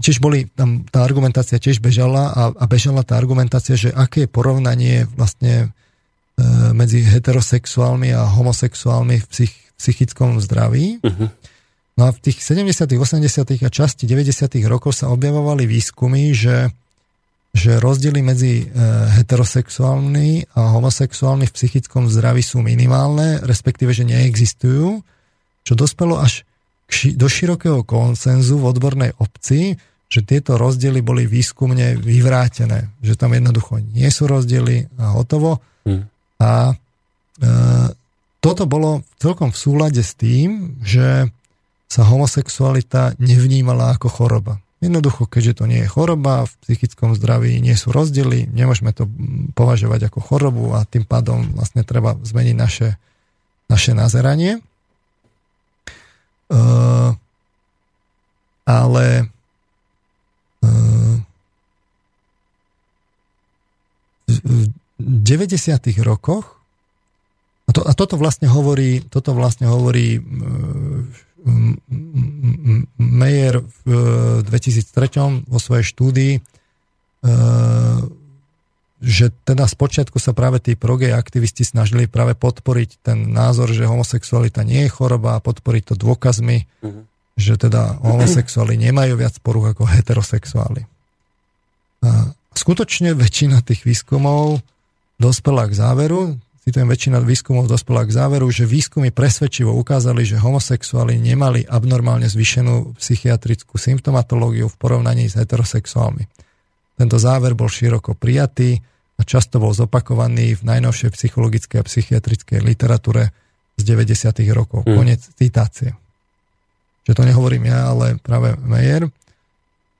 tiež 0.00 0.24
boli, 0.24 0.48
tam 0.56 0.88
tá 0.88 1.04
argumentácia 1.04 1.60
tiež 1.60 1.84
bežala 1.84 2.32
a, 2.32 2.42
a 2.56 2.64
bežala 2.64 3.04
tá 3.04 3.20
argumentácia, 3.20 3.76
že 3.76 3.92
aké 3.92 4.24
je 4.24 4.32
porovnanie 4.32 5.04
vlastne 5.12 5.54
e, 5.60 6.42
medzi 6.72 7.04
heterosexuálmi 7.04 8.16
a 8.16 8.24
homosexuálmi 8.32 9.20
v 9.20 9.26
psych, 9.28 9.54
psychickom 9.76 10.40
zdraví. 10.40 11.04
Uh-huh. 11.04 11.28
No 12.00 12.02
a 12.08 12.10
v 12.16 12.18
tých 12.32 12.40
70., 12.40 12.96
80. 12.96 13.60
a 13.60 13.68
časti 13.68 14.08
90. 14.08 14.56
rokov 14.64 14.96
sa 14.96 15.12
objavovali 15.12 15.68
výskumy, 15.68 16.32
že 16.32 16.72
že 17.56 17.80
rozdiely 17.80 18.20
medzi 18.20 18.54
e, 18.60 18.64
heterosexuálmi 19.16 20.52
a 20.52 20.76
homosexuálmi 20.76 21.48
v 21.48 21.56
psychickom 21.56 22.04
zdraví 22.12 22.44
sú 22.44 22.60
minimálne, 22.60 23.40
respektíve, 23.40 23.96
že 23.96 24.04
neexistujú, 24.04 25.00
čo 25.64 25.72
dospelo 25.72 26.20
až 26.20 26.44
do 27.16 27.26
širokého 27.26 27.82
konsenzu 27.82 28.60
v 28.60 28.68
odbornej 28.70 29.10
obci, 29.16 29.80
že 30.06 30.20
tieto 30.22 30.54
rozdiely 30.60 31.00
boli 31.00 31.24
výskumne 31.24 31.98
vyvrátené, 31.98 32.92
že 33.00 33.18
tam 33.18 33.34
jednoducho 33.34 33.80
nie 33.80 34.06
sú 34.12 34.28
rozdiely 34.28 34.92
a 35.00 35.16
hotovo. 35.16 35.64
Hmm. 35.88 36.06
A 36.36 36.70
e, 36.70 36.74
toto 38.44 38.68
bolo 38.68 39.00
celkom 39.16 39.50
v 39.50 39.58
súlade 39.58 40.04
s 40.04 40.12
tým, 40.12 40.76
že 40.84 41.26
sa 41.88 42.04
homosexualita 42.04 43.16
nevnímala 43.16 43.96
ako 43.96 44.12
choroba. 44.12 44.60
Jednoducho, 44.86 45.26
keďže 45.26 45.58
to 45.58 45.64
nie 45.66 45.82
je 45.82 45.90
choroba, 45.90 46.46
v 46.46 46.54
psychickom 46.62 47.18
zdraví 47.18 47.58
nie 47.58 47.74
sú 47.74 47.90
rozdiely, 47.90 48.46
nemôžeme 48.46 48.94
to 48.94 49.10
považovať 49.58 50.06
ako 50.06 50.22
chorobu 50.22 50.78
a 50.78 50.86
tým 50.86 51.02
pádom 51.02 51.42
vlastne 51.58 51.82
treba 51.82 52.14
zmeniť 52.14 52.54
naše, 52.54 52.94
naše 53.66 53.98
nazeranie. 53.98 54.62
Uh, 56.46 57.18
ale 58.62 59.26
uh, 60.62 61.18
v 64.30 64.70
90. 65.02 65.66
rokoch 66.06 66.62
a, 67.66 67.74
to, 67.74 67.82
a 67.82 67.90
toto 67.98 68.14
vlastne 68.14 68.46
hovorí, 68.46 69.02
toto 69.02 69.34
vlastne 69.34 69.66
hovorí 69.66 70.22
uh, 70.22 71.02
Meyer 72.98 73.62
v 73.62 74.42
2003 74.42 75.46
vo 75.46 75.58
svojej 75.62 75.86
štúdii, 75.86 76.34
e, 76.34 76.40
že 78.98 79.30
teda 79.46 79.68
spočiatku 79.68 80.18
sa 80.18 80.34
práve 80.34 80.58
tí 80.58 80.74
progej 80.74 81.14
aktivisti 81.14 81.62
snažili 81.62 82.10
práve 82.10 82.34
podporiť 82.34 83.06
ten 83.06 83.30
názor, 83.30 83.70
že 83.70 83.86
homosexualita 83.86 84.66
nie 84.66 84.88
je 84.88 84.90
choroba 84.90 85.38
a 85.38 85.44
podporiť 85.44 85.92
to 85.92 85.94
dôkazmi, 85.94 86.64
uh-huh. 86.64 87.04
že 87.38 87.54
teda 87.60 88.02
homosexuáli 88.02 88.74
nemajú 88.80 89.20
viac 89.20 89.36
poruch 89.44 89.76
ako 89.76 89.84
heterosexuáli. 89.86 90.88
A 92.02 92.32
skutočne 92.56 93.12
väčšina 93.12 93.60
tých 93.62 93.84
výskumov 93.84 94.64
dospela 95.20 95.68
k 95.68 95.76
záveru, 95.76 96.40
citujem, 96.66 96.90
väčšina 96.90 97.22
výskumov 97.22 97.70
dospela 97.70 98.02
k 98.02 98.10
záveru, 98.10 98.50
že 98.50 98.66
výskumy 98.66 99.14
presvedčivo 99.14 99.70
ukázali, 99.70 100.26
že 100.26 100.42
homosexuáli 100.42 101.14
nemali 101.14 101.62
abnormálne 101.62 102.26
zvýšenú 102.26 102.98
psychiatrickú 102.98 103.78
symptomatológiu 103.78 104.66
v 104.66 104.74
porovnaní 104.74 105.30
s 105.30 105.38
heterosexuálmi. 105.38 106.26
Tento 106.98 107.22
záver 107.22 107.54
bol 107.54 107.70
široko 107.70 108.18
prijatý 108.18 108.82
a 109.16 109.22
často 109.22 109.62
bol 109.62 109.70
zopakovaný 109.70 110.58
v 110.58 110.66
najnovšej 110.66 111.14
psychologickej 111.14 111.78
a 111.80 111.86
psychiatrickej 111.86 112.58
literatúre 112.58 113.30
z 113.78 113.82
90. 113.86 114.34
rokov. 114.50 114.82
Mm. 114.82 114.96
Konec 114.98 115.20
citácie. 115.38 115.94
Že 117.06 117.12
to 117.14 117.22
nehovorím 117.22 117.70
ja, 117.70 117.94
ale 117.94 118.18
práve 118.18 118.58
Meyer. 118.58 119.06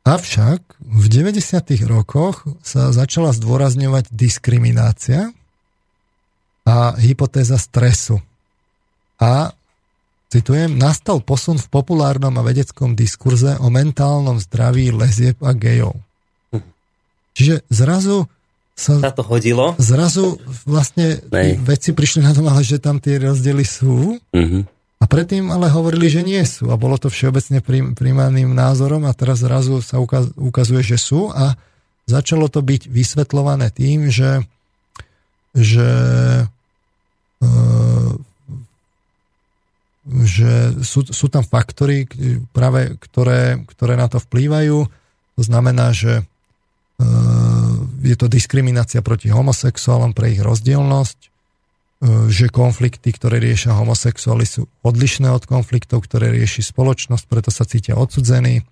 Avšak 0.03 0.83
v 0.83 1.05
90. 1.07 1.39
rokoch 1.87 2.43
sa 2.67 2.91
začala 2.91 3.31
zdôrazňovať 3.31 4.11
diskriminácia 4.11 5.31
a 6.67 6.99
hypotéza 6.99 7.57
stresu. 7.57 8.19
A, 9.23 9.55
citujem, 10.29 10.75
nastal 10.75 11.23
posun 11.23 11.63
v 11.63 11.71
populárnom 11.71 12.35
a 12.35 12.43
vedeckom 12.43 12.99
diskurze 12.99 13.55
o 13.63 13.71
mentálnom 13.71 14.43
zdraví 14.43 14.91
lezieb 14.91 15.39
a 15.47 15.55
gejov. 15.55 15.95
Čiže 17.37 17.69
zrazu 17.69 18.27
sa, 18.77 19.01
sa 19.01 19.13
to 19.13 19.25
hodilo. 19.25 19.77
Zrazu 19.81 20.41
vlastne 20.69 21.21
Nej. 21.33 21.57
veci 21.61 21.93
prišli 21.97 22.25
na 22.25 22.33
tom, 22.37 22.49
ale 22.49 22.65
že 22.65 22.81
tam 22.81 23.01
tie 23.01 23.21
rozdiely 23.21 23.65
sú. 23.65 24.21
Uh-huh. 24.21 24.63
A 25.01 25.05
predtým 25.05 25.53
ale 25.53 25.69
hovorili, 25.69 26.09
že 26.09 26.25
nie 26.25 26.41
sú. 26.45 26.73
A 26.73 26.81
bolo 26.81 26.97
to 26.97 27.13
všeobecne 27.13 27.61
príjmaným 27.93 28.53
názorom 28.53 29.05
a 29.05 29.13
teraz 29.13 29.45
zrazu 29.45 29.85
sa 29.85 30.01
ukazuje, 30.37 30.81
že 30.81 30.97
sú. 30.97 31.29
A 31.33 31.57
začalo 32.09 32.49
to 32.49 32.65
byť 32.65 32.89
vysvetľované 32.89 33.69
tým, 33.73 34.09
že, 34.09 34.45
že 35.53 35.89
že 40.07 40.53
sú, 40.87 41.03
sú 41.03 41.27
tam 41.27 41.43
faktory, 41.43 42.07
práve 42.55 42.95
ktoré, 43.03 43.59
ktoré 43.67 43.99
na 43.99 44.07
to 44.07 44.23
vplývajú. 44.23 44.87
To 45.37 45.43
znamená, 45.43 45.91
že 45.91 46.23
je 48.07 48.17
to 48.17 48.31
diskriminácia 48.31 49.03
proti 49.03 49.29
homosexuálom 49.29 50.15
pre 50.17 50.33
ich 50.33 50.41
rozdielnosť, 50.41 51.19
e, 51.21 51.29
že 52.31 52.49
konflikty, 52.49 53.13
ktoré 53.13 53.43
riešia 53.43 53.77
homosexuáli 53.77 54.47
sú 54.47 54.71
odlišné 54.87 55.29
od 55.29 55.45
konfliktov, 55.45 56.07
ktoré 56.07 56.33
rieši 56.33 56.65
spoločnosť, 56.65 57.25
preto 57.27 57.51
sa 57.53 57.67
cítia 57.69 57.99
odsudzení. 57.99 58.65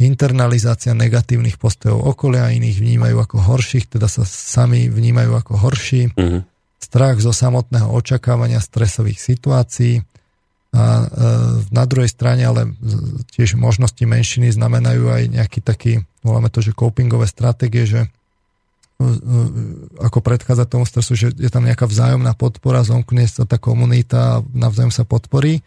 Internalizácia 0.00 0.96
negatívnych 0.96 1.60
postojov 1.60 2.02
okolia, 2.02 2.50
iných 2.50 2.80
vnímajú 2.80 3.16
ako 3.20 3.36
horších, 3.44 3.92
teda 3.92 4.10
sa 4.10 4.26
sami 4.26 4.90
vnímajú 4.90 5.32
ako 5.36 5.52
horší. 5.60 6.10
Mm-hmm. 6.14 6.40
Strach 6.84 7.16
zo 7.24 7.32
samotného 7.32 7.88
očakávania 7.88 8.60
stresových 8.60 9.16
situácií. 9.16 10.04
A 10.74 10.84
e, 10.84 11.04
na 11.72 11.84
druhej 11.88 12.10
strane 12.12 12.44
ale 12.44 12.76
tiež 13.32 13.56
možnosti 13.56 14.04
menšiny 14.04 14.52
znamenajú 14.52 15.08
aj 15.08 15.22
nejaký 15.32 15.60
taký 15.64 15.92
voláme 16.24 16.48
to, 16.48 16.64
že 16.64 16.72
copingové 16.72 17.28
stratégie, 17.28 17.84
že 17.84 18.00
e, 18.00 18.08
e, 18.98 19.08
ako 20.00 20.24
predchádza 20.24 20.64
tomu 20.64 20.88
stresu, 20.88 21.12
že 21.14 21.28
je 21.36 21.52
tam 21.52 21.68
nejaká 21.68 21.84
vzájomná 21.84 22.32
podpora, 22.32 22.82
zomkne 22.82 23.28
sa 23.28 23.44
tá 23.44 23.60
komunita 23.60 24.40
a 24.40 24.42
navzájom 24.56 24.90
sa 24.90 25.04
podporí. 25.04 25.60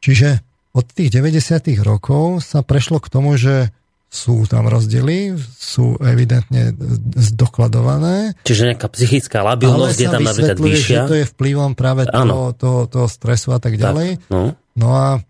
Čiže 0.00 0.40
od 0.70 0.86
tých 0.94 1.10
90. 1.10 1.74
rokov 1.82 2.46
sa 2.46 2.62
prešlo 2.62 3.02
k 3.02 3.10
tomu, 3.10 3.34
že 3.34 3.74
sú 4.16 4.48
tam 4.48 4.64
rozdiely, 4.64 5.36
sú 5.60 6.00
evidentne 6.00 6.72
zdokladované. 7.20 8.32
Čiže 8.48 8.72
nejaká 8.72 8.88
psychická 8.96 9.44
labilnosť 9.44 9.98
je 10.00 10.08
tam 10.08 10.24
napríklad 10.24 10.56
vyššia. 10.56 10.88
že 10.88 10.96
to 11.04 11.14
je 11.20 11.24
vplyvom 11.36 11.76
práve 11.76 12.08
toho, 12.08 12.56
toho, 12.56 12.88
toho 12.88 13.06
stresu 13.12 13.52
a 13.52 13.60
tak 13.60 13.76
ďalej. 13.76 14.16
Tak, 14.24 14.32
no. 14.32 14.56
no 14.80 14.88
a 14.96 15.06
e, 15.16 15.20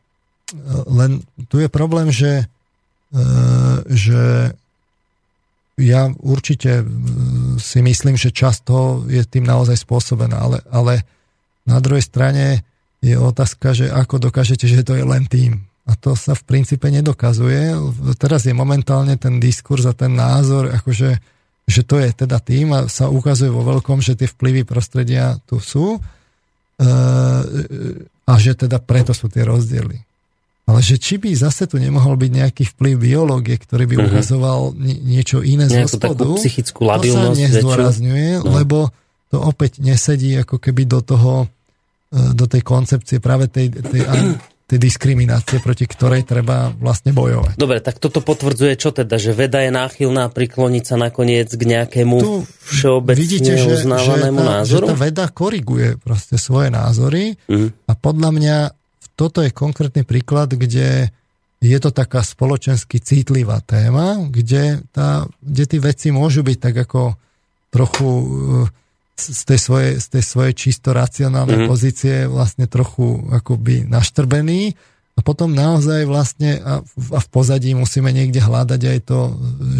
len 0.87 1.27
tu 1.51 1.59
je 1.59 1.67
problém, 1.67 2.15
že 2.15 2.47
E, 3.07 3.23
že 3.87 4.23
ja 5.79 6.03
určite 6.19 6.83
e, 6.83 6.85
si 7.63 7.79
myslím, 7.81 8.19
že 8.19 8.35
často 8.35 9.07
je 9.07 9.23
tým 9.23 9.47
naozaj 9.47 9.79
spôsobená, 9.79 10.37
ale, 10.37 10.59
ale 10.69 10.95
na 11.63 11.79
druhej 11.79 12.03
strane 12.03 12.67
je 12.99 13.15
otázka, 13.15 13.77
že 13.77 13.87
ako 13.93 14.31
dokážete, 14.31 14.67
že 14.67 14.83
to 14.83 14.99
je 14.99 15.05
len 15.07 15.25
tým. 15.31 15.63
A 15.87 15.95
to 15.95 16.19
sa 16.19 16.35
v 16.35 16.43
princípe 16.43 16.91
nedokazuje. 16.91 17.79
Teraz 18.19 18.43
je 18.43 18.51
momentálne 18.51 19.15
ten 19.15 19.39
diskurs 19.39 19.87
a 19.87 19.95
ten 19.95 20.19
názor, 20.19 20.75
akože, 20.75 21.23
že 21.71 21.83
to 21.87 22.03
je 22.03 22.11
teda 22.11 22.43
tým 22.43 22.75
a 22.75 22.91
sa 22.91 23.07
ukazuje 23.07 23.55
vo 23.55 23.63
veľkom, 23.63 24.03
že 24.03 24.19
tie 24.19 24.27
vplyvy 24.27 24.67
prostredia 24.67 25.39
tu 25.47 25.63
sú 25.63 25.95
e, 25.95 26.01
a 28.27 28.33
že 28.35 28.59
teda 28.59 28.83
preto 28.83 29.15
sú 29.15 29.31
tie 29.31 29.47
rozdiely. 29.47 30.03
Ale 30.67 30.83
že 30.83 30.99
či 30.99 31.23
by 31.23 31.31
zase 31.39 31.71
tu 31.71 31.79
nemohol 31.79 32.19
byť 32.19 32.31
nejaký 32.35 32.65
vplyv 32.75 32.95
biológie, 32.99 33.55
ktorý 33.55 33.87
by 33.87 33.95
uh-huh. 34.03 34.09
ukazoval 34.11 34.61
niečo 34.83 35.39
iné 35.47 35.71
z 35.71 35.87
hospodu, 35.87 36.35
psychickú 36.43 36.83
labilnosť, 36.83 37.31
to 37.31 37.39
sa 37.39 37.43
nezdôrazňuje, 37.47 38.31
no. 38.43 38.51
lebo 38.51 38.91
to 39.31 39.39
opäť 39.39 39.79
nesedí 39.79 40.35
ako 40.35 40.59
keby 40.59 40.91
do 40.91 40.99
toho, 41.07 41.47
e, 42.11 42.19
do 42.35 42.51
tej 42.51 42.67
koncepcie 42.67 43.23
práve 43.23 43.47
tej, 43.47 43.71
tej, 43.79 44.03
tej 44.67 44.83
diskriminácie, 44.83 45.63
proti 45.63 45.87
ktorej 45.87 46.27
treba 46.27 46.75
vlastne 46.75 47.15
bojovať. 47.15 47.55
Dobre, 47.55 47.79
tak 47.79 48.03
toto 48.03 48.19
potvrdzuje 48.19 48.75
čo 48.75 48.91
teda, 48.91 49.15
že 49.15 49.31
veda 49.31 49.63
je 49.63 49.71
náchylná 49.71 50.27
prikloniť 50.35 50.83
sa 50.83 50.99
nakoniec 50.99 51.47
k 51.47 51.63
nejakému 51.63 52.17
tu 52.19 52.43
všeobecne 52.67 53.23
vidíte, 53.23 53.55
že, 53.55 53.87
uznávanému 53.87 54.43
že 54.43 54.47
tá, 54.47 54.51
názoru? 54.59 54.87
Že 54.87 54.91
tá 54.91 54.97
veda 54.99 55.27
koriguje 55.31 55.89
proste 56.03 56.35
svoje 56.35 56.75
názory 56.75 57.39
uh-huh. 57.47 57.71
a 57.87 57.93
podľa 57.95 58.31
mňa 58.35 58.57
toto 59.15 59.39
je 59.47 59.55
konkrétny 59.55 60.03
príklad, 60.03 60.51
kde 60.59 61.15
je 61.63 61.79
to 61.79 61.95
taká 61.95 62.27
spoločensky 62.27 62.99
citlivá 62.99 63.63
téma, 63.63 64.19
kde, 64.29 64.83
tá, 64.91 65.31
kde 65.41 65.65
tí 65.65 65.79
veci 65.79 66.11
môžu 66.11 66.43
byť 66.43 66.59
tak 66.59 66.75
ako 66.75 67.15
trochu 67.71 68.09
eh, 68.11 68.86
z 69.17 69.43
tej 69.49 69.61
svojej, 69.61 69.93
z 69.97 70.07
tej 70.13 70.23
svojej 70.23 70.55
čisto 70.55 70.93
racionálnej 70.93 71.65
mm-hmm. 71.65 71.73
pozície 71.73 72.29
vlastne 72.29 72.69
trochu 72.69 73.25
akoby 73.33 73.89
naštrbení 73.89 74.77
a 75.17 75.21
potom 75.25 75.57
naozaj 75.57 76.05
vlastne 76.05 76.61
a 76.61 76.85
v, 76.85 77.09
a 77.17 77.21
v 77.25 77.29
pozadí 77.33 77.73
musíme 77.73 78.13
niekde 78.13 78.45
hľadať 78.45 78.81
aj 78.85 78.99
to, 79.09 79.21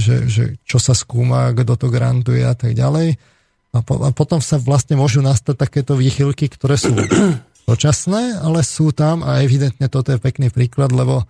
že, 0.01 0.17
že 0.25 0.45
čo 0.65 0.81
sa 0.81 0.97
skúma, 0.97 1.53
kto 1.53 1.77
to 1.77 1.93
grantuje 1.93 2.41
a 2.41 2.57
tak 2.57 2.73
ďalej. 2.73 3.21
A, 3.77 3.85
po, 3.85 4.01
a 4.01 4.09
potom 4.17 4.41
sa 4.41 4.57
vlastne 4.57 4.97
môžu 4.97 5.21
nastať 5.21 5.61
takéto 5.61 5.93
výchylky, 6.01 6.49
ktoré 6.49 6.81
sú 6.81 6.97
dočasné, 7.69 8.41
ale 8.41 8.65
sú 8.65 8.97
tam 8.97 9.21
a 9.21 9.45
evidentne 9.45 9.93
toto 9.93 10.17
je 10.17 10.19
pekný 10.19 10.49
príklad, 10.49 10.89
lebo 10.97 11.29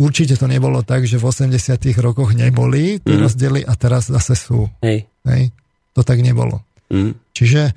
určite 0.00 0.40
to 0.40 0.48
nebolo 0.48 0.80
tak, 0.80 1.04
že 1.04 1.20
v 1.20 1.28
80 1.28 1.52
rokoch 2.00 2.32
neboli 2.32 2.96
tie 3.04 3.16
mm. 3.20 3.22
rozdiely 3.28 3.60
a 3.68 3.76
teraz 3.76 4.08
zase 4.08 4.32
sú. 4.32 4.72
Hej. 4.80 5.04
Hej? 5.28 5.52
To 5.92 6.00
tak 6.00 6.24
nebolo. 6.24 6.64
Mm. 6.92 7.18
Čiže 7.34 7.74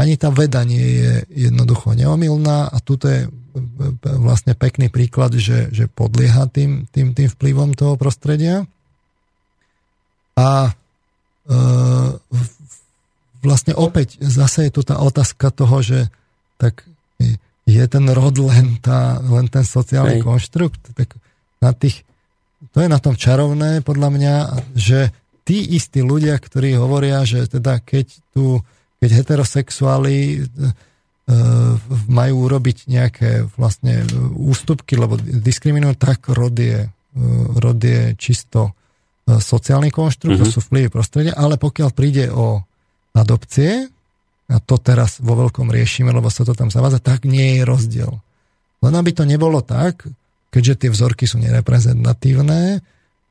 ani 0.00 0.14
tá 0.16 0.32
veda 0.32 0.64
nie 0.64 0.80
je 0.80 1.12
jednoducho 1.48 1.92
neomilná 1.92 2.72
a 2.72 2.76
tuto 2.80 3.10
je 3.10 3.28
vlastne 4.02 4.54
pekný 4.54 4.88
príklad, 4.88 5.34
že, 5.36 5.68
že 5.74 5.90
podlieha 5.90 6.46
tým, 6.48 6.86
tým, 6.88 7.12
tým 7.12 7.28
vplyvom 7.28 7.74
toho 7.74 7.98
prostredia. 7.98 8.64
A 10.38 10.70
e, 10.70 10.72
vlastne 13.42 13.74
opäť 13.74 14.22
zase 14.22 14.70
je 14.70 14.72
tu 14.72 14.82
tá 14.86 15.02
otázka 15.02 15.50
toho, 15.50 15.82
že 15.82 16.08
tak 16.56 16.86
je 17.70 17.84
ten 17.86 18.04
rod 18.10 18.34
len, 18.40 18.80
tá, 18.82 19.20
len 19.22 19.46
ten 19.46 19.62
sociálny 19.62 20.20
Hej. 20.20 20.26
konštrukt. 20.26 20.82
Tak 20.94 21.14
na 21.62 21.70
tých, 21.76 22.02
to 22.72 22.82
je 22.82 22.88
na 22.90 22.98
tom 22.98 23.14
čarovné 23.14 23.84
podľa 23.84 24.08
mňa, 24.10 24.34
že 24.74 25.12
tí 25.50 25.74
istí 25.74 25.98
ľudia, 25.98 26.38
ktorí 26.38 26.78
hovoria, 26.78 27.26
že 27.26 27.42
teda 27.50 27.82
keď 27.82 28.06
tu, 28.30 28.62
keď 29.02 29.10
heterosexuáli 29.18 30.38
e, 30.38 30.40
majú 32.06 32.46
urobiť 32.46 32.86
nejaké 32.86 33.50
vlastne 33.58 34.06
ústupky, 34.38 34.94
lebo 34.94 35.18
diskriminujú, 35.18 35.98
tak 35.98 36.30
rod 36.30 36.54
je, 36.54 36.86
e, 36.86 37.18
rod 37.58 37.82
je 37.82 38.14
čisto 38.14 38.70
e, 39.26 39.42
sociálny 39.42 39.90
konštrukt, 39.90 40.38
mm-hmm. 40.38 40.54
to 40.54 40.54
sú 40.54 40.62
vplyvy 40.70 40.86
prostredia, 40.86 41.34
ale 41.34 41.58
pokiaľ 41.58 41.90
príde 41.90 42.30
o 42.30 42.62
adopcie, 43.10 43.90
a 44.46 44.56
to 44.62 44.78
teraz 44.78 45.18
vo 45.18 45.34
veľkom 45.34 45.66
riešime, 45.66 46.14
lebo 46.14 46.30
sa 46.30 46.46
to 46.46 46.54
tam 46.54 46.70
zavádza, 46.70 47.02
tak 47.02 47.26
nie 47.26 47.58
je 47.58 47.62
rozdiel. 47.66 48.12
Len 48.86 48.94
aby 48.94 49.10
to 49.10 49.26
nebolo 49.26 49.66
tak, 49.66 50.06
keďže 50.54 50.86
tie 50.86 50.90
vzorky 50.94 51.26
sú 51.26 51.42
nereprezentatívne, 51.42 52.82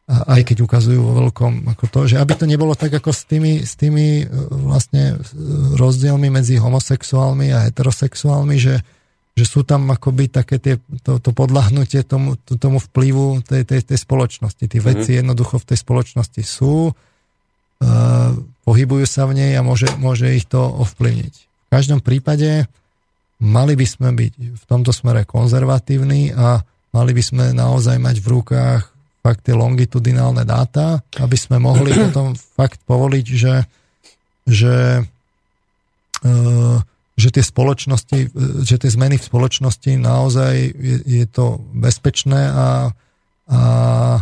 aj 0.10 0.42
keď 0.42 0.66
ukazujú 0.66 0.98
vo 0.98 1.14
veľkom 1.22 1.70
ako 1.70 1.86
to, 1.86 2.00
že 2.10 2.16
aby 2.18 2.34
to 2.34 2.50
nebolo 2.50 2.74
tak 2.74 2.90
ako 2.90 3.14
s 3.14 3.30
tými, 3.30 3.62
s 3.62 3.78
tými 3.78 4.26
e, 4.26 4.36
vlastne 4.66 5.14
e, 5.14 5.16
rozdielmi 5.78 6.34
medzi 6.34 6.58
homosexuálmi 6.58 7.54
a 7.54 7.70
heterosexuálmi, 7.70 8.58
že, 8.58 8.82
že 9.38 9.46
sú 9.46 9.62
tam 9.62 9.86
akoby 9.94 10.34
také 10.34 10.58
tie, 10.58 10.82
to, 11.06 11.22
to 11.22 11.30
podľahnutie 11.30 12.02
tomu, 12.10 12.42
tomu 12.42 12.82
vplyvu 12.82 13.46
tej, 13.46 13.70
tej, 13.70 13.86
tej 13.86 13.98
spoločnosti. 14.02 14.66
Veci 14.66 14.82
mm-hmm. 14.82 15.20
jednoducho 15.22 15.62
v 15.62 15.68
tej 15.70 15.78
spoločnosti 15.78 16.42
sú 16.42 16.90
pohybujú 18.68 19.06
sa 19.08 19.26
v 19.26 19.40
nej 19.40 19.52
a 19.56 19.64
môže, 19.64 19.88
môže 19.98 20.28
ich 20.36 20.46
to 20.46 20.60
ovplyvniť. 20.60 21.34
V 21.40 21.68
každom 21.72 22.04
prípade 22.04 22.68
mali 23.40 23.74
by 23.74 23.88
sme 23.88 24.10
byť 24.12 24.34
v 24.36 24.64
tomto 24.68 24.92
smere 24.92 25.24
konzervatívni 25.24 26.36
a 26.36 26.60
mali 26.92 27.12
by 27.16 27.24
sme 27.24 27.46
naozaj 27.56 27.98
mať 27.98 28.20
v 28.20 28.28
rukách 28.28 28.84
fakt 29.30 29.46
tie 29.46 29.54
longitudinálne 29.54 30.42
dáta, 30.42 31.06
aby 31.22 31.38
sme 31.38 31.62
mohli 31.62 31.94
potom 32.10 32.34
fakt 32.34 32.82
povoliť, 32.90 33.26
že, 33.30 33.56
že, 34.50 35.06
e, 36.26 36.32
že 37.14 37.30
tie 37.30 37.44
spoločnosti, 37.46 38.34
že 38.66 38.76
tie 38.82 38.90
zmeny 38.90 39.22
v 39.22 39.28
spoločnosti 39.30 40.02
naozaj 40.02 40.54
je, 40.74 40.98
je 41.06 41.26
to 41.30 41.62
bezpečné 41.78 42.50
a, 42.50 42.68
a 43.54 43.62
e, 44.18 44.22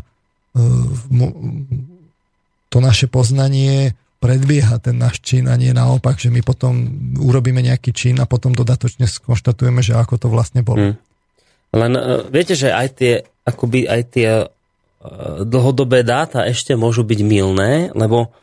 to 2.68 2.78
naše 2.84 3.08
poznanie 3.08 3.96
predbieha 4.18 4.82
ten 4.82 4.98
náš 4.98 5.22
čin 5.24 5.48
a 5.48 5.56
nie 5.56 5.72
naopak, 5.72 6.20
že 6.20 6.34
my 6.34 6.42
potom 6.42 6.90
urobíme 7.22 7.62
nejaký 7.64 7.94
čin 7.94 8.18
a 8.20 8.26
potom 8.28 8.52
dodatočne 8.52 9.08
skonštatujeme, 9.08 9.80
že 9.80 9.94
ako 9.94 10.18
to 10.20 10.28
vlastne 10.28 10.66
bolo. 10.66 10.92
Hmm. 10.92 10.98
Len 11.72 11.94
viete, 12.34 12.58
že 12.58 12.74
aj 12.74 12.88
tie, 12.98 13.14
akoby 13.46 13.86
aj 13.86 14.02
tie 14.10 14.30
dlhodobé 15.46 16.02
dáta 16.02 16.44
ešte 16.48 16.74
môžu 16.74 17.06
byť 17.06 17.20
milné, 17.22 17.94
lebo 17.94 18.34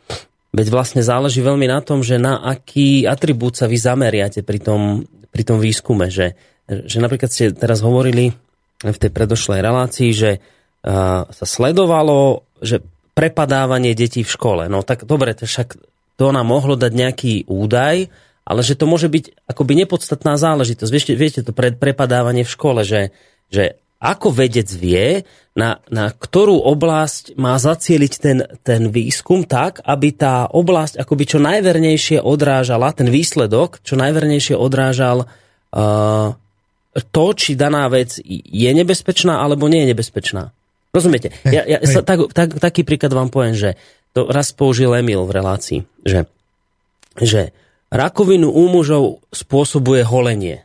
Veď 0.55 0.71
vlastne 0.71 1.03
záleží 1.03 1.43
veľmi 1.43 1.67
na 1.67 1.83
tom, 1.83 1.99
že 1.99 2.15
na 2.15 2.39
aký 2.39 3.03
atribút 3.03 3.59
sa 3.59 3.67
vy 3.67 3.75
zameriate 3.75 4.39
pri 4.39 4.63
tom, 4.63 5.03
pri 5.03 5.43
tom 5.43 5.59
výskume. 5.59 6.07
Že, 6.07 6.31
že 6.87 6.97
napríklad 7.03 7.27
ste 7.27 7.51
teraz 7.51 7.83
hovorili 7.83 8.31
v 8.79 8.97
tej 8.97 9.11
predošlej 9.11 9.59
relácii, 9.59 10.15
že 10.15 10.31
uh, 10.39 11.27
sa 11.27 11.45
sledovalo, 11.45 12.47
že 12.63 12.79
prepadávanie 13.11 13.91
detí 13.99 14.23
v 14.23 14.31
škole. 14.31 14.71
No 14.71 14.79
tak 14.79 15.03
dobre, 15.03 15.35
to 15.35 15.43
však 15.43 15.75
to 16.15 16.31
nám 16.31 16.47
mohlo 16.47 16.79
dať 16.79 16.91
nejaký 16.95 17.33
údaj, 17.51 18.07
ale 18.47 18.59
že 18.63 18.79
to 18.79 18.87
môže 18.87 19.11
byť 19.11 19.51
akoby 19.51 19.83
nepodstatná 19.83 20.39
záležitosť. 20.39 20.91
Viete, 20.91 21.13
viete 21.19 21.41
to 21.43 21.51
pre, 21.51 21.75
prepadávanie 21.75 22.47
v 22.47 22.53
škole, 22.55 22.87
že, 22.87 23.11
že 23.51 23.75
ako 23.99 24.27
vedec 24.35 24.67
vie, 24.75 25.23
na, 25.55 25.79
na 25.87 26.11
ktorú 26.11 26.59
oblasť 26.67 27.39
má 27.39 27.55
zacieliť 27.55 28.13
ten, 28.19 28.43
ten 28.61 28.91
výskum 28.91 29.47
tak, 29.47 29.79
aby 29.87 30.11
tá 30.11 30.51
oblasť 30.51 30.99
akoby 30.99 31.23
čo 31.23 31.39
najvernejšie 31.39 32.19
odrážala, 32.19 32.91
ten 32.91 33.07
výsledok 33.07 33.79
čo 33.79 33.95
najvernejšie 33.95 34.59
odrážal 34.59 35.23
uh, 35.23 36.35
to, 37.11 37.25
či 37.35 37.55
daná 37.55 37.87
vec 37.87 38.19
je 38.27 38.71
nebezpečná 38.71 39.39
alebo 39.39 39.71
nie 39.71 39.87
je 39.87 39.91
nebezpečná. 39.95 40.51
Rozumiete? 40.91 41.31
Ja, 41.47 41.63
ja 41.67 41.79
sa, 41.87 42.03
tak, 42.03 42.31
tak, 42.35 42.55
taký 42.55 42.87
príklad 42.87 43.15
vám 43.15 43.31
poviem, 43.31 43.55
že 43.55 43.79
to 44.15 44.27
raz 44.31 44.55
použil 44.55 44.95
Emil 44.95 45.27
v 45.27 45.35
relácii, 45.35 45.79
že, 46.07 46.27
že 47.19 47.51
rakovinu 47.91 48.47
u 48.47 48.67
mužov 48.71 49.23
spôsobuje 49.31 50.03
holenie. 50.03 50.64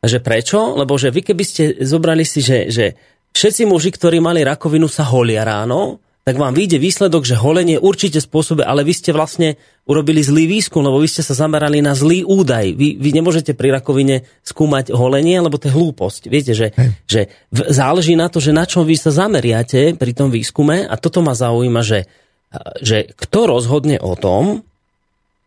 Že 0.00 0.18
prečo? 0.24 0.58
Lebo 0.76 0.96
že 0.96 1.12
vy 1.12 1.20
keby 1.20 1.44
ste 1.44 1.62
zobrali 1.84 2.24
si, 2.24 2.40
že, 2.40 2.72
že 2.72 2.96
všetci 3.36 3.68
muži, 3.68 3.92
ktorí 3.92 4.18
mali 4.18 4.40
rakovinu, 4.40 4.88
sa 4.88 5.04
holia 5.04 5.44
ráno, 5.44 6.00
tak 6.20 6.36
vám 6.36 6.52
vyjde 6.52 6.76
výsledok, 6.76 7.24
že 7.24 7.34
holenie 7.34 7.80
určite 7.80 8.20
spôsobe, 8.20 8.60
ale 8.60 8.84
vy 8.84 8.92
ste 8.92 9.10
vlastne 9.10 9.56
urobili 9.88 10.20
zlý 10.20 10.46
výskum, 10.46 10.84
lebo 10.84 11.00
vy 11.00 11.08
ste 11.08 11.24
sa 11.24 11.32
zamerali 11.32 11.80
na 11.80 11.96
zlý 11.96 12.28
údaj. 12.28 12.76
Vy, 12.76 13.00
vy 13.00 13.10
nemôžete 13.16 13.56
pri 13.56 13.72
rakovine 13.72 14.28
skúmať 14.44 14.92
holenie, 14.92 15.40
lebo 15.40 15.56
to 15.56 15.72
je 15.72 15.74
hlúposť. 15.74 16.22
Viete, 16.28 16.52
že, 16.52 16.76
že 17.08 17.32
v, 17.48 17.72
záleží 17.72 18.14
na 18.20 18.28
to, 18.28 18.38
že 18.38 18.52
na 18.52 18.68
čom 18.68 18.84
vy 18.84 19.00
sa 19.00 19.10
zameriate 19.10 19.96
pri 19.96 20.12
tom 20.12 20.28
výskume 20.28 20.84
a 20.84 20.94
toto 21.00 21.24
ma 21.24 21.32
zaujíma, 21.32 21.80
že, 21.80 22.04
že 22.84 23.10
kto 23.16 23.50
rozhodne 23.50 23.96
o 23.96 24.12
tom, 24.14 24.62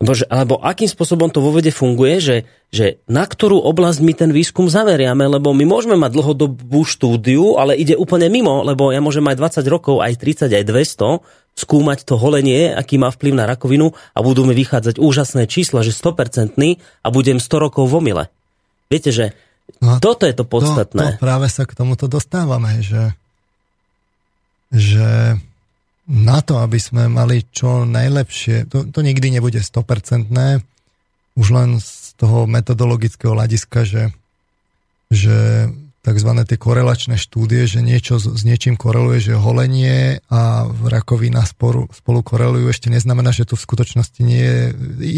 Bože, 0.03 0.27
alebo 0.27 0.59
akým 0.59 0.91
spôsobom 0.91 1.31
to 1.31 1.39
vo 1.39 1.55
vede 1.55 1.71
funguje, 1.71 2.19
že, 2.19 2.37
že 2.69 2.99
na 3.07 3.23
ktorú 3.23 3.63
oblasť 3.63 3.99
my 4.03 4.13
ten 4.13 4.31
výskum 4.35 4.67
zameriame, 4.67 5.23
lebo 5.25 5.55
my 5.55 5.63
môžeme 5.63 5.95
mať 5.95 6.11
dlhodobú 6.19 6.83
štúdiu, 6.83 7.55
ale 7.55 7.79
ide 7.79 7.95
úplne 7.95 8.27
mimo, 8.27 8.67
lebo 8.67 8.91
ja 8.91 8.99
môžem 8.99 9.23
mať 9.23 9.63
20 9.63 9.73
rokov, 9.73 10.03
aj 10.03 10.19
30, 10.19 10.51
aj 10.51 10.65
200, 10.67 11.23
skúmať 11.53 12.03
to 12.03 12.17
holenie, 12.17 12.73
aký 12.73 12.97
má 12.99 13.13
vplyv 13.13 13.33
na 13.37 13.45
rakovinu 13.45 13.93
a 13.93 14.19
budú 14.25 14.43
mi 14.43 14.57
vychádzať 14.57 14.97
úžasné 14.97 15.45
čísla, 15.45 15.85
že 15.85 15.93
100% 15.93 16.59
a 16.81 17.07
budem 17.13 17.37
100 17.37 17.63
rokov 17.63 17.87
v 17.87 18.01
omyle. 18.01 18.23
Viete, 18.89 19.13
že 19.13 19.37
no, 19.79 20.01
toto 20.01 20.25
je 20.25 20.33
to 20.33 20.43
podstatné. 20.43 21.15
To, 21.15 21.17
to 21.17 21.23
práve 21.23 21.47
sa 21.53 21.63
k 21.69 21.77
tomuto 21.77 22.09
dostávame, 22.09 22.81
že, 22.81 23.13
že 24.73 25.37
na 26.07 26.43
to, 26.43 26.59
aby 26.59 26.79
sme 26.79 27.07
mali 27.07 27.47
čo 27.47 27.87
najlepšie, 27.87 28.67
to, 28.67 28.83
to 28.91 28.99
nikdy 28.99 29.31
nebude 29.31 29.59
100%, 29.63 30.27
už 31.33 31.47
len 31.49 31.79
z 31.79 32.13
toho 32.19 32.45
metodologického 32.45 33.33
hľadiska, 33.33 33.87
že, 33.87 34.03
že 35.07 35.69
tzv. 36.03 36.29
tie 36.43 36.57
korelačné 36.59 37.15
štúdie, 37.15 37.63
že 37.65 37.79
niečo 37.79 38.19
s, 38.19 38.27
s 38.27 38.43
niečím 38.43 38.75
koreluje, 38.75 39.31
že 39.31 39.39
holenie 39.39 40.19
a 40.27 40.67
rakovina 40.67 41.47
spolu, 41.47 41.87
spolu 41.95 42.19
korelujú, 42.21 42.67
ešte 42.67 42.91
neznamená, 42.91 43.31
že 43.31 43.47
tu 43.47 43.55
v 43.55 43.65
skutočnosti 43.65 44.19
nie 44.21 44.43
je 44.43 44.59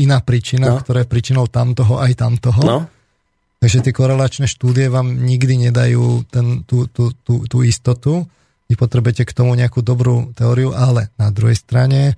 iná 0.05 0.21
príčina, 0.21 0.77
no. 0.77 0.79
ktorá 0.79 1.03
je 1.03 1.09
príčinou 1.09 1.49
tamtoho 1.49 1.97
aj 1.97 2.13
tamtoho. 2.21 2.61
No. 2.61 2.79
Takže 3.59 3.81
tie 3.81 3.93
korelačné 3.97 4.45
štúdie 4.45 4.93
vám 4.93 5.25
nikdy 5.25 5.67
nedajú 5.67 6.29
ten, 6.29 6.61
tú, 6.69 6.85
tú, 6.85 7.09
tú, 7.25 7.49
tú 7.49 7.65
istotu 7.65 8.29
vy 8.65 8.73
potrebujete 8.73 9.29
k 9.29 9.35
tomu 9.35 9.53
nejakú 9.53 9.85
dobrú 9.85 10.33
teóriu, 10.33 10.73
ale 10.73 11.13
na 11.21 11.29
druhej 11.29 11.57
strane 11.57 12.17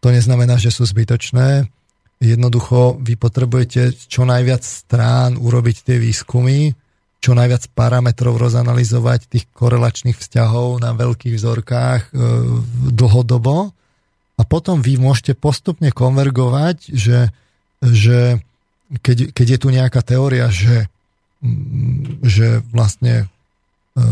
to 0.00 0.08
neznamená, 0.08 0.56
že 0.56 0.72
sú 0.72 0.88
zbytočné. 0.88 1.68
Jednoducho 2.16 2.96
vy 2.96 3.20
potrebujete 3.20 3.92
čo 4.08 4.24
najviac 4.24 4.64
strán 4.64 5.36
urobiť 5.36 5.76
tie 5.84 5.96
výskumy, 6.00 6.72
čo 7.20 7.36
najviac 7.36 7.68
parametrov 7.76 8.40
rozanalizovať 8.40 9.28
tých 9.28 9.44
korelačných 9.52 10.16
vzťahov 10.16 10.80
na 10.80 10.96
veľkých 10.96 11.34
vzorkách 11.36 12.02
e, 12.08 12.10
dlhodobo 12.92 13.76
a 14.36 14.42
potom 14.44 14.80
vy 14.84 15.00
môžete 15.00 15.36
postupne 15.36 15.88
konvergovať, 15.92 16.92
že, 16.92 17.32
že 17.80 18.40
keď, 19.02 19.32
keď 19.32 19.46
je 19.56 19.58
tu 19.58 19.68
nejaká 19.72 20.00
teória, 20.04 20.48
že, 20.52 20.86
že 22.22 22.60
vlastne 22.70 23.26
e, 23.26 24.06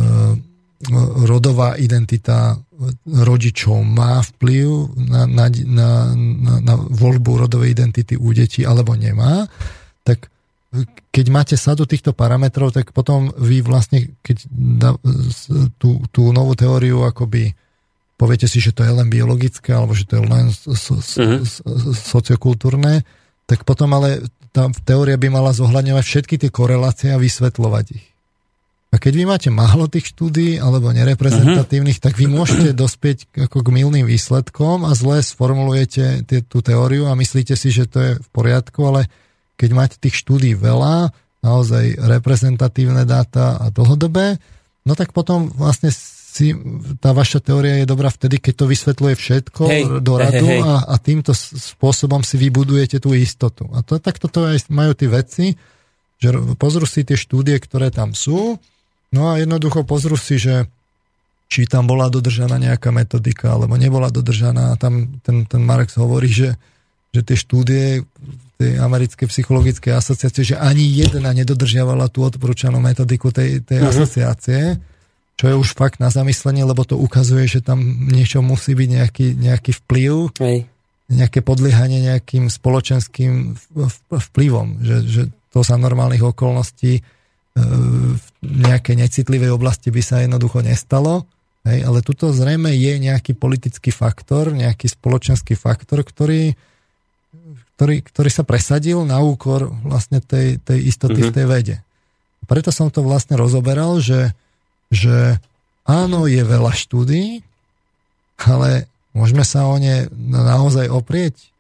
rodová 1.25 1.77
identita 1.79 2.59
rodičov 3.07 3.87
má 3.87 4.21
vplyv 4.35 4.99
na, 5.09 5.23
na, 5.25 5.47
na, 5.49 5.91
na, 6.17 6.55
na 6.61 6.75
voľbu 6.77 7.47
rodovej 7.47 7.71
identity 7.73 8.19
u 8.19 8.35
detí 8.35 8.67
alebo 8.67 8.99
nemá, 8.99 9.47
tak 10.03 10.29
keď 11.15 11.27
máte 11.31 11.55
sadu 11.55 11.87
týchto 11.87 12.11
parametrov, 12.11 12.75
tak 12.75 12.91
potom 12.91 13.31
vy 13.39 13.63
vlastne, 13.63 14.19
keď 14.27 14.37
da, 14.51 14.91
tú, 15.79 16.03
tú 16.11 16.35
novú 16.35 16.59
teóriu 16.59 17.07
akoby 17.07 17.55
poviete 18.19 18.51
si, 18.51 18.59
že 18.59 18.75
to 18.75 18.83
je 18.83 18.91
len 18.91 19.07
biologické, 19.07 19.71
alebo 19.71 19.95
že 19.95 20.07
to 20.07 20.19
je 20.19 20.25
len 20.27 20.51
so, 20.51 20.75
so, 20.75 20.99
uh-huh. 20.99 21.43
sociokultúrne, 21.95 23.07
tak 23.47 23.63
potom 23.63 23.95
ale 23.95 24.27
tá 24.55 24.71
teória 24.87 25.19
by 25.19 25.29
mala 25.31 25.51
zohľadňovať 25.51 26.05
všetky 26.07 26.35
tie 26.39 26.51
korelácie 26.51 27.11
a 27.11 27.19
vysvetľovať 27.19 27.87
ich. 27.95 28.14
A 28.95 29.03
keď 29.03 29.13
vy 29.19 29.25
máte 29.27 29.51
málo 29.51 29.91
tých 29.91 30.15
štúdí 30.15 30.63
alebo 30.63 30.95
nereprezentatívnych, 30.95 31.99
uh-huh. 31.99 32.07
tak 32.07 32.15
vy 32.15 32.31
môžete 32.31 32.71
dospieť 32.79 33.27
ako 33.51 33.67
k 33.67 33.75
milným 33.75 34.07
výsledkom 34.07 34.87
a 34.87 34.95
zle 34.95 35.19
sformulujete 35.19 36.23
tie, 36.23 36.39
tú 36.47 36.63
teóriu 36.63 37.11
a 37.11 37.19
myslíte 37.19 37.59
si, 37.59 37.75
že 37.75 37.91
to 37.91 37.99
je 37.99 38.11
v 38.23 38.29
poriadku, 38.31 38.79
ale 38.87 39.11
keď 39.59 39.71
máte 39.75 39.97
tých 39.99 40.23
štúdí 40.23 40.55
veľa, 40.55 41.11
naozaj 41.43 41.99
reprezentatívne 42.07 43.03
dáta 43.03 43.59
a 43.59 43.75
dlhodobé, 43.75 44.39
no 44.87 44.95
tak 44.95 45.11
potom 45.11 45.51
vlastne 45.51 45.91
si, 45.91 46.55
tá 47.03 47.11
vaša 47.11 47.43
teória 47.43 47.83
je 47.83 47.91
dobrá 47.91 48.15
vtedy, 48.15 48.39
keď 48.39 48.55
to 48.63 48.67
vysvetľuje 48.71 49.15
všetko 49.19 49.63
hej, 49.71 49.83
do 50.03 50.15
radu 50.19 50.47
hej, 50.47 50.59
hej. 50.59 50.71
A, 50.71 50.75
a 50.87 50.95
týmto 51.03 51.35
spôsobom 51.35 52.23
si 52.23 52.39
vybudujete 52.39 53.03
tú 53.03 53.11
istotu. 53.11 53.67
A 53.75 53.83
to, 53.83 53.99
tak 53.99 54.23
toto 54.23 54.47
aj 54.47 54.71
majú 54.71 54.95
tí 54.95 55.11
vedci, 55.11 55.59
že 56.19 56.31
pozrú 56.59 56.87
si 56.87 57.03
tie 57.03 57.19
štúdie, 57.19 57.59
ktoré 57.59 57.91
tam 57.91 58.15
sú, 58.15 58.59
No 59.15 59.31
a 59.31 59.39
jednoducho 59.39 59.87
pozrú 59.87 60.19
si, 60.19 60.43
že 60.43 60.67
či 61.47 61.71
tam 61.71 61.87
bola 61.87 62.11
dodržaná 62.11 62.59
nejaká 62.59 62.91
metodika, 62.91 63.55
alebo 63.55 63.79
nebola 63.79 64.11
dodržaná. 64.11 64.75
Tam 64.75 65.23
ten, 65.23 65.47
ten 65.47 65.63
Marx 65.63 65.95
hovorí, 65.95 66.27
že, 66.27 66.59
že 67.15 67.23
tie 67.23 67.39
štúdie 67.39 68.03
tej 68.59 68.79
americkej 68.79 69.31
psychologickej 69.31 69.95
asociácie, 69.95 70.55
že 70.55 70.57
ani 70.59 70.83
jedna 70.83 71.31
nedodržiavala 71.31 72.11
tú 72.11 72.27
odporúčanú 72.27 72.79
metodiku 72.83 73.31
tej, 73.31 73.63
tej 73.63 73.83
uh-huh. 73.83 73.91
asociácie, 73.95 74.79
čo 75.35 75.45
je 75.51 75.55
už 75.59 75.75
fakt 75.75 75.99
na 75.99 76.11
zamyslenie, 76.11 76.63
lebo 76.63 76.87
to 76.87 76.95
ukazuje, 76.95 77.51
že 77.51 77.61
tam 77.63 77.83
niečo 78.11 78.43
musí 78.43 78.79
byť 78.79 78.89
nejaký, 78.89 79.27
nejaký 79.35 79.73
vplyv, 79.83 80.13
Hej. 80.39 80.59
nejaké 81.11 81.43
podliehanie 81.43 82.07
nejakým 82.15 82.47
spoločenským 82.47 83.59
vplyvom, 84.11 84.83
že, 84.87 84.97
že 85.03 85.23
to 85.51 85.67
sa 85.67 85.75
normálnych 85.75 86.23
okolností 86.23 87.03
v 87.55 88.27
nejakej 88.43 88.99
necitlivej 88.99 89.55
oblasti 89.55 89.95
by 89.95 90.03
sa 90.03 90.23
jednoducho 90.27 90.61
nestalo, 90.67 91.23
hej, 91.63 91.87
ale 91.87 92.03
tuto 92.03 92.35
zrejme 92.35 92.75
je 92.75 92.93
nejaký 92.99 93.39
politický 93.39 93.95
faktor, 93.95 94.51
nejaký 94.51 94.91
spoločenský 94.91 95.55
faktor, 95.55 96.03
ktorý, 96.03 96.59
ktorý, 97.79 97.97
ktorý 98.03 98.31
sa 98.31 98.43
presadil 98.43 99.07
na 99.07 99.23
úkor 99.23 99.71
vlastne 99.87 100.19
tej, 100.19 100.59
tej 100.67 100.91
istoty 100.91 101.23
mm-hmm. 101.23 101.31
v 101.31 101.37
tej 101.37 101.47
vede. 101.47 101.77
Preto 102.45 102.75
som 102.75 102.91
to 102.93 103.01
vlastne 103.07 103.39
rozoberal, 103.39 104.03
že, 104.03 104.35
že 104.93 105.39
áno, 105.87 106.27
je 106.29 106.43
veľa 106.45 106.75
štúdí, 106.75 107.41
ale 108.45 108.91
môžeme 109.15 109.47
sa 109.47 109.71
o 109.71 109.79
ne 109.79 110.11
naozaj 110.13 110.91
oprieť? 110.91 111.55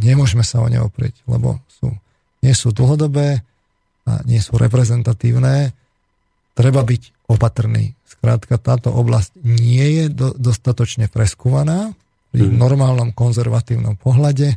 Nemôžeme 0.00 0.46
sa 0.46 0.62
o 0.62 0.70
ne 0.70 0.80
oprieť, 0.80 1.18
lebo 1.26 1.58
sú, 1.66 1.92
nie 2.40 2.54
sú 2.54 2.70
dlhodobé, 2.70 3.42
a 4.04 4.20
nie 4.28 4.40
sú 4.40 4.60
reprezentatívne, 4.60 5.72
treba 6.54 6.80
byť 6.84 7.28
opatrný. 7.28 7.96
Skrátka, 8.04 8.60
táto 8.60 8.92
oblasť 8.92 9.36
nie 9.42 9.84
je 10.00 10.04
do, 10.12 10.28
dostatočne 10.36 11.08
preskúvaná 11.08 11.92
pri 12.30 12.48
hmm. 12.48 12.56
normálnom 12.56 13.10
konzervatívnom 13.12 13.96
pohľade 13.96 14.54
e, 14.54 14.56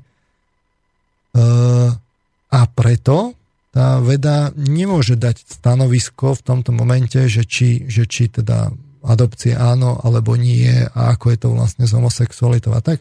a 2.47 2.61
preto 2.73 3.37
tá 3.75 4.01
veda 4.01 4.49
nemôže 4.57 5.19
dať 5.19 5.45
stanovisko 5.61 6.33
v 6.33 6.41
tomto 6.41 6.73
momente, 6.73 7.21
že 7.29 7.45
či, 7.45 7.85
že 7.85 8.09
či 8.09 8.31
teda 8.31 8.73
adopcie 9.05 9.53
áno 9.53 10.01
alebo 10.01 10.33
nie 10.33 10.73
a 10.73 11.13
ako 11.13 11.25
je 11.29 11.37
to 11.37 11.47
vlastne 11.53 11.85
s 11.85 11.93
homosexualitou 11.93 12.73
a 12.73 12.81
tak. 12.81 12.99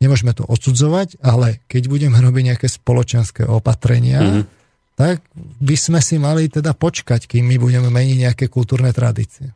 nemôžeme 0.00 0.36
to 0.36 0.44
odsudzovať, 0.44 1.20
ale 1.24 1.64
keď 1.68 1.82
budeme 1.88 2.16
robiť 2.20 2.42
nejaké 2.52 2.68
spoločenské 2.68 3.48
opatrenia, 3.48 4.20
mm-hmm. 4.20 4.59
Tak 5.00 5.24
by 5.64 5.76
sme 5.80 5.96
si 6.04 6.20
mali 6.20 6.52
teda 6.52 6.76
počkať, 6.76 7.24
kým 7.24 7.48
my 7.48 7.56
budeme 7.56 7.88
meniť 7.88 8.16
nejaké 8.20 8.44
kultúrne 8.52 8.92
tradície. 8.92 9.48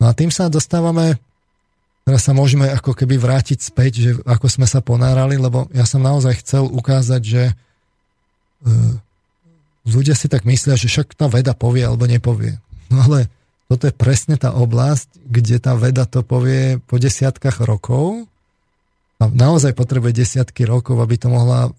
No 0.00 0.08
a 0.08 0.16
tým 0.16 0.32
sa 0.32 0.48
dostávame, 0.48 1.20
teraz 2.08 2.24
sa 2.24 2.32
môžeme 2.32 2.64
ako 2.72 2.96
keby 2.96 3.20
vrátiť 3.20 3.60
späť, 3.60 3.92
že 4.00 4.10
ako 4.24 4.48
sme 4.48 4.64
sa 4.64 4.80
ponárali, 4.80 5.36
lebo 5.36 5.68
ja 5.76 5.84
som 5.84 6.00
naozaj 6.00 6.40
chcel 6.40 6.64
ukázať, 6.72 7.20
že 7.20 7.42
e, 7.52 7.54
ľudia 9.84 10.16
si 10.16 10.24
tak 10.32 10.48
myslia, 10.48 10.72
že 10.72 10.88
však 10.88 11.12
tá 11.12 11.28
veda 11.28 11.52
povie 11.52 11.84
alebo 11.84 12.08
nepovie. 12.08 12.56
No 12.88 13.04
ale 13.04 13.28
toto 13.68 13.84
je 13.84 13.92
presne 13.92 14.40
tá 14.40 14.56
oblasť, 14.56 15.20
kde 15.20 15.60
tá 15.60 15.76
veda 15.76 16.08
to 16.08 16.24
povie 16.24 16.80
po 16.88 16.96
desiatkách 16.96 17.60
rokov 17.60 18.24
a 19.20 19.28
naozaj 19.28 19.76
potrebuje 19.76 20.16
desiatky 20.16 20.64
rokov, 20.64 20.96
aby 20.96 21.20
to 21.20 21.28
mohla 21.28 21.76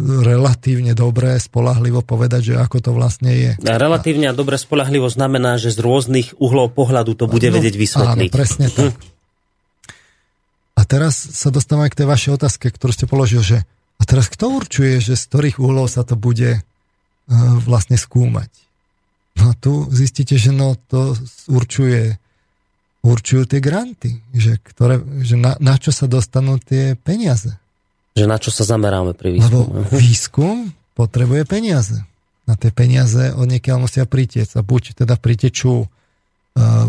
relatívne 0.00 0.96
dobre, 0.96 1.36
spolahlivo 1.36 2.00
povedať, 2.00 2.52
že 2.52 2.54
ako 2.56 2.76
to 2.80 2.90
vlastne 2.96 3.30
je. 3.30 3.52
A 3.68 3.76
relatívne 3.76 4.32
a 4.32 4.34
dobre 4.34 4.56
spolahlivo 4.56 5.12
znamená, 5.12 5.60
že 5.60 5.68
z 5.68 5.78
rôznych 5.84 6.34
uhlov 6.40 6.72
pohľadu 6.72 7.12
to 7.12 7.28
bude 7.28 7.48
no, 7.52 7.54
vedieť 7.60 7.76
vysvetliť. 7.76 8.30
Áno, 8.32 8.34
presne 8.34 8.66
tak. 8.72 8.96
Hm. 8.96 9.10
A 10.72 10.80
teraz 10.88 11.14
sa 11.14 11.52
dostávame 11.52 11.92
k 11.92 12.02
tej 12.02 12.06
vašej 12.08 12.32
otázke, 12.40 12.72
ktorú 12.72 12.92
ste 12.96 13.06
položil, 13.06 13.44
že 13.44 13.58
a 14.00 14.02
teraz 14.02 14.26
kto 14.32 14.50
určuje, 14.58 14.98
že 14.98 15.14
z 15.14 15.24
ktorých 15.30 15.62
uhlov 15.62 15.86
sa 15.86 16.02
to 16.02 16.18
bude 16.18 16.58
uh, 16.58 16.62
vlastne 17.62 17.94
skúmať? 17.94 18.50
No 19.38 19.52
a 19.52 19.54
tu 19.54 19.86
zistíte, 19.94 20.34
že 20.40 20.50
no 20.50 20.74
to 20.90 21.14
určuje 21.46 22.18
určujú 23.02 23.50
tie 23.50 23.58
granty, 23.58 24.22
že, 24.30 24.62
ktoré, 24.62 25.02
že 25.26 25.34
na, 25.34 25.58
na 25.58 25.74
čo 25.74 25.90
sa 25.90 26.06
dostanú 26.06 26.62
tie 26.62 26.94
peniaze. 26.94 27.58
Že 28.12 28.24
na 28.28 28.36
čo 28.36 28.50
sa 28.52 28.64
zameráme 28.68 29.16
pri 29.16 29.40
výskume. 29.40 29.52
Lebo 29.52 29.96
výskum 29.96 30.56
potrebuje 30.92 31.48
peniaze. 31.48 32.04
Na 32.44 32.58
tie 32.58 32.68
peniaze 32.74 33.32
od 33.32 33.48
niekiaľ 33.48 33.88
musia 33.88 34.04
pritieť. 34.04 34.58
A 34.58 34.66
buď 34.66 35.04
teda 35.04 35.16
pritečú 35.16 35.84
uh, 35.84 35.88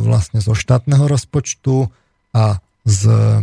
vlastne 0.01 0.43
zo 0.43 0.51
štátneho 0.57 1.07
rozpočtu 1.07 1.87
a 2.35 2.59
z 2.83 3.01
uh, 3.07 3.41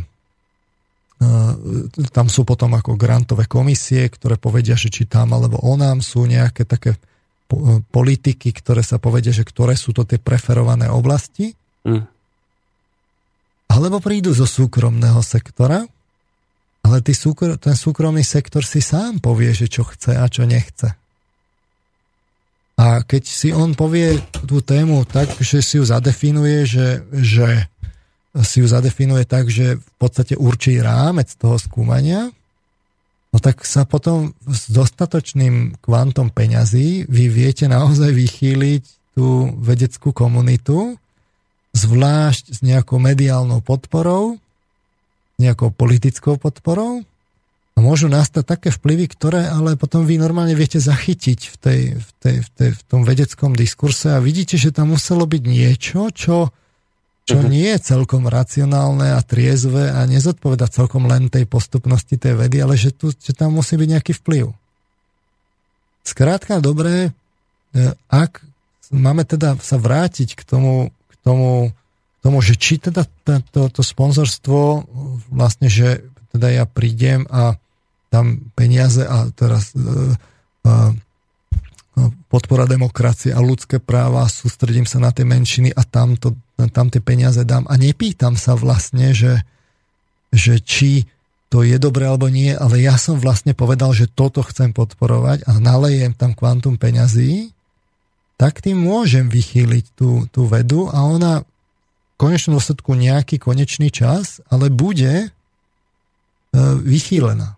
tam 2.17 2.33
sú 2.33 2.49
potom 2.49 2.73
ako 2.73 2.97
grantové 2.97 3.45
komisie, 3.45 4.09
ktoré 4.09 4.41
povedia, 4.41 4.73
že 4.73 4.89
či 4.89 5.05
tam 5.05 5.37
alebo 5.37 5.61
onám 5.61 6.01
sú 6.01 6.25
nejaké 6.25 6.65
také 6.65 6.97
politiky, 7.93 8.57
ktoré 8.57 8.81
sa 8.81 8.97
povedia, 8.97 9.29
že 9.29 9.45
ktoré 9.45 9.77
sú 9.77 9.93
to 9.93 10.09
tie 10.09 10.17
preferované 10.17 10.89
oblasti. 10.89 11.53
Mm 11.85 12.21
alebo 13.71 14.03
prídu 14.03 14.35
zo 14.35 14.51
súkromného 14.51 15.23
sektora, 15.23 15.87
ale 16.85 17.05
ty 17.05 17.13
súkr- 17.13 17.61
ten 17.61 17.77
súkromný 17.77 18.25
sektor 18.25 18.65
si 18.65 18.81
sám 18.81 19.21
povie, 19.21 19.53
že 19.53 19.69
čo 19.69 19.85
chce 19.85 20.17
a 20.17 20.27
čo 20.27 20.49
nechce. 20.49 20.97
A 22.81 23.05
keď 23.05 23.23
si 23.29 23.53
on 23.53 23.77
povie 23.77 24.17
tú 24.49 24.65
tému 24.65 25.05
tak, 25.05 25.29
že 25.37 25.61
si 25.61 25.77
ju 25.77 25.85
zadefinuje, 25.85 26.65
že, 26.65 27.05
že 27.13 27.69
si 28.41 28.65
ju 28.65 28.67
zadefinuje 28.67 29.29
tak, 29.29 29.53
že 29.53 29.77
v 29.77 29.93
podstate 30.01 30.33
určí 30.41 30.81
rámec 30.81 31.29
toho 31.37 31.61
skúmania, 31.61 32.33
no 33.31 33.37
tak 33.37 33.69
sa 33.69 33.85
potom 33.85 34.33
s 34.49 34.73
dostatočným 34.73 35.77
kvantom 35.85 36.33
peňazí 36.33 37.05
vy 37.05 37.25
viete 37.29 37.69
naozaj 37.69 38.17
vychýliť 38.17 38.85
tú 39.13 39.53
vedeckú 39.61 40.17
komunitu 40.17 40.97
zvlášť 41.77 42.45
s 42.51 42.59
nejakou 42.65 42.99
mediálnou 42.99 43.63
podporou, 43.63 44.43
nejakou 45.41 45.73
politickou 45.73 46.37
podporou 46.37 47.01
a 47.75 47.79
môžu 47.81 48.13
nastať 48.13 48.45
také 48.45 48.69
vplyvy, 48.69 49.09
ktoré 49.09 49.49
ale 49.49 49.81
potom 49.81 50.05
vy 50.05 50.21
normálne 50.21 50.53
viete 50.53 50.77
zachytiť 50.77 51.41
v, 51.49 51.57
tej, 51.57 51.81
v, 51.97 52.09
tej, 52.21 52.37
v, 52.45 52.49
tej, 52.53 52.71
v 52.77 52.83
tom 52.85 53.01
vedeckom 53.09 53.57
diskurse 53.57 54.13
a 54.13 54.21
vidíte, 54.21 54.61
že 54.61 54.75
tam 54.75 54.93
muselo 54.93 55.25
byť 55.25 55.43
niečo, 55.49 56.13
čo, 56.13 56.53
čo 57.25 57.37
uh-huh. 57.41 57.49
nie 57.49 57.73
je 57.73 57.81
celkom 57.81 58.29
racionálne 58.29 59.17
a 59.17 59.21
triezve 59.25 59.89
a 59.89 60.05
nezodpoveda 60.05 60.69
celkom 60.69 61.09
len 61.09 61.33
tej 61.33 61.49
postupnosti 61.49 62.21
tej 62.21 62.37
vedy, 62.37 62.61
ale 62.61 62.77
že, 62.77 62.93
tu, 62.93 63.09
že 63.17 63.33
tam 63.33 63.57
musí 63.57 63.81
byť 63.81 63.89
nejaký 63.97 64.13
vplyv. 64.21 64.53
Skrátka, 66.05 66.61
dobré, 66.61 67.17
e, 67.73 67.93
ak 68.13 68.45
máme 68.93 69.25
teda 69.25 69.57
sa 69.63 69.81
vrátiť 69.81 70.37
k 70.37 70.43
tomu 70.45 70.91
tomu, 71.23 71.73
tomu 72.21 72.45
že 72.45 72.57
či 72.57 72.77
teda 72.77 73.09
to, 73.53 73.73
to 73.73 73.81
sponzorstvo 73.81 74.85
vlastne, 75.33 75.73
že 75.73 76.05
teda 76.37 76.63
ja 76.63 76.65
prídem 76.69 77.25
a 77.33 77.57
tam 78.13 78.53
peniaze 78.53 79.03
a 79.03 79.31
teraz 79.33 79.73
uh, 79.73 80.15
uh, 80.67 80.93
podpora 82.29 82.65
demokracie 82.65 83.35
a 83.35 83.41
ľudské 83.43 83.81
práva, 83.83 84.29
sústredím 84.31 84.87
sa 84.87 85.03
na 85.03 85.11
tie 85.11 85.27
menšiny 85.27 85.75
a 85.75 85.83
tam, 85.85 86.17
to, 86.17 86.37
tam 86.73 86.89
tie 86.89 87.03
peniaze 87.03 87.43
dám. 87.45 87.69
A 87.69 87.77
nepýtam 87.77 88.39
sa 88.41 88.57
vlastne, 88.57 89.13
že, 89.13 89.43
že 90.33 90.63
či 90.63 91.07
to 91.51 91.67
je 91.67 91.77
dobré 91.83 92.07
alebo 92.07 92.31
nie, 92.31 92.55
ale 92.55 92.79
ja 92.79 92.95
som 92.95 93.19
vlastne 93.19 93.59
povedal, 93.59 93.91
že 93.91 94.07
toto 94.07 94.41
chcem 94.47 94.71
podporovať 94.71 95.51
a 95.51 95.59
nalejem 95.59 96.15
tam 96.15 96.31
kvantum 96.33 96.79
peňazí 96.79 97.51
tak 98.41 98.65
tým 98.65 98.81
môžem 98.81 99.29
vychýliť 99.29 99.85
tú, 99.93 100.25
tú 100.33 100.49
vedu 100.49 100.89
a 100.89 101.05
ona 101.05 101.45
konečnom 102.21 102.61
dôsledku 102.61 102.93
nejaký 102.93 103.41
konečný 103.41 103.89
čas, 103.89 104.45
ale 104.53 104.69
bude 104.69 105.13
e, 105.25 105.29
vychýlená. 106.85 107.57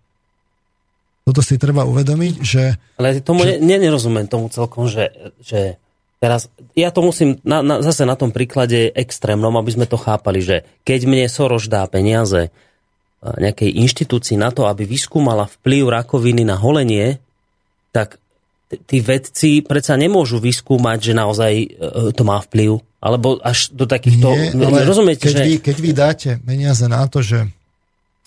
Toto 1.27 1.43
si 1.43 1.59
treba 1.59 1.83
uvedomiť, 1.83 2.33
že... 2.39 2.79
Ale 2.99 3.19
tomu 3.19 3.43
že... 3.43 3.59
Ne, 3.59 3.75
nerozumiem 3.75 4.27
tomu 4.27 4.47
celkom, 4.47 4.87
že, 4.87 5.11
že 5.43 5.75
teraz, 6.23 6.47
ja 6.75 6.95
to 6.95 7.03
musím 7.03 7.43
na, 7.43 7.59
na, 7.59 7.83
zase 7.83 8.07
na 8.07 8.15
tom 8.15 8.31
príklade 8.31 8.91
extrémnom, 8.95 9.51
aby 9.59 9.71
sme 9.75 9.87
to 9.87 9.99
chápali, 9.99 10.39
že 10.39 10.63
keď 10.87 10.99
mne 11.07 11.27
Soros 11.27 11.67
dá 11.67 11.83
peniaze 11.91 12.47
e, 12.47 12.49
nejakej 13.19 13.67
inštitúcii 13.83 14.39
na 14.39 14.55
to, 14.55 14.71
aby 14.71 14.87
vyskúmala 14.87 15.51
vplyv 15.59 15.91
rakoviny 15.91 16.47
na 16.47 16.55
holenie, 16.55 17.19
tak 17.91 18.22
tí 18.83 19.03
vedci 19.03 19.61
predsa 19.61 19.97
nemôžu 19.99 20.41
vyskúmať, 20.41 21.11
že 21.11 21.13
naozaj 21.13 21.53
e, 21.53 21.67
to 22.13 22.23
má 22.25 22.41
vplyv. 22.43 22.81
Alebo 23.03 23.37
až 23.43 23.73
do 23.75 23.83
takýchto... 23.83 24.31
Nie, 24.31 24.63
ale 24.63 24.87
rozumiete, 24.87 25.27
keď, 25.27 25.35
že... 25.35 25.43
vy, 25.43 25.53
keď 25.59 25.77
vy 25.77 25.91
dáte 25.91 26.29
peniaze 26.39 26.85
na 26.87 27.03
to, 27.05 27.19
že, 27.19 27.51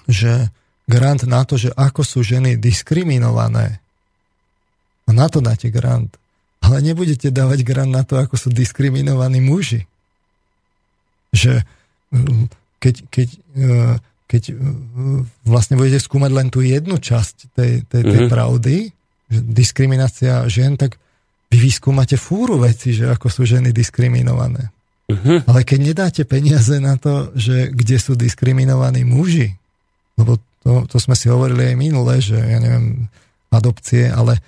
že 0.05 0.52
grant 0.85 1.24
na 1.24 1.43
to, 1.48 1.56
že 1.56 1.73
ako 1.73 2.05
sú 2.05 2.20
ženy 2.20 2.60
diskriminované, 2.60 3.81
a 5.06 5.10
na 5.14 5.27
to 5.31 5.39
dáte 5.39 5.70
grant. 5.70 6.18
Ale 6.59 6.82
nebudete 6.82 7.31
dávať 7.31 7.62
grant 7.62 7.94
na 7.94 8.02
to, 8.02 8.18
ako 8.18 8.35
sú 8.35 8.48
diskriminovaní 8.51 9.39
muži. 9.39 9.86
Že 11.31 11.62
keď, 12.82 12.94
keď, 13.06 13.28
e, 13.55 13.73
keď 14.27 14.43
e, 14.51 14.55
vlastne 15.47 15.78
budete 15.78 16.02
skúmať 16.02 16.31
len 16.35 16.48
tú 16.51 16.66
jednu 16.66 16.98
časť 16.98 17.55
tej, 17.55 17.73
tej, 17.86 18.02
tej 18.02 18.18
mm-hmm. 18.18 18.32
pravdy, 18.32 18.77
diskriminácia 19.31 20.47
žien, 20.47 20.78
tak 20.78 20.98
vy 21.51 21.59
vyskúmate 21.59 22.19
fúru 22.19 22.59
veci, 22.62 22.94
že 22.94 23.11
ako 23.11 23.31
sú 23.31 23.43
ženy 23.47 23.70
diskriminované. 23.70 24.70
Uh-huh. 25.07 25.39
Ale 25.47 25.62
keď 25.62 25.78
nedáte 25.82 26.23
peniaze 26.27 26.82
na 26.82 26.98
to, 26.98 27.31
že 27.39 27.70
kde 27.70 27.97
sú 28.03 28.19
diskriminovaní 28.19 29.07
muži, 29.07 29.55
lebo 30.19 30.43
to, 30.66 30.82
to 30.90 30.97
sme 30.98 31.15
si 31.15 31.31
hovorili 31.31 31.70
aj 31.70 31.77
minule, 31.78 32.19
že 32.19 32.35
ja 32.35 32.59
neviem, 32.59 33.07
adopcie, 33.55 34.11
ale 34.11 34.43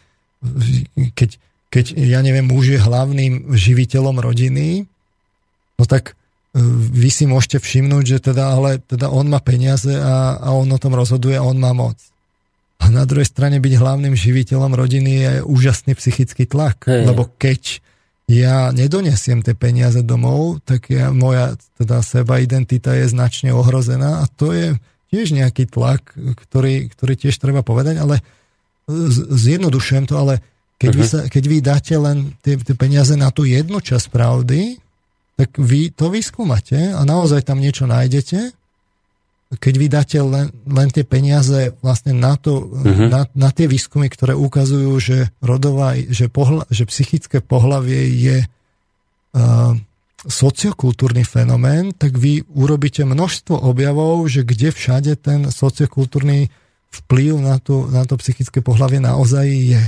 keď, 1.15 1.39
keď 1.71 1.95
ja 1.95 2.19
neviem, 2.27 2.47
muž 2.47 2.75
je 2.75 2.81
hlavným 2.83 3.55
živiteľom 3.55 4.19
rodiny, 4.19 4.83
no 5.79 5.85
tak 5.87 6.19
e, 6.59 6.63
vy 6.91 7.11
si 7.15 7.31
môžete 7.31 7.63
všimnúť, 7.63 8.05
že 8.05 8.19
teda, 8.19 8.59
ale 8.59 8.83
teda 8.83 9.15
on 9.15 9.31
má 9.31 9.39
peniaze 9.39 9.95
a, 9.95 10.43
a 10.43 10.49
on 10.51 10.67
o 10.67 10.79
tom 10.83 10.99
rozhoduje 10.99 11.39
a 11.39 11.47
on 11.47 11.55
má 11.55 11.71
moc. 11.71 11.95
A 12.79 12.91
na 12.95 13.05
druhej 13.05 13.27
strane 13.27 13.59
byť 13.59 13.75
hlavným 13.75 14.15
živiteľom 14.15 14.73
rodiny 14.73 15.13
je 15.19 15.33
úžasný 15.43 15.99
psychický 15.99 16.47
tlak, 16.47 16.87
Hej. 16.87 17.11
lebo 17.11 17.29
keď 17.37 17.83
ja 18.29 18.71
nedonesiem 18.77 19.41
tie 19.41 19.57
peniaze 19.57 20.05
domov, 20.05 20.61
tak 20.63 20.93
ja, 20.93 21.09
moja 21.11 21.57
teda 21.81 22.05
seba 22.05 22.45
identita 22.45 22.93
je 22.93 23.09
značne 23.09 23.57
ohrozená 23.57 24.21
a 24.21 24.29
to 24.29 24.53
je 24.53 24.77
tiež 25.09 25.33
nejaký 25.33 25.65
tlak, 25.65 26.13
ktorý, 26.15 26.93
ktorý 26.93 27.15
tiež 27.17 27.41
treba 27.41 27.65
povedať, 27.65 27.97
ale 27.97 28.21
zjednodušujem 29.33 30.05
to, 30.05 30.15
ale 30.21 30.45
keď, 30.77 30.93
uh-huh. 30.93 31.01
vy, 31.01 31.05
mhm. 31.05 31.11
sa, 31.11 31.21
keď 31.27 31.45
vy 31.49 31.57
dáte 31.65 31.95
len 31.97 32.17
tie, 32.45 32.55
tie 32.61 32.77
peniaze 32.77 33.17
na 33.17 33.33
tú 33.33 33.49
jednu 33.49 33.81
časť 33.81 34.07
pravdy, 34.13 34.77
tak 35.39 35.55
vy 35.55 35.95
to 35.95 36.11
vyskúmate 36.11 36.77
a 36.93 37.01
naozaj 37.07 37.47
tam 37.47 37.63
niečo 37.63 37.87
nájdete 37.87 38.58
keď 39.57 39.75
vy 39.81 39.87
dáte 39.89 40.19
len, 40.21 40.53
len 40.69 40.89
tie 40.93 41.09
peniaze 41.09 41.73
vlastne 41.81 42.13
na, 42.13 42.37
to, 42.37 42.69
uh-huh. 42.69 43.09
na, 43.09 43.25
na 43.33 43.49
tie 43.49 43.65
výskumy, 43.65 44.13
ktoré 44.13 44.37
ukazujú, 44.37 44.93
že 45.01 45.33
rodová, 45.41 45.97
že, 45.97 46.29
pohla, 46.29 46.69
že 46.69 46.85
psychické 46.85 47.41
pohlavie 47.41 48.13
je 48.13 48.37
uh, 48.45 49.73
sociokultúrny 50.29 51.25
fenomén, 51.25 51.97
tak 51.97 52.21
vy 52.21 52.45
urobíte 52.53 53.09
množstvo 53.09 53.57
objavov, 53.65 54.29
že 54.29 54.45
kde 54.45 54.69
všade 54.69 55.17
ten 55.17 55.49
sociokultúrny 55.49 56.53
vplyv 56.89 57.41
na 57.41 57.57
to, 57.57 57.89
na 57.89 58.05
to 58.05 58.21
psychické 58.21 58.61
pohľavie 58.61 59.01
naozaj 59.01 59.49
je. 59.49 59.85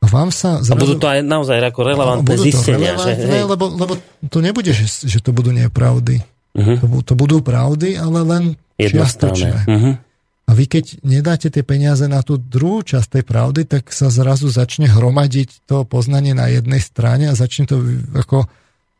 A 0.00 0.06
vám 0.08 0.30
sa 0.30 0.62
zrazu... 0.62 0.78
A 0.78 0.84
budú 0.86 0.96
to 0.96 1.10
aj 1.10 1.20
naozaj 1.26 1.58
ako 1.60 1.80
relevantné 1.84 2.34
zistenia. 2.38 2.94
Relevantné, 2.96 3.18
že, 3.18 3.32
hej. 3.34 3.42
lebo, 3.44 3.64
lebo 3.68 3.92
to 4.30 4.38
nebude, 4.40 4.72
že, 4.72 4.86
že 4.86 5.18
to 5.20 5.34
budú 5.34 5.52
nepravdy. 5.52 6.22
Uh-huh. 6.50 6.76
To, 6.82 6.86
to 7.06 7.14
budú 7.14 7.38
pravdy, 7.40 7.94
ale 7.94 8.20
len 8.26 8.44
čiastočné. 8.74 9.56
Uh-huh. 9.66 9.94
A 10.50 10.50
vy 10.50 10.66
keď 10.66 10.98
nedáte 11.06 11.46
tie 11.46 11.62
peniaze 11.62 12.10
na 12.10 12.26
tú 12.26 12.34
druhú 12.34 12.82
časť 12.82 13.22
tej 13.22 13.24
pravdy, 13.24 13.62
tak 13.70 13.94
sa 13.94 14.10
zrazu 14.10 14.50
začne 14.50 14.90
hromadiť 14.90 15.62
to 15.70 15.86
poznanie 15.86 16.34
na 16.34 16.50
jednej 16.50 16.82
strane 16.82 17.30
a 17.30 17.38
začne 17.38 17.70
to 17.70 17.78
ako 18.18 18.50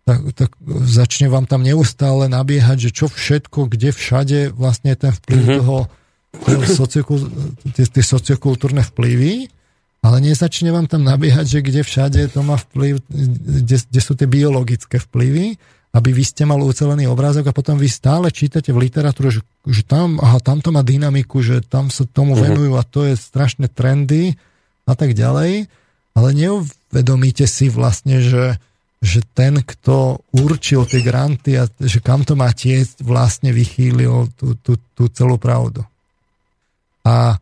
tak, 0.06 0.20
tak 0.34 0.50
začne 0.86 1.26
vám 1.26 1.50
tam 1.50 1.66
neustále 1.66 2.30
nabiehať, 2.30 2.88
že 2.88 2.90
čo 2.94 3.06
všetko, 3.10 3.66
kde 3.66 3.90
všade 3.90 4.38
vlastne 4.54 4.94
ten 4.94 5.10
vplyv 5.10 5.42
mm-hmm. 5.42 5.58
toho, 5.60 5.78
toho 6.46 6.62
sociokul, 6.66 7.18
tie, 7.74 7.84
tie 7.84 8.04
sociokultúrne 8.04 8.86
vplyvy, 8.86 9.50
ale 10.00 10.16
nezačne 10.24 10.72
vám 10.72 10.88
tam 10.88 11.04
nabiehať, 11.04 11.46
že 11.46 11.60
kde 11.60 11.82
všade 11.84 12.20
to 12.32 12.40
má 12.40 12.56
vplyv, 12.56 13.04
kde, 13.10 13.76
kde 13.76 14.00
sú 14.00 14.12
tie 14.16 14.30
biologické 14.30 14.96
vplyvy, 15.02 15.60
aby 15.90 16.10
vy 16.14 16.22
ste 16.22 16.46
mali 16.46 16.62
ucelený 16.62 17.10
obrázok 17.10 17.50
a 17.50 17.56
potom 17.56 17.74
vy 17.74 17.90
stále 17.90 18.30
čítate 18.30 18.70
v 18.70 18.86
literatúre, 18.86 19.34
že, 19.34 19.42
že 19.66 19.82
tam, 19.82 20.22
aha, 20.22 20.38
tam 20.38 20.62
to 20.62 20.70
má 20.70 20.86
dynamiku, 20.86 21.42
že 21.42 21.66
tam 21.66 21.90
sa 21.90 22.06
tomu 22.06 22.38
mm-hmm. 22.38 22.46
venujú 22.46 22.72
a 22.78 22.86
to 22.86 23.10
je 23.10 23.14
strašné 23.18 23.66
trendy 23.66 24.38
a 24.86 24.94
tak 24.94 25.18
ďalej, 25.18 25.66
ale 26.14 26.28
neuvedomíte 26.34 27.46
si 27.50 27.66
vlastne, 27.66 28.22
že 28.22 28.58
že 29.00 29.24
ten, 29.32 29.64
kto 29.64 30.20
určil 30.36 30.84
tie 30.84 31.00
granty 31.00 31.56
a 31.56 31.64
že 31.80 32.04
kam 32.04 32.20
to 32.20 32.36
má 32.36 32.52
tiecť, 32.52 33.00
vlastne 33.00 33.48
vychýlil 33.48 34.28
tú, 34.36 34.52
tú, 34.60 34.76
tú 34.92 35.08
celú 35.08 35.40
pravdu. 35.40 35.80
A 37.00 37.40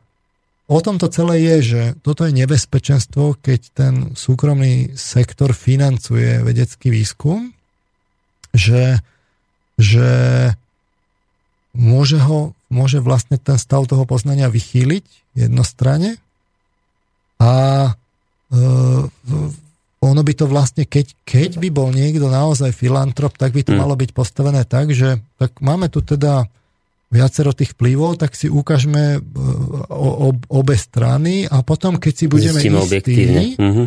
o 0.71 0.79
tom 0.79 1.03
to 1.03 1.11
celé 1.11 1.43
je, 1.43 1.57
že 1.75 1.83
toto 2.07 2.23
je 2.23 2.33
nebezpečenstvo, 2.33 3.43
keď 3.43 3.61
ten 3.75 3.95
súkromný 4.15 4.95
sektor 4.95 5.51
financuje 5.51 6.47
vedecký 6.47 6.95
výskum, 6.95 7.51
že, 8.53 9.01
že 9.77 10.11
môže, 11.77 12.19
ho, 12.19 12.53
môže 12.69 12.99
vlastne 12.99 13.39
ten 13.39 13.57
stav 13.61 13.87
toho 13.87 14.05
poznania 14.09 14.51
vychýliť 14.51 15.05
jednostranne 15.39 16.19
a 17.39 17.53
e, 18.51 18.57
ono 19.99 20.21
by 20.23 20.33
to 20.35 20.47
vlastne, 20.47 20.87
keď, 20.87 21.15
keď 21.27 21.51
by 21.59 21.69
bol 21.71 21.91
niekto 21.91 22.31
naozaj 22.31 22.71
filantrop, 22.75 23.35
tak 23.35 23.55
by 23.55 23.63
to 23.67 23.75
hmm. 23.75 23.83
malo 23.83 23.95
byť 23.99 24.11
postavené 24.15 24.63
tak, 24.63 24.95
že 24.95 25.23
tak 25.39 25.59
máme 25.59 25.91
tu 25.91 26.03
teda 26.03 26.47
viacero 27.09 27.57
tých 27.57 27.73
vplyvov, 27.73 28.21
tak 28.21 28.37
si 28.37 28.53
ukážeme 28.53 29.17
e, 29.17 29.21
o, 29.89 30.29
o, 30.29 30.37
obe 30.53 30.77
strany 30.77 31.49
a 31.49 31.65
potom, 31.65 31.97
keď 31.97 32.13
si 32.15 32.27
budeme 32.29 32.61
Zistíme 32.61 32.85
istí, 32.85 33.17
mm-hmm. 33.57 33.87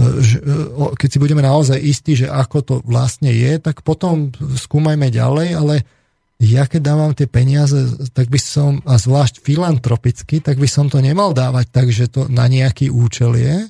E, 0.00 0.94
keď 0.96 1.08
si 1.08 1.18
budeme 1.20 1.44
naozaj 1.44 1.76
istí, 1.76 2.16
že 2.16 2.32
ako 2.32 2.58
to 2.64 2.74
vlastne 2.88 3.28
je, 3.28 3.60
tak 3.60 3.84
potom 3.84 4.32
skúmajme 4.38 5.12
ďalej, 5.12 5.48
ale 5.54 5.74
ja 6.40 6.64
keď 6.64 6.80
dávam 6.80 7.12
tie 7.12 7.28
peniaze, 7.28 7.76
tak 8.16 8.32
by 8.32 8.40
som, 8.40 8.80
a 8.88 8.96
zvlášť 8.96 9.44
filantropicky, 9.44 10.40
tak 10.40 10.56
by 10.56 10.64
som 10.64 10.88
to 10.88 11.04
nemal 11.04 11.36
dávať 11.36 11.66
tak, 11.68 11.92
že 11.92 12.08
to 12.08 12.32
na 12.32 12.48
nejaký 12.48 12.88
účel 12.88 13.36
je, 13.36 13.68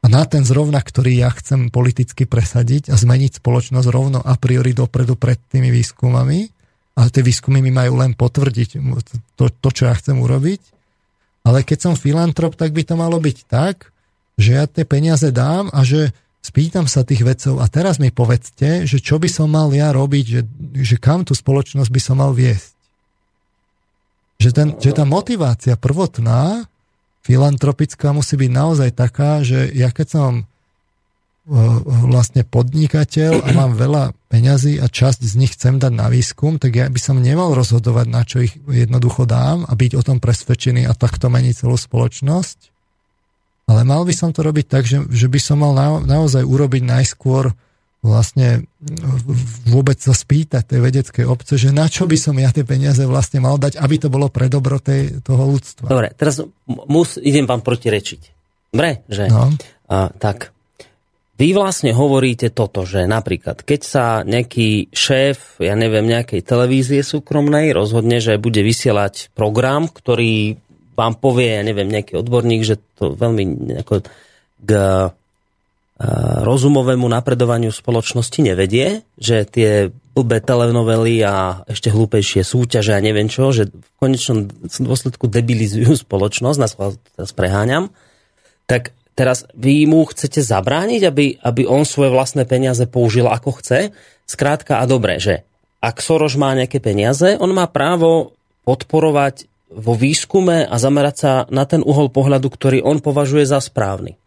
a 0.00 0.06
na 0.08 0.24
ten 0.24 0.40
zrovna, 0.48 0.80
ktorý 0.80 1.20
ja 1.20 1.28
chcem 1.28 1.68
politicky 1.68 2.24
presadiť 2.24 2.88
a 2.88 2.96
zmeniť 2.96 3.36
spoločnosť 3.36 3.88
rovno 3.92 4.24
a 4.24 4.32
priori 4.40 4.72
dopredu 4.72 5.12
pred 5.20 5.36
tými 5.52 5.68
výskumami, 5.68 6.48
ale 6.96 7.08
tie 7.12 7.20
výskumy 7.20 7.60
mi 7.60 7.68
majú 7.68 8.00
len 8.00 8.16
potvrdiť 8.16 8.80
to, 9.36 9.52
to, 9.52 9.68
čo 9.68 9.82
ja 9.88 9.94
chcem 9.96 10.16
urobiť. 10.16 10.60
Ale 11.44 11.64
keď 11.64 11.78
som 11.88 12.00
filantrop, 12.00 12.56
tak 12.56 12.72
by 12.72 12.82
to 12.84 12.94
malo 12.96 13.20
byť 13.20 13.38
tak, 13.48 13.89
že 14.40 14.50
ja 14.56 14.64
tie 14.64 14.88
peniaze 14.88 15.28
dám 15.28 15.68
a 15.70 15.84
že 15.84 16.16
spýtam 16.40 16.88
sa 16.88 17.04
tých 17.04 17.20
vedcov 17.20 17.60
a 17.60 17.68
teraz 17.68 18.00
mi 18.00 18.08
povedzte, 18.08 18.88
že 18.88 18.98
čo 18.98 19.20
by 19.20 19.28
som 19.28 19.52
mal 19.52 19.68
ja 19.76 19.92
robiť, 19.92 20.24
že, 20.24 20.42
že 20.80 20.96
kam 20.96 21.28
tú 21.28 21.36
spoločnosť 21.36 21.90
by 21.92 22.00
som 22.00 22.16
mal 22.18 22.32
viesť. 22.32 22.72
Že, 24.40 24.50
ten, 24.56 24.68
že 24.80 24.96
tá 24.96 25.04
motivácia 25.04 25.76
prvotná 25.76 26.64
filantropická 27.20 28.16
musí 28.16 28.40
byť 28.40 28.50
naozaj 28.50 28.90
taká, 28.96 29.44
že 29.44 29.68
ja 29.76 29.92
keď 29.92 30.06
som 30.08 30.32
e, 30.40 30.44
vlastne 32.08 32.48
podnikateľ 32.48 33.44
a 33.44 33.48
mám 33.52 33.76
veľa 33.76 34.16
peňazí 34.32 34.80
a 34.80 34.88
časť 34.88 35.20
z 35.20 35.34
nich 35.36 35.52
chcem 35.52 35.76
dať 35.76 35.92
na 35.92 36.08
výskum, 36.08 36.56
tak 36.56 36.72
ja 36.72 36.88
by 36.88 36.96
som 36.96 37.20
nemal 37.20 37.52
rozhodovať, 37.52 38.06
na 38.08 38.24
čo 38.24 38.40
ich 38.40 38.56
jednoducho 38.64 39.28
dám 39.28 39.68
a 39.68 39.76
byť 39.76 39.92
o 40.00 40.02
tom 40.08 40.24
presvedčený 40.24 40.88
a 40.88 40.96
takto 40.96 41.28
meniť 41.28 41.68
celú 41.68 41.76
spoločnosť. 41.76 42.79
Ale 43.70 43.86
mal 43.86 44.02
by 44.02 44.10
som 44.10 44.34
to 44.34 44.42
robiť 44.42 44.66
tak, 44.66 44.82
že, 44.82 45.06
že 45.06 45.30
by 45.30 45.38
som 45.38 45.62
mal 45.62 45.70
na, 45.70 46.02
naozaj 46.02 46.42
urobiť 46.42 46.82
najskôr 46.82 47.54
vlastne 48.00 48.64
vôbec 49.68 50.00
sa 50.00 50.16
spýtať 50.16 50.72
tej 50.72 50.80
vedeckej 50.80 51.24
obce, 51.28 51.60
že 51.60 51.68
na 51.68 51.84
čo 51.84 52.08
by 52.08 52.16
som 52.16 52.32
ja 52.40 52.48
tie 52.48 52.64
peniaze 52.64 53.04
vlastne 53.04 53.44
mal 53.44 53.60
dať, 53.60 53.76
aby 53.76 53.96
to 54.00 54.08
bolo 54.08 54.32
pre 54.32 54.48
dobro 54.48 54.80
tej, 54.80 55.20
toho 55.20 55.44
ľudstva. 55.52 55.92
Dobre, 55.92 56.08
teraz 56.16 56.40
mus, 56.66 57.20
idem 57.20 57.44
vám 57.44 57.60
protirečiť. 57.60 58.20
Dobre, 58.72 59.04
že? 59.04 59.28
No. 59.28 59.52
A, 59.92 60.08
tak, 60.16 60.48
vy 61.40 61.56
vlastne 61.56 61.96
hovoríte 61.96 62.52
toto, 62.52 62.84
že 62.84 63.08
napríklad, 63.08 63.64
keď 63.64 63.80
sa 63.80 64.04
nejaký 64.24 64.92
šéf, 64.92 65.56
ja 65.56 65.72
neviem, 65.72 66.04
nejakej 66.04 66.44
televízie 66.44 67.00
súkromnej 67.00 67.72
rozhodne, 67.72 68.20
že 68.20 68.36
bude 68.36 68.60
vysielať 68.60 69.32
program, 69.32 69.88
ktorý 69.88 70.60
vám 70.94 71.14
povie, 71.16 71.58
ja 71.58 71.62
neviem, 71.62 71.88
nejaký 71.88 72.18
odborník, 72.18 72.62
že 72.66 72.80
to 72.98 73.14
veľmi 73.14 73.44
nejako 73.76 74.04
k 74.60 74.70
rozumovému 76.40 77.04
napredovaniu 77.04 77.68
spoločnosti 77.68 78.40
nevedie, 78.40 79.04
že 79.20 79.44
tie 79.44 79.92
blbé 80.16 80.40
telenovely 80.40 81.20
a 81.20 81.60
ešte 81.68 81.92
hlúpejšie 81.92 82.40
súťaže 82.40 82.96
a 82.96 83.04
neviem 83.04 83.28
čo, 83.28 83.52
že 83.52 83.68
v 83.68 83.88
konečnom 84.00 84.48
dôsledku 84.64 85.28
debilizujú 85.28 85.92
spoločnosť, 86.00 86.56
nás 86.56 86.72
teraz 87.14 87.32
preháňam, 87.36 87.92
tak 88.64 88.96
teraz 89.12 89.44
vy 89.52 89.84
mu 89.84 90.08
chcete 90.08 90.40
zabrániť, 90.40 91.02
aby, 91.04 91.36
aby 91.36 91.62
on 91.68 91.84
svoje 91.84 92.08
vlastné 92.16 92.48
peniaze 92.48 92.80
použil 92.88 93.28
ako 93.28 93.60
chce. 93.60 93.92
Skrátka 94.24 94.80
a 94.80 94.88
dobre, 94.88 95.20
že 95.20 95.44
ak 95.84 96.00
Soros 96.00 96.32
má 96.40 96.56
nejaké 96.56 96.80
peniaze, 96.80 97.36
on 97.36 97.52
má 97.52 97.68
právo 97.68 98.32
podporovať 98.64 99.44
vo 99.70 99.94
výskume 99.94 100.66
a 100.66 100.76
zamerať 100.76 101.16
sa 101.16 101.32
na 101.48 101.62
ten 101.64 101.80
uhol 101.80 102.10
pohľadu, 102.10 102.50
ktorý 102.50 102.78
on 102.82 102.98
považuje 102.98 103.46
za 103.46 103.62
správny. 103.62 104.18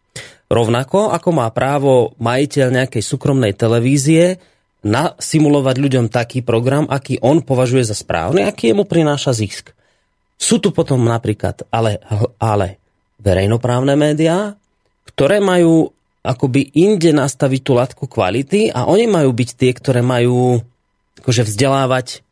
Rovnako 0.48 1.12
ako 1.12 1.28
má 1.32 1.48
právo 1.52 2.16
majiteľ 2.20 2.84
nejakej 2.84 3.02
súkromnej 3.04 3.52
televízie 3.56 4.40
nasimulovať 4.84 5.76
ľuďom 5.80 6.06
taký 6.12 6.44
program, 6.44 6.84
aký 6.88 7.16
on 7.24 7.40
považuje 7.40 7.84
za 7.84 7.96
správny, 7.96 8.44
aký 8.44 8.76
mu 8.76 8.84
prináša 8.84 9.32
zisk. 9.32 9.72
Sú 10.36 10.60
tu 10.60 10.76
potom 10.76 11.00
napríklad 11.00 11.64
ale, 11.72 12.04
ale 12.36 12.76
verejnoprávne 13.16 13.96
médiá, 13.96 14.52
ktoré 15.08 15.40
majú 15.40 15.88
akoby 16.24 16.72
inde 16.76 17.12
nastaviť 17.16 17.60
tú 17.64 17.72
latku 17.76 18.04
kvality 18.08 18.72
a 18.72 18.84
oni 18.88 19.08
majú 19.08 19.32
byť 19.32 19.50
tie, 19.56 19.70
ktoré 19.72 20.00
majú 20.00 20.60
akože 21.20 21.48
vzdelávať 21.48 22.24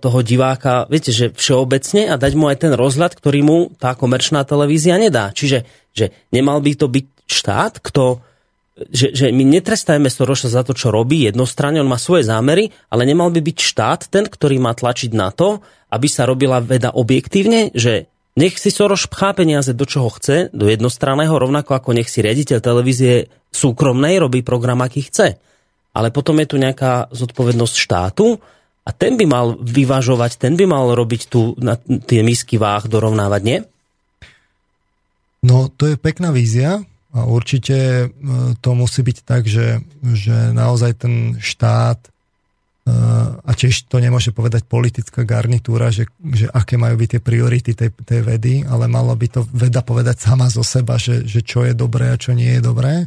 toho 0.00 0.18
diváka, 0.20 0.84
viete, 0.92 1.08
že 1.08 1.32
všeobecne 1.32 2.12
a 2.12 2.20
dať 2.20 2.32
mu 2.36 2.52
aj 2.52 2.68
ten 2.68 2.72
rozhľad, 2.76 3.16
ktorý 3.16 3.40
mu 3.40 3.58
tá 3.80 3.96
komerčná 3.96 4.44
televízia 4.44 5.00
nedá. 5.00 5.32
Čiže 5.32 5.64
že 5.94 6.12
nemal 6.34 6.60
by 6.60 6.72
to 6.76 6.86
byť 6.90 7.06
štát, 7.24 7.80
kto 7.80 8.20
že, 8.74 9.14
že 9.14 9.30
my 9.30 9.46
netrestajme 9.46 10.10
Soroša 10.10 10.50
za 10.50 10.66
to, 10.66 10.74
čo 10.74 10.90
robí 10.90 11.30
jednostranne, 11.30 11.78
on 11.78 11.86
má 11.86 11.94
svoje 11.94 12.26
zámery, 12.26 12.74
ale 12.90 13.06
nemal 13.06 13.30
by 13.30 13.38
byť 13.38 13.58
štát 13.62 14.10
ten, 14.10 14.26
ktorý 14.26 14.58
má 14.58 14.74
tlačiť 14.74 15.14
na 15.14 15.30
to, 15.30 15.62
aby 15.94 16.10
sa 16.10 16.26
robila 16.26 16.58
veda 16.58 16.90
objektívne, 16.90 17.70
že 17.70 18.10
nech 18.34 18.58
si 18.58 18.74
Soroš 18.74 19.06
pchá 19.06 19.30
peniaze 19.30 19.70
do 19.70 19.86
čoho 19.86 20.10
chce, 20.10 20.50
do 20.50 20.66
jednostranného, 20.66 21.30
rovnako 21.30 21.78
ako 21.78 21.94
nech 21.94 22.10
si 22.10 22.18
riaditeľ 22.18 22.58
televízie 22.58 23.30
súkromnej 23.54 24.18
robí 24.18 24.42
program, 24.42 24.82
aký 24.82 25.06
chce. 25.06 25.38
Ale 25.94 26.10
potom 26.10 26.34
je 26.42 26.50
tu 26.50 26.58
nejaká 26.58 27.14
zodpovednosť 27.14 27.74
štátu 27.78 28.42
a 28.84 28.90
ten 28.92 29.16
by 29.16 29.24
mal 29.24 29.56
vyvažovať, 29.56 30.36
ten 30.36 30.60
by 30.60 30.68
mal 30.68 30.92
robiť 30.92 31.22
tu 31.32 31.56
na 31.56 31.80
tie 31.80 32.20
misky 32.20 32.60
váh 32.60 32.84
dorovnávať, 32.84 33.42
nie? 33.42 33.58
No, 35.44 35.72
to 35.72 35.92
je 35.92 35.96
pekná 35.96 36.32
vízia, 36.32 36.84
a 37.14 37.30
určite 37.30 37.76
e, 37.78 38.06
to 38.58 38.74
musí 38.74 39.06
byť 39.06 39.18
tak, 39.22 39.46
že, 39.46 39.78
že 40.02 40.50
naozaj 40.50 41.06
ten 41.06 41.38
štát 41.38 42.02
e, 42.02 42.10
a 43.38 43.50
tiež 43.54 43.86
to 43.86 44.02
nemôže 44.02 44.34
povedať 44.34 44.66
politická 44.66 45.22
garnitúra, 45.22 45.94
že, 45.94 46.10
že 46.34 46.50
aké 46.50 46.74
majú 46.74 46.98
byť 46.98 47.08
tie 47.14 47.22
priority 47.22 47.70
tej, 47.78 47.94
tej 48.02 48.20
vedy, 48.26 48.54
ale 48.66 48.90
malo 48.90 49.14
by 49.14 49.30
to 49.30 49.46
veda 49.54 49.86
povedať 49.86 50.26
sama 50.26 50.50
zo 50.50 50.66
seba, 50.66 50.98
že, 50.98 51.22
že 51.22 51.46
čo 51.46 51.62
je 51.62 51.70
dobré 51.70 52.10
a 52.10 52.18
čo 52.18 52.34
nie 52.34 52.58
je 52.58 52.62
dobré. 52.66 53.06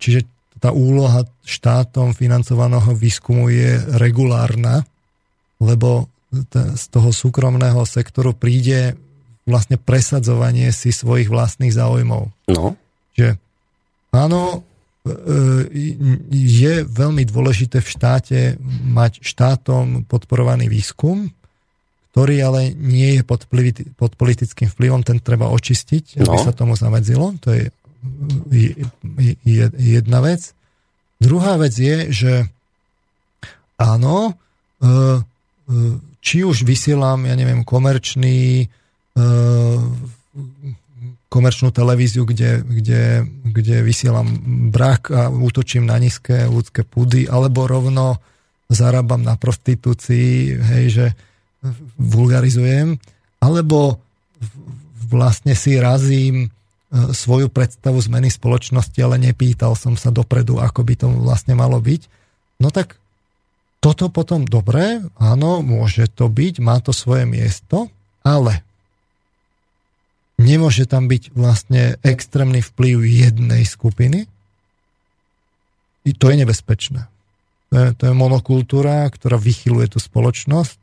čiže 0.00 0.24
tá 0.60 0.70
úloha 0.70 1.24
štátom 1.42 2.12
financovaného 2.12 2.92
výskumu 2.92 3.48
je 3.48 3.80
regulárna, 3.96 4.84
lebo 5.56 6.06
z 6.52 6.84
toho 6.92 7.10
súkromného 7.10 7.82
sektoru 7.88 8.36
príde 8.36 8.94
vlastne 9.48 9.80
presadzovanie 9.80 10.70
si 10.70 10.94
svojich 10.94 11.26
vlastných 11.26 11.74
záujmov. 11.74 12.30
No. 12.46 12.78
Že 13.18 13.34
áno, 14.14 14.62
e, 15.02 15.10
je 16.30 16.74
veľmi 16.86 17.26
dôležité 17.26 17.82
v 17.82 17.88
štáte 17.90 18.40
mať 18.86 19.26
štátom 19.26 20.06
podporovaný 20.06 20.70
výskum, 20.70 21.34
ktorý 22.14 22.36
ale 22.46 22.62
nie 22.74 23.18
je 23.18 23.22
pod, 23.26 23.46
pod 23.98 24.12
politickým 24.14 24.70
vplyvom, 24.70 25.02
ten 25.02 25.18
treba 25.18 25.50
očistiť, 25.50 26.22
aby 26.22 26.36
no. 26.36 26.42
sa 26.42 26.54
tomu 26.54 26.78
zamedzilo. 26.78 27.34
To 27.42 27.54
je 27.54 27.74
jedna 29.76 30.18
vec. 30.24 30.52
Druhá 31.20 31.60
vec 31.60 31.74
je, 31.76 31.96
že 32.08 32.32
áno, 33.76 34.32
e, 34.32 34.32
e, 34.84 34.94
či 36.20 36.44
už 36.44 36.64
vysielam, 36.64 37.24
ja 37.28 37.36
neviem, 37.36 37.64
komerčný 37.64 38.68
komerčnú 41.30 41.70
televíziu, 41.70 42.26
kde, 42.26 42.66
kde, 42.66 43.02
kde 43.54 43.76
vysielam 43.86 44.26
brak 44.74 45.14
a 45.14 45.30
útočím 45.30 45.86
na 45.86 45.94
nízke 46.02 46.50
ľudské 46.50 46.82
púdy, 46.82 47.30
alebo 47.30 47.70
rovno 47.70 48.18
zarábam 48.66 49.22
na 49.22 49.38
prostitúcii, 49.38 50.58
hej, 50.58 50.84
že 50.90 51.06
vulgarizujem, 51.98 52.98
alebo 53.38 54.02
vlastne 55.06 55.54
si 55.54 55.78
razím 55.78 56.46
e, 56.46 56.48
svoju 56.90 57.46
predstavu 57.46 58.02
zmeny 58.02 58.28
spoločnosti, 58.34 58.98
ale 58.98 59.22
nepýtal 59.22 59.78
som 59.78 59.94
sa 59.94 60.10
dopredu, 60.10 60.58
ako 60.58 60.82
by 60.82 60.94
to 60.98 61.06
vlastne 61.06 61.54
malo 61.54 61.78
byť. 61.78 62.02
No 62.58 62.74
tak 62.74 62.98
toto 63.80 64.12
potom 64.12 64.44
dobre, 64.44 65.00
áno, 65.16 65.62
môže 65.64 66.10
to 66.10 66.28
byť, 66.28 66.54
má 66.60 66.82
to 66.82 66.90
svoje 66.90 67.24
miesto, 67.24 67.88
ale 68.20 68.60
nemôže 70.36 70.84
tam 70.84 71.06
byť 71.06 71.32
vlastne 71.32 71.96
extrémny 72.02 72.60
vplyv 72.60 72.96
jednej 73.06 73.62
skupiny. 73.64 74.26
I 76.04 76.12
to 76.12 76.32
je 76.32 76.36
nebezpečné. 76.42 77.06
To 77.70 77.74
je, 77.78 77.86
to 77.94 78.02
je 78.10 78.14
monokultúra, 78.18 79.06
ktorá 79.06 79.38
vychyluje 79.38 79.94
tú 79.94 80.02
spoločnosť. 80.02 80.80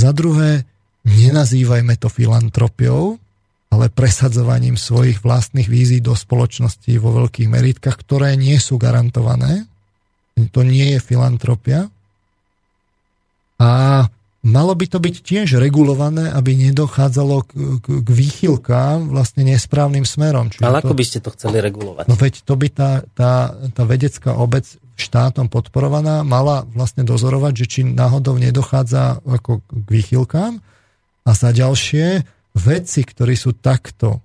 Za 0.00 0.10
druhé, 0.16 0.64
nenazývajme 1.04 1.94
to 2.00 2.08
filantropiou, 2.08 3.20
ale 3.72 3.92
presadzovaním 3.92 4.78
svojich 4.78 5.20
vlastných 5.20 5.66
vízií 5.66 6.00
do 6.00 6.14
spoločnosti 6.14 6.92
vo 7.02 7.24
veľkých 7.24 7.48
meritkách, 7.50 7.96
ktoré 7.98 8.38
nie 8.38 8.56
sú 8.62 8.78
garantované. 8.78 9.66
To 10.54 10.60
nie 10.62 10.96
je 10.96 11.00
filantropia. 11.00 11.88
A 13.56 13.70
Malo 14.46 14.78
by 14.78 14.86
to 14.86 15.02
byť 15.02 15.16
tiež 15.26 15.58
regulované, 15.58 16.30
aby 16.30 16.54
nedochádzalo 16.70 17.36
k, 17.42 17.50
k, 17.82 17.86
k 17.98 18.08
výchylkám 18.14 19.10
vlastne 19.10 19.42
nesprávnym 19.42 20.06
smerom. 20.06 20.54
Čiže 20.54 20.62
Ale 20.62 20.86
ako 20.86 20.94
to, 20.94 20.98
by 21.02 21.04
ste 21.04 21.18
to 21.18 21.30
chceli 21.34 21.58
regulovať? 21.58 22.06
No 22.06 22.14
veď 22.14 22.34
to 22.46 22.54
by 22.54 22.68
tá, 22.70 22.90
tá, 23.18 23.50
tá 23.74 23.82
vedecká 23.82 24.38
obec 24.38 24.62
štátom 24.94 25.50
podporovaná 25.50 26.22
mala 26.22 26.62
vlastne 26.70 27.02
dozorovať, 27.02 27.52
že 27.58 27.66
či 27.66 27.80
náhodou 27.82 28.38
nedochádza 28.38 29.18
ako 29.26 29.66
k 29.66 29.88
výchylkám. 29.90 30.62
A 31.26 31.30
za 31.34 31.50
ďalšie, 31.50 32.22
vedci, 32.56 33.04
ktorí 33.04 33.36
sú 33.36 33.54
takto 33.60 34.16
e, 34.16 34.20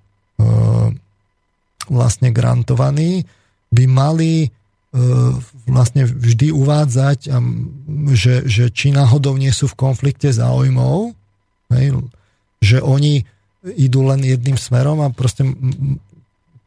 vlastne 1.91 2.31
grantovaní, 2.31 3.27
by 3.71 3.85
mali 3.87 4.47
E, 4.91 4.99
vlastne 5.71 6.03
vždy 6.03 6.51
uvádzať, 6.51 7.31
že, 8.11 8.43
že 8.43 8.67
či 8.75 8.91
náhodou 8.91 9.39
nie 9.39 9.47
sú 9.55 9.71
v 9.71 9.79
konflikte 9.79 10.27
záujmov, 10.35 11.15
hej, 11.71 11.95
že 12.59 12.83
oni 12.83 13.23
idú 13.63 14.03
len 14.03 14.19
jedným 14.19 14.59
smerom 14.59 14.99
a 14.99 15.07
proste 15.15 15.47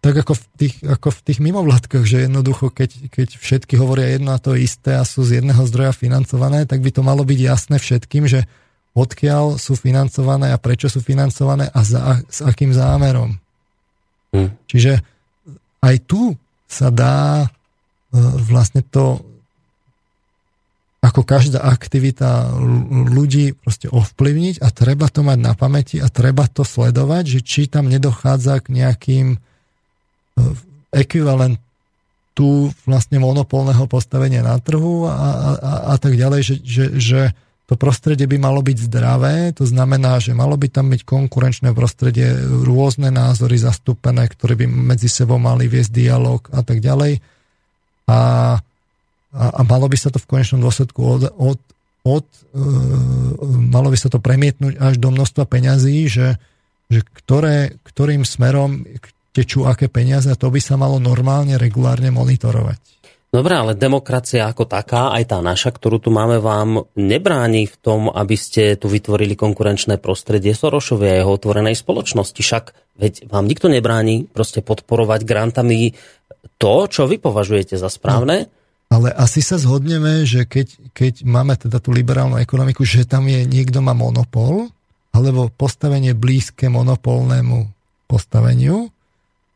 tak 0.00 0.24
ako 0.24 0.40
v 0.40 0.44
tých, 0.56 0.74
ako 0.88 1.12
v 1.12 1.20
tých 1.20 1.38
mimovládkach, 1.44 2.04
že 2.08 2.24
jednoducho, 2.24 2.72
keď, 2.72 3.12
keď 3.12 3.28
všetky 3.36 3.76
hovoria 3.76 4.16
jedno 4.16 4.32
a 4.32 4.40
to 4.40 4.56
isté 4.56 4.96
a 4.96 5.04
sú 5.04 5.20
z 5.20 5.44
jedného 5.44 5.60
zdroja 5.68 5.92
financované, 5.92 6.64
tak 6.64 6.80
by 6.80 6.96
to 6.96 7.04
malo 7.04 7.28
byť 7.28 7.40
jasné 7.44 7.76
všetkým, 7.76 8.24
že 8.24 8.48
odkiaľ 8.94 9.58
sú 9.58 9.74
financované 9.74 10.54
a 10.54 10.58
prečo 10.58 10.86
sú 10.86 11.02
financované 11.02 11.66
a 11.70 11.80
za, 11.82 12.22
s 12.30 12.40
akým 12.46 12.70
zámerom. 12.70 13.34
Hm. 14.30 14.50
Čiže 14.70 15.02
aj 15.82 15.96
tu 16.06 16.34
sa 16.70 16.88
dá 16.94 17.50
E, 18.14 18.18
vlastne 18.46 18.86
to 18.86 19.18
ako 21.04 21.20
každá 21.20 21.60
aktivita 21.60 22.56
ľudí 23.12 23.52
proste 23.60 23.92
ovplyvniť 23.92 24.64
a 24.64 24.72
treba 24.72 25.12
to 25.12 25.20
mať 25.20 25.38
na 25.42 25.52
pamäti 25.52 26.00
a 26.00 26.08
treba 26.08 26.48
to 26.48 26.64
sledovať, 26.64 27.24
že 27.28 27.40
či 27.44 27.62
tam 27.68 27.92
nedochádza 27.92 28.64
k 28.64 28.66
nejakým 28.80 29.26
e, 29.34 29.38
ekvivalentu 30.94 32.72
vlastne 32.88 33.18
monopolného 33.20 33.84
postavenia 33.84 34.40
na 34.40 34.56
trhu 34.62 35.04
a, 35.04 35.12
a, 35.12 35.72
a 35.92 35.94
tak 36.00 36.16
ďalej, 36.16 36.40
že, 36.40 36.54
že, 36.64 36.84
že 36.96 37.20
to 37.64 37.80
prostredie 37.80 38.28
by 38.28 38.36
malo 38.36 38.60
byť 38.60 38.76
zdravé, 38.76 39.56
to 39.56 39.64
znamená, 39.64 40.20
že 40.20 40.36
malo 40.36 40.52
by 40.60 40.68
tam 40.68 40.92
byť 40.92 41.00
konkurenčné 41.08 41.72
prostredie, 41.72 42.36
rôzne 42.60 43.08
názory 43.08 43.56
zastúpené, 43.56 44.28
ktoré 44.28 44.52
by 44.52 44.68
medzi 44.68 45.08
sebou 45.08 45.40
mali 45.40 45.64
viesť 45.64 45.90
dialog 45.92 46.44
a 46.52 46.60
tak 46.60 46.84
ďalej 46.84 47.24
a, 48.04 48.20
a, 49.32 49.44
a 49.48 49.60
malo 49.64 49.88
by 49.88 49.96
sa 49.96 50.12
to 50.12 50.20
v 50.20 50.28
konečnom 50.28 50.60
dôsledku 50.60 51.00
od, 51.00 51.22
od, 51.40 51.60
od 52.04 52.26
e, 52.28 52.60
malo 53.72 53.88
by 53.88 53.96
sa 53.96 54.12
to 54.12 54.20
premietnúť 54.20 54.76
až 54.76 55.00
do 55.00 55.08
množstva 55.08 55.48
peňazí, 55.48 56.04
že, 56.04 56.36
že 56.92 57.00
ktoré, 57.00 57.80
ktorým 57.80 58.28
smerom 58.28 58.84
tečú 59.32 59.64
aké 59.64 59.88
peniaze, 59.88 60.28
to 60.36 60.52
by 60.52 60.60
sa 60.60 60.76
malo 60.76 61.00
normálne, 61.00 61.56
regulárne 61.56 62.12
monitorovať. 62.12 62.93
Dobre, 63.34 63.58
ale 63.58 63.74
demokracia 63.74 64.46
ako 64.46 64.70
taká, 64.70 65.10
aj 65.10 65.34
tá 65.34 65.42
naša, 65.42 65.74
ktorú 65.74 65.98
tu 65.98 66.14
máme, 66.14 66.38
vám 66.38 66.86
nebráni 66.94 67.66
v 67.66 67.76
tom, 67.82 68.06
aby 68.06 68.38
ste 68.38 68.78
tu 68.78 68.86
vytvorili 68.86 69.34
konkurenčné 69.34 69.98
prostredie 69.98 70.54
Sorošovej 70.54 71.10
a 71.10 71.18
jeho 71.18 71.34
otvorenej 71.34 71.74
spoločnosti. 71.74 72.38
Však 72.38 72.64
veď 72.94 73.26
vám 73.26 73.50
nikto 73.50 73.66
nebráni 73.66 74.30
proste 74.30 74.62
podporovať 74.62 75.26
grantami 75.26 75.98
to, 76.62 76.86
čo 76.86 77.10
vy 77.10 77.18
považujete 77.18 77.74
za 77.74 77.90
správne. 77.90 78.46
No. 78.46 78.50
Ale 78.94 79.10
asi 79.10 79.42
sa 79.42 79.58
zhodneme, 79.58 80.22
že 80.22 80.46
keď, 80.46 80.94
keď 80.94 81.26
máme 81.26 81.58
teda 81.58 81.82
tú 81.82 81.90
liberálnu 81.90 82.38
ekonomiku, 82.38 82.86
že 82.86 83.02
tam 83.02 83.26
je 83.26 83.42
niekto 83.42 83.82
má 83.82 83.98
monopol, 83.98 84.70
alebo 85.10 85.50
postavenie 85.50 86.14
blízke 86.14 86.70
monopolnému 86.70 87.66
postaveniu, 88.06 88.93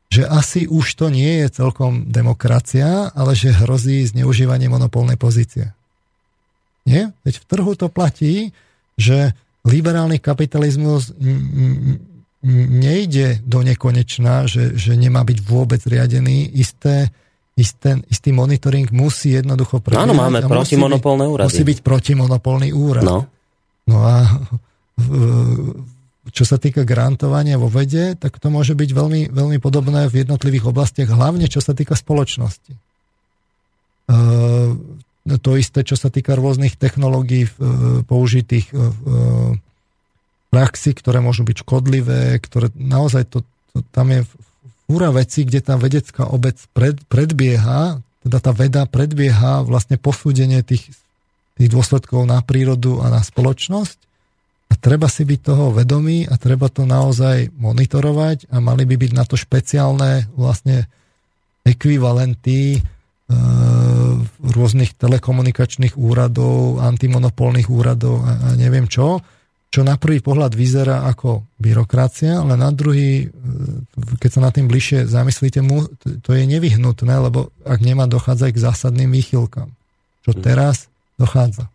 že 0.09 0.24
asi 0.24 0.64
už 0.64 0.97
to 0.97 1.12
nie 1.12 1.44
je 1.44 1.52
celkom 1.52 2.09
demokracia, 2.09 3.12
ale 3.12 3.36
že 3.36 3.52
hrozí 3.52 4.09
zneužívanie 4.09 4.72
monopolnej 4.72 5.20
pozície. 5.20 5.76
Nie? 6.89 7.12
Veď 7.28 7.44
v 7.44 7.44
trhu 7.44 7.72
to 7.76 7.93
platí, 7.93 8.56
že 8.97 9.36
liberálny 9.68 10.16
kapitalizmus 10.16 11.12
nejde 12.80 13.44
do 13.44 13.60
nekonečna, 13.60 14.48
že, 14.48 14.72
že 14.78 14.97
nemá 14.97 15.20
byť 15.26 15.39
vôbec 15.44 15.82
riadený. 15.85 16.56
Isté, 16.56 17.12
isté, 17.59 18.01
istý 18.09 18.32
monitoring 18.32 18.89
musí 18.89 19.36
jednoducho 19.36 19.85
prebiehať. 19.85 20.09
Áno, 20.09 20.16
máme 20.16 20.40
protimonopolné 20.48 21.28
úrady. 21.28 21.47
Musí 21.52 21.62
byť 21.68 21.78
protimonopolný 21.85 22.72
úrad. 22.72 23.05
No. 23.05 23.28
no 23.85 23.97
a 24.01 24.24
čo 26.33 26.45
sa 26.45 26.57
týka 26.61 26.85
grantovania 26.85 27.57
vo 27.57 27.69
vede, 27.71 28.17
tak 28.17 28.39
to 28.41 28.49
môže 28.53 28.75
byť 28.77 28.91
veľmi, 28.93 29.23
veľmi 29.33 29.59
podobné 29.61 30.09
v 30.09 30.25
jednotlivých 30.27 30.69
oblastiach, 30.69 31.09
hlavne 31.09 31.49
čo 31.49 31.61
sa 31.61 31.73
týka 31.73 31.97
spoločnosti. 31.97 32.73
E, 32.75 32.79
to 35.37 35.51
isté, 35.61 35.85
čo 35.85 35.97
sa 35.97 36.09
týka 36.09 36.37
rôznych 36.37 36.81
technológií 36.81 37.49
e, 37.49 37.51
použitých 38.09 38.73
e, 38.73 38.77
praxi, 40.49 40.97
ktoré 40.97 41.21
môžu 41.21 41.45
byť 41.45 41.57
škodlivé, 41.65 42.41
ktoré 42.41 42.73
naozaj 42.73 43.29
to, 43.29 43.39
to 43.77 43.85
tam 43.93 44.09
je 44.09 44.25
fúra 44.89 45.13
veci, 45.13 45.45
kde 45.45 45.61
tá 45.61 45.77
vedecká 45.77 46.25
obec 46.25 46.57
pred, 46.73 46.97
predbieha, 47.13 48.01
teda 48.25 48.39
tá 48.41 48.53
veda 48.57 48.89
predbieha 48.89 49.63
vlastne 49.69 50.01
posúdenie 50.01 50.65
tých, 50.65 50.89
tých 51.61 51.69
dôsledkov 51.69 52.25
na 52.25 52.41
prírodu 52.41 53.05
a 53.05 53.13
na 53.13 53.21
spoločnosť 53.21 54.07
a 54.69 54.74
treba 54.77 55.09
si 55.09 55.24
byť 55.24 55.40
toho 55.40 55.73
vedomý 55.73 56.28
a 56.28 56.36
treba 56.36 56.69
to 56.69 56.85
naozaj 56.85 57.49
monitorovať 57.57 58.53
a 58.53 58.61
mali 58.61 58.85
by 58.85 58.97
byť 59.01 59.12
na 59.16 59.24
to 59.24 59.40
špeciálne 59.40 60.28
vlastne 60.36 60.85
ekvivalenty 61.65 62.77
e, 62.77 62.81
rôznych 64.45 64.93
telekomunikačných 64.97 65.97
úradov, 65.97 66.85
antimonopolných 66.85 67.69
úradov 67.73 68.24
a, 68.24 68.53
a 68.53 68.61
neviem 68.61 68.85
čo, 68.85 69.24
čo 69.69 69.85
na 69.85 70.01
prvý 70.01 70.24
pohľad 70.24 70.57
vyzerá 70.57 71.05
ako 71.12 71.45
byrokracia, 71.61 72.40
ale 72.40 72.57
na 72.57 72.73
druhý, 72.73 73.28
keď 74.16 74.31
sa 74.32 74.40
na 74.40 74.49
tým 74.49 74.65
bližšie 74.65 75.05
zamyslíte, 75.05 75.61
mu, 75.61 75.85
to 76.24 76.31
je 76.32 76.49
nevyhnutné, 76.49 77.15
lebo 77.20 77.53
ak 77.69 77.81
nemá 77.85 78.09
dochádzať 78.09 78.57
k 78.57 78.62
zásadným 78.65 79.12
výchylkám, 79.12 79.69
čo 80.24 80.32
mhm. 80.32 80.40
teraz 80.40 80.89
dochádza. 81.20 81.69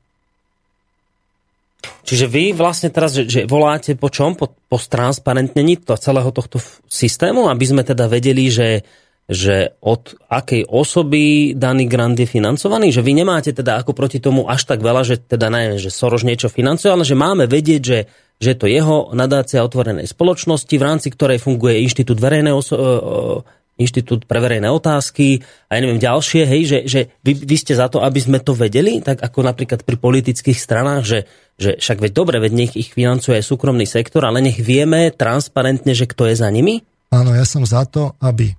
Čiže 2.04 2.26
vy 2.28 2.56
vlastne 2.56 2.92
teraz, 2.92 3.16
že, 3.16 3.24
že 3.28 3.40
voláte 3.48 3.96
po 3.96 4.12
čom? 4.12 4.36
Po, 4.36 4.52
po 4.52 4.78
transparentnení 4.78 5.80
to 5.84 5.96
celého 5.96 6.32
tohto 6.36 6.60
systému, 6.88 7.48
aby 7.48 7.66
sme 7.68 7.84
teda 7.84 8.08
vedeli, 8.12 8.48
že 8.52 8.84
že 9.24 9.80
od 9.80 10.20
akej 10.28 10.68
osoby 10.68 11.56
daný 11.56 11.88
grant 11.88 12.20
je 12.20 12.28
financovaný, 12.28 12.92
že 12.92 13.00
vy 13.00 13.24
nemáte 13.24 13.56
teda 13.56 13.80
ako 13.80 13.96
proti 13.96 14.20
tomu 14.20 14.52
až 14.52 14.68
tak 14.68 14.84
veľa, 14.84 15.08
že 15.08 15.16
teda 15.16 15.48
neviem, 15.48 15.80
že 15.80 15.96
Soroš 15.96 16.28
niečo 16.28 16.52
financuje, 16.52 16.92
ale 16.92 17.08
že 17.08 17.16
máme 17.16 17.48
vedieť, 17.48 17.82
že, 17.82 18.00
že 18.44 18.52
to 18.60 18.68
jeho 18.68 19.16
nadácia 19.16 19.64
otvorenej 19.64 20.12
spoločnosti, 20.12 20.76
v 20.76 20.84
rámci 20.84 21.08
ktorej 21.08 21.40
funguje 21.40 21.80
inštitút, 21.88 22.20
verejné 22.20 22.52
oso- 22.52 22.76
e, 22.76 22.84
e, 22.84 23.63
inštitút 23.74 24.30
pre 24.30 24.38
verejné 24.38 24.70
otázky 24.70 25.42
a 25.70 25.78
ja 25.78 25.80
neviem 25.82 25.98
ďalšie, 25.98 26.46
hej, 26.46 26.62
že, 26.70 26.80
že 26.86 27.00
vy, 27.26 27.34
vy 27.34 27.56
ste 27.58 27.74
za 27.74 27.90
to, 27.90 28.06
aby 28.06 28.22
sme 28.22 28.38
to 28.38 28.54
vedeli, 28.54 29.02
tak 29.02 29.26
ako 29.26 29.42
napríklad 29.42 29.82
pri 29.82 29.98
politických 29.98 30.58
stranách, 30.58 31.04
že, 31.06 31.20
že 31.58 31.82
však 31.82 31.98
veď 31.98 32.12
dobre, 32.14 32.38
veď 32.38 32.54
nech 32.54 32.74
ich 32.78 32.94
financuje 32.94 33.42
aj 33.42 33.50
súkromný 33.50 33.90
sektor, 33.90 34.22
ale 34.30 34.46
nech 34.46 34.62
vieme 34.62 35.10
transparentne, 35.10 35.98
že 35.98 36.06
kto 36.06 36.30
je 36.30 36.36
za 36.38 36.50
nimi? 36.54 36.86
Áno, 37.10 37.34
ja 37.34 37.46
som 37.46 37.66
za 37.66 37.86
to, 37.90 38.14
aby 38.22 38.54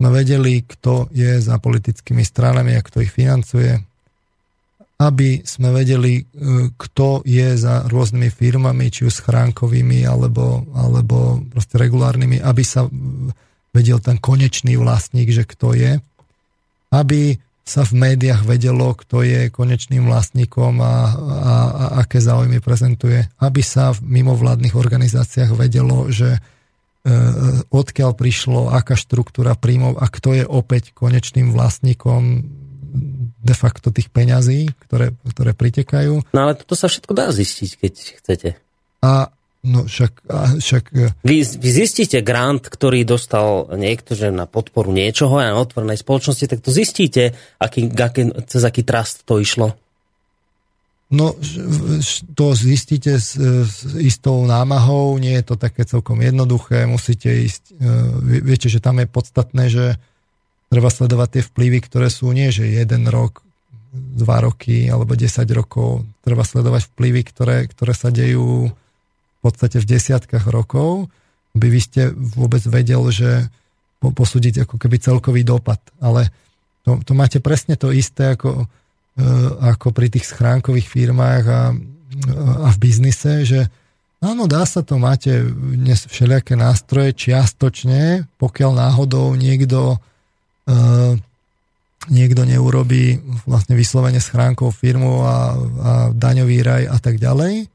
sme 0.00 0.08
vedeli, 0.12 0.64
kto 0.64 1.12
je 1.12 1.40
za 1.40 1.60
politickými 1.60 2.24
stranami 2.24 2.76
a 2.76 2.84
kto 2.84 3.04
ich 3.04 3.12
financuje, 3.12 3.76
aby 5.00 5.40
sme 5.48 5.72
vedeli, 5.72 6.20
e, 6.20 6.24
kto 6.76 7.24
je 7.24 7.56
za 7.56 7.88
rôznymi 7.88 8.28
firmami, 8.28 8.92
či 8.92 9.08
už 9.08 9.24
schránkovými 9.24 10.04
alebo, 10.04 10.64
alebo 10.76 11.40
proste 11.48 11.80
regulárnymi, 11.80 12.40
aby 12.44 12.62
sa 12.64 12.84
vedel 13.70 13.98
ten 14.02 14.18
konečný 14.18 14.76
vlastník, 14.78 15.30
že 15.30 15.46
kto 15.46 15.74
je, 15.74 15.92
aby 16.90 17.38
sa 17.62 17.86
v 17.86 17.92
médiách 18.02 18.42
vedelo, 18.42 18.98
kto 18.98 19.22
je 19.22 19.46
konečným 19.52 20.10
vlastníkom 20.10 20.82
a, 20.82 20.86
a, 20.86 21.54
a 21.70 21.84
aké 22.02 22.18
záujmy 22.18 22.58
prezentuje, 22.58 23.22
aby 23.38 23.62
sa 23.62 23.94
v 23.94 24.02
mimovládnych 24.22 24.74
organizáciách 24.74 25.54
vedelo, 25.54 26.10
že 26.10 26.42
E, 27.00 27.16
odkiaľ 27.72 28.12
prišlo, 28.12 28.68
aká 28.68 28.92
štruktúra 28.92 29.56
príjmov 29.56 29.96
a 29.96 30.04
kto 30.12 30.36
je 30.36 30.44
opäť 30.44 30.92
konečným 30.92 31.48
vlastníkom 31.48 32.44
de 33.40 33.54
facto 33.56 33.88
tých 33.88 34.12
peňazí, 34.12 34.68
ktoré, 34.84 35.16
ktoré 35.32 35.56
pritekajú. 35.56 36.28
No 36.36 36.40
ale 36.44 36.60
toto 36.60 36.76
sa 36.76 36.92
všetko 36.92 37.16
dá 37.16 37.32
zistiť, 37.32 37.70
keď 37.80 37.92
chcete. 38.20 38.48
A 39.00 39.32
No 39.60 39.84
však... 39.84 40.24
Však 40.56 40.84
e, 40.96 41.12
vy, 41.20 41.44
vy 41.44 41.70
zistíte 41.70 42.24
grant, 42.24 42.64
ktorý 42.64 43.04
dostal 43.04 43.68
niekto, 43.76 44.16
že 44.16 44.32
na 44.32 44.48
podporu 44.48 44.88
niečoho 44.88 45.36
a 45.36 45.52
na 45.52 45.60
otvornej 45.60 46.00
spoločnosti, 46.00 46.48
tak 46.48 46.64
to 46.64 46.72
zistíte, 46.72 47.36
aký, 47.60 47.92
aký, 47.92 48.32
cez 48.48 48.62
aký 48.64 48.80
trust 48.80 49.28
to 49.28 49.36
išlo. 49.36 49.76
No, 51.10 51.34
to 52.38 52.54
zistíte 52.54 53.18
s, 53.18 53.34
s 53.36 53.82
istou 53.98 54.46
námahou, 54.46 55.18
nie 55.18 55.34
je 55.42 55.44
to 55.52 55.56
také 55.58 55.82
celkom 55.82 56.22
jednoduché, 56.22 56.86
musíte 56.86 57.28
ísť, 57.28 57.76
e, 57.76 58.40
viete, 58.40 58.70
že 58.72 58.80
tam 58.80 59.02
je 59.02 59.10
podstatné, 59.10 59.64
že 59.68 59.98
treba 60.70 60.88
sledovať 60.88 61.28
tie 61.36 61.42
vplyvy, 61.50 61.78
ktoré 61.84 62.08
sú 62.08 62.30
nie, 62.30 62.48
že 62.48 62.64
jeden 62.64 63.10
rok, 63.10 63.42
dva 63.90 64.38
roky 64.38 64.86
alebo 64.86 65.18
10 65.18 65.42
rokov, 65.50 66.06
treba 66.22 66.46
sledovať 66.46 66.94
vplyvy, 66.94 67.20
ktoré, 67.26 67.56
ktoré 67.66 67.92
sa 67.92 68.14
dejú 68.14 68.70
v 69.40 69.48
podstate 69.48 69.80
v 69.80 69.88
desiatkách 69.88 70.52
rokov, 70.52 71.08
aby 71.56 71.66
vy 71.72 71.80
ste 71.80 72.02
vôbec 72.12 72.60
vedel, 72.68 73.00
že 73.08 73.48
posúdiť 74.00 74.68
ako 74.68 74.76
keby 74.76 75.00
celkový 75.00 75.42
dopad. 75.44 75.80
Ale 76.00 76.28
to, 76.84 77.00
to 77.04 77.12
máte 77.16 77.40
presne 77.40 77.76
to 77.76 77.92
isté, 77.92 78.36
ako 78.36 78.68
E, 79.18 79.24
ako 79.74 79.90
pri 79.92 80.06
tých 80.06 80.30
schránkových 80.30 80.86
firmách 80.88 81.44
a, 81.50 81.62
a 82.62 82.68
v 82.70 82.78
biznise, 82.78 83.42
že 83.42 83.66
áno, 84.22 84.46
dá 84.46 84.64
sa 84.64 84.86
to, 84.86 84.96
máte 85.02 85.44
dnes 85.50 86.06
všelijaké 86.06 86.54
nástroje 86.56 87.12
čiastočne, 87.12 88.30
pokiaľ 88.38 88.70
náhodou 88.70 89.34
niekto 89.34 89.98
uh, 89.98 91.12
niekto 92.08 92.42
neurobí 92.46 93.18
vlastne 93.44 93.74
vyslovene 93.74 94.22
schránkovú 94.22 94.72
firmu 94.72 95.26
a, 95.26 95.28
a 95.28 95.92
daňový 96.14 96.58
raj 96.62 96.82
a 96.88 96.98
tak 97.02 97.18
ďalej. 97.18 97.66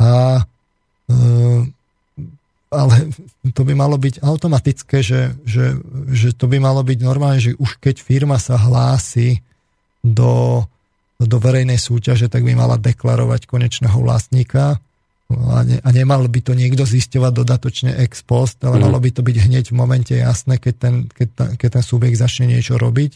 A 0.00 0.42
ale 2.74 2.94
to 3.54 3.62
by 3.62 3.74
malo 3.76 3.94
byť 3.94 4.20
automatické, 4.20 4.98
že, 5.00 5.38
že, 5.46 5.78
že 6.10 6.34
to 6.34 6.50
by 6.50 6.58
malo 6.58 6.82
byť 6.82 6.98
normálne, 7.00 7.38
že 7.38 7.54
už 7.54 7.78
keď 7.78 8.02
firma 8.02 8.36
sa 8.42 8.58
hlási 8.58 9.40
do, 10.02 10.64
do 11.22 11.36
verejnej 11.38 11.78
súťaže, 11.78 12.26
tak 12.26 12.42
by 12.42 12.58
mala 12.58 12.76
deklarovať 12.76 13.46
konečného 13.46 13.94
vlastníka 14.02 14.82
a, 15.32 15.64
ne, 15.64 15.80
a 15.80 15.88
nemal 15.94 16.26
by 16.28 16.40
to 16.44 16.52
niekto 16.52 16.84
zisťovať 16.84 17.32
dodatočne 17.32 17.90
ex 17.96 18.20
post, 18.20 18.60
ale 18.60 18.76
mm. 18.76 18.82
malo 18.84 18.98
by 19.00 19.10
to 19.14 19.22
byť 19.24 19.36
hneď 19.48 19.64
v 19.72 19.78
momente 19.78 20.12
jasné, 20.12 20.60
keď 20.60 20.74
ten, 20.76 20.94
keď, 21.08 21.28
ta, 21.32 21.44
keď 21.56 21.68
ten 21.80 21.84
subjekt 21.84 22.20
začne 22.20 22.50
niečo 22.50 22.76
robiť, 22.76 23.12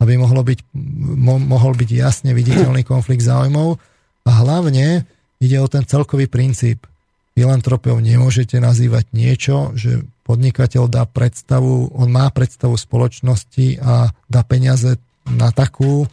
aby 0.00 0.16
mohlo 0.16 0.42
byť, 0.42 0.72
mo, 1.20 1.36
mohol 1.38 1.76
byť 1.76 1.90
jasne 1.92 2.30
viditeľný 2.32 2.82
konflikt 2.82 3.22
záujmov 3.22 3.76
a 4.26 4.30
hlavne 4.42 5.04
ide 5.42 5.58
o 5.58 5.68
ten 5.68 5.84
celkový 5.84 6.26
princíp. 6.26 6.88
Filantropeov 7.32 7.98
nemôžete 8.04 8.60
nazývať 8.60 9.08
niečo, 9.16 9.72
že 9.72 10.04
podnikateľ 10.28 10.84
dá 10.88 11.08
predstavu, 11.08 11.92
on 11.96 12.08
má 12.12 12.28
predstavu 12.28 12.76
spoločnosti 12.76 13.80
a 13.80 14.12
dá 14.28 14.40
peniaze 14.44 15.00
na 15.24 15.48
takú 15.48 16.06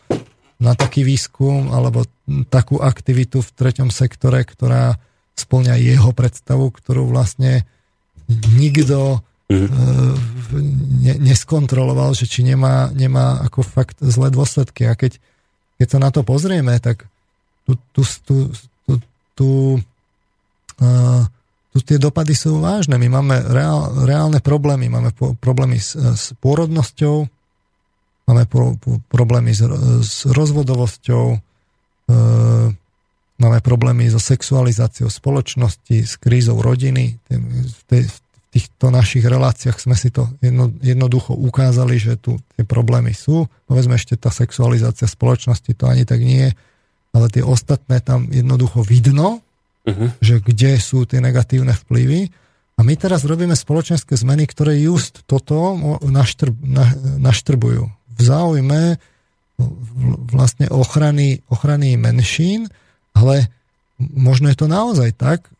na 0.59 0.75
taký 0.75 1.07
výskum 1.07 1.71
alebo 1.71 2.03
takú 2.51 2.83
aktivitu 2.83 3.39
v 3.39 3.49
treťom 3.55 3.89
sektore, 3.89 4.43
ktorá 4.43 4.99
splňa 5.39 5.79
jeho 5.79 6.11
predstavu, 6.11 6.67
ktorú 6.67 7.07
vlastne 7.07 7.63
nikto 8.27 9.23
mm. 9.47 9.67
ne, 10.99 11.15
neskontroloval, 11.23 12.11
že 12.11 12.27
či 12.27 12.43
nemá, 12.43 12.91
nemá 12.91 13.39
ako 13.47 13.63
fakt 13.63 14.03
zlé 14.03 14.35
dôsledky. 14.35 14.83
A 14.83 14.99
keď, 14.99 15.15
keď 15.79 15.87
sa 15.87 15.99
na 16.03 16.11
to 16.11 16.27
pozrieme, 16.27 16.75
tak 16.83 17.07
tu, 17.63 17.79
tu, 17.95 18.03
tu, 18.27 18.35
tu, 18.83 18.93
tu, 19.39 19.49
tu 21.69 21.77
tie 21.85 22.01
dopady 22.01 22.34
sú 22.34 22.57
vážne. 22.57 22.97
My 22.97 23.07
máme 23.07 23.45
reál, 23.45 23.93
reálne 24.07 24.41
problémy. 24.41 24.89
Máme 24.89 25.14
po, 25.14 25.38
problémy 25.38 25.77
s, 25.77 25.93
s 25.93 26.34
pôrodnosťou, 26.41 27.30
máme 28.26 28.43
pro, 28.49 28.73
pro, 28.81 28.97
problémy 29.06 29.53
s, 29.53 29.61
s 30.01 30.26
rozvodovosťou, 30.26 31.26
e, 31.34 31.38
máme 33.38 33.60
problémy 33.61 34.10
so 34.10 34.18
sexualizáciou 34.18 35.14
spoločnosti, 35.14 35.97
s 36.10 36.18
krízou 36.18 36.57
rodiny. 36.57 37.22
V, 37.30 37.81
tej, 37.85 38.10
v 38.10 38.18
týchto 38.49 38.89
našich 38.89 39.22
reláciách 39.22 39.77
sme 39.77 39.93
si 39.93 40.10
to 40.10 40.26
jedno, 40.41 40.73
jednoducho 40.81 41.38
ukázali, 41.38 42.01
že 42.01 42.18
tu 42.18 42.41
tie 42.57 42.65
problémy 42.65 43.14
sú. 43.14 43.45
Povedzme 43.69 43.93
ešte 43.93 44.18
tá 44.18 44.34
sexualizácia 44.34 45.06
spoločnosti, 45.06 45.69
to 45.77 45.85
ani 45.85 46.01
tak 46.01 46.26
nie, 46.26 46.49
ale 47.14 47.26
tie 47.30 47.45
ostatné 47.45 48.01
tam 48.01 48.26
jednoducho 48.34 48.81
vidno, 48.81 49.45
uh-huh. 49.85 50.10
že 50.19 50.41
kde 50.43 50.80
sú 50.81 51.06
tie 51.06 51.23
negatívne 51.23 51.76
vplyvy. 51.76 52.31
A 52.80 52.84
my 52.88 52.95
teraz 52.95 53.27
robíme 53.27 53.60
spoločenské 53.60 54.15
zmeny, 54.15 54.47
ktoré 54.47 54.80
just 54.80 55.27
toto 55.27 55.76
naštrb, 55.99 56.56
na, 56.64 56.88
naštrbujú 57.19 57.91
v 57.91 58.22
záujme 58.23 58.99
vlastne 60.31 60.72
ochrany, 60.72 61.43
ochrany 61.51 61.99
menšín, 61.99 62.72
ale 63.11 63.51
možno 63.99 64.47
je 64.47 64.56
to 64.56 64.72
naozaj 64.72 65.11
tak, 65.15 65.51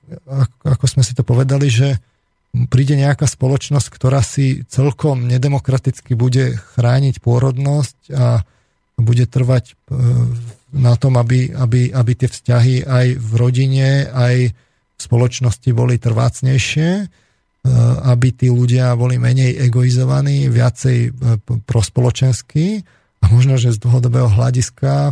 ako 0.64 0.86
sme 0.88 1.04
si 1.04 1.12
to 1.12 1.28
povedali, 1.28 1.68
že 1.68 2.00
príde 2.72 2.96
nejaká 2.96 3.28
spoločnosť, 3.28 3.88
ktorá 3.92 4.24
si 4.24 4.64
celkom 4.72 5.28
nedemokraticky 5.28 6.16
bude 6.16 6.56
chrániť 6.76 7.20
pôrodnosť 7.20 7.98
a 8.16 8.48
bude 9.00 9.30
trvať 9.30 9.64
e, 9.70 9.74
na 10.76 10.94
tom, 10.98 11.18
aby, 11.18 11.50
aby, 11.54 11.90
aby 11.90 12.12
tie 12.14 12.30
vzťahy 12.30 12.86
aj 12.86 13.08
v 13.18 13.32
rodine, 13.38 14.06
aj 14.10 14.36
v 14.54 15.00
spoločnosti 15.00 15.70
boli 15.74 15.98
trvácnejšie 15.98 16.90
Eh, 17.60 17.76
aby 18.16 18.32
tí 18.32 18.48
ľudia 18.48 18.96
boli 18.96 19.20
menej 19.20 19.60
egoizovaní, 19.68 20.48
viacej 20.48 20.98
eh, 21.06 21.12
prospoločenskí 21.68 22.68
a 23.20 23.26
možno, 23.28 23.60
že 23.60 23.76
z 23.76 23.84
dlhodobého 23.84 24.32
hľadiska 24.32 25.12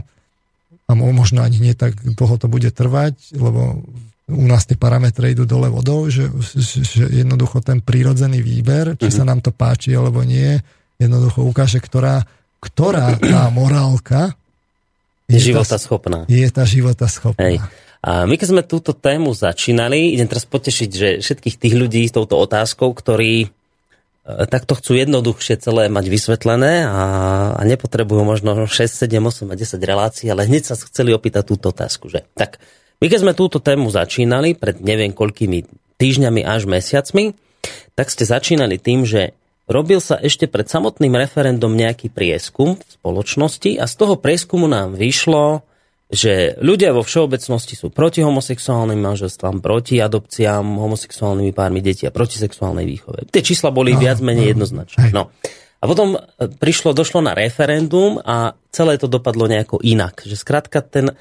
a 0.87 0.91
možno 0.95 1.43
ani 1.43 1.59
nie 1.59 1.75
tak 1.75 1.99
dlho 1.99 2.39
to 2.39 2.47
bude 2.47 2.71
trvať, 2.71 3.35
lebo 3.35 3.83
u 4.31 4.45
nás 4.47 4.63
tie 4.63 4.79
parametre 4.79 5.35
idú 5.35 5.43
dole 5.43 5.67
vodou, 5.67 6.07
že, 6.07 6.31
že 6.39 7.11
jednoducho 7.11 7.59
ten 7.59 7.83
prírodzený 7.83 8.39
výber, 8.39 8.95
či 8.95 9.11
sa 9.11 9.27
mhm. 9.27 9.29
nám 9.29 9.39
to 9.43 9.51
páči 9.51 9.91
alebo 9.91 10.23
nie, 10.23 10.55
jednoducho 10.95 11.43
ukáže, 11.43 11.83
ktorá, 11.83 12.23
ktorá 12.63 13.19
tá 13.19 13.51
morálka 13.51 14.39
je 15.27 15.39
života 15.53 15.75
schopná. 15.75 16.23
Je 16.31 16.47
tá 16.47 16.63
života 16.63 17.05
schopná. 17.11 17.43
Hej. 17.43 17.59
A 17.59 17.67
A 17.97 18.11
my 18.23 18.39
keď 18.39 18.47
sme 18.55 18.63
túto 18.63 18.95
tému 18.95 19.35
začínali, 19.35 20.15
idem 20.15 20.29
teraz 20.29 20.47
potešiť, 20.47 20.89
že 20.89 21.09
všetkých 21.19 21.55
tých 21.59 21.75
ľudí 21.75 22.07
s 22.07 22.15
touto 22.15 22.39
otázkou, 22.39 22.95
ktorí 22.95 23.51
E, 24.27 24.43
takto 24.43 24.75
chcú 24.75 24.99
jednoduchšie 24.99 25.55
celé 25.63 25.87
mať 25.87 26.05
vysvetlené 26.11 26.83
a, 26.83 27.03
a 27.55 27.61
nepotrebujú 27.63 28.27
možno 28.27 28.67
6, 28.67 28.75
7, 28.75 29.23
8 29.23 29.47
a 29.47 29.55
10 29.55 29.79
relácií, 29.79 30.27
ale 30.27 30.43
hneď 30.43 30.67
sa 30.67 30.75
chceli 30.75 31.15
opýtať 31.15 31.47
túto 31.47 31.71
otázku. 31.71 32.11
Že, 32.11 32.27
tak, 32.35 32.59
my 32.99 33.07
keď 33.07 33.19
sme 33.23 33.33
túto 33.33 33.63
tému 33.63 33.87
začínali, 33.87 34.59
pred 34.59 34.83
neviem 34.83 35.15
koľkými 35.15 35.63
týždňami 35.95 36.43
až 36.43 36.67
mesiacmi, 36.67 37.39
tak 37.95 38.11
ste 38.11 38.27
začínali 38.27 38.75
tým, 38.75 39.07
že 39.07 39.31
robil 39.67 39.99
sa 39.99 40.15
ešte 40.17 40.47
pred 40.47 40.65
samotným 40.65 41.13
referendum 41.13 41.75
nejaký 41.75 42.09
prieskum 42.09 42.79
v 42.79 42.87
spoločnosti 42.87 43.77
a 43.77 43.85
z 43.85 43.93
toho 43.93 44.15
prieskumu 44.15 44.65
nám 44.65 44.95
vyšlo, 44.95 45.61
že 46.07 46.55
ľudia 46.63 46.95
vo 46.95 47.03
všeobecnosti 47.03 47.75
sú 47.75 47.91
proti 47.91 48.23
homosexuálnym 48.23 48.95
manželstvám, 48.95 49.59
proti 49.59 49.99
adopciám, 49.99 50.63
homosexuálnymi 50.63 51.51
pármi 51.51 51.83
detí 51.83 52.07
a 52.07 52.15
proti 52.15 52.39
sexuálnej 52.39 52.87
výchove. 52.87 53.27
Tie 53.27 53.43
čísla 53.43 53.75
boli 53.75 53.91
no, 53.91 53.99
viac 53.99 54.23
menej 54.23 54.47
no, 54.47 54.51
jednoznačné. 54.55 55.11
No. 55.11 55.35
A 55.77 55.83
potom 55.85 56.15
e, 56.15 56.19
prišlo, 56.47 56.95
došlo 56.95 57.19
na 57.19 57.35
referendum 57.35 58.23
a 58.23 58.55
celé 58.71 58.95
to 58.95 59.11
dopadlo 59.11 59.51
nejako 59.51 59.83
inak. 59.83 60.23
Že 60.23 60.35
skrátka 60.39 60.79
ten, 60.79 61.11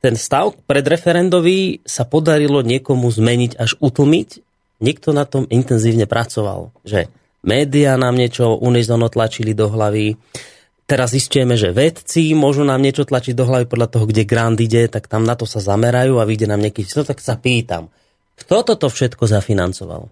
ten 0.00 0.16
stav 0.16 0.56
predreferendový 0.64 1.84
sa 1.84 2.08
podarilo 2.08 2.64
niekomu 2.64 3.12
zmeniť 3.12 3.60
až 3.60 3.76
utlmiť. 3.84 4.28
Niekto 4.82 5.12
na 5.14 5.28
tom 5.28 5.44
intenzívne 5.46 6.08
pracoval. 6.08 6.74
Že 6.88 7.06
médiá 7.42 7.98
nám 7.98 8.18
niečo 8.18 8.58
unizono 8.58 9.06
tlačili 9.10 9.52
do 9.52 9.70
hlavy, 9.70 10.16
teraz 10.86 11.14
zistujeme, 11.14 11.58
že 11.58 11.74
vedci 11.74 12.34
môžu 12.34 12.66
nám 12.66 12.82
niečo 12.82 13.06
tlačiť 13.06 13.34
do 13.34 13.44
hlavy 13.46 13.66
podľa 13.70 13.88
toho, 13.90 14.04
kde 14.06 14.26
grant 14.26 14.58
ide, 14.58 14.86
tak 14.90 15.06
tam 15.06 15.26
na 15.26 15.38
to 15.38 15.46
sa 15.46 15.62
zamerajú 15.62 16.18
a 16.18 16.26
vyjde 16.26 16.46
nám 16.50 16.62
nejaký 16.62 16.86
číslo, 16.86 17.06
tak 17.06 17.22
sa 17.22 17.38
pýtam, 17.38 17.90
kto 18.38 18.66
toto 18.66 18.86
všetko 18.90 19.28
zafinancoval? 19.28 20.10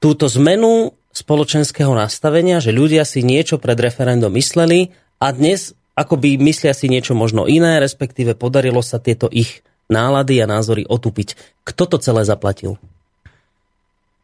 Túto 0.00 0.26
zmenu 0.32 0.96
spoločenského 1.12 1.92
nastavenia, 1.92 2.62
že 2.62 2.74
ľudia 2.74 3.04
si 3.04 3.20
niečo 3.20 3.60
pred 3.60 3.76
referendum 3.76 4.32
mysleli 4.34 4.90
a 5.20 5.30
dnes 5.30 5.76
akoby 5.98 6.40
myslia 6.40 6.72
si 6.72 6.88
niečo 6.88 7.12
možno 7.12 7.44
iné, 7.44 7.78
respektíve 7.82 8.38
podarilo 8.38 8.80
sa 8.80 9.02
tieto 9.02 9.28
ich 9.28 9.60
nálady 9.90 10.40
a 10.40 10.46
názory 10.48 10.86
otupiť. 10.86 11.36
Kto 11.66 11.84
to 11.90 11.96
celé 12.00 12.24
zaplatil? 12.24 12.78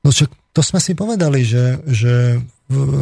No 0.06 0.14
čo, 0.14 0.30
to 0.54 0.62
sme 0.62 0.78
si 0.78 0.94
povedali, 0.94 1.42
že, 1.42 1.82
že 1.82 2.38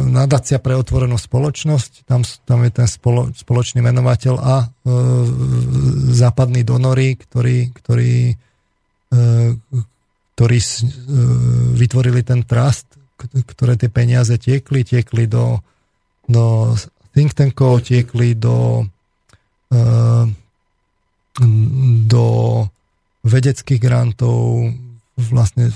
nadácia 0.09 0.57
pre 0.57 0.73
otvorenú 0.73 1.21
spoločnosť, 1.21 2.09
tam, 2.09 2.25
tam 2.25 2.65
je 2.65 2.71
ten 2.73 2.89
spolo, 2.89 3.29
spoločný 3.29 3.85
menovateľ 3.85 4.35
a 4.41 4.55
e, 4.61 4.67
západní 6.17 6.65
donory, 6.65 7.13
ktorí, 7.13 7.69
ktorí, 7.77 8.33
e, 8.33 9.23
ktorí 10.33 10.57
e, 10.57 10.69
vytvorili 11.77 12.25
ten 12.25 12.41
trust, 12.41 12.89
ktoré 13.21 13.77
tie 13.77 13.93
peniaze 13.93 14.37
tiekli, 14.41 14.81
tiekli 14.81 15.29
do, 15.29 15.61
do 16.25 16.73
think 17.13 17.37
tankov, 17.37 17.85
tiekli 17.85 18.33
do, 18.33 18.85
e, 19.69 19.77
do 22.09 22.25
vedeckých 23.25 23.81
grantov, 23.81 24.73
vlastne 25.15 25.71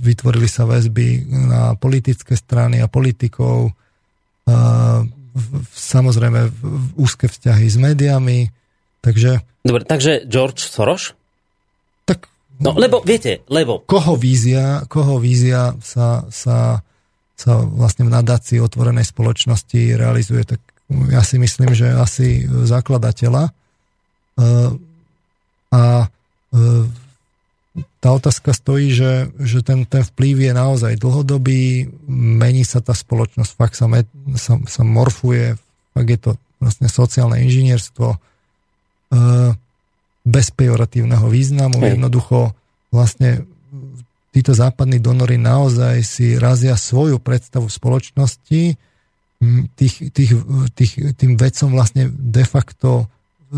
vytvorili 0.00 0.44
sa 0.44 0.68
väzby 0.68 1.24
na 1.48 1.72
politické 1.80 2.36
strany 2.36 2.84
a 2.84 2.92
politikov, 2.92 3.72
a 4.44 4.56
samozrejme 5.72 6.52
úzke 7.00 7.30
vzťahy 7.30 7.66
s 7.70 7.76
médiami, 7.80 8.52
takže... 9.00 9.40
Dobre, 9.64 9.88
takže 9.88 10.28
George 10.28 10.60
Soros? 10.60 11.16
Tak... 12.04 12.28
No, 12.60 12.76
lebo, 12.76 13.00
viete, 13.00 13.40
lebo... 13.48 13.80
Koho 13.88 14.18
vízia, 14.20 14.84
koho 14.92 15.16
vízia 15.16 15.72
sa, 15.80 16.28
sa, 16.28 16.84
sa 17.32 17.52
vlastne 17.64 18.04
v 18.06 18.14
nadácii 18.18 18.60
otvorenej 18.60 19.08
spoločnosti 19.08 19.96
realizuje, 19.96 20.44
tak 20.44 20.60
ja 21.08 21.24
si 21.24 21.40
myslím, 21.40 21.72
že 21.72 21.88
asi 21.96 22.44
zakladateľa. 22.44 23.48
A 25.72 25.82
tá 28.02 28.10
otázka 28.10 28.50
stojí, 28.50 28.90
že, 28.90 29.30
že 29.38 29.62
ten, 29.62 29.86
ten 29.86 30.02
vplyv 30.02 30.50
je 30.50 30.52
naozaj 30.52 30.98
dlhodobý, 30.98 31.86
mení 32.10 32.66
sa 32.66 32.82
tá 32.82 32.98
spoločnosť, 32.98 33.50
fakt 33.54 33.78
sa, 33.78 33.86
met, 33.86 34.10
sa, 34.34 34.58
sa 34.66 34.82
morfuje, 34.82 35.54
fakt 35.94 36.10
je 36.10 36.18
to 36.18 36.30
vlastne 36.58 36.90
sociálne 36.90 37.38
inžinierstvo 37.46 38.06
e, 38.10 38.18
bez 40.26 40.46
pejoratívneho 40.50 41.30
významu. 41.30 41.78
Hej. 41.78 41.94
Jednoducho 41.94 42.58
vlastne 42.90 43.46
títo 44.34 44.50
západní 44.50 44.98
donory 44.98 45.38
naozaj 45.38 46.02
si 46.02 46.34
razia 46.34 46.74
svoju 46.74 47.22
predstavu 47.22 47.70
spoločnosti, 47.70 48.74
tých, 49.78 49.94
tých, 50.10 50.30
tých, 50.74 50.92
tým 51.18 51.38
vedcom 51.38 51.70
vlastne 51.74 52.10
de 52.10 52.44
facto 52.46 53.06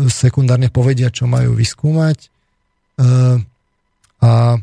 sekundárne 0.09 0.69
povedia, 0.69 1.09
čo 1.09 1.25
majú 1.25 1.57
vyskúmať. 1.57 2.17
E, 2.21 2.27
a, 4.25 4.57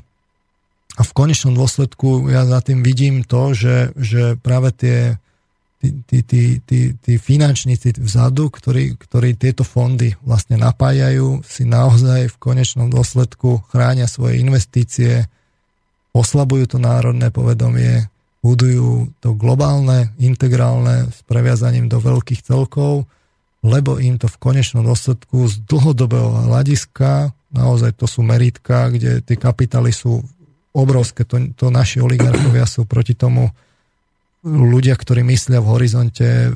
a 0.98 1.02
v 1.06 1.12
konečnom 1.14 1.54
dôsledku 1.54 2.26
ja 2.34 2.42
za 2.42 2.58
tým 2.66 2.82
vidím 2.82 3.22
to, 3.22 3.54
že, 3.54 3.94
že 3.94 4.34
práve 4.34 4.74
tie 4.74 5.22
tí, 5.82 6.22
tí, 6.22 6.42
tí, 6.62 6.80
tí, 6.94 7.12
finančníci 7.18 7.98
vzadu, 7.98 8.54
ktorí, 8.54 8.94
ktorí 8.94 9.34
tieto 9.34 9.66
fondy 9.66 10.14
vlastne 10.22 10.54
napájajú, 10.54 11.42
si 11.42 11.66
naozaj 11.66 12.30
v 12.30 12.36
konečnom 12.38 12.86
dôsledku 12.86 13.66
chránia 13.66 14.06
svoje 14.06 14.38
investície, 14.38 15.26
oslabujú 16.14 16.76
to 16.76 16.78
národné 16.78 17.34
povedomie, 17.34 18.06
budujú 18.46 19.10
to 19.18 19.34
globálne, 19.34 20.14
integrálne 20.22 21.10
s 21.10 21.18
previazaním 21.26 21.90
do 21.90 21.98
veľkých 21.98 22.46
celkov, 22.46 23.10
lebo 23.62 23.98
im 23.98 24.18
to 24.18 24.26
v 24.26 24.38
konečnom 24.38 24.86
dôsledku 24.86 25.50
z 25.50 25.62
dlhodobého 25.66 26.50
hľadiska 26.50 27.34
Naozaj 27.52 28.00
to 28.00 28.08
sú 28.08 28.24
meritka, 28.24 28.88
kde 28.88 29.20
tie 29.20 29.36
kapitály 29.36 29.92
sú 29.92 30.24
obrovské. 30.72 31.28
To, 31.28 31.36
to 31.52 31.68
naši 31.68 32.00
oligarchovia 32.00 32.64
sú 32.64 32.88
proti 32.88 33.12
tomu 33.12 33.52
ľudia, 34.42 34.96
ktorí 34.96 35.22
myslia 35.22 35.62
v 35.62 35.70
horizonte 35.70 36.26
e, 36.26 36.50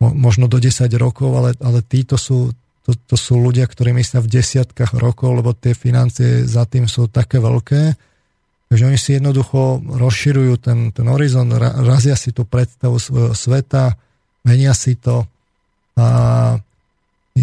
možno 0.00 0.50
do 0.50 0.58
10 0.58 0.88
rokov, 0.98 1.30
ale, 1.36 1.50
ale 1.62 1.84
títo 1.84 2.18
sú, 2.18 2.50
to, 2.82 2.96
to 2.96 3.14
sú 3.14 3.38
ľudia, 3.38 3.68
ktorí 3.68 3.94
myslia 3.94 4.24
v 4.24 4.32
desiatkách 4.40 4.96
rokov, 4.98 5.38
lebo 5.38 5.54
tie 5.54 5.76
financie 5.76 6.48
za 6.48 6.66
tým 6.66 6.90
sú 6.90 7.06
také 7.06 7.38
veľké. 7.38 7.94
Takže 8.68 8.84
oni 8.84 8.98
si 9.00 9.16
jednoducho 9.16 9.80
rozširujú 9.80 10.54
ten, 10.60 10.92
ten 10.92 11.06
horizont, 11.08 11.48
razia 11.60 12.16
si 12.16 12.36
tú 12.36 12.44
predstavu 12.44 13.00
svojho 13.00 13.32
sveta, 13.32 13.96
menia 14.44 14.76
si 14.76 14.96
to 14.96 15.24
a 15.98 16.06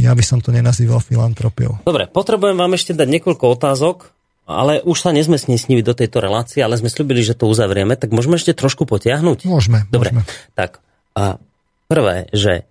ja 0.02 0.12
by 0.16 0.24
som 0.26 0.40
to 0.44 0.52
nenazýval 0.52 1.00
filantropiou. 1.00 1.84
Dobre, 1.86 2.10
potrebujem 2.10 2.58
vám 2.58 2.74
ešte 2.76 2.92
dať 2.96 3.08
niekoľko 3.20 3.46
otázok, 3.56 3.98
ale 4.46 4.84
už 4.86 4.98
sa 5.02 5.10
nezmestní 5.10 5.58
s 5.58 5.68
nimi 5.68 5.82
do 5.82 5.98
tejto 5.98 6.22
relácie, 6.22 6.62
ale 6.62 6.78
sme 6.78 6.92
slúbili, 6.92 7.26
že 7.26 7.34
to 7.34 7.50
uzavrieme, 7.50 7.98
tak 7.98 8.14
môžeme 8.14 8.38
ešte 8.38 8.54
trošku 8.54 8.86
potiahnuť? 8.86 9.50
Môžeme. 9.50 9.90
Dobre, 9.90 10.14
môžeme. 10.14 10.30
tak 10.54 10.86
a 11.16 11.40
prvé, 11.88 12.30
že 12.36 12.68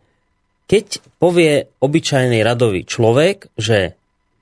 keď 0.71 1.01
povie 1.21 1.69
obyčajný 1.81 2.41
radový 2.41 2.89
človek, 2.89 3.53
že, 3.57 3.97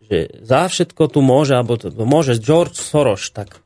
že 0.07 0.31
za 0.43 0.71
všetko 0.71 1.03
tu 1.11 1.21
môže, 1.25 1.57
alebo 1.57 1.79
to 1.79 1.91
môže 2.05 2.39
George 2.39 2.79
Soros, 2.79 3.31
tak, 3.35 3.63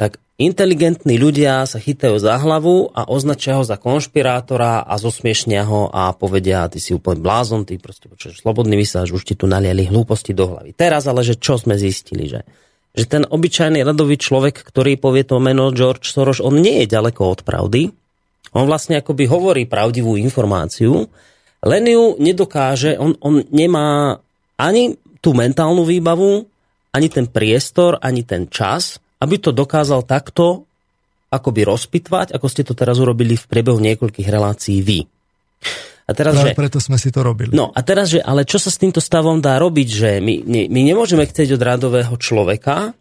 tak 0.00 0.18
Inteligentní 0.42 1.22
ľudia 1.22 1.62
sa 1.70 1.78
chytajú 1.78 2.18
za 2.18 2.34
hlavu 2.34 2.90
a 2.90 3.06
označia 3.06 3.54
ho 3.54 3.62
za 3.62 3.78
konšpirátora 3.78 4.82
a 4.82 4.94
zosmiešnia 4.98 5.62
ho 5.62 5.86
a 5.86 6.10
povedia, 6.18 6.66
ty 6.66 6.82
si 6.82 6.90
úplne 6.90 7.22
blázon, 7.22 7.62
ty 7.62 7.78
proste 7.78 8.10
počuješ 8.10 8.42
slobodný 8.42 8.74
vysáž, 8.74 9.14
už 9.14 9.22
ti 9.22 9.38
tu 9.38 9.46
naliali 9.46 9.86
hlúposti 9.86 10.34
do 10.34 10.50
hlavy. 10.50 10.74
Teraz 10.74 11.06
ale, 11.06 11.22
že 11.22 11.38
čo 11.38 11.62
sme 11.62 11.78
zistili, 11.78 12.26
že, 12.26 12.42
že 12.90 13.06
ten 13.06 13.22
obyčajný 13.22 13.86
radový 13.86 14.18
človek, 14.18 14.66
ktorý 14.66 14.98
povie 14.98 15.22
to 15.22 15.38
meno 15.38 15.70
George 15.70 16.10
Soros, 16.10 16.42
on 16.42 16.58
nie 16.58 16.82
je 16.82 16.90
ďaleko 16.90 17.22
od 17.22 17.40
pravdy. 17.46 17.94
On 18.58 18.66
vlastne 18.66 18.98
akoby 18.98 19.30
hovorí 19.30 19.62
pravdivú 19.70 20.18
informáciu, 20.18 21.06
len 21.62 21.82
ju 21.86 22.18
nedokáže, 22.18 22.98
on, 22.98 23.14
on 23.22 23.46
nemá 23.54 24.18
ani 24.58 24.98
tú 25.22 25.38
mentálnu 25.38 25.86
výbavu, 25.86 26.50
ani 26.90 27.08
ten 27.08 27.30
priestor, 27.30 28.02
ani 28.02 28.26
ten 28.26 28.50
čas, 28.50 29.01
aby 29.22 29.38
to 29.38 29.54
dokázal 29.54 30.02
takto 30.02 30.66
akoby 31.30 31.64
rozpitvať, 31.64 32.34
ako 32.34 32.46
ste 32.50 32.66
to 32.66 32.74
teraz 32.74 32.98
urobili 32.98 33.38
v 33.38 33.48
priebehu 33.48 33.78
niekoľkých 33.78 34.28
relácií 34.28 34.82
vy. 34.82 35.06
A 36.02 36.10
teraz, 36.12 36.34
že, 36.34 36.52
preto 36.58 36.82
sme 36.82 36.98
si 36.98 37.14
to 37.14 37.22
robili. 37.22 37.54
No 37.54 37.70
a 37.70 37.80
teraz, 37.86 38.10
že, 38.10 38.18
ale 38.18 38.42
čo 38.42 38.58
sa 38.58 38.68
s 38.68 38.76
týmto 38.76 38.98
stavom 38.98 39.38
dá 39.38 39.56
robiť, 39.62 39.88
že 39.88 40.10
my, 40.18 40.44
my, 40.44 40.60
my 40.66 40.80
nemôžeme 40.82 41.22
chcieť 41.22 41.54
od 41.54 41.62
radového 41.62 42.14
človeka, 42.18 42.92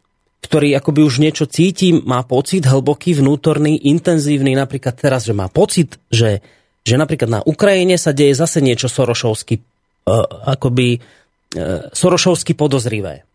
ktorý 0.45 0.77
akoby 0.77 1.02
už 1.02 1.19
niečo 1.19 1.49
cíti, 1.49 1.91
má 1.91 2.22
pocit 2.23 2.64
hlboký, 2.64 3.18
vnútorný, 3.18 3.89
intenzívny, 3.89 4.53
napríklad 4.53 4.95
teraz, 4.95 5.26
že 5.26 5.34
má 5.34 5.49
pocit, 5.49 5.98
že, 6.14 6.39
že 6.85 6.95
napríklad 6.95 7.30
na 7.30 7.41
Ukrajine 7.41 7.98
sa 7.98 8.14
deje 8.14 8.38
zase 8.38 8.61
niečo 8.61 8.85
sorošovsky, 8.85 9.60
uh, 9.60 10.26
akoby 10.48 10.98
uh, 10.98 11.89
sorošovsky 11.91 12.53
podozrivé 12.53 13.26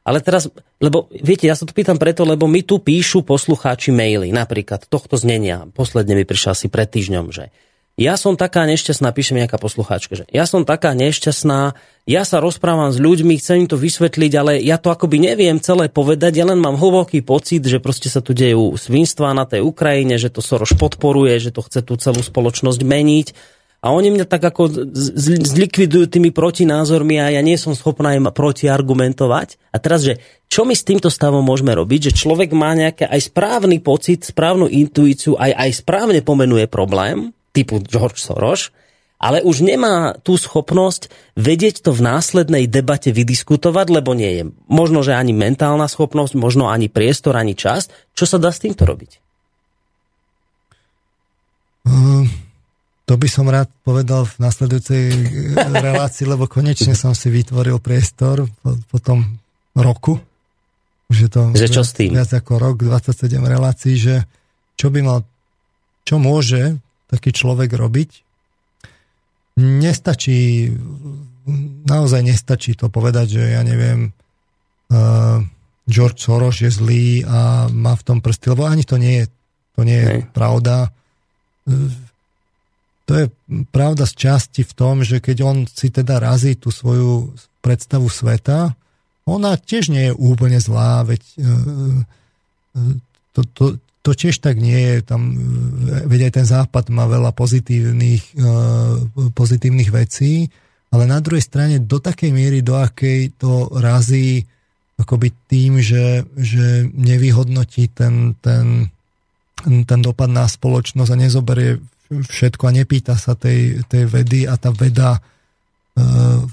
Ale 0.00 0.24
teraz, 0.24 0.48
lebo 0.80 1.12
viete, 1.12 1.44
ja 1.44 1.52
sa 1.52 1.68
to 1.68 1.76
pýtam 1.76 2.00
preto, 2.00 2.24
lebo 2.24 2.48
mi 2.48 2.64
tu 2.64 2.80
píšu 2.80 3.20
poslucháči 3.20 3.92
maily, 3.92 4.32
napríklad 4.32 4.88
tohto 4.88 5.20
znenia. 5.20 5.68
Posledne 5.76 6.16
mi 6.16 6.24
prišla 6.24 6.56
asi 6.56 6.66
pred 6.72 6.88
týždňom, 6.88 7.28
že 7.28 7.52
ja 8.00 8.16
som 8.16 8.32
taká 8.32 8.64
nešťastná, 8.64 9.12
píše 9.12 9.36
mi 9.36 9.44
nejaká 9.44 9.60
poslucháčka, 9.60 10.16
že 10.16 10.24
ja 10.32 10.48
som 10.48 10.64
taká 10.64 10.96
nešťastná, 10.96 11.76
ja 12.08 12.22
sa 12.24 12.40
rozprávam 12.40 12.88
s 12.88 12.96
ľuďmi, 12.96 13.36
chcem 13.36 13.66
im 13.66 13.68
to 13.68 13.76
vysvetliť, 13.76 14.32
ale 14.40 14.52
ja 14.64 14.80
to 14.80 14.88
akoby 14.88 15.20
neviem 15.20 15.60
celé 15.60 15.92
povedať, 15.92 16.40
ja 16.40 16.48
len 16.48 16.56
mám 16.56 16.80
hlboký 16.80 17.20
pocit, 17.20 17.60
že 17.60 17.76
proste 17.76 18.08
sa 18.08 18.24
tu 18.24 18.32
dejú 18.32 18.72
svinstva 18.80 19.36
na 19.36 19.44
tej 19.44 19.60
Ukrajine, 19.60 20.16
že 20.16 20.32
to 20.32 20.40
Soros 20.40 20.72
podporuje, 20.72 21.36
že 21.44 21.52
to 21.52 21.60
chce 21.60 21.84
tú 21.84 22.00
celú 22.00 22.24
spoločnosť 22.24 22.80
meniť 22.80 23.26
a 23.80 23.96
oni 23.96 24.12
mňa 24.12 24.28
tak 24.28 24.44
ako 24.44 24.92
zlikvidujú 25.40 26.04
tými 26.04 26.36
protinázormi 26.36 27.16
a 27.16 27.32
ja 27.32 27.40
nie 27.40 27.56
som 27.56 27.72
schopná 27.72 28.12
im 28.12 28.28
protiargumentovať. 28.28 29.56
A 29.72 29.80
teraz, 29.80 30.04
že 30.04 30.20
čo 30.52 30.68
my 30.68 30.76
s 30.76 30.84
týmto 30.84 31.08
stavom 31.08 31.40
môžeme 31.40 31.72
robiť, 31.72 32.12
že 32.12 32.18
človek 32.20 32.52
má 32.52 32.76
nejaký 32.76 33.08
aj 33.08 33.32
správny 33.32 33.80
pocit, 33.80 34.20
správnu 34.20 34.68
intuíciu, 34.68 35.40
aj, 35.40 35.56
aj 35.56 35.70
správne 35.80 36.20
pomenuje 36.20 36.68
problém, 36.68 37.32
typu 37.56 37.80
George 37.80 38.20
Soros, 38.20 38.68
ale 39.16 39.40
už 39.40 39.64
nemá 39.64 40.12
tú 40.20 40.36
schopnosť 40.36 41.08
vedieť 41.40 41.80
to 41.80 41.96
v 41.96 42.04
následnej 42.04 42.68
debate 42.68 43.16
vydiskutovať, 43.16 43.86
lebo 43.96 44.12
nie 44.12 44.30
je 44.40 44.44
možno, 44.68 45.00
že 45.00 45.16
ani 45.16 45.32
mentálna 45.32 45.88
schopnosť, 45.88 46.36
možno 46.36 46.68
ani 46.68 46.92
priestor, 46.92 47.32
ani 47.32 47.56
čas. 47.56 47.88
Čo 48.12 48.28
sa 48.28 48.36
dá 48.36 48.52
s 48.52 48.60
týmto 48.60 48.84
robiť? 48.84 49.10
Uh 51.88 52.49
to 53.10 53.18
by 53.18 53.26
som 53.26 53.50
rád 53.50 53.66
povedal 53.82 54.22
v 54.22 54.38
nasledujúcej 54.38 55.02
eh, 55.10 55.58
relácii, 55.58 56.30
lebo 56.30 56.46
konečne 56.46 56.94
som 56.94 57.10
si 57.10 57.26
vytvoril 57.26 57.82
priestor 57.82 58.46
po, 58.62 58.78
po 58.86 58.98
tom 59.02 59.42
roku. 59.74 60.22
Už 61.10 61.26
je 61.26 61.30
to 61.34 61.50
že 61.58 61.74
čo 61.74 61.82
s 61.82 61.90
tým? 61.90 62.14
viac 62.14 62.30
ako 62.30 62.62
rok, 62.62 62.86
27 62.86 63.34
relácií, 63.42 63.98
že 63.98 64.22
čo 64.78 64.94
by 64.94 65.02
mal, 65.02 65.26
čo 66.06 66.22
môže 66.22 66.78
taký 67.10 67.34
človek 67.34 67.74
robiť. 67.74 68.22
Nestačí, 69.58 70.70
naozaj 71.90 72.22
nestačí 72.22 72.78
to 72.78 72.94
povedať, 72.94 73.42
že 73.42 73.58
ja 73.58 73.66
neviem, 73.66 74.14
uh, 74.94 75.42
George 75.90 76.22
Soros 76.22 76.62
je 76.62 76.70
zlý 76.70 77.26
a 77.26 77.66
má 77.66 77.98
v 77.98 78.06
tom 78.06 78.18
prsty, 78.22 78.54
lebo 78.54 78.70
ani 78.70 78.86
to 78.86 78.94
nie 79.02 79.18
je, 79.18 79.24
to 79.74 79.82
nie 79.82 79.98
je 79.98 80.06
Hej. 80.06 80.20
pravda. 80.30 80.94
Uh, 81.66 81.90
to 83.10 83.18
je 83.18 83.26
pravda 83.74 84.06
z 84.06 84.14
časti 84.14 84.62
v 84.62 84.70
tom, 84.70 85.02
že 85.02 85.18
keď 85.18 85.42
on 85.42 85.56
si 85.66 85.90
teda 85.90 86.22
razí 86.22 86.54
tú 86.54 86.70
svoju 86.70 87.34
predstavu 87.58 88.06
sveta, 88.06 88.78
ona 89.26 89.58
tiež 89.58 89.90
nie 89.90 90.10
je 90.10 90.14
úplne 90.14 90.62
zlá, 90.62 91.02
veď 91.02 91.18
e, 91.18 91.42
e, 91.42 92.80
to, 93.34 93.40
to, 93.50 93.64
to 94.06 94.10
tiež 94.14 94.38
tak 94.38 94.62
nie 94.62 94.78
je. 94.78 94.96
Tam, 95.02 95.26
e, 95.26 96.06
veď 96.06 96.30
aj 96.30 96.32
ten 96.38 96.46
západ 96.46 96.94
má 96.94 97.10
veľa 97.10 97.34
pozitívnych, 97.34 98.38
pozitívnych 99.34 99.90
vecí, 99.90 100.46
ale 100.94 101.10
na 101.10 101.18
druhej 101.18 101.42
strane 101.42 101.82
do 101.82 101.98
takej 101.98 102.30
miery, 102.30 102.62
do 102.62 102.78
akej 102.78 103.34
to 103.42 103.74
razí 103.74 104.46
akoby 105.02 105.34
tým, 105.50 105.82
že, 105.82 106.22
že 106.38 106.86
nevyhodnotí 106.94 107.90
ten, 107.90 108.38
ten, 108.38 108.86
ten 109.66 109.98
dopad 109.98 110.30
na 110.30 110.46
spoločnosť 110.46 111.10
a 111.10 111.20
nezoberie 111.26 111.82
všetko 112.10 112.62
a 112.66 112.74
nepýta 112.74 113.14
sa 113.14 113.38
tej, 113.38 113.86
tej 113.86 114.10
vedy 114.10 114.44
a 114.50 114.58
tá 114.58 114.74
veda 114.74 115.16
e, 115.16 115.20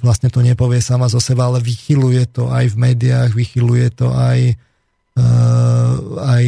vlastne 0.05 0.29
to 0.29 0.45
nepovie 0.45 0.77
sama 0.79 1.09
zo 1.09 1.17
seba, 1.17 1.49
ale 1.49 1.65
vychyluje 1.65 2.29
to 2.29 2.53
aj 2.53 2.71
v 2.71 2.75
médiách, 2.77 3.33
vychyluje 3.33 3.89
to 3.97 4.13
aj, 4.13 4.53
e, 5.17 5.23
aj 6.21 6.43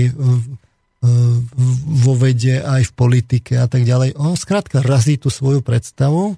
vo 1.89 2.13
vede, 2.13 2.59
aj 2.59 2.91
v 2.91 2.95
politike 2.95 3.55
a 3.57 3.65
tak 3.71 3.87
ďalej. 3.87 4.19
On 4.19 4.35
skrátka 4.35 4.83
razí 4.83 5.15
tú 5.15 5.31
svoju 5.31 5.63
predstavu. 5.63 6.35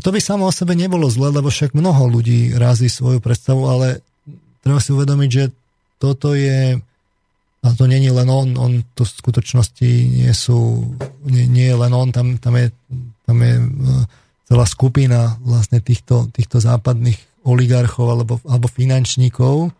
To 0.00 0.08
by 0.12 0.20
samo 0.20 0.48
o 0.48 0.52
sebe 0.52 0.72
nebolo 0.76 1.08
zle, 1.08 1.32
lebo 1.32 1.48
však 1.48 1.76
mnoho 1.76 2.08
ľudí 2.08 2.56
razí 2.56 2.88
svoju 2.88 3.20
predstavu, 3.20 3.62
ale 3.68 4.00
treba 4.64 4.80
si 4.80 4.90
uvedomiť, 4.96 5.30
že 5.30 5.44
toto 6.00 6.36
je 6.36 6.80
a 7.66 7.74
to 7.74 7.90
není 7.90 8.06
len 8.14 8.30
on, 8.30 8.54
on 8.54 8.72
to 8.94 9.02
v 9.02 9.10
skutočnosti 9.10 9.90
nie 10.22 10.30
sú, 10.30 10.86
nie, 11.26 11.50
nie 11.50 11.66
je 11.66 11.76
len 11.76 11.90
on, 11.90 12.14
tam, 12.14 12.38
tam 12.38 12.54
je, 12.54 12.70
tam 13.26 13.42
je 13.42 13.54
e, 13.58 13.66
celá 14.46 14.66
skupina 14.70 15.34
vlastne 15.42 15.82
týchto, 15.82 16.30
týchto 16.30 16.62
západných 16.62 17.18
oligarchov 17.42 18.06
alebo, 18.06 18.34
alebo 18.46 18.70
finančníkov. 18.70 19.74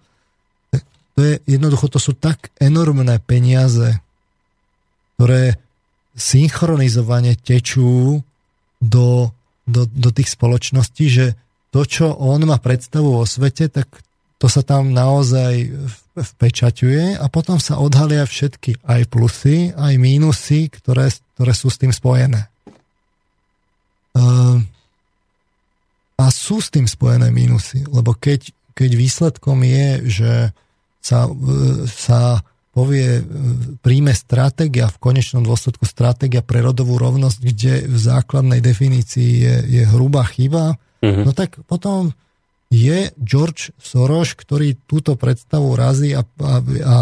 To 1.17 1.19
je, 1.23 1.39
jednoducho 1.47 1.87
to 1.87 2.03
sú 2.03 2.19
tak 2.19 2.51
enormné 2.59 3.23
peniaze, 3.23 4.03
ktoré 5.17 5.57
synchronizovane 6.19 7.39
tečú 7.39 8.21
do, 8.83 9.31
do, 9.65 9.87
do 9.87 10.11
tých 10.11 10.35
spoločností, 10.35 11.07
že 11.07 11.27
to, 11.71 11.87
čo 11.87 12.11
on 12.19 12.43
má 12.45 12.59
predstavu 12.59 13.23
o 13.23 13.25
svete, 13.25 13.71
tak 13.71 13.87
to 14.37 14.51
sa 14.51 14.61
tam 14.61 14.93
naozaj 14.93 15.73
vpečaťuje 16.17 17.21
a 17.21 17.27
potom 17.29 17.61
sa 17.61 17.77
odhalia 17.77 18.25
všetky 18.25 18.81
aj 18.89 19.03
plusy, 19.13 19.71
aj 19.77 19.95
mínusy, 20.01 20.73
ktoré, 20.73 21.13
ktoré 21.37 21.53
sú 21.53 21.69
s 21.69 21.77
tým 21.77 21.93
spojené. 21.93 22.49
Ehm, 24.17 24.65
a 26.17 26.25
sú 26.33 26.65
s 26.65 26.73
tým 26.73 26.89
spojené 26.89 27.29
mínusy, 27.29 27.85
lebo 27.85 28.17
keď, 28.17 28.49
keď 28.73 28.91
výsledkom 28.97 29.61
je, 29.61 29.89
že 30.09 30.33
sa, 31.05 31.29
e, 31.29 31.85
sa 31.85 32.41
povie, 32.73 33.21
e, 33.21 33.23
príjme 33.85 34.17
stratégia, 34.17 34.89
v 34.89 35.01
konečnom 35.01 35.45
dôsledku 35.45 35.85
stratégia 35.85 36.41
pre 36.41 36.65
rodovú 36.65 36.97
rovnosť, 36.97 37.39
kde 37.41 37.75
v 37.89 37.97
základnej 37.97 38.65
definícii 38.65 39.31
je, 39.45 39.55
je 39.81 39.83
hrubá 39.85 40.25
chyba, 40.25 40.81
mm-hmm. 41.05 41.25
no 41.25 41.31
tak 41.37 41.61
potom 41.69 42.17
je 42.67 43.15
George 43.23 43.71
Soros, 43.79 44.35
ktorý 44.35 44.75
túto 44.91 45.15
predstavu 45.15 45.79
razí 45.79 46.13
a, 46.13 46.27
a, 46.27 46.55
a 46.61 46.97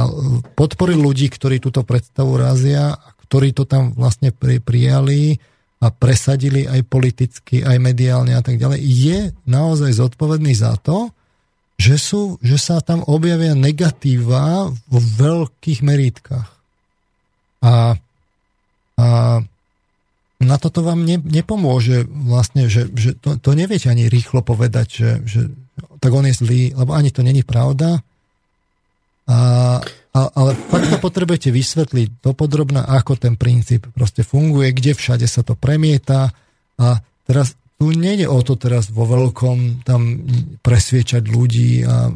podporil 0.52 1.00
ľudí, 1.00 1.32
ktorí 1.32 1.56
túto 1.56 1.80
predstavu 1.82 2.36
razia 2.36 2.92
a 2.92 3.08
ktorí 3.24 3.56
to 3.56 3.64
tam 3.64 3.96
vlastne 3.96 4.28
pri, 4.30 4.60
prijali 4.60 5.40
a 5.80 5.88
presadili 5.88 6.68
aj 6.68 6.80
politicky, 6.88 7.64
aj 7.64 7.76
mediálne 7.80 8.36
a 8.36 8.42
tak 8.44 8.60
ďalej, 8.60 8.80
je 8.84 9.18
naozaj 9.48 9.96
zodpovedný 9.96 10.52
za 10.52 10.76
to, 10.80 11.12
že, 11.80 11.96
sú, 11.98 12.22
že 12.38 12.56
sa 12.60 12.78
tam 12.84 13.02
objavia 13.04 13.56
negatíva 13.56 14.70
vo 14.70 15.00
veľkých 15.00 15.80
merítkach. 15.82 16.48
A, 17.64 17.98
a 19.00 19.08
na 20.42 20.56
toto 20.58 20.82
vám 20.82 21.06
ne, 21.06 21.16
nepomôže 21.22 22.04
vlastne, 22.10 22.66
že, 22.66 22.90
že 22.92 23.14
to, 23.14 23.38
to 23.38 23.50
neviete 23.54 23.86
ani 23.86 24.10
rýchlo 24.10 24.42
povedať, 24.42 24.86
že, 24.90 25.10
že 25.24 25.40
tak 26.02 26.10
on 26.10 26.26
je 26.26 26.34
zlý, 26.34 26.62
lebo 26.74 26.92
ani 26.92 27.14
to 27.14 27.22
není 27.22 27.46
pravda. 27.46 28.02
A, 29.24 29.38
a, 30.12 30.20
ale 30.36 30.52
fakt 30.68 30.92
to 30.92 30.98
potrebujete 31.00 31.48
vysvetliť 31.48 32.20
dopodrobne, 32.20 32.84
ako 32.84 33.16
ten 33.16 33.40
princíp 33.40 33.88
proste 33.96 34.20
funguje, 34.20 34.74
kde 34.76 34.92
všade 34.92 35.24
sa 35.24 35.40
to 35.40 35.56
premieta 35.56 36.28
a 36.76 37.00
teraz 37.24 37.56
tu 37.80 37.90
nejde 37.90 38.28
o 38.28 38.38
to 38.44 38.54
teraz 38.54 38.92
vo 38.92 39.08
veľkom 39.08 39.82
tam 39.82 40.28
presviečať 40.60 41.24
ľudí 41.24 41.82
a, 41.82 42.12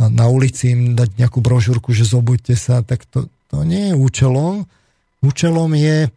a 0.00 0.04
na 0.10 0.26
ulici 0.26 0.74
im 0.74 0.96
dať 0.96 1.20
nejakú 1.20 1.38
brožúrku, 1.44 1.94
že 1.94 2.08
zobuďte 2.08 2.56
sa, 2.58 2.80
tak 2.80 3.06
to, 3.06 3.28
to 3.52 3.62
nie 3.62 3.92
je 3.92 3.94
účelom. 3.94 4.66
Účelom 5.22 5.70
je 5.76 6.08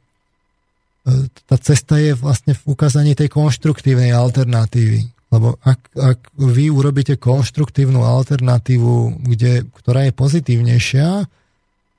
tá 1.48 1.56
cesta 1.56 1.96
je 1.98 2.12
vlastne 2.14 2.52
v 2.52 2.62
ukázaní 2.68 3.16
tej 3.16 3.32
konštruktívnej 3.32 4.12
alternatívy. 4.12 5.08
Lebo 5.28 5.60
ak, 5.60 5.80
ak 5.96 6.20
vy 6.40 6.72
urobíte 6.72 7.20
konštruktívnu 7.20 8.04
alternatívu, 8.04 9.24
kde, 9.28 9.68
ktorá 9.84 10.08
je 10.08 10.14
pozitívnejšia, 10.16 11.10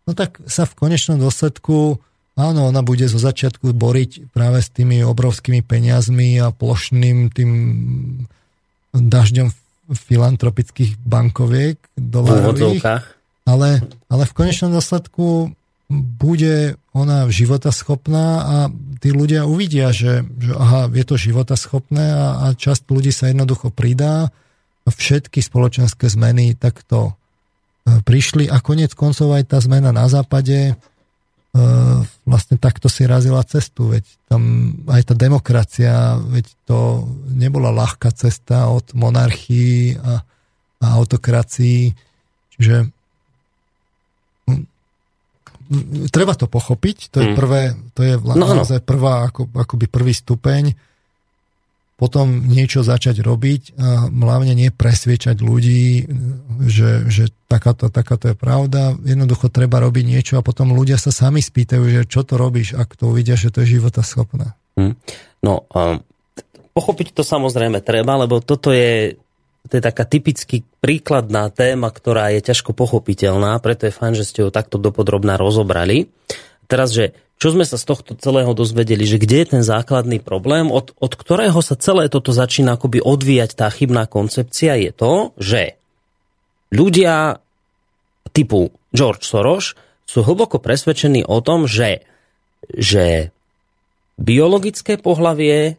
no 0.09 0.11
tak 0.17 0.41
sa 0.49 0.65
v 0.65 0.77
konečnom 0.77 1.21
dôsledku, 1.21 2.01
áno, 2.41 2.73
ona 2.73 2.81
bude 2.81 3.05
zo 3.05 3.21
začiatku 3.21 3.77
boriť 3.77 4.33
práve 4.33 4.65
s 4.65 4.73
tými 4.73 5.05
obrovskými 5.05 5.61
peniazmi 5.61 6.41
a 6.41 6.53
plošným 6.53 7.29
tým 7.33 7.51
dažďom 8.97 9.53
filantropických 9.93 11.01
bankoviek 11.01 11.77
dolárových. 11.97 12.85
Ale, 13.49 13.81
ale 14.13 14.23
v 14.29 14.37
konečnom 14.37 14.73
dôsledku 14.73 15.57
bude 15.89 16.77
ona 16.93 17.24
životaschopná 17.32 18.27
a 18.44 18.56
tí 19.01 19.09
ľudia 19.09 19.48
uvidia, 19.48 19.89
že, 19.89 20.20
že 20.36 20.52
aha, 20.52 20.93
je 20.93 21.05
to 21.05 21.16
životaschopné 21.16 22.06
a, 22.12 22.27
a 22.44 22.47
časť 22.52 22.93
ľudí 22.93 23.09
sa 23.09 23.32
jednoducho 23.32 23.73
pridá 23.73 24.28
všetky 24.89 25.44
spoločenské 25.44 26.09
zmeny 26.09 26.56
takto 26.56 27.12
e, 27.89 28.01
prišli 28.05 28.48
a 28.48 28.60
konec 28.65 28.97
koncov 28.97 29.36
aj 29.36 29.52
tá 29.52 29.60
zmena 29.60 29.93
na 29.93 30.09
západe 30.09 30.73
e, 30.73 30.74
vlastne 32.24 32.56
takto 32.56 32.89
si 32.89 33.05
razila 33.05 33.44
cestu, 33.44 33.93
veď 33.93 34.05
tam 34.28 34.73
aj 34.89 35.12
tá 35.12 35.15
demokracia, 35.16 36.16
veď 36.16 36.47
to 36.65 37.05
nebola 37.32 37.69
ľahká 37.69 38.12
cesta 38.16 38.73
od 38.73 38.97
monarchii 38.97 40.01
a 40.01 40.24
a 40.78 40.86
autokracii. 40.94 41.94
Čiže 42.56 42.90
treba 46.09 46.32
to 46.32 46.49
pochopiť, 46.49 47.12
to 47.12 47.16
je, 47.20 47.27
mm. 47.32 47.36
prvé, 47.36 47.62
to 47.93 48.01
je 48.01 48.15
no, 48.16 48.47
naozaj 48.49 48.81
prvá, 48.82 49.28
ako, 49.28 49.53
akoby 49.53 49.86
prvý 49.86 50.12
stupeň 50.16 50.77
potom 51.99 52.47
niečo 52.47 52.86
začať 52.86 53.27
robiť 53.27 53.74
a 53.74 54.07
hlavne 54.07 54.55
nie 54.55 54.70
presviečať 54.70 55.43
ľudí, 55.43 56.07
že, 56.70 57.11
že 57.11 57.35
takáto, 57.51 57.90
takáto 57.90 58.31
je 58.31 58.36
pravda. 58.39 58.95
Jednoducho 59.03 59.51
treba 59.51 59.82
robiť 59.82 60.05
niečo 60.07 60.35
a 60.39 60.47
potom 60.47 60.78
ľudia 60.78 60.95
sa 60.95 61.11
sami 61.11 61.43
spýtajú, 61.43 61.82
že 61.90 62.03
čo 62.07 62.23
to 62.23 62.39
robíš, 62.39 62.78
ak 62.78 62.95
to 62.95 63.11
uvidia, 63.11 63.35
že 63.35 63.51
to 63.51 63.66
je 63.66 63.82
života 63.82 64.07
schopné. 64.07 64.55
Hmm. 64.78 64.95
No, 65.43 65.66
um, 65.74 65.99
pochopiť 66.70 67.19
to 67.19 67.27
samozrejme 67.27 67.82
treba, 67.82 68.15
lebo 68.15 68.39
toto 68.39 68.70
je, 68.70 69.19
to 69.67 69.73
je 69.77 69.83
taká 69.83 70.07
typicky 70.07 70.63
príkladná 70.79 71.51
téma, 71.51 71.91
ktorá 71.91 72.31
je 72.33 72.41
ťažko 72.41 72.73
pochopiteľná, 72.73 73.59
preto 73.59 73.91
je 73.91 73.97
fajn, 73.97 74.15
že 74.15 74.25
ste 74.25 74.39
ju 74.47 74.55
takto 74.55 74.79
dopodrobná 74.79 75.35
rozobrali. 75.35 76.09
Teraz, 76.71 76.95
že 76.95 77.17
čo 77.39 77.55
sme 77.55 77.63
sa 77.63 77.79
z 77.79 77.87
tohto 77.87 78.19
celého 78.19 78.51
dozvedeli, 78.51 79.07
že 79.07 79.23
kde 79.23 79.47
je 79.47 79.49
ten 79.59 79.63
základný 79.63 80.19
problém, 80.19 80.75
od, 80.75 80.91
od 80.99 81.13
ktorého 81.15 81.63
sa 81.63 81.79
celé 81.79 82.11
toto 82.11 82.35
začína 82.35 82.75
akoby 82.75 82.99
odvíjať 82.99 83.55
tá 83.55 83.71
chybná 83.71 84.11
koncepcia, 84.11 84.75
je 84.75 84.91
to, 84.91 85.35
že 85.39 85.79
ľudia 86.75 87.39
typu 88.35 88.75
George 88.91 89.23
Soros 89.23 89.79
sú 90.09 90.27
hlboko 90.27 90.59
presvedčení 90.59 91.23
o 91.23 91.39
tom, 91.39 91.71
že, 91.71 92.03
že 92.75 93.31
biologické 94.19 94.99
pohlavie 94.99 95.79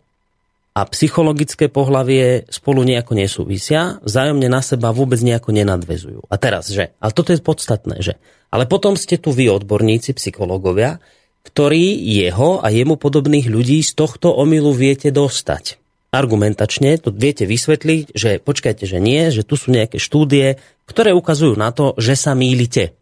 a 0.79 0.87
psychologické 0.87 1.67
pohlavie 1.67 2.47
spolu 2.47 2.87
nejako 2.87 3.19
nesúvisia, 3.19 3.99
vzájomne 3.99 4.47
na 4.47 4.63
seba 4.63 4.95
vôbec 4.95 5.19
nejako 5.19 5.51
nenadvezujú. 5.51 6.23
A 6.31 6.39
teraz, 6.39 6.71
že, 6.71 6.95
ale 7.03 7.11
toto 7.11 7.35
je 7.35 7.43
podstatné, 7.43 7.99
že, 7.99 8.15
ale 8.47 8.63
potom 8.63 8.95
ste 8.95 9.19
tu 9.19 9.35
vy 9.35 9.51
odborníci, 9.51 10.15
psychológovia, 10.15 11.03
ktorý 11.43 11.99
jeho 11.99 12.63
a 12.63 12.71
jemu 12.71 12.95
podobných 12.95 13.51
ľudí 13.51 13.83
z 13.83 13.91
tohto 13.91 14.31
omylu 14.31 14.71
viete 14.71 15.11
dostať. 15.11 15.75
Argumentačne 16.15 16.95
to 16.95 17.11
viete 17.11 17.43
vysvetliť, 17.43 18.15
že 18.15 18.39
počkajte, 18.39 18.87
že 18.87 19.03
nie, 19.03 19.27
že 19.35 19.43
tu 19.43 19.59
sú 19.59 19.75
nejaké 19.75 19.99
štúdie, 19.99 20.63
ktoré 20.87 21.11
ukazujú 21.11 21.59
na 21.59 21.75
to, 21.75 21.91
že 21.99 22.15
sa 22.15 22.31
mýlite. 22.39 22.95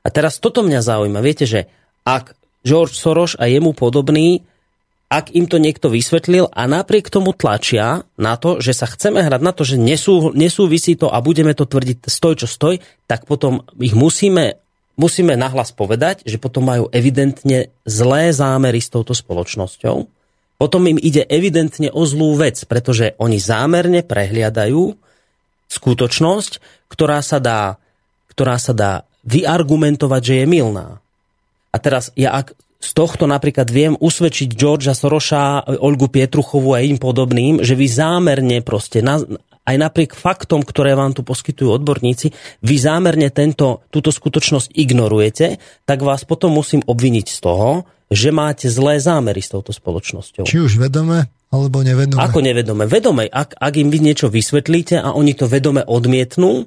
A 0.00 0.08
teraz 0.08 0.40
toto 0.40 0.64
mňa 0.64 0.80
zaujíma. 0.80 1.20
Viete, 1.20 1.44
že 1.44 1.68
ak 2.02 2.32
George 2.64 2.96
Soros 2.96 3.36
a 3.36 3.44
jemu 3.44 3.76
podobný, 3.76 4.48
ak 5.10 5.34
im 5.34 5.50
to 5.50 5.58
niekto 5.58 5.90
vysvetlil 5.90 6.46
a 6.54 6.70
napriek 6.70 7.10
tomu 7.10 7.34
tlačia 7.34 8.06
na 8.14 8.38
to, 8.38 8.62
že 8.62 8.78
sa 8.78 8.86
chceme 8.86 9.18
hrať 9.26 9.42
na 9.42 9.50
to, 9.50 9.66
že 9.66 9.74
nesú, 9.74 10.30
nesúvisí 10.30 10.94
to 10.94 11.10
a 11.10 11.18
budeme 11.18 11.50
to 11.50 11.66
tvrdiť 11.66 12.06
stoj 12.06 12.38
čo 12.38 12.46
stoj, 12.46 12.78
tak 13.10 13.26
potom 13.26 13.66
ich 13.82 13.92
musíme 13.98 14.62
musíme 15.00 15.32
nahlas 15.32 15.72
povedať, 15.72 16.28
že 16.28 16.36
potom 16.36 16.68
majú 16.68 16.92
evidentne 16.92 17.72
zlé 17.88 18.36
zámery 18.36 18.84
s 18.84 18.92
touto 18.92 19.16
spoločnosťou. 19.16 19.96
Potom 20.60 20.82
im 20.84 21.00
ide 21.00 21.24
evidentne 21.24 21.88
o 21.88 22.04
zlú 22.04 22.36
vec, 22.36 22.60
pretože 22.68 23.16
oni 23.16 23.40
zámerne 23.40 24.04
prehliadajú 24.04 24.92
skutočnosť, 25.72 26.52
ktorá 26.92 27.24
sa 27.24 27.40
dá, 27.40 27.80
ktorá 28.28 28.60
sa 28.60 28.76
dá 28.76 28.92
vyargumentovať, 29.24 30.20
že 30.20 30.34
je 30.44 30.46
milná. 30.46 31.00
A 31.72 31.76
teraz 31.80 32.12
ja 32.12 32.36
ak 32.36 32.52
z 32.80 32.90
tohto 32.96 33.28
napríklad 33.28 33.68
viem 33.68 33.92
usvedčiť 34.00 34.56
Georgia 34.56 34.96
Soroša, 34.96 35.68
Olgu 35.84 36.08
Pietruchovu 36.08 36.72
a 36.72 36.80
im 36.80 36.96
podobným, 36.96 37.60
že 37.60 37.76
vy 37.76 37.86
zámerne 37.86 38.64
proste 38.64 39.04
aj 39.04 39.76
napriek 39.76 40.16
faktom, 40.16 40.64
ktoré 40.64 40.96
vám 40.96 41.12
tu 41.12 41.20
poskytujú 41.20 41.76
odborníci, 41.76 42.32
vy 42.64 42.76
zámerne 42.80 43.28
tento, 43.28 43.84
túto 43.92 44.08
skutočnosť 44.08 44.72
ignorujete, 44.72 45.60
tak 45.84 46.00
vás 46.00 46.24
potom 46.24 46.56
musím 46.56 46.80
obviniť 46.82 47.26
z 47.28 47.38
toho, 47.44 47.84
že 48.10 48.34
máte 48.34 48.66
zlé 48.66 48.98
zámery 48.98 49.38
s 49.38 49.52
touto 49.52 49.70
spoločnosťou. 49.70 50.48
Či 50.48 50.58
už 50.58 50.80
vedome, 50.82 51.30
alebo 51.52 51.84
nevedome. 51.84 52.18
Ako 52.18 52.42
nevedome? 52.42 52.88
Vedome. 52.88 53.28
Ak, 53.30 53.54
ak 53.54 53.74
im 53.78 53.92
vy 53.92 54.02
niečo 54.02 54.26
vysvetlíte 54.32 54.98
a 54.98 55.14
oni 55.14 55.36
to 55.36 55.46
vedome 55.46 55.84
odmietnú, 55.86 56.66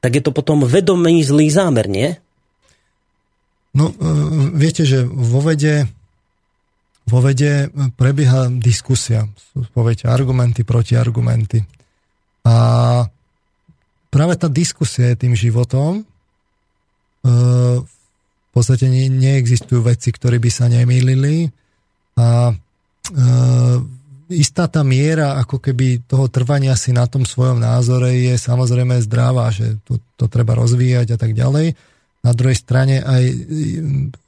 tak 0.00 0.16
je 0.16 0.22
to 0.24 0.32
potom 0.32 0.64
vedomý 0.64 1.20
zlý 1.20 1.52
zámer, 1.52 1.84
nie? 1.90 2.16
No, 3.74 3.90
e, 3.90 3.94
viete, 4.54 4.82
že 4.82 5.06
vo 5.06 5.38
vede, 5.42 5.86
vo 7.06 7.22
vede 7.22 7.70
prebieha 7.94 8.50
diskusia. 8.50 9.30
Poviete 9.70 10.10
argumenty, 10.10 10.66
protiargumenty. 10.66 11.62
A 12.46 12.54
práve 14.10 14.34
tá 14.34 14.50
diskusia 14.50 15.14
je 15.14 15.22
tým 15.26 15.34
životom. 15.38 16.02
E, 16.02 16.04
v 18.50 18.50
podstate 18.50 18.90
ne, 18.90 19.06
neexistujú 19.06 19.86
veci, 19.86 20.10
ktoré 20.10 20.42
by 20.42 20.50
sa 20.50 20.66
nemýlili 20.66 21.46
a 22.18 22.50
e, 22.50 22.54
istá 24.30 24.70
tá 24.70 24.86
miera 24.86 25.38
ako 25.42 25.58
keby 25.58 26.06
toho 26.06 26.30
trvania 26.30 26.74
si 26.78 26.94
na 26.94 27.06
tom 27.10 27.26
svojom 27.26 27.58
názore 27.58 28.14
je 28.14 28.34
samozrejme 28.38 28.98
zdravá, 29.06 29.50
že 29.50 29.78
to, 29.82 29.98
to 30.14 30.30
treba 30.30 30.54
rozvíjať 30.54 31.14
a 31.14 31.18
tak 31.18 31.34
ďalej. 31.34 31.74
Na 32.20 32.36
druhej 32.36 32.58
strane 32.58 33.00
aj 33.00 33.22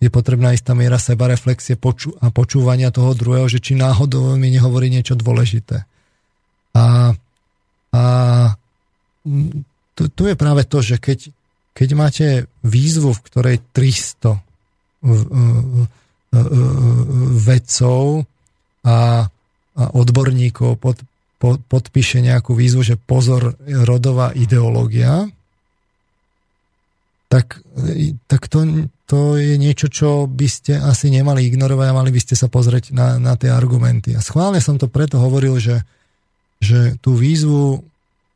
je 0.00 0.10
potrebná 0.10 0.56
istá 0.56 0.72
miera 0.72 0.96
sebareflexie 0.96 1.76
poču- 1.76 2.16
a 2.24 2.32
počúvania 2.32 2.88
toho 2.88 3.12
druhého, 3.12 3.52
že 3.52 3.60
či 3.60 3.76
náhodou 3.76 4.32
mi 4.40 4.48
nehovorí 4.48 4.88
niečo 4.88 5.12
dôležité. 5.12 5.84
A 6.72 7.12
a 7.92 8.04
tu, 9.94 10.02
tu 10.08 10.22
je 10.24 10.34
práve 10.34 10.64
to, 10.64 10.80
že 10.80 10.96
keď, 10.96 11.28
keď 11.76 11.88
máte 11.92 12.26
výzvu, 12.64 13.12
v 13.12 13.24
ktorej 13.28 13.56
300 13.76 14.40
vedcov 17.36 18.24
a, 18.82 18.96
a 18.96 18.98
odborníkov 19.92 20.80
pod, 20.80 20.96
pod, 21.36 21.60
podpíše 21.68 22.24
nejakú 22.24 22.56
výzvu, 22.56 22.80
že 22.80 22.96
pozor, 22.96 23.60
rodová 23.84 24.32
ideológia, 24.32 25.28
tak, 27.32 27.64
tak 28.28 28.52
to, 28.52 28.84
to 29.08 29.40
je 29.40 29.56
niečo, 29.56 29.88
čo 29.88 30.28
by 30.28 30.48
ste 30.52 30.76
asi 30.76 31.08
nemali 31.08 31.48
ignorovať 31.48 31.86
a 31.88 31.96
mali 31.96 32.12
by 32.12 32.20
ste 32.20 32.36
sa 32.36 32.52
pozrieť 32.52 32.92
na, 32.92 33.16
na 33.16 33.40
tie 33.40 33.48
argumenty. 33.48 34.12
A 34.12 34.20
schválne 34.20 34.60
som 34.60 34.76
to 34.76 34.92
preto 34.92 35.16
hovoril, 35.16 35.56
že 35.56 35.80
že 36.62 36.94
tú 37.02 37.18
výzvu 37.18 37.82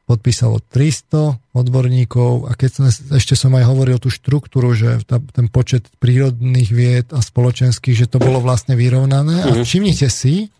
podpísalo 0.07 0.63
300 0.71 1.39
odborníkov 1.55 2.51
a 2.51 2.55
keď 2.55 2.71
som, 2.71 2.85
ešte 2.91 3.35
som 3.35 3.55
aj 3.55 3.65
hovoril 3.67 3.99
tú 3.99 4.11
štruktúru, 4.11 4.75
že 4.75 5.03
tá, 5.07 5.19
ten 5.35 5.51
počet 5.51 5.87
prírodných 5.99 6.71
vied 6.71 7.07
a 7.11 7.23
spoločenských, 7.23 8.07
že 8.07 8.11
to 8.11 8.23
bolo 8.23 8.43
vlastne 8.43 8.75
vyrovnané. 8.75 9.47
A 9.47 9.51
mhm. 9.55 9.63
všimnite 9.63 10.07
si, 10.11 10.51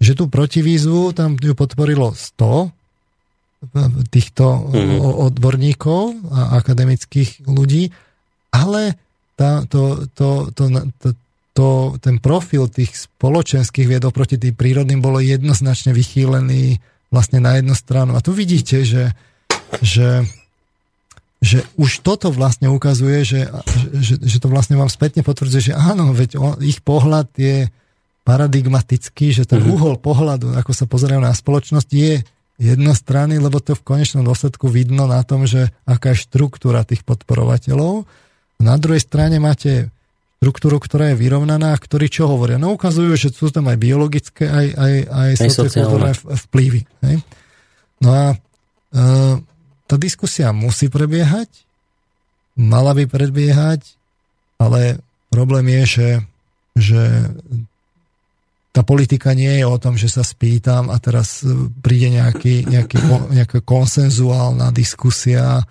že 0.00 0.12
tú 0.16 0.28
protivýzvu 0.28 1.16
tam 1.16 1.36
ju 1.36 1.52
podporilo 1.56 2.12
100 2.12 2.72
týchto 4.12 4.68
mm. 4.68 5.00
odborníkov 5.00 6.28
a 6.28 6.60
akademických 6.60 7.48
ľudí, 7.48 7.88
ale 8.52 8.94
tá, 9.36 9.64
to, 9.68 10.08
to, 10.12 10.52
to, 10.52 10.64
to, 11.00 11.08
to, 11.56 11.68
ten 12.00 12.16
profil 12.20 12.68
tých 12.68 13.08
spoločenských 13.08 13.88
vied 13.88 14.04
oproti 14.04 14.36
tým 14.36 14.56
prírodným 14.56 15.00
bolo 15.00 15.20
jednoznačne 15.20 15.92
vychýlený 15.96 16.80
vlastne 17.08 17.40
na 17.40 17.60
jednu 17.60 17.72
stranu. 17.76 18.16
A 18.16 18.24
tu 18.24 18.36
vidíte, 18.36 18.84
že, 18.84 19.12
že, 19.80 20.24
že 21.40 21.64
už 21.80 22.04
toto 22.04 22.28
vlastne 22.32 22.68
ukazuje, 22.68 23.24
že, 23.24 23.40
že, 23.92 24.20
že 24.20 24.36
to 24.40 24.48
vlastne 24.52 24.76
vám 24.76 24.92
spätne 24.92 25.24
potvrdzuje, 25.24 25.72
že 25.72 25.74
áno, 25.74 26.12
veď 26.12 26.30
on, 26.36 26.54
ich 26.60 26.80
pohľad 26.84 27.28
je 27.36 27.68
paradigmatický, 28.26 29.30
že 29.30 29.46
ten 29.46 29.62
mm-hmm. 29.62 29.74
uhol 29.78 29.94
pohľadu, 30.02 30.58
ako 30.58 30.72
sa 30.74 30.84
pozerajú 30.90 31.22
na 31.22 31.30
spoločnosť, 31.30 31.88
je 31.94 32.26
jednostranný, 32.56 33.36
lebo 33.36 33.60
to 33.60 33.76
v 33.76 33.84
konečnom 33.84 34.24
dôsledku 34.24 34.68
vidno 34.72 35.04
na 35.04 35.20
tom, 35.22 35.44
že 35.44 35.68
aká 35.84 36.16
je 36.16 36.24
štruktúra 36.24 36.88
tých 36.88 37.04
podporovateľov. 37.04 38.08
Na 38.64 38.80
druhej 38.80 39.04
strane 39.04 39.36
máte 39.36 39.92
štruktúru, 40.40 40.80
ktorá 40.80 41.12
je 41.12 41.20
vyrovnaná, 41.20 41.76
ktorí 41.76 42.08
čo 42.08 42.28
hovoria? 42.28 42.56
No 42.56 42.76
ukazujú, 42.76 43.12
že 43.16 43.28
sú 43.32 43.52
tam 43.52 43.68
aj 43.68 43.78
biologické, 43.80 44.48
aj, 44.48 44.66
aj, 44.72 44.94
aj, 45.08 45.30
aj 45.42 45.50
sociálne 45.52 46.12
vplyvy. 46.16 46.80
Hej? 47.04 47.16
No 48.00 48.08
a 48.12 48.24
e, 48.32 48.36
tá 49.88 49.96
diskusia 49.96 50.52
musí 50.52 50.88
prebiehať, 50.92 51.48
mala 52.56 52.96
by 52.96 53.04
prebiehať, 53.08 53.96
ale 54.56 55.00
problém 55.28 55.68
je, 55.80 55.82
že, 55.84 56.10
že 56.76 57.02
tá 58.76 58.84
politika 58.84 59.32
nie 59.32 59.56
je 59.56 59.64
o 59.64 59.80
tom, 59.80 59.96
že 59.96 60.12
sa 60.12 60.20
spýtam 60.20 60.92
a 60.92 61.00
teraz 61.00 61.40
príde 61.80 62.12
nejaký, 62.12 62.68
nejaký, 62.68 63.00
nejaká 63.32 63.64
konsenzuálna 63.64 64.68
diskusia, 64.76 65.64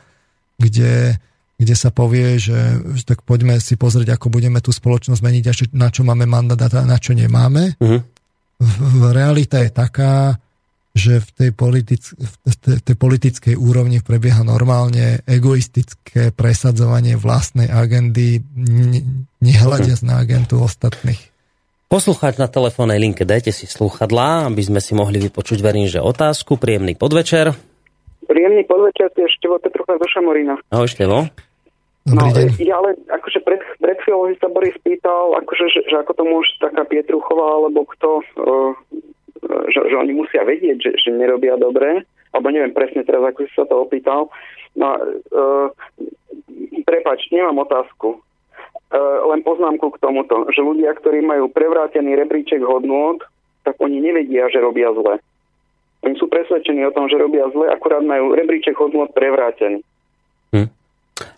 kde 0.58 1.22
kde 1.56 1.76
sa 1.76 1.88
povie, 1.88 2.36
že, 2.36 2.84
že 3.00 3.04
tak 3.08 3.24
poďme 3.24 3.56
si 3.64 3.80
pozrieť, 3.80 4.20
ako 4.20 4.28
budeme 4.28 4.60
tú 4.60 4.76
spoločnosť 4.76 5.22
meniť 5.24 5.46
a 5.48 5.54
na 5.72 5.88
čo 5.88 6.04
máme 6.04 6.28
mandát 6.28 6.60
a 6.60 6.84
na 6.84 7.00
čo 7.00 7.16
nemáme. 7.16 7.80
Uh-huh. 7.80 8.04
Realita 9.16 9.64
je 9.64 9.72
taká, 9.72 10.36
že 10.96 11.24
v 11.24 11.30
tej, 11.32 11.52
politic, 11.56 12.04
v 12.44 12.82
tej 12.84 12.96
politickej 12.96 13.56
úrovni 13.56 14.04
prebieha 14.04 14.44
normálne 14.44 15.24
egoistické 15.28 16.36
presadzovanie 16.36 17.16
vlastnej 17.16 17.72
agendy, 17.72 18.44
nehľadiac 19.40 20.00
na 20.04 20.24
agentu 20.24 20.60
ostatných. 20.60 21.35
Poslucháč 21.86 22.42
na 22.42 22.50
telefónnej 22.50 22.98
linke, 22.98 23.24
dajte 23.24 23.54
si 23.54 23.70
sluchadlá, 23.70 24.50
aby 24.50 24.62
sme 24.66 24.82
si 24.82 24.98
mohli 24.98 25.22
vypočuť, 25.22 25.62
verím, 25.62 25.86
že 25.86 26.02
otázku. 26.02 26.58
Príjemný 26.58 26.98
podvečer. 26.98 27.54
Príjemný 28.26 28.66
podvečer, 28.66 29.14
to 29.14 29.22
je 29.22 29.30
Števo 29.38 29.62
Petrucha 29.62 30.02
zo 30.02 30.08
Šamorína. 30.10 30.58
Ahoj 30.74 30.90
Števo. 30.90 31.30
Dobrý 32.06 32.30
no, 32.30 32.38
deň. 32.38 32.48
Ja 32.62 32.82
ale 32.82 32.98
akože 33.10 33.42
pred, 33.42 33.62
pred 33.82 33.98
chvíľou 34.02 34.30
sa 34.38 34.50
Boris 34.50 34.78
pýtal, 34.82 35.34
akože, 35.42 35.66
že, 35.74 35.82
že 35.90 35.96
ako 36.02 36.14
to 36.14 36.24
môže 36.26 36.54
taká 36.62 36.86
Pietruchová 36.86 37.66
alebo 37.66 37.82
kto 37.90 38.22
uh, 38.38 38.74
že, 39.70 39.80
že 39.90 39.96
oni 39.96 40.14
musia 40.14 40.42
vedieť, 40.46 40.78
že, 40.82 40.92
že 40.98 41.10
nerobia 41.14 41.58
dobre, 41.58 42.06
alebo 42.34 42.48
neviem 42.50 42.74
presne 42.74 43.06
teraz, 43.06 43.22
ako 43.22 43.46
si 43.46 43.54
sa 43.54 43.66
to 43.66 43.86
opýtal. 43.86 44.30
No, 44.76 44.98
uh, 44.98 45.70
prepač, 46.84 47.26
nemám 47.32 47.66
otázku. 47.66 48.22
Uh, 48.96 49.28
len 49.28 49.44
poznámku 49.44 49.92
k 49.92 50.00
tomuto, 50.00 50.48
že 50.56 50.64
ľudia, 50.64 50.96
ktorí 50.96 51.20
majú 51.20 51.52
prevrátený 51.52 52.16
rebríček 52.16 52.64
hodnôt, 52.64 53.20
tak 53.68 53.76
oni 53.84 54.00
nevedia, 54.00 54.48
že 54.48 54.64
robia 54.64 54.88
zle. 54.96 55.20
Oni 56.08 56.16
sú 56.16 56.32
presvedčení 56.32 56.80
o 56.88 56.96
tom, 56.96 57.12
že 57.12 57.20
robia 57.20 57.44
zle, 57.52 57.68
akurát 57.68 58.00
majú 58.00 58.32
rebríček 58.32 58.72
hodnôt 58.80 59.12
prevrátený. 59.12 59.84
Hm. 60.56 60.72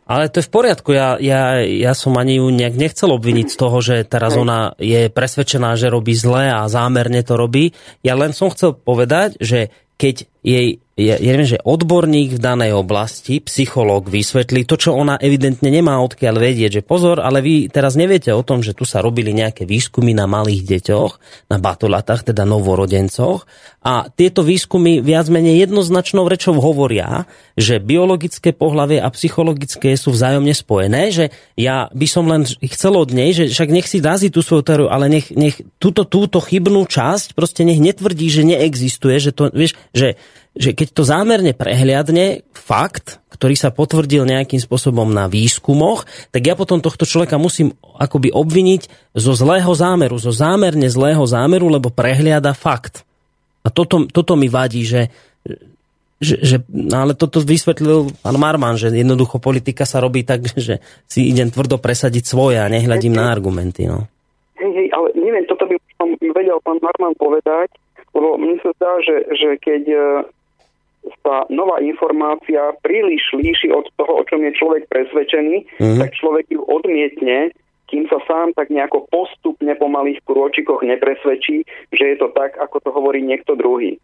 Ale 0.06 0.30
to 0.30 0.40
je 0.40 0.48
v 0.48 0.54
poriadku. 0.54 0.90
Ja, 0.94 1.18
ja, 1.18 1.60
ja 1.66 1.98
som 1.98 2.14
ani 2.22 2.38
ju 2.38 2.48
nejak 2.54 2.78
nechcel 2.78 3.10
obviniť 3.10 3.48
z 3.50 3.58
toho, 3.58 3.78
že 3.82 3.96
teraz 4.06 4.38
ona 4.38 4.78
je 4.78 5.10
presvedčená, 5.10 5.74
že 5.74 5.90
robí 5.90 6.14
zle 6.14 6.54
a 6.54 6.70
zámerne 6.70 7.26
to 7.26 7.36
robí. 7.36 7.74
Ja 8.06 8.14
len 8.14 8.38
som 8.38 8.54
chcel 8.54 8.78
povedať, 8.78 9.42
že 9.42 9.74
keď 9.98 10.30
jej 10.46 10.80
ja, 10.98 11.14
ja 11.22 11.30
neviem, 11.38 11.46
že 11.46 11.62
odborník 11.62 12.36
v 12.36 12.42
danej 12.42 12.74
oblasti, 12.74 13.38
psychológ 13.38 14.10
vysvetlí 14.10 14.66
to, 14.66 14.82
čo 14.82 14.98
ona 14.98 15.22
evidentne 15.22 15.70
nemá 15.70 16.02
odkiaľ 16.02 16.42
vedieť, 16.42 16.82
že 16.82 16.88
pozor, 16.88 17.22
ale 17.22 17.46
vy 17.46 17.70
teraz 17.70 17.94
neviete 17.94 18.34
o 18.34 18.42
tom, 18.42 18.66
že 18.66 18.74
tu 18.74 18.82
sa 18.82 19.06
robili 19.06 19.30
nejaké 19.30 19.70
výskumy 19.70 20.18
na 20.18 20.26
malých 20.26 20.66
deťoch, 20.66 21.12
na 21.54 21.62
batolatách, 21.62 22.34
teda 22.34 22.50
novorodencoch 22.50 23.46
a 23.88 24.10
tieto 24.12 24.42
výskumy 24.44 25.00
viac 25.00 25.32
menej 25.32 25.70
jednoznačnou 25.70 26.26
rečou 26.28 26.60
hovoria, 26.60 27.24
že 27.54 27.80
biologické 27.80 28.52
pohlavie 28.52 29.00
a 29.00 29.08
psychologické 29.14 29.96
sú 29.96 30.12
vzájomne 30.12 30.52
spojené, 30.52 31.14
že 31.14 31.26
ja 31.56 31.88
by 31.96 32.08
som 32.10 32.28
len 32.28 32.44
chcel 32.44 32.98
od 33.00 33.16
nej, 33.16 33.38
že 33.38 33.48
však 33.48 33.70
nech 33.70 33.88
si 33.88 34.04
razí 34.04 34.28
tú 34.28 34.44
svoju 34.44 34.66
teóriu, 34.66 34.88
ale 34.90 35.08
nech, 35.08 35.32
nech 35.32 35.62
túto, 35.80 36.04
túto 36.04 36.44
chybnú 36.44 36.84
časť 36.84 37.32
proste 37.38 37.64
nech 37.64 37.78
netvrdí, 37.78 38.28
že 38.28 38.44
neexistuje, 38.44 39.24
že 39.24 39.32
to, 39.32 39.54
vieš, 39.54 39.78
že 39.94 40.18
že 40.58 40.74
keď 40.74 40.88
to 40.92 41.04
zámerne 41.06 41.54
prehliadne 41.54 42.42
fakt, 42.52 43.22
ktorý 43.38 43.54
sa 43.54 43.70
potvrdil 43.70 44.26
nejakým 44.26 44.58
spôsobom 44.58 45.06
na 45.14 45.30
výskumoch, 45.30 46.10
tak 46.34 46.42
ja 46.50 46.58
potom 46.58 46.82
tohto 46.82 47.06
človeka 47.06 47.38
musím 47.38 47.78
akoby 47.96 48.34
obviniť 48.34 49.14
zo 49.14 49.38
zlého 49.38 49.70
zámeru, 49.78 50.18
zo 50.18 50.34
zámerne 50.34 50.90
zlého 50.90 51.22
zámeru, 51.22 51.70
lebo 51.70 51.94
prehliada 51.94 52.58
fakt. 52.58 53.06
A 53.62 53.70
toto, 53.70 54.10
toto 54.10 54.34
mi 54.34 54.50
vadí, 54.50 54.82
že, 54.82 55.14
že, 56.18 56.42
že 56.42 56.56
no 56.74 57.06
ale 57.06 57.14
toto 57.14 57.46
vysvetlil 57.46 58.10
pán 58.26 58.38
Marman, 58.42 58.74
že 58.74 58.90
jednoducho 58.90 59.38
politika 59.38 59.86
sa 59.86 60.02
robí 60.02 60.26
tak, 60.26 60.50
že 60.58 60.82
si 61.06 61.30
idem 61.30 61.54
tvrdo 61.54 61.78
presadiť 61.78 62.26
svoje 62.26 62.58
a 62.58 62.66
nehľadím 62.66 63.14
na 63.14 63.30
argumenty. 63.30 63.86
No. 63.86 64.10
Hej, 64.58 64.74
hej, 64.74 64.88
ale 64.98 65.14
neviem, 65.14 65.46
toto 65.46 65.70
by 65.70 65.78
som 66.02 66.10
vedel 66.18 66.58
pán 66.66 66.82
Marman 66.82 67.14
povedať, 67.22 67.70
lebo 68.18 68.34
mne 68.42 68.58
sa 68.66 68.74
zdá, 68.82 68.98
že, 69.06 69.16
že 69.38 69.50
keď 69.62 69.84
sa 71.24 71.48
nová 71.52 71.80
informácia 71.84 72.74
príliš 72.82 73.24
líši 73.36 73.72
od 73.74 73.88
toho, 73.96 74.22
o 74.22 74.24
čom 74.28 74.44
je 74.44 74.52
človek 74.56 74.90
presvedčený, 74.92 75.80
mm. 75.80 75.98
tak 76.02 76.10
človek 76.16 76.46
ju 76.52 76.62
odmietne, 76.64 77.52
kým 77.88 78.04
sa 78.12 78.20
sám 78.28 78.52
tak 78.54 78.68
nejako 78.68 79.08
postupne 79.08 79.72
po 79.80 79.88
malých 79.88 80.20
krôčikoch 80.28 80.84
nepresvedčí, 80.84 81.64
že 81.96 82.04
je 82.04 82.16
to 82.20 82.28
tak, 82.36 82.60
ako 82.60 82.84
to 82.84 82.90
hovorí 82.92 83.24
niekto 83.24 83.56
druhý. 83.56 83.96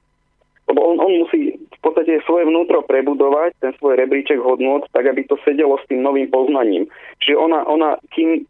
Lebo 0.71 0.79
on, 0.79 0.95
on 1.03 1.11
musí 1.27 1.59
v 1.59 1.79
podstate 1.83 2.23
svoje 2.23 2.47
vnútro 2.47 2.79
prebudovať, 2.87 3.59
ten 3.59 3.75
svoj 3.75 3.99
rebríček 3.99 4.39
hodnot, 4.39 4.87
tak 4.95 5.11
aby 5.11 5.27
to 5.27 5.35
sedelo 5.43 5.75
s 5.75 5.87
tým 5.91 5.99
novým 5.99 6.31
poznaním. 6.31 6.87
Čiže 7.19 7.35
ona, 7.35 7.67
ona 7.67 7.99
kým 8.15 8.39
e, 8.39 8.41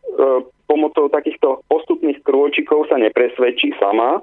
pomocou 0.69 1.09
takýchto 1.09 1.65
postupných 1.65 2.21
krôčikov 2.21 2.85
sa 2.85 3.01
nepresvedčí 3.01 3.73
sama, 3.81 4.21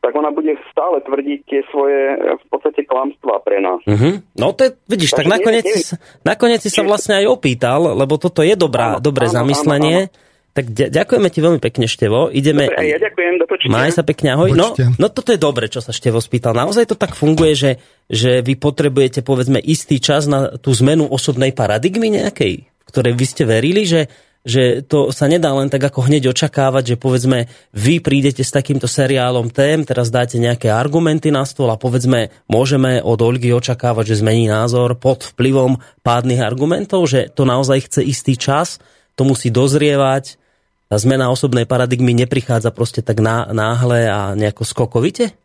tak 0.00 0.16
ona 0.16 0.32
bude 0.32 0.56
stále 0.72 1.04
tvrdiť 1.04 1.40
tie 1.44 1.60
svoje 1.68 2.16
v 2.40 2.44
podstate 2.48 2.88
klamstvá 2.88 3.44
pre 3.44 3.60
nás. 3.60 3.80
Uh-huh. 3.84 4.24
No 4.32 4.56
to 4.56 4.66
je, 4.66 4.70
vidíš, 4.88 5.12
Takže 5.12 5.20
tak 5.20 5.26
nakoniec, 5.28 5.64
nie, 5.68 5.76
nie, 5.76 5.96
nakoniec 6.24 6.60
si 6.64 6.72
sa 6.72 6.82
vlastne 6.82 7.20
aj 7.20 7.26
opýtal, 7.28 7.92
lebo 7.92 8.16
toto 8.16 8.40
je 8.40 8.56
dobrá, 8.56 8.96
áno, 8.96 9.04
dobré 9.04 9.28
áno, 9.28 9.44
zamyslenie. 9.44 10.08
Áno, 10.08 10.12
áno. 10.12 10.28
Tak 10.50 10.66
ďakujeme 10.66 11.28
ti 11.30 11.38
veľmi 11.38 11.60
pekne, 11.62 11.86
Števo. 11.86 12.26
Ideme... 12.26 12.66
Dobre, 12.66 12.90
ja 12.90 12.98
ďakujem, 12.98 13.38
do 13.38 13.46
počutia. 13.46 13.70
Maj 13.70 13.94
sa 13.94 14.02
pekne, 14.02 14.34
ahoj. 14.34 14.50
No, 14.50 14.74
no 14.74 15.06
toto 15.06 15.30
je 15.30 15.38
dobre, 15.38 15.70
čo 15.70 15.78
sa 15.78 15.94
Števo 15.94 16.18
spýtal. 16.18 16.58
Naozaj 16.58 16.90
to 16.90 16.98
tak 16.98 17.14
funguje, 17.14 17.54
že, 17.54 17.70
že 18.10 18.42
vy 18.42 18.58
potrebujete, 18.58 19.22
povedzme, 19.22 19.62
istý 19.62 20.02
čas 20.02 20.26
na 20.26 20.58
tú 20.58 20.74
zmenu 20.74 21.06
osobnej 21.06 21.54
paradigmy 21.54 22.10
nejakej, 22.10 22.66
ktorej 22.82 23.14
vy 23.14 23.26
ste 23.30 23.46
verili, 23.46 23.86
že 23.86 24.10
že 24.40 24.80
to 24.80 25.12
sa 25.12 25.28
nedá 25.28 25.52
len 25.52 25.68
tak 25.68 25.84
ako 25.84 26.08
hneď 26.08 26.32
očakávať, 26.32 26.96
že 26.96 26.96
povedzme 26.96 27.44
vy 27.76 28.00
prídete 28.00 28.40
s 28.40 28.48
takýmto 28.48 28.88
seriálom 28.88 29.52
tém, 29.52 29.84
teraz 29.84 30.08
dáte 30.08 30.40
nejaké 30.40 30.72
argumenty 30.72 31.28
na 31.28 31.44
stôl 31.44 31.68
a 31.68 31.76
povedzme 31.76 32.32
môžeme 32.48 33.04
od 33.04 33.20
Olgy 33.20 33.52
očakávať, 33.52 34.16
že 34.16 34.24
zmení 34.24 34.48
názor 34.48 34.96
pod 34.96 35.28
vplyvom 35.36 35.76
pádnych 36.00 36.40
argumentov, 36.40 37.04
že 37.04 37.28
to 37.28 37.44
naozaj 37.44 37.84
chce 37.84 38.00
istý 38.00 38.40
čas, 38.40 38.80
to 39.12 39.28
musí 39.28 39.52
dozrievať, 39.52 40.40
tá 40.88 40.96
zmena 40.98 41.28
osobnej 41.30 41.68
paradigmy 41.68 42.16
neprichádza 42.16 42.72
proste 42.72 43.04
tak 43.04 43.20
náhle 43.22 44.10
a 44.10 44.34
nejako 44.34 44.64
skokovite? 44.66 45.36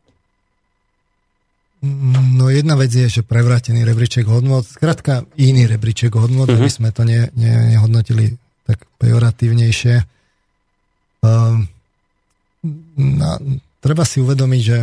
No 2.33 2.49
jedna 2.49 2.73
vec 2.73 2.89
je, 2.89 3.05
že 3.05 3.21
prevrátený 3.21 3.85
rebríček 3.85 4.25
hodnot, 4.25 4.65
skrátka 4.65 5.27
iný 5.37 5.69
rebríček 5.69 6.09
hodnot, 6.17 6.49
uh-huh. 6.49 6.57
aby 6.57 6.69
sme 6.71 6.89
to 6.89 7.05
ne, 7.05 7.29
ne, 7.37 7.77
nehodnotili 7.77 8.33
tak 8.65 8.81
pejoratívnejšie. 8.97 10.03
Uh, 11.21 11.65
na, 12.97 13.37
treba 13.81 14.03
si 14.05 14.21
uvedomiť, 14.21 14.61
že, 14.61 14.79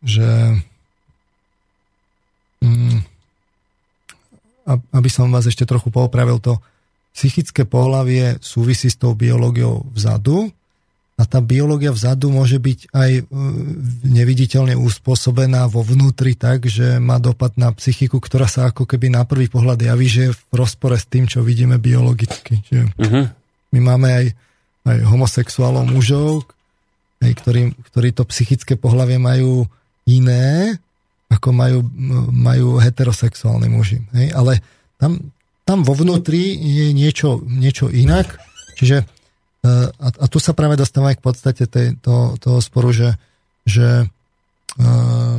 že 0.00 0.28
um, 2.64 3.00
aby 4.66 5.08
som 5.12 5.30
vás 5.30 5.46
ešte 5.46 5.68
trochu 5.68 5.92
poopravil, 5.92 6.40
to 6.42 6.58
psychické 7.16 7.64
pohlavie 7.64 8.36
súvisí 8.44 8.92
s 8.92 8.98
tou 8.98 9.16
biológiou 9.16 9.86
vzadu 9.94 10.52
a 11.16 11.24
tá 11.24 11.40
biológia 11.40 11.96
vzadu 11.96 12.28
môže 12.28 12.60
byť 12.60 12.92
aj 12.92 13.10
e, 13.16 13.22
neviditeľne 14.04 14.76
uspôsobená 14.76 15.64
vo 15.64 15.80
vnútri 15.80 16.36
tak, 16.36 16.68
že 16.68 17.00
má 17.00 17.16
dopad 17.16 17.56
na 17.56 17.72
psychiku, 17.72 18.20
ktorá 18.20 18.44
sa 18.44 18.68
ako 18.68 18.84
keby 18.84 19.08
na 19.16 19.24
prvý 19.24 19.48
pohľad 19.48 19.80
javí, 19.80 20.12
že 20.12 20.28
je 20.28 20.36
v 20.36 20.42
rozpore 20.52 20.92
s 20.92 21.08
tým, 21.08 21.24
čo 21.24 21.40
vidíme 21.40 21.80
biologicky. 21.80 22.60
Že 22.68 22.92
uh-huh. 23.00 23.24
My 23.72 23.80
máme 23.80 24.08
aj, 24.12 24.26
aj 24.84 24.98
homosexuálov 25.08 25.88
mužov, 25.88 26.44
aj, 27.24 27.32
ktorí, 27.32 27.72
ktorí 27.88 28.08
to 28.12 28.28
psychické 28.28 28.76
pohlavie 28.76 29.16
majú 29.16 29.64
iné, 30.04 30.76
ako 31.32 31.48
majú, 31.48 31.80
majú 32.28 32.76
heterosexuálni 32.76 33.72
muži. 33.72 34.04
Hej? 34.12 34.36
Ale 34.36 34.60
tam, 35.00 35.32
tam 35.64 35.80
vo 35.80 35.96
vnútri 35.96 36.60
je 36.60 36.92
niečo, 36.92 37.40
niečo 37.48 37.88
inak. 37.88 38.36
Čiže 38.76 39.15
a, 39.96 40.08
a 40.08 40.24
tu 40.30 40.38
sa 40.38 40.52
práve 40.52 40.76
dostávame 40.78 41.16
k 41.16 41.24
podstate 41.24 41.64
tej, 41.66 41.96
to, 42.00 42.36
toho 42.38 42.58
sporu, 42.60 42.92
že, 42.92 43.16
že 43.66 44.06
uh, 44.78 45.36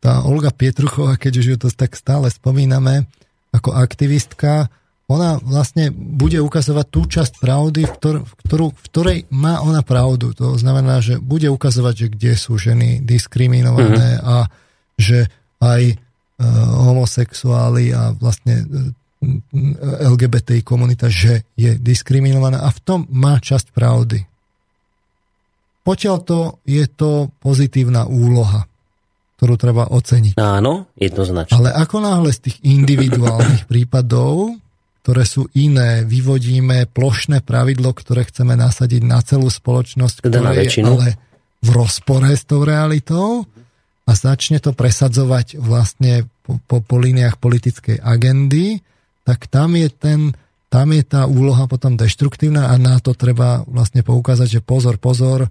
tá 0.00 0.12
Olga 0.24 0.50
Pietruchová, 0.50 1.20
keď 1.20 1.32
už 1.42 1.46
ju 1.46 1.56
to 1.60 1.68
tak 1.72 1.92
stále 1.98 2.32
spomíname, 2.32 3.04
ako 3.52 3.74
aktivistka, 3.74 4.72
ona 5.10 5.42
vlastne 5.42 5.90
bude 5.90 6.38
ukazovať 6.38 6.86
tú 6.86 7.02
časť 7.02 7.42
pravdy, 7.42 7.82
v, 7.82 7.92
ktor- 7.98 8.22
v, 8.22 8.32
ktorú, 8.46 8.66
v 8.70 8.82
ktorej 8.86 9.18
má 9.34 9.58
ona 9.58 9.82
pravdu. 9.82 10.30
To 10.38 10.54
znamená, 10.54 11.02
že 11.02 11.18
bude 11.18 11.50
ukazovať, 11.50 11.94
že 11.98 12.06
kde 12.14 12.32
sú 12.38 12.54
ženy 12.54 13.02
diskriminované 13.02 14.22
mm-hmm. 14.22 14.30
a 14.30 14.46
že 14.94 15.26
aj 15.58 15.82
uh, 15.90 16.46
homosexuáli 16.86 17.90
a 17.90 18.14
vlastne 18.14 18.62
LGBTI 20.00 20.64
komunita, 20.64 21.12
že 21.12 21.44
je 21.52 21.76
diskriminovaná 21.76 22.64
a 22.64 22.72
v 22.72 22.80
tom 22.80 23.00
má 23.12 23.36
časť 23.36 23.68
pravdy. 23.76 24.24
Potiaľ 25.84 26.16
to 26.24 26.38
je 26.64 26.84
to 26.88 27.28
pozitívna 27.40 28.08
úloha, 28.08 28.64
ktorú 29.36 29.54
treba 29.60 29.88
oceniť. 29.92 30.40
Áno, 30.40 30.88
jednoznačne. 30.96 31.52
Ale 31.52 31.68
ako 31.72 31.96
náhle 32.00 32.32
z 32.32 32.48
tých 32.48 32.56
individuálnych 32.64 33.64
prípadov, 33.68 34.56
ktoré 35.04 35.24
sú 35.24 35.48
iné, 35.56 36.04
vyvodíme 36.04 36.88
plošné 36.88 37.44
pravidlo, 37.44 37.92
ktoré 37.96 38.28
chceme 38.28 38.56
nasadiť 38.56 39.02
na 39.04 39.20
celú 39.24 39.48
spoločnosť, 39.48 40.28
teda 40.28 40.40
ktoré 40.44 40.64
je 40.64 40.84
ale 40.84 41.08
v 41.60 41.68
rozpore 41.76 42.28
s 42.32 42.44
tou 42.48 42.64
realitou 42.64 43.44
a 44.08 44.12
začne 44.16 44.60
to 44.60 44.72
presadzovať 44.72 45.60
vlastne 45.60 46.28
po, 46.44 46.56
po, 46.64 46.80
po 46.80 46.96
líniách 46.96 47.36
politickej 47.36 48.00
agendy, 48.00 48.80
tak 49.30 49.46
tam 49.46 49.78
je 49.78 49.86
ten 49.86 50.34
tam 50.70 50.94
je 50.94 51.02
tá 51.02 51.26
úloha 51.26 51.66
potom 51.66 51.98
deštruktívna 51.98 52.70
a 52.70 52.78
na 52.78 53.02
to 53.02 53.10
treba 53.10 53.66
vlastne 53.66 54.06
poukázať, 54.06 54.48
že 54.58 54.60
pozor, 54.62 55.02
pozor, 55.02 55.50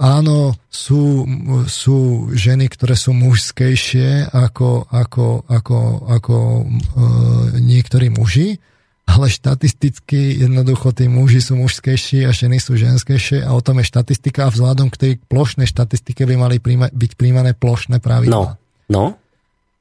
áno, 0.00 0.56
sú, 0.72 1.28
sú 1.68 2.32
ženy, 2.32 2.72
ktoré 2.72 2.96
sú 2.96 3.12
mužskejšie 3.12 4.32
ako, 4.32 4.88
ako, 4.88 5.44
ako, 5.44 5.78
ako 6.08 6.36
e, 6.40 6.62
niektorí 7.60 8.08
muži, 8.08 8.56
ale 9.04 9.28
štatisticky 9.28 10.40
jednoducho 10.40 10.96
tí 10.96 11.04
muži 11.04 11.44
sú 11.44 11.60
mužskejší 11.60 12.24
a 12.24 12.32
ženy 12.32 12.56
sú 12.56 12.80
ženskejšie 12.80 13.44
a 13.44 13.52
o 13.52 13.60
tom 13.60 13.84
je 13.84 13.92
štatistika 13.92 14.48
a 14.48 14.52
vzhľadom 14.56 14.88
k 14.88 14.96
tej 14.96 15.12
plošnej 15.20 15.68
štatistike 15.68 16.24
by 16.24 16.34
mali 16.40 16.64
príjma, 16.64 16.88
byť 16.88 17.12
príjmané 17.12 17.52
plošné 17.52 18.00
pravidlá. 18.00 18.56
No, 18.88 19.12
no. 19.14 19.20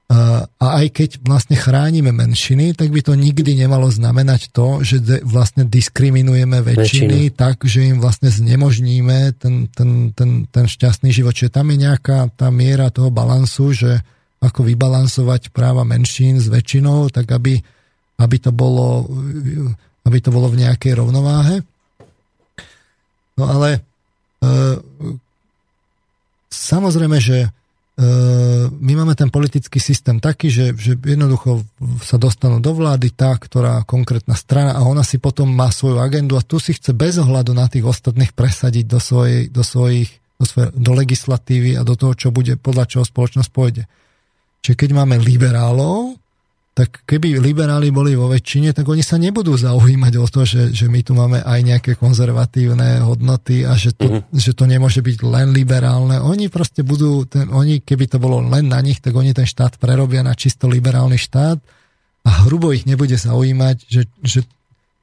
A 0.06 0.46
aj 0.86 0.94
keď 0.94 1.10
vlastne 1.26 1.58
chránime 1.58 2.14
menšiny, 2.14 2.78
tak 2.78 2.94
by 2.94 3.02
to 3.02 3.18
nikdy 3.18 3.58
nemalo 3.58 3.90
znamenať 3.90 4.54
to, 4.54 4.86
že 4.86 5.02
de, 5.02 5.18
vlastne 5.26 5.66
diskriminujeme 5.66 6.62
väčšiny, 6.62 7.34
väčšiny 7.34 7.34
tak, 7.34 7.66
že 7.66 7.90
im 7.90 7.98
vlastne 7.98 8.30
znemožníme 8.30 9.34
ten, 9.42 9.66
ten, 9.74 10.14
ten, 10.14 10.46
ten 10.46 10.66
šťastný 10.70 11.10
život. 11.10 11.34
Čiže 11.34 11.58
tam 11.58 11.74
je 11.74 11.90
nejaká 11.90 12.30
tá 12.38 12.54
miera 12.54 12.94
toho 12.94 13.10
balansu, 13.10 13.74
že 13.74 13.92
ako 14.46 14.62
vybalansovať 14.70 15.50
práva 15.50 15.82
menšín 15.82 16.38
s 16.38 16.54
väčšinou, 16.54 17.10
tak 17.10 17.26
aby, 17.34 17.58
aby, 18.22 18.38
to, 18.38 18.54
bolo, 18.54 19.10
aby 20.06 20.18
to 20.22 20.30
bolo 20.30 20.54
v 20.54 20.70
nejakej 20.70 21.02
rovnováhe. 21.02 21.66
No 23.42 23.50
ale 23.50 23.70
e, 23.74 23.80
samozrejme, 26.54 27.18
že 27.18 27.50
my 28.76 28.92
máme 28.92 29.16
ten 29.16 29.32
politický 29.32 29.80
systém 29.80 30.20
taký, 30.20 30.52
že, 30.52 30.76
že 30.76 31.00
jednoducho 31.00 31.64
sa 32.04 32.20
dostanú 32.20 32.60
do 32.60 32.76
vlády 32.76 33.16
tá, 33.16 33.32
ktorá 33.40 33.88
konkrétna 33.88 34.36
strana 34.36 34.76
a 34.76 34.84
ona 34.84 35.00
si 35.00 35.16
potom 35.16 35.48
má 35.48 35.72
svoju 35.72 36.04
agendu 36.04 36.36
a 36.36 36.44
tu 36.44 36.60
si 36.60 36.76
chce 36.76 36.92
bez 36.92 37.16
ohľadu 37.16 37.56
na 37.56 37.72
tých 37.72 37.88
ostatných 37.88 38.36
presadiť 38.36 38.86
do, 38.92 39.00
svojej, 39.00 39.48
do 39.48 39.64
svojich 39.64 40.12
do, 40.36 40.44
svojej, 40.44 40.70
do 40.76 40.92
legislatívy 40.92 41.80
a 41.80 41.88
do 41.88 41.96
toho, 41.96 42.12
čo 42.12 42.28
bude, 42.36 42.60
podľa 42.60 42.86
čoho 42.92 43.04
spoločnosť 43.08 43.50
pôjde. 43.56 43.84
Čiže 44.60 44.76
keď 44.76 44.90
máme 44.92 45.16
liberálov, 45.22 46.20
tak 46.76 47.08
keby 47.08 47.40
liberáli 47.40 47.88
boli 47.88 48.20
vo 48.20 48.28
väčšine, 48.28 48.76
tak 48.76 48.84
oni 48.84 49.00
sa 49.00 49.16
nebudú 49.16 49.56
zaujímať 49.56 50.14
o 50.20 50.28
to, 50.28 50.44
že, 50.44 50.76
že 50.76 50.92
my 50.92 51.00
tu 51.08 51.16
máme 51.16 51.40
aj 51.40 51.60
nejaké 51.64 51.92
konzervatívne 51.96 53.00
hodnoty 53.00 53.64
a 53.64 53.80
že 53.80 53.96
to, 53.96 54.20
uh-huh. 54.20 54.28
že 54.36 54.52
to 54.52 54.68
nemôže 54.68 55.00
byť 55.00 55.24
len 55.24 55.56
liberálne. 55.56 56.20
Oni 56.20 56.52
proste 56.52 56.84
budú, 56.84 57.24
ten, 57.24 57.48
oni 57.48 57.80
keby 57.80 58.12
to 58.12 58.20
bolo 58.20 58.44
len 58.44 58.68
na 58.68 58.84
nich, 58.84 59.00
tak 59.00 59.16
oni 59.16 59.32
ten 59.32 59.48
štát 59.48 59.80
prerobia 59.80 60.20
na 60.20 60.36
čisto 60.36 60.68
liberálny 60.68 61.16
štát 61.16 61.64
a 62.28 62.30
hrubo 62.44 62.76
ich 62.76 62.84
nebude 62.84 63.16
zaujímať, 63.16 63.78
že, 63.88 64.12
že 64.20 64.44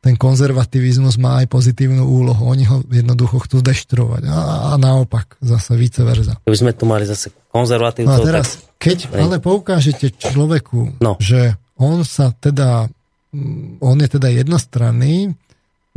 ten 0.05 0.19
konzervativizmus 0.21 1.17
má 1.17 1.41
aj 1.41 1.49
pozitívnu 1.49 2.05
úlohu. 2.05 2.53
Oni 2.53 2.69
ho 2.69 2.85
jednoducho 2.91 3.49
chcú 3.49 3.65
deštrovať. 3.65 4.29
A, 4.29 4.75
a 4.75 4.77
naopak, 4.77 5.41
zase 5.41 5.73
vice 5.79 6.05
versa. 6.05 6.37
Keby 6.45 6.59
sme 6.59 6.73
tu 6.77 6.85
mali 6.85 7.09
zase 7.09 7.33
konzervatívcov, 7.49 8.13
no 8.13 8.19
a 8.19 8.27
teraz, 8.27 8.61
tak... 8.61 8.77
keď 8.77 8.99
ale 9.15 9.39
poukážete 9.39 10.13
človeku, 10.21 11.01
no. 11.01 11.17
že 11.23 11.55
on 11.83 12.07
sa 12.07 12.31
teda, 12.31 12.86
on 13.83 13.97
je 13.99 14.09
teda 14.09 14.31
jednostranný, 14.31 15.35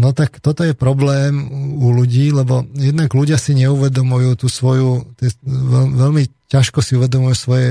no 0.01 0.11
tak 0.11 0.41
toto 0.41 0.65
je 0.65 0.73
problém 0.73 1.45
u 1.77 1.93
ľudí, 1.93 2.33
lebo 2.33 2.65
jednak 2.73 3.13
ľudia 3.13 3.37
si 3.37 3.53
neuvedomujú 3.53 4.41
tú 4.41 4.47
svoju, 4.49 5.15
tie, 5.21 5.29
veľ, 5.45 5.85
veľmi 5.93 6.23
ťažko 6.49 6.79
si 6.81 6.97
uvedomujú 6.97 7.35
svoje 7.37 7.67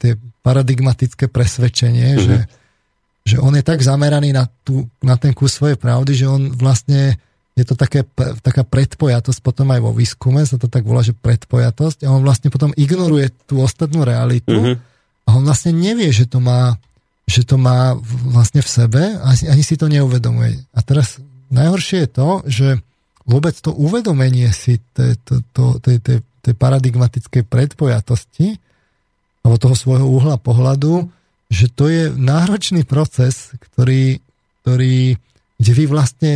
tie 0.00 0.16
paradigmatické 0.42 1.30
presvedčenie, 1.30 2.08
mm-hmm. 2.16 2.26
že, 2.26 2.36
že 3.24 3.36
on 3.38 3.54
je 3.54 3.64
tak 3.64 3.80
zameraný 3.80 4.34
na, 4.34 4.48
tú, 4.66 4.88
na 5.00 5.14
ten 5.20 5.36
kus 5.36 5.54
svojej 5.54 5.78
pravdy, 5.78 6.12
že 6.12 6.26
on 6.26 6.52
vlastne 6.56 7.16
je 7.52 7.64
to 7.68 7.76
také, 7.76 8.00
taká 8.40 8.64
predpojatosť 8.64 9.44
potom 9.44 9.68
aj 9.76 9.80
vo 9.84 9.92
výskume, 9.92 10.40
sa 10.48 10.56
to 10.56 10.72
tak 10.72 10.88
volá, 10.88 11.04
že 11.04 11.12
predpojatosť 11.12 12.08
a 12.08 12.12
on 12.12 12.24
vlastne 12.24 12.48
potom 12.48 12.72
ignoruje 12.80 13.28
tú 13.44 13.60
ostatnú 13.60 14.08
realitu 14.08 14.56
mm-hmm. 14.56 14.76
a 15.28 15.36
on 15.36 15.44
vlastne 15.44 15.76
nevie, 15.76 16.08
že 16.08 16.24
to 16.24 16.40
má 16.40 16.80
že 17.32 17.48
to 17.48 17.56
má 17.56 17.96
vlastne 18.28 18.60
v 18.60 18.68
sebe 18.68 19.02
a 19.16 19.32
ani 19.32 19.64
si 19.64 19.80
to 19.80 19.88
neuvedomuje. 19.88 20.68
A 20.76 20.84
teraz 20.84 21.16
najhoršie 21.48 22.04
je 22.04 22.10
to, 22.12 22.28
že 22.44 22.68
vôbec 23.24 23.56
to 23.56 23.72
uvedomenie 23.72 24.52
si 24.52 24.76
tej, 24.92 25.16
tej, 25.24 25.98
tej, 26.04 26.18
tej 26.20 26.54
paradigmatickej 26.54 27.48
predpojatosti 27.48 28.60
alebo 29.40 29.56
toho 29.56 29.72
svojho 29.72 30.04
uhla 30.04 30.36
pohľadu, 30.36 31.08
že 31.48 31.72
to 31.72 31.88
je 31.88 32.12
náročný 32.12 32.84
proces, 32.84 33.56
ktorý, 33.56 34.20
ktorý 34.62 35.16
kde 35.62 35.72
vy 35.78 35.84
vlastne 35.86 36.32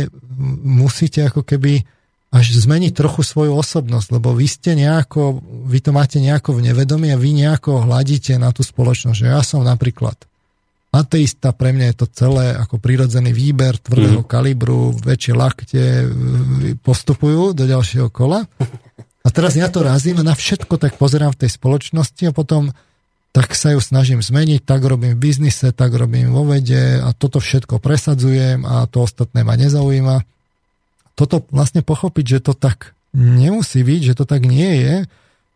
musíte 0.63 1.27
ako 1.27 1.43
keby 1.43 1.83
až 2.31 2.55
zmeniť 2.63 2.95
trochu 2.95 3.23
svoju 3.27 3.55
osobnosť, 3.55 4.19
lebo 4.19 4.31
vy 4.31 4.47
ste 4.47 4.75
nejako, 4.75 5.43
vy 5.67 5.79
to 5.83 5.91
máte 5.91 6.19
nejako 6.19 6.59
v 6.59 6.71
nevedomí 6.71 7.11
a 7.11 7.19
vy 7.19 7.35
nejako 7.35 7.87
hľadíte 7.87 8.39
na 8.39 8.55
tú 8.55 8.63
spoločnosť, 8.63 9.17
že 9.19 9.27
ja 9.27 9.43
som 9.43 9.67
napríklad 9.67 10.15
ateista, 10.91 11.51
pre 11.51 11.75
mňa 11.75 11.93
je 11.93 11.95
to 11.99 12.07
celé 12.09 12.55
ako 12.55 12.79
prirodzený 12.79 13.35
výber 13.35 13.75
tvrdého 13.77 14.23
mm. 14.23 14.29
kalibru, 14.29 14.95
väčšie 14.95 15.33
lakte 15.35 15.83
e, 15.83 16.05
postupujú 16.79 17.51
do 17.51 17.63
ďalšieho 17.67 18.07
kola. 18.07 18.47
A 19.21 19.27
teraz 19.27 19.59
ja 19.59 19.67
to 19.67 19.83
razím 19.83 20.23
a 20.23 20.27
na 20.27 20.31
všetko 20.31 20.79
tak 20.79 20.95
pozerám 20.95 21.35
v 21.35 21.45
tej 21.45 21.51
spoločnosti 21.59 22.31
a 22.31 22.35
potom 22.35 22.71
tak 23.35 23.53
sa 23.53 23.75
ju 23.75 23.83
snažím 23.83 24.23
zmeniť, 24.23 24.63
tak 24.63 24.81
robím 24.81 25.13
v 25.13 25.29
biznise, 25.29 25.75
tak 25.75 25.93
robím 25.93 26.31
vo 26.31 26.47
vede 26.47 26.97
a 27.03 27.11
toto 27.13 27.37
všetko 27.37 27.77
presadzujem 27.77 28.63
a 28.65 28.87
to 28.87 29.03
ostatné 29.03 29.43
ma 29.43 29.53
nezaujíma. 29.59 30.23
Toto 31.13 31.45
vlastne 31.53 31.83
pochopiť, 31.83 32.25
že 32.25 32.39
to 32.41 32.53
tak 32.55 32.97
nemusí 33.13 33.83
byť, 33.83 34.01
že 34.01 34.17
to 34.17 34.25
tak 34.25 34.47
nie 34.47 34.81
je, 34.81 34.95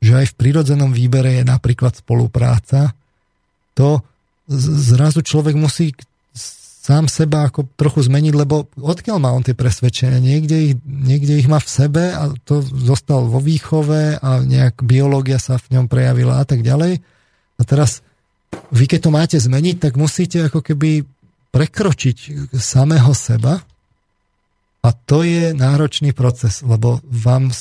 že 0.01 0.13
aj 0.13 0.25
v 0.33 0.37
prirodzenom 0.37 0.91
výbere 0.93 1.41
je 1.41 1.43
napríklad 1.45 1.97
spolupráca, 1.97 2.93
to 3.73 4.05
zrazu 4.59 5.23
človek 5.23 5.55
musí 5.55 5.95
sám 6.81 7.05
seba 7.05 7.45
ako 7.45 7.69
trochu 7.77 8.09
zmeniť, 8.09 8.33
lebo 8.33 8.65
odkiaľ 8.75 9.17
má 9.21 9.29
on 9.31 9.45
tie 9.45 9.53
presvedčenia? 9.53 10.17
Niekde 10.17 10.57
ich, 10.57 10.75
niekde 10.83 11.37
ich 11.37 11.45
má 11.45 11.61
v 11.61 11.69
sebe 11.69 12.03
a 12.09 12.33
to 12.43 12.65
zostal 12.65 13.29
vo 13.29 13.37
výchove 13.37 14.17
a 14.17 14.29
nejak 14.41 14.81
biológia 14.81 15.37
sa 15.37 15.61
v 15.61 15.77
ňom 15.77 15.85
prejavila 15.85 16.41
a 16.41 16.45
tak 16.45 16.65
ďalej. 16.65 16.99
A 17.55 17.61
teraz 17.63 18.01
vy 18.73 18.89
keď 18.89 18.99
to 19.07 19.11
máte 19.13 19.37
zmeniť, 19.37 19.77
tak 19.77 19.93
musíte 19.95 20.49
ako 20.49 20.65
keby 20.65 21.05
prekročiť 21.53 22.49
samého 22.57 23.13
seba 23.13 23.61
a 24.81 24.89
to 24.89 25.21
je 25.21 25.53
náročný 25.53 26.17
proces, 26.17 26.65
lebo 26.65 26.97
vám, 27.05 27.53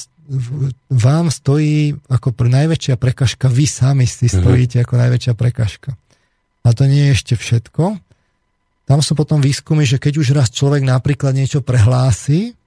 vám 0.89 1.29
stojí 1.29 1.93
ako 2.09 2.33
najväčšia 2.33 2.97
prekažka, 2.97 3.53
vy 3.53 3.69
sami 3.69 4.09
si 4.09 4.33
mhm. 4.33 4.35
stojíte 4.41 4.77
ako 4.81 4.95
najväčšia 4.97 5.35
prekažka. 5.37 5.93
A 6.65 6.77
to 6.77 6.85
nie 6.85 7.11
je 7.11 7.15
ešte 7.17 7.35
všetko. 7.37 7.97
Tam 8.85 8.99
sú 9.01 9.15
potom 9.15 9.39
výskumy, 9.39 9.87
že 9.87 10.03
keď 10.03 10.13
už 10.19 10.35
raz 10.35 10.49
človek 10.51 10.83
napríklad 10.83 11.33
niečo 11.33 11.63
prehlási, 11.63 12.59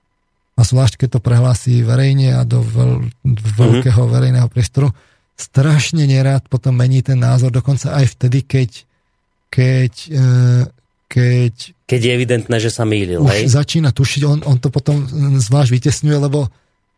a 0.53 0.61
zvlášť 0.61 1.05
keď 1.05 1.09
to 1.17 1.19
prehlási 1.19 1.81
verejne 1.81 2.37
a 2.37 2.45
do 2.45 2.61
veľ, 2.61 3.09
veľkého 3.57 4.01
mm-hmm. 4.05 4.13
verejného 4.13 4.47
priestoru, 4.53 4.93
strašne 5.33 6.05
nerád 6.05 6.45
potom 6.45 6.77
mení 6.77 7.01
ten 7.01 7.17
názor, 7.17 7.49
dokonca 7.49 7.97
aj 7.97 8.05
vtedy, 8.17 8.45
keď 8.45 8.69
keď, 9.53 9.93
e, 10.09 10.29
keď 11.05 11.53
keď 11.85 11.99
je 12.01 12.11
evidentné, 12.17 12.55
že 12.57 12.73
sa 12.73 12.89
mýlil. 12.89 13.21
Už 13.21 13.29
hej? 13.29 13.45
začína 13.45 13.93
tušiť, 13.93 14.21
on, 14.25 14.39
on 14.49 14.57
to 14.57 14.73
potom 14.73 15.05
zvlášť 15.37 15.69
vytesňuje, 15.69 16.17
lebo 16.17 16.49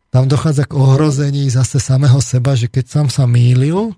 tam 0.07 0.31
dochádza 0.31 0.63
k 0.63 0.79
ohrození 0.79 1.51
zase 1.51 1.83
samého 1.83 2.23
seba, 2.23 2.55
že 2.55 2.71
keď 2.71 2.85
som 2.87 3.07
sa 3.11 3.27
mýlil, 3.27 3.91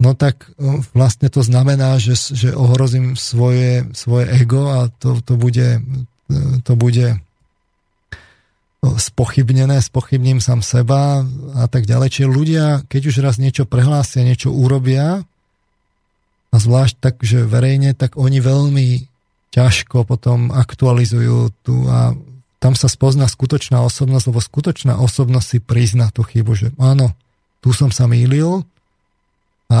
no 0.00 0.16
tak 0.16 0.48
vlastne 0.96 1.28
to 1.28 1.44
znamená, 1.44 2.00
že, 2.00 2.16
že 2.16 2.56
ohrozím 2.56 3.14
svoje, 3.14 3.86
svoje 3.92 4.26
ego 4.32 4.72
a 4.72 4.88
to, 4.88 5.20
to 5.20 5.36
bude, 5.36 5.84
to 6.64 6.72
bude 6.74 7.20
spochybnené, 8.80 9.76
spochybním 9.84 10.40
sám 10.40 10.64
seba 10.64 11.22
a 11.52 11.68
tak 11.68 11.84
ďalej. 11.84 12.08
Čiže 12.16 12.28
ľudia, 12.32 12.64
keď 12.88 13.02
už 13.12 13.16
raz 13.20 13.36
niečo 13.36 13.68
prehlásia, 13.68 14.24
niečo 14.24 14.48
urobia, 14.48 15.20
a 16.50 16.56
zvlášť 16.58 16.94
tak, 16.98 17.14
že 17.22 17.46
verejne, 17.46 17.94
tak 17.94 18.18
oni 18.18 18.42
veľmi 18.42 19.06
ťažko 19.54 20.02
potom 20.02 20.50
aktualizujú 20.50 21.54
tu 21.62 21.86
a 21.86 22.14
tam 22.60 22.74
sa 22.76 22.90
spozná 22.90 23.24
skutočná 23.30 23.80
osobnosť, 23.86 24.24
lebo 24.28 24.40
skutočná 24.42 24.94
osobnosť 25.00 25.46
si 25.46 25.58
prizná 25.62 26.10
tú 26.12 26.26
chybu, 26.26 26.52
že 26.58 26.68
áno, 26.76 27.14
tu 27.62 27.72
som 27.72 27.88
sa 27.88 28.10
mýlil, 28.10 28.66
a 29.70 29.80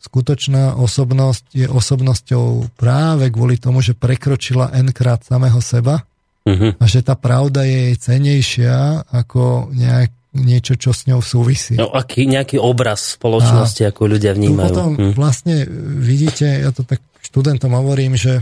skutočná 0.00 0.80
osobnosť 0.80 1.44
je 1.52 1.66
osobnosťou 1.68 2.72
práve 2.80 3.28
kvôli 3.28 3.60
tomu, 3.60 3.84
že 3.84 3.92
prekročila 3.92 4.72
n 4.72 4.96
krát 4.96 5.20
samého 5.20 5.60
seba 5.60 6.08
uh-huh. 6.48 6.72
a 6.80 6.84
že 6.88 7.04
tá 7.04 7.12
pravda 7.18 7.68
je 7.68 7.92
jej 7.92 7.96
cenejšia 8.00 8.76
ako 9.12 9.68
nejak, 9.76 10.10
niečo, 10.36 10.80
čo 10.80 10.96
s 10.96 11.04
ňou 11.04 11.20
súvisí. 11.20 11.76
No, 11.76 11.92
aký, 11.92 12.24
nejaký 12.24 12.56
obraz 12.56 13.20
spoločnosti, 13.20 13.82
a 13.84 13.92
ako 13.92 14.02
ľudia 14.08 14.32
vnímajú. 14.32 14.68
Potom 14.72 14.90
hm. 14.96 15.12
vlastne 15.16 15.68
vidíte, 16.00 16.44
ja 16.44 16.72
to 16.72 16.84
tak 16.84 17.04
študentom 17.20 17.76
hovorím, 17.76 18.16
že, 18.16 18.40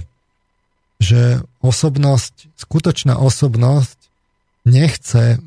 že 1.02 1.42
osobnosť, 1.58 2.54
skutočná 2.54 3.18
osobnosť 3.18 3.98
nechce 4.64 5.38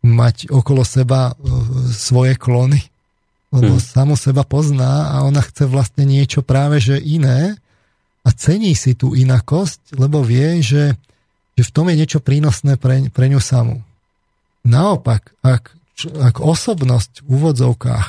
mať 0.00 0.36
okolo 0.50 0.82
seba 0.86 1.32
e, 1.32 1.32
svoje 1.90 2.38
klony, 2.38 2.80
lebo 3.50 3.76
hmm. 3.76 3.82
samu 3.82 4.14
seba 4.14 4.46
pozná 4.46 5.10
a 5.10 5.26
ona 5.26 5.42
chce 5.42 5.66
vlastne 5.66 6.06
niečo 6.06 6.40
práve 6.46 6.78
že 6.78 7.02
iné 7.02 7.58
a 8.22 8.28
cení 8.30 8.78
si 8.78 8.94
tú 8.94 9.18
inakosť, 9.18 9.98
lebo 9.98 10.22
vie, 10.22 10.62
že, 10.62 10.94
že 11.58 11.62
v 11.66 11.74
tom 11.74 11.90
je 11.90 11.98
niečo 11.98 12.20
prínosné 12.22 12.78
pre, 12.78 13.10
pre 13.10 13.26
ňu 13.26 13.42
samú. 13.42 13.82
Naopak, 14.62 15.34
ak, 15.40 15.72
ak 16.20 16.36
osobnosť 16.38 17.24
v 17.24 17.28
úvodzovkách 17.28 18.08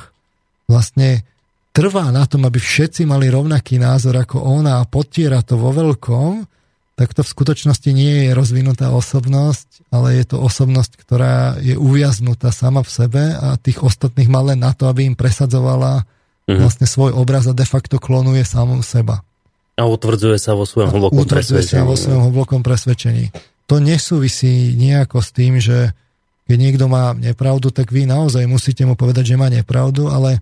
vlastne 0.68 1.24
trvá 1.72 2.12
na 2.12 2.28
tom, 2.28 2.44
aby 2.46 2.60
všetci 2.60 3.08
mali 3.08 3.32
rovnaký 3.32 3.80
názor 3.80 4.20
ako 4.20 4.44
ona 4.44 4.84
a 4.84 4.88
potiera 4.88 5.40
to 5.42 5.56
vo 5.56 5.72
veľkom, 5.72 6.44
tak 7.02 7.18
to 7.18 7.26
v 7.26 7.34
skutočnosti 7.34 7.90
nie 7.98 8.30
je 8.30 8.38
rozvinutá 8.38 8.94
osobnosť, 8.94 9.90
ale 9.90 10.22
je 10.22 10.26
to 10.30 10.38
osobnosť, 10.38 11.02
ktorá 11.02 11.58
je 11.58 11.74
uviaznutá 11.74 12.54
sama 12.54 12.86
v 12.86 12.94
sebe 12.94 13.24
a 13.34 13.58
tých 13.58 13.82
ostatných 13.82 14.30
má 14.30 14.46
len 14.46 14.62
na 14.62 14.70
to, 14.78 14.86
aby 14.86 15.10
im 15.10 15.18
presadzovala 15.18 16.06
mm-hmm. 16.06 16.62
vlastne 16.62 16.86
svoj 16.86 17.18
obraz 17.18 17.50
a 17.50 17.58
de 17.58 17.66
facto 17.66 17.98
klonuje 17.98 18.46
samú 18.46 18.78
seba. 18.86 19.26
A 19.82 19.90
utvrdzuje 19.90 20.38
sa 20.38 20.54
vo 20.54 20.70
svojom 20.70 20.94
hlbokom 20.94 21.26
presvedčení. 21.26 21.82
sa 21.82 21.90
vo 21.90 21.98
svojom 21.98 22.30
hlbokom 22.30 22.62
presvedčení. 22.62 23.34
To 23.66 23.82
nesúvisí 23.82 24.78
nejako 24.78 25.26
s 25.26 25.30
tým, 25.34 25.58
že 25.58 25.98
keď 26.46 26.58
niekto 26.62 26.86
má 26.86 27.18
nepravdu, 27.18 27.74
tak 27.74 27.90
vy 27.90 28.06
naozaj 28.06 28.46
musíte 28.46 28.86
mu 28.86 28.94
povedať, 28.94 29.34
že 29.34 29.42
má 29.42 29.50
nepravdu, 29.50 30.06
ale, 30.06 30.38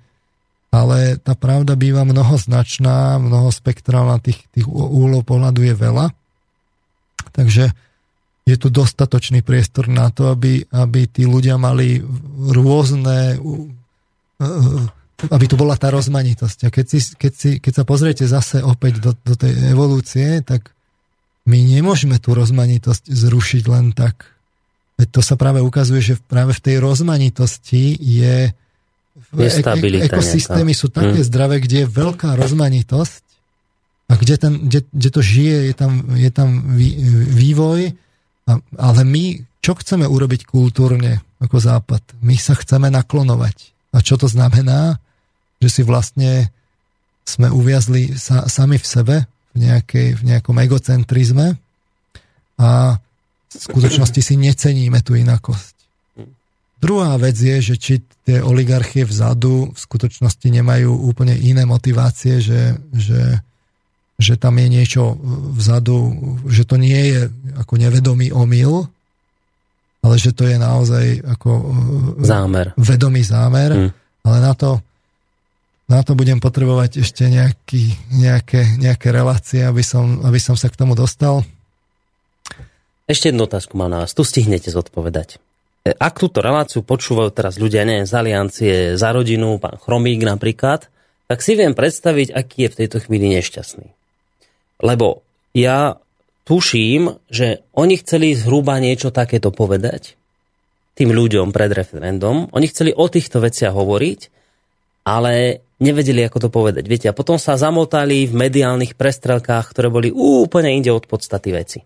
ale 0.75 1.15
tá 1.23 1.39
pravda 1.39 1.79
býva 1.79 2.03
mnohoznačná, 2.03 3.15
mnohospektrálna, 3.15 4.19
tých, 4.19 4.43
tých 4.51 4.67
úlov 4.67 5.23
pohľadu 5.23 5.63
je 5.63 5.71
veľa. 5.71 6.18
Takže 7.39 7.71
je 8.43 8.55
tu 8.59 8.67
dostatočný 8.67 9.39
priestor 9.39 9.87
na 9.87 10.11
to, 10.11 10.27
aby, 10.35 10.67
aby 10.75 11.07
tí 11.07 11.23
ľudia 11.23 11.55
mali 11.55 12.03
rôzne 12.51 13.39
aby 15.27 15.45
tu 15.51 15.59
bola 15.59 15.75
tá 15.75 15.91
rozmanitosť. 15.91 16.67
A 16.67 16.69
keď, 16.71 16.85
si, 16.87 16.99
keď, 17.19 17.33
si, 17.35 17.49
keď 17.59 17.73
sa 17.75 17.83
pozriete 17.83 18.23
zase 18.23 18.63
opäť 18.63 19.03
do, 19.03 19.11
do 19.11 19.35
tej 19.35 19.51
evolúcie, 19.75 20.39
tak 20.47 20.71
my 21.43 21.59
nemôžeme 21.59 22.15
tú 22.23 22.31
rozmanitosť 22.31 23.11
zrušiť 23.11 23.63
len 23.67 23.91
tak. 23.91 24.31
Veď 24.95 25.07
to 25.11 25.21
sa 25.23 25.35
práve 25.35 25.59
ukazuje, 25.59 25.99
že 25.99 26.15
práve 26.19 26.55
v 26.55 26.63
tej 26.63 26.75
rozmanitosti 26.79 27.99
je, 27.99 28.51
je 29.35 29.49
e- 29.51 30.07
ekosystémy 30.07 30.71
nejaká. 30.71 30.79
sú 30.79 30.87
také 30.87 31.19
hmm. 31.19 31.27
zdravé, 31.27 31.55
kde 31.59 31.83
je 31.83 31.87
veľká 31.91 32.39
rozmanitosť 32.39 33.23
a 34.09 34.13
kde, 34.17 34.35
ten, 34.41 34.53
kde, 34.65 34.89
kde 34.89 35.09
to 35.13 35.21
žije, 35.21 35.57
je 35.69 35.75
tam, 35.77 35.91
je 36.17 36.31
tam 36.33 36.49
vývoj, 37.29 37.93
a, 38.49 38.51
ale 38.81 39.01
my 39.05 39.23
čo 39.61 39.77
chceme 39.77 40.09
urobiť 40.09 40.49
kultúrne 40.49 41.21
ako 41.37 41.61
Západ? 41.61 42.01
My 42.25 42.33
sa 42.39 42.57
chceme 42.57 42.89
naklonovať. 42.89 43.75
A 43.93 44.01
čo 44.01 44.17
to 44.17 44.25
znamená? 44.25 44.97
že 45.59 45.69
si 45.69 45.81
vlastne 45.83 46.49
sme 47.27 47.51
uviazli 47.51 48.15
sa, 48.15 48.47
sami 48.47 48.79
v 48.79 48.87
sebe, 48.87 49.15
v, 49.53 49.57
nejakej, 49.67 50.07
v 50.17 50.21
nejakom 50.33 50.55
egocentrizme 50.55 51.59
a 52.57 52.69
v 53.49 53.59
skutočnosti 53.59 54.21
si 54.23 54.35
neceníme 54.39 55.03
tú 55.03 55.13
inakosť. 55.19 55.75
Druhá 56.79 57.19
vec 57.19 57.35
je, 57.35 57.59
že 57.59 57.75
či 57.75 57.93
tie 58.23 58.39
oligarchie 58.39 59.03
vzadu 59.03 59.75
v 59.75 59.77
skutočnosti 59.77 60.47
nemajú 60.47 60.95
úplne 60.95 61.35
iné 61.35 61.67
motivácie, 61.67 62.39
že, 62.39 62.79
že, 62.95 63.43
že 64.19 64.35
tam 64.35 64.59
je 64.59 64.67
niečo 64.67 65.15
vzadu, 65.55 66.11
že 66.51 66.67
to 66.67 66.75
nie 66.75 67.15
je 67.15 67.31
ako 67.55 67.79
nevedomý 67.79 68.35
omyl, 68.35 68.91
ale 70.03 70.15
že 70.19 70.35
to 70.35 70.43
je 70.43 70.59
naozaj 70.59 71.23
ako 71.23 71.49
zámer. 72.19 72.75
vedomý 72.75 73.23
zámer, 73.23 73.71
hmm. 73.71 73.91
ale 74.27 74.37
na 74.43 74.53
to 74.53 74.83
na 75.89 76.05
to 76.05 76.13
budem 76.13 76.37
potrebovať 76.37 77.01
ešte 77.01 77.25
nejaký, 77.25 78.13
nejaké, 78.13 78.77
nejaké 78.77 79.09
relácie, 79.09 79.65
aby 79.65 79.81
som, 79.81 80.21
aby 80.21 80.37
som 80.37 80.53
sa 80.53 80.69
k 80.69 80.77
tomu 80.77 80.93
dostal. 80.93 81.41
Ešte 83.09 83.33
jednu 83.33 83.49
otázku 83.49 83.73
mám 83.73 83.89
na 83.89 84.05
vás. 84.05 84.13
Tu 84.13 84.21
stihnete 84.21 84.69
zodpovedať. 84.69 85.41
E, 85.81 85.97
ak 85.97 86.21
túto 86.21 86.45
reláciu 86.45 86.85
počúvajú 86.85 87.33
teraz 87.33 87.57
ľudia, 87.57 87.89
neviem, 87.89 88.05
z 88.05 88.13
Aliancie, 88.13 88.73
za 89.01 89.09
rodinu, 89.09 89.57
pán 89.57 89.81
Chromík 89.81 90.21
napríklad, 90.21 90.93
tak 91.25 91.41
si 91.41 91.57
viem 91.57 91.73
predstaviť, 91.73 92.37
aký 92.37 92.69
je 92.69 92.71
v 92.73 92.77
tejto 92.85 92.97
chvíli 93.01 93.33
nešťastný. 93.33 93.98
Lebo 94.79 95.21
ja 95.53 95.99
tuším, 96.47 97.19
že 97.29 97.61
oni 97.77 97.99
chceli 98.01 98.33
zhruba 98.33 98.81
niečo 98.81 99.13
takéto 99.13 99.53
povedať 99.53 100.17
tým 100.99 101.15
ľuďom 101.15 101.55
pred 101.55 101.71
referendum. 101.71 102.51
Oni 102.51 102.67
chceli 102.67 102.91
o 102.91 103.07
týchto 103.07 103.39
veciach 103.39 103.71
hovoriť, 103.71 104.19
ale 105.07 105.63
nevedeli, 105.79 106.27
ako 106.27 106.37
to 106.43 106.49
povedať. 106.51 106.83
Viete, 106.91 107.07
a 107.07 107.15
potom 107.15 107.39
sa 107.39 107.55
zamotali 107.55 108.27
v 108.27 108.35
mediálnych 108.35 108.99
prestrelkách, 108.99 109.71
ktoré 109.71 109.87
boli 109.87 110.11
úplne 110.11 110.75
inde 110.75 110.91
od 110.91 111.07
podstaty 111.07 111.55
veci. 111.55 111.79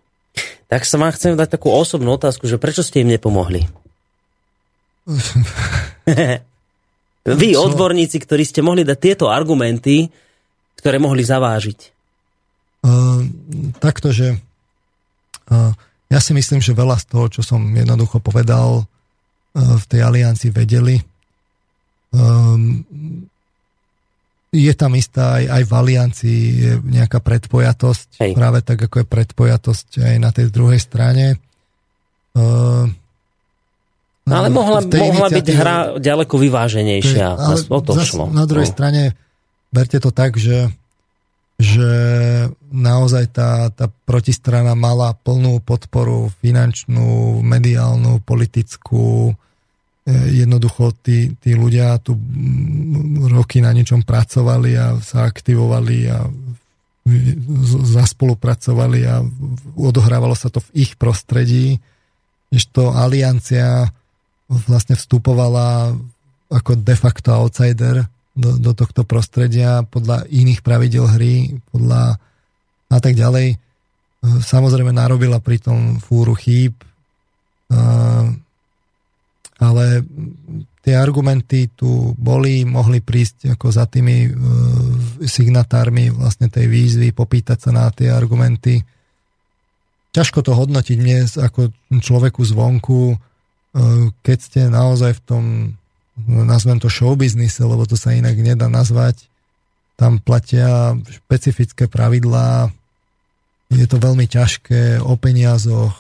Tak 0.66 0.90
sa 0.90 0.98
vám 0.98 1.14
chcem 1.14 1.38
dať 1.38 1.62
takú 1.62 1.70
osobnú 1.70 2.18
otázku, 2.18 2.50
že 2.50 2.58
prečo 2.58 2.82
ste 2.82 3.06
im 3.06 3.14
nepomohli? 3.14 3.70
Vy, 7.24 7.50
odborníci, 7.54 8.18
ktorí 8.18 8.44
ste 8.44 8.66
mohli 8.66 8.82
dať 8.82 8.98
tieto 8.98 9.26
argumenty, 9.30 10.10
ktoré 10.82 10.98
mohli 10.98 11.22
zavážiť. 11.22 11.94
Uh, 12.84 13.24
takto, 13.80 14.12
že 14.12 14.36
uh, 15.48 15.72
ja 16.12 16.20
si 16.20 16.36
myslím, 16.36 16.60
že 16.60 16.76
veľa 16.76 17.00
z 17.00 17.06
toho, 17.08 17.26
čo 17.32 17.42
som 17.42 17.64
jednoducho 17.64 18.20
povedal, 18.20 18.84
uh, 18.84 19.76
v 19.80 19.86
tej 19.88 20.04
aliancii 20.04 20.52
vedeli. 20.52 21.00
Je 24.54 24.74
tam 24.78 24.94
istá 24.94 25.42
aj, 25.42 25.50
aj 25.50 25.64
v 25.66 25.72
aliancii 25.74 26.42
nejaká 26.86 27.18
predpojatosť, 27.18 28.22
Hej. 28.22 28.32
práve 28.38 28.62
tak 28.62 28.86
ako 28.86 29.02
je 29.02 29.08
predpojatosť 29.10 29.88
aj 29.98 30.16
na 30.22 30.30
tej 30.30 30.54
druhej 30.54 30.78
strane. 30.78 31.42
No, 34.24 34.34
ale 34.40 34.54
mohla, 34.54 34.86
mohla 34.86 35.28
byť 35.34 35.48
hra 35.52 35.78
ďaleko 35.98 36.38
vyváženejšia. 36.38 37.28
Ale 37.34 37.66
o 37.66 37.80
to 37.82 37.98
šlo. 37.98 38.30
Na 38.30 38.46
druhej 38.46 38.70
no. 38.70 38.74
strane 38.78 39.02
berte 39.74 39.98
to 39.98 40.14
tak, 40.14 40.38
že, 40.38 40.70
že 41.58 41.90
naozaj 42.74 43.30
tá, 43.30 43.70
tá 43.70 43.86
protistrana 44.10 44.74
mala 44.74 45.14
plnú 45.14 45.62
podporu 45.62 46.34
finančnú, 46.42 47.40
mediálnu, 47.46 48.18
politickú, 48.26 49.38
E, 50.04 50.44
jednoducho 50.44 50.92
tí, 51.00 51.32
tí 51.40 51.56
ľudia 51.56 51.96
tu 52.04 52.20
roky 53.32 53.64
na 53.64 53.72
niečom 53.72 54.04
pracovali 54.04 54.76
a 54.76 55.00
sa 55.00 55.24
aktivovali 55.24 56.12
a 56.12 56.28
zaspolupracovali 57.88 59.00
a 59.08 59.24
odohrávalo 59.80 60.36
sa 60.36 60.52
to 60.52 60.60
v 60.60 60.88
ich 60.88 61.00
prostredí, 61.00 61.80
než 62.52 62.68
to 62.76 62.92
aliancia 62.92 63.88
vlastne 64.48 65.00
vstupovala 65.00 65.96
ako 66.52 66.84
de 66.84 66.96
facto 67.00 67.32
outsider 67.32 68.04
do, 68.36 68.60
do 68.60 68.76
tohto 68.76 69.08
prostredia 69.08 69.88
podľa 69.88 70.28
iných 70.28 70.60
pravidel 70.68 71.08
hry, 71.08 71.64
podľa 71.72 72.20
a 72.94 73.00
tak 73.02 73.18
ďalej. 73.18 73.48
E, 73.54 73.58
samozrejme 74.46 74.94
narobila 74.94 75.42
pri 75.42 75.58
tom 75.58 75.98
fúru 75.98 76.38
chýb, 76.38 76.78
ale 79.64 80.06
tie 80.84 80.94
argumenty 81.00 81.72
tu 81.72 82.12
boli, 82.20 82.68
mohli 82.68 83.00
prísť 83.00 83.56
ako 83.56 83.68
za 83.72 83.88
tými 83.88 84.28
e, 84.28 84.30
signatármi 85.24 86.12
vlastne 86.12 86.52
tej 86.52 86.68
výzvy, 86.68 87.16
popýtať 87.16 87.58
sa 87.58 87.72
na 87.72 87.88
tie 87.90 88.12
argumenty. 88.12 88.84
Ťažko 90.14 90.46
to 90.46 90.54
hodnotiť 90.54 90.98
mne 91.00 91.26
ako 91.26 91.74
človeku 91.90 92.46
zvonku, 92.46 93.18
keď 94.22 94.38
ste 94.38 94.62
naozaj 94.70 95.18
v 95.18 95.22
tom, 95.26 95.44
nazvem 96.30 96.78
to 96.78 96.86
showbiznise, 96.86 97.58
lebo 97.66 97.90
to 97.90 97.98
sa 97.98 98.14
inak 98.14 98.38
nedá 98.38 98.70
nazvať, 98.70 99.26
tam 99.98 100.22
platia 100.22 100.94
špecifické 101.10 101.90
pravidlá, 101.90 102.70
je 103.76 103.88
to 103.90 103.98
veľmi 103.98 104.26
ťažké 104.30 105.02
o 105.02 105.14
peniazoch, 105.18 105.94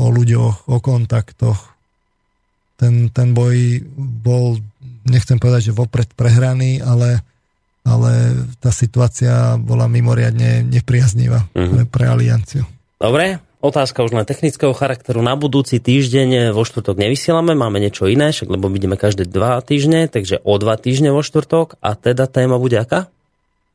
o 0.00 0.06
ľuďoch, 0.08 0.70
o 0.72 0.76
kontaktoch, 0.80 1.60
ten, 2.80 3.12
ten 3.12 3.36
boj 3.36 3.84
bol, 4.00 4.56
nechcem 5.04 5.36
povedať, 5.36 5.70
že 5.70 5.76
vopred 5.76 6.08
prehraný, 6.16 6.80
ale, 6.80 7.20
ale 7.84 8.12
tá 8.56 8.72
situácia 8.72 9.60
bola 9.60 9.84
mimoriadne 9.84 10.64
nepriaznivá 10.64 11.44
mm-hmm. 11.52 11.68
pre, 11.68 11.82
pre 11.84 12.04
alianciu. 12.08 12.64
Dobre, 12.96 13.36
otázka 13.60 14.00
už 14.00 14.16
len 14.16 14.24
technického 14.24 14.72
charakteru. 14.72 15.20
Na 15.20 15.36
budúci 15.36 15.76
týždeň 15.76 16.56
vo 16.56 16.64
štvrtok 16.64 16.96
nevysielame, 16.96 17.52
máme 17.52 17.84
niečo 17.84 18.08
iné, 18.08 18.32
však 18.32 18.48
lebo 18.48 18.72
ideme 18.72 18.96
každé 18.96 19.28
dva 19.28 19.60
týždne, 19.60 20.08
takže 20.08 20.40
o 20.40 20.56
dva 20.56 20.80
týždne 20.80 21.12
vo 21.12 21.20
štvrtok 21.20 21.76
a 21.84 21.92
teda 21.92 22.24
téma 22.24 22.56
bude 22.56 22.80
aká? 22.80 23.12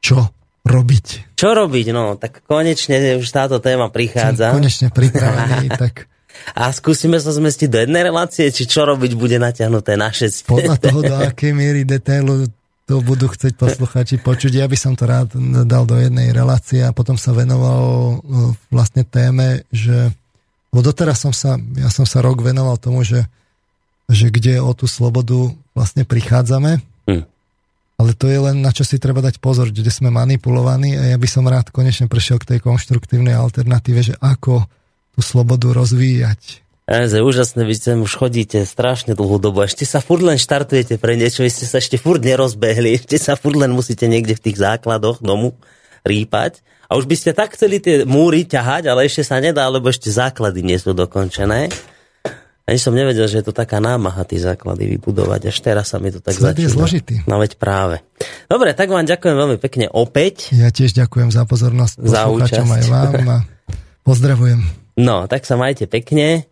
Čo 0.01 0.33
robiť? 0.65 1.37
Čo 1.37 1.53
robiť? 1.53 1.85
No, 1.93 2.17
tak 2.17 2.41
konečne 2.49 3.21
už 3.21 3.27
táto 3.29 3.61
téma 3.61 3.93
prichádza. 3.93 4.51
Som 4.51 4.59
konečne 4.59 4.89
pripravený, 4.89 5.69
tak... 5.83 6.09
A 6.51 6.67
skúsime 6.75 7.15
sa 7.17 7.31
zmestiť 7.31 7.69
do 7.71 7.79
jednej 7.79 8.03
relácie, 8.03 8.51
či 8.51 8.67
čo 8.67 8.83
robiť 8.83 9.15
bude 9.15 9.39
natiahnuté 9.39 9.95
naše 9.95 10.27
Podľa 10.43 10.75
toho, 10.83 10.99
do 10.99 11.15
akej 11.15 11.55
miery 11.55 11.87
detailu 11.87 12.49
to 12.85 13.01
budú 13.01 13.25
chcieť 13.25 13.57
posluchači 13.57 14.21
počuť. 14.21 14.61
Ja 14.61 14.69
by 14.69 14.77
som 14.77 14.93
to 14.93 15.09
rád 15.09 15.33
dal 15.65 15.89
do 15.89 15.97
jednej 15.97 16.29
relácie 16.29 16.85
a 16.85 16.93
potom 16.93 17.17
sa 17.17 17.33
venoval 17.33 17.81
e, 17.81 18.15
vlastne 18.69 19.01
téme, 19.01 19.65
že 19.73 20.13
bo 20.69 20.85
doteraz 20.85 21.17
som 21.17 21.33
sa, 21.33 21.57
ja 21.57 21.89
som 21.89 22.05
sa 22.05 22.21
rok 22.21 22.45
venoval 22.45 22.77
tomu, 22.77 23.01
že, 23.01 23.25
že 24.05 24.29
kde 24.29 24.61
o 24.61 24.69
tú 24.77 24.85
slobodu 24.85 25.49
vlastne 25.73 26.05
prichádzame. 26.05 26.83
Ale 27.95 28.11
to 28.11 28.27
je 28.27 28.39
len 28.39 28.59
na 28.59 28.75
čo 28.75 28.83
si 28.83 28.99
treba 28.99 29.23
dať 29.23 29.39
pozor, 29.39 29.71
kde 29.71 29.87
sme 29.87 30.11
manipulovaní 30.11 30.99
a 30.99 31.15
ja 31.15 31.17
by 31.19 31.27
som 31.31 31.47
rád 31.47 31.71
konečne 31.71 32.11
prešiel 32.11 32.43
k 32.43 32.55
tej 32.55 32.59
konštruktívnej 32.59 33.35
alternatíve, 33.35 34.03
že 34.03 34.13
ako 34.19 34.67
tú 35.15 35.19
slobodu 35.23 35.71
rozvíjať 35.71 36.65
je 36.85 37.17
úžasné, 37.17 37.65
vy 37.65 37.73
ste 37.73 37.97
už 37.97 38.13
chodíte 38.13 38.61
strašne 38.61 39.17
dlhú 39.17 39.41
dobu, 39.41 39.65
ešte 39.65 39.89
sa 39.89 40.05
furt 40.05 40.21
len 40.21 40.37
štartujete 40.37 41.01
pre 41.01 41.17
niečo, 41.17 41.41
vy 41.41 41.49
ste 41.49 41.65
sa 41.65 41.81
ešte 41.81 41.97
furt 41.97 42.21
nerozbehli, 42.21 43.01
ešte 43.01 43.17
sa 43.17 43.33
furt 43.33 43.57
len 43.57 43.73
musíte 43.73 44.05
niekde 44.05 44.37
v 44.37 44.43
tých 44.49 44.61
základoch 44.61 45.17
domu 45.25 45.57
rýpať. 46.05 46.61
A 46.85 46.93
už 46.93 47.09
by 47.09 47.15
ste 47.17 47.33
tak 47.33 47.57
chceli 47.57 47.81
tie 47.81 48.05
múry 48.05 48.45
ťahať, 48.45 48.85
ale 48.85 49.09
ešte 49.09 49.25
sa 49.25 49.41
nedá, 49.41 49.65
lebo 49.65 49.89
ešte 49.89 50.13
základy 50.13 50.61
nie 50.61 50.77
sú 50.77 50.93
dokončené. 50.93 51.73
Ani 52.65 52.81
som 52.81 52.97
nevedel, 52.97 53.29
že 53.29 53.45
je 53.45 53.45
to 53.45 53.53
taká 53.53 53.77
námaha 53.77 54.25
tie 54.25 54.41
základy 54.41 54.97
vybudovať. 54.97 55.53
Až 55.53 55.57
teraz 55.61 55.93
sa 55.93 56.01
mi 56.01 56.09
to 56.09 56.17
tak 56.17 56.33
Sled 56.33 56.57
začína. 56.57 56.65
je 56.65 56.69
zložitý. 56.73 57.15
No 57.29 57.37
veď 57.37 57.61
práve. 57.61 58.01
Dobre, 58.49 58.73
tak 58.73 58.89
vám 58.89 59.05
ďakujem 59.05 59.37
veľmi 59.37 59.57
pekne 59.61 59.85
opäť. 59.93 60.49
Ja 60.49 60.73
tiež 60.73 60.97
ďakujem 60.97 61.29
za 61.29 61.45
pozornosť. 61.45 62.01
Za 62.01 62.25
účasť. 62.25 62.65
aj 62.65 62.83
vám 62.89 63.13
a 63.29 63.37
pozdravujem. 64.09 64.65
No, 64.97 65.29
tak 65.29 65.45
sa 65.45 65.61
majte 65.61 65.85
pekne. 65.85 66.49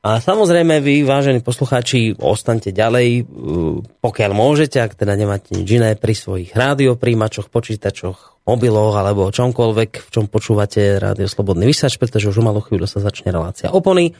A 0.00 0.16
samozrejme 0.16 0.80
vy, 0.80 1.04
vážení 1.04 1.44
poslucháči, 1.44 2.16
ostaňte 2.16 2.72
ďalej, 2.72 3.20
uh, 3.20 3.84
pokiaľ 4.00 4.32
môžete, 4.32 4.80
ak 4.80 4.96
teda 4.96 5.12
nemáte 5.12 5.52
nič 5.52 5.68
iné 5.76 5.92
pri 5.92 6.16
svojich 6.16 6.56
rádiopríjimačoch, 6.56 7.52
počítačoch, 7.52 8.48
mobiloch 8.48 8.96
alebo 8.96 9.28
čomkoľvek, 9.28 9.90
v 10.00 10.08
čom 10.08 10.24
počúvate 10.24 10.96
rádio 10.96 11.28
Slobodný 11.28 11.68
vysač, 11.68 12.00
pretože 12.00 12.32
už 12.32 12.40
o 12.40 12.44
malú 12.48 12.64
chvíľu 12.64 12.88
sa 12.88 13.04
začne 13.04 13.28
relácia 13.28 13.68
opony. 13.68 14.16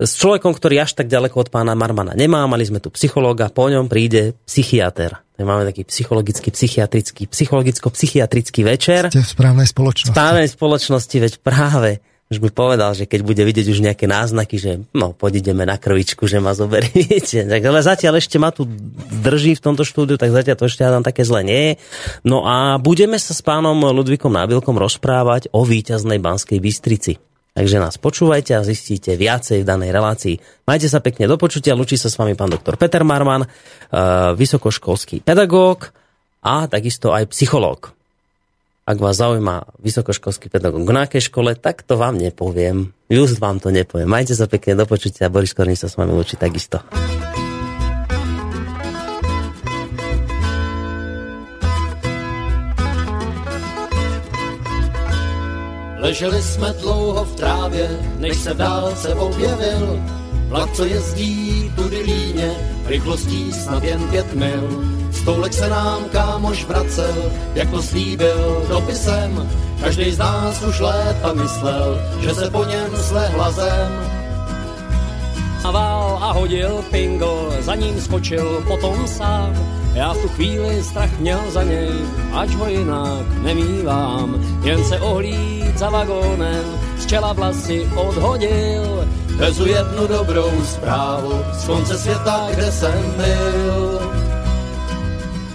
S 0.00 0.16
človekom, 0.16 0.56
ktorý 0.56 0.80
až 0.80 0.96
tak 0.96 1.12
ďaleko 1.12 1.36
od 1.44 1.48
pána 1.52 1.76
Marmana 1.76 2.16
nemá, 2.16 2.48
mali 2.48 2.64
sme 2.64 2.80
tu 2.80 2.88
psychológa, 2.96 3.52
po 3.52 3.68
ňom 3.68 3.84
príde 3.84 4.32
psychiatr. 4.48 5.20
Máme 5.36 5.68
taký 5.68 5.84
psychologický, 5.84 6.48
psychiatrický, 6.52 7.28
psychologicko-psychiatrický 7.28 8.64
večer. 8.64 9.12
Ste 9.12 9.24
v 9.24 9.28
správnej 9.28 9.68
spoločnosti. 9.68 10.12
V 10.12 10.16
správnej 10.16 10.48
spoločnosti, 10.48 11.16
veď 11.20 11.32
práve 11.44 12.00
už 12.30 12.38
by 12.38 12.48
povedal, 12.54 12.94
že 12.94 13.10
keď 13.10 13.20
bude 13.26 13.42
vidieť 13.42 13.66
už 13.66 13.82
nejaké 13.82 14.06
náznaky, 14.06 14.56
že 14.56 14.72
no, 14.94 15.10
podídeme 15.12 15.66
na 15.66 15.76
krvičku, 15.76 16.30
že 16.30 16.40
ma 16.40 16.56
zoberiete. 16.56 17.42
Tak, 17.50 17.60
ale 17.66 17.82
zatiaľ 17.82 18.22
ešte 18.22 18.38
ma 18.38 18.54
tu 18.54 18.70
drží 19.20 19.58
v 19.58 19.64
tomto 19.64 19.82
štúdiu, 19.82 20.14
tak 20.14 20.30
zatiaľ 20.30 20.56
to 20.56 20.70
ešte 20.70 20.86
tam 20.86 21.02
také 21.02 21.26
zle 21.26 21.42
nie 21.42 21.60
je. 21.60 21.72
No 22.22 22.46
a 22.46 22.78
budeme 22.78 23.18
sa 23.18 23.34
s 23.34 23.42
pánom 23.42 23.74
Ludvíkom 23.74 24.30
Nábilkom 24.30 24.78
rozprávať 24.78 25.50
o 25.50 25.66
víťaznej 25.66 26.22
Banskej 26.22 26.62
Bystrici. 26.62 27.18
Takže 27.60 27.76
nás 27.76 28.00
počúvajte 28.00 28.56
a 28.56 28.64
zistíte 28.64 29.20
viacej 29.20 29.60
v 29.60 29.68
danej 29.68 29.92
relácii. 29.92 30.40
Majte 30.64 30.88
sa 30.88 31.04
pekne 31.04 31.28
do 31.28 31.36
počutia. 31.36 31.76
Lučí 31.76 32.00
sa 32.00 32.08
s 32.08 32.16
vami 32.16 32.32
pán 32.32 32.48
doktor 32.48 32.80
Peter 32.80 33.04
Marman, 33.04 33.44
eh, 33.44 33.48
vysokoškolský 34.32 35.20
pedagóg 35.20 35.92
a 36.40 36.64
takisto 36.72 37.12
aj 37.12 37.28
psychológ. 37.28 37.92
Ak 38.88 38.96
vás 38.96 39.20
zaujíma 39.20 39.76
vysokoškolský 39.76 40.48
pedagóg 40.48 40.88
na 40.88 41.04
akej 41.04 41.28
škole, 41.28 41.52
tak 41.52 41.84
to 41.84 42.00
vám 42.00 42.16
nepoviem. 42.16 42.96
Just 43.12 43.36
vám 43.36 43.60
to 43.60 43.68
nepoviem. 43.68 44.08
Majte 44.08 44.32
sa 44.32 44.48
pekne 44.48 44.80
do 44.80 44.88
počutia. 44.88 45.28
Boris 45.28 45.52
Korný 45.52 45.76
sa 45.76 45.92
s 45.92 46.00
vami 46.00 46.16
učí 46.16 46.40
takisto. 46.40 46.80
Leželi 56.00 56.42
jsme 56.42 56.74
dlouho 56.80 57.24
v 57.24 57.36
trávě, 57.36 57.88
než 58.18 58.36
se 58.36 58.54
v 58.54 58.56
dálce 58.56 59.14
objevil. 59.14 60.00
Vlak, 60.48 60.72
co 60.72 60.84
jezdí 60.84 61.72
tudy 61.76 62.02
líně, 62.02 62.50
rychlostí 62.86 63.52
snad 63.52 63.84
jen 63.84 64.08
pět 64.08 64.34
mil. 64.34 64.84
Stoulek 65.12 65.52
se 65.52 65.68
nám 65.68 66.04
kámoš 66.04 66.64
vracel, 66.64 67.32
jak 67.54 67.70
to 67.70 67.82
slíbil 67.82 68.66
dopisem. 68.68 69.50
Každý 69.80 70.12
z 70.12 70.18
nás 70.18 70.62
už 70.62 70.80
léta 70.80 71.32
myslel, 71.32 72.00
že 72.20 72.34
se 72.34 72.50
po 72.50 72.64
něm 72.64 72.96
slehla 72.96 73.50
zem. 73.50 73.92
A 75.64 75.70
vál 75.70 76.18
a 76.22 76.32
hodil 76.32 76.84
pingo, 76.90 77.50
za 77.60 77.74
ním 77.74 78.00
skočil 78.00 78.64
potom 78.68 79.06
sám. 79.06 79.79
Já 79.94 80.12
v 80.12 80.22
tu 80.22 80.28
chvíli 80.28 80.82
strach 80.82 81.18
měl 81.18 81.40
za 81.50 81.62
něj, 81.62 81.90
ač 82.32 82.54
ho 82.54 82.68
jinak 82.68 83.26
nemývám. 83.42 84.44
Jen 84.62 84.84
se 84.84 85.00
ohlíd 85.00 85.78
za 85.78 85.90
vagónem, 85.90 86.64
z 86.98 87.06
čela 87.06 87.32
vlasy 87.32 87.88
odhodil. 87.96 89.08
Vezu 89.36 89.66
jednu 89.66 90.06
dobrou 90.06 90.50
zprávu 90.64 91.44
z 91.52 91.64
konce 91.64 91.98
světa, 91.98 92.48
kde 92.50 92.72
jsem 92.72 93.14
byl 93.16 94.00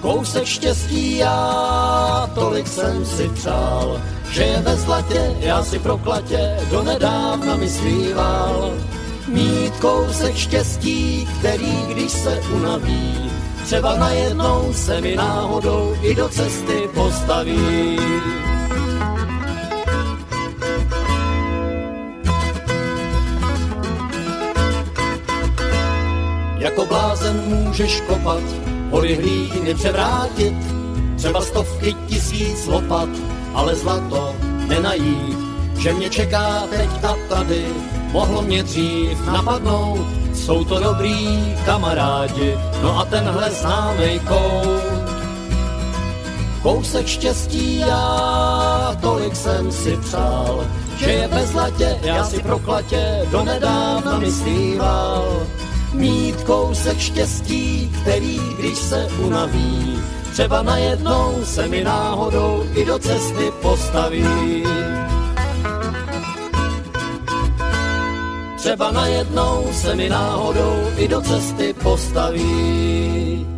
kousek 0.05 0.45
štěstí 0.45 1.17
já, 1.17 2.29
tolik 2.35 2.67
jsem 2.67 3.05
si 3.05 3.29
přál, 3.29 4.01
že 4.31 4.43
je 4.43 4.61
ve 4.61 4.75
zlatě, 4.75 5.35
já 5.39 5.63
si 5.63 5.79
proklatě 5.79 6.57
do 6.71 6.83
nedávna 6.83 7.55
myslíval. 7.55 8.73
Mít 9.27 9.73
kousek 9.81 10.35
štěstí, 10.35 11.27
který 11.39 11.85
když 11.87 12.11
se 12.11 12.41
unaví, 12.55 13.31
třeba 13.65 13.95
najednou 13.95 14.73
se 14.73 15.01
mi 15.01 15.15
náhodou 15.15 15.95
i 16.01 16.15
do 16.15 16.29
cesty 16.29 16.89
postaví. 16.93 17.97
Jako 26.57 26.85
blázen 26.85 27.43
můžeš 27.47 28.01
kopat, 28.01 28.43
hory 28.89 29.15
hlíny 29.15 29.73
převrátit, 29.73 30.53
třeba 31.17 31.41
stovky 31.41 31.93
tisíc 32.07 32.65
lopat, 32.65 33.09
ale 33.53 33.75
zlato 33.75 34.35
nenajít, 34.67 35.37
že 35.77 35.93
mě 35.93 36.09
čeká 36.09 36.63
teď 36.69 36.89
a 37.03 37.15
tady, 37.29 37.65
mohlo 38.15 38.41
mě 38.41 38.63
dřív 38.63 39.27
napadnout, 39.27 40.07
jsou 40.33 40.63
to 40.63 40.79
dobrý 40.79 41.55
kamarádi, 41.65 42.57
no 42.81 42.99
a 42.99 43.05
tenhle 43.05 43.51
známej 43.51 44.19
kout. 44.19 45.05
Kousek 46.61 47.07
štěstí 47.07 47.79
já, 47.79 48.97
tolik 49.01 49.35
jsem 49.35 49.71
si 49.71 49.97
přál, 49.97 50.67
že 50.97 51.11
je 51.11 51.27
ve 51.27 51.45
zlatě, 51.45 51.99
já 52.01 52.23
si 52.23 52.39
proklatě 52.39 53.27
donedávna 53.31 54.19
myslíval 54.19 55.47
mít 55.93 56.43
kousek 56.43 56.99
štěstí, 56.99 57.91
který 58.01 58.39
když 58.59 58.77
se 58.77 59.07
unaví, 59.19 59.99
třeba 60.31 60.63
najednou 60.63 61.39
se 61.43 61.67
mi 61.67 61.83
náhodou 61.83 62.63
i 62.75 62.85
do 62.85 62.99
cesty 62.99 63.51
postaví. 63.61 64.23
Třeba 68.65 68.91
najednou 68.91 69.73
se 69.73 69.95
mi 69.95 70.09
náhodou 70.09 70.89
i 70.97 71.07
do 71.07 71.21
cesty 71.21 71.73
postaví. 71.83 73.54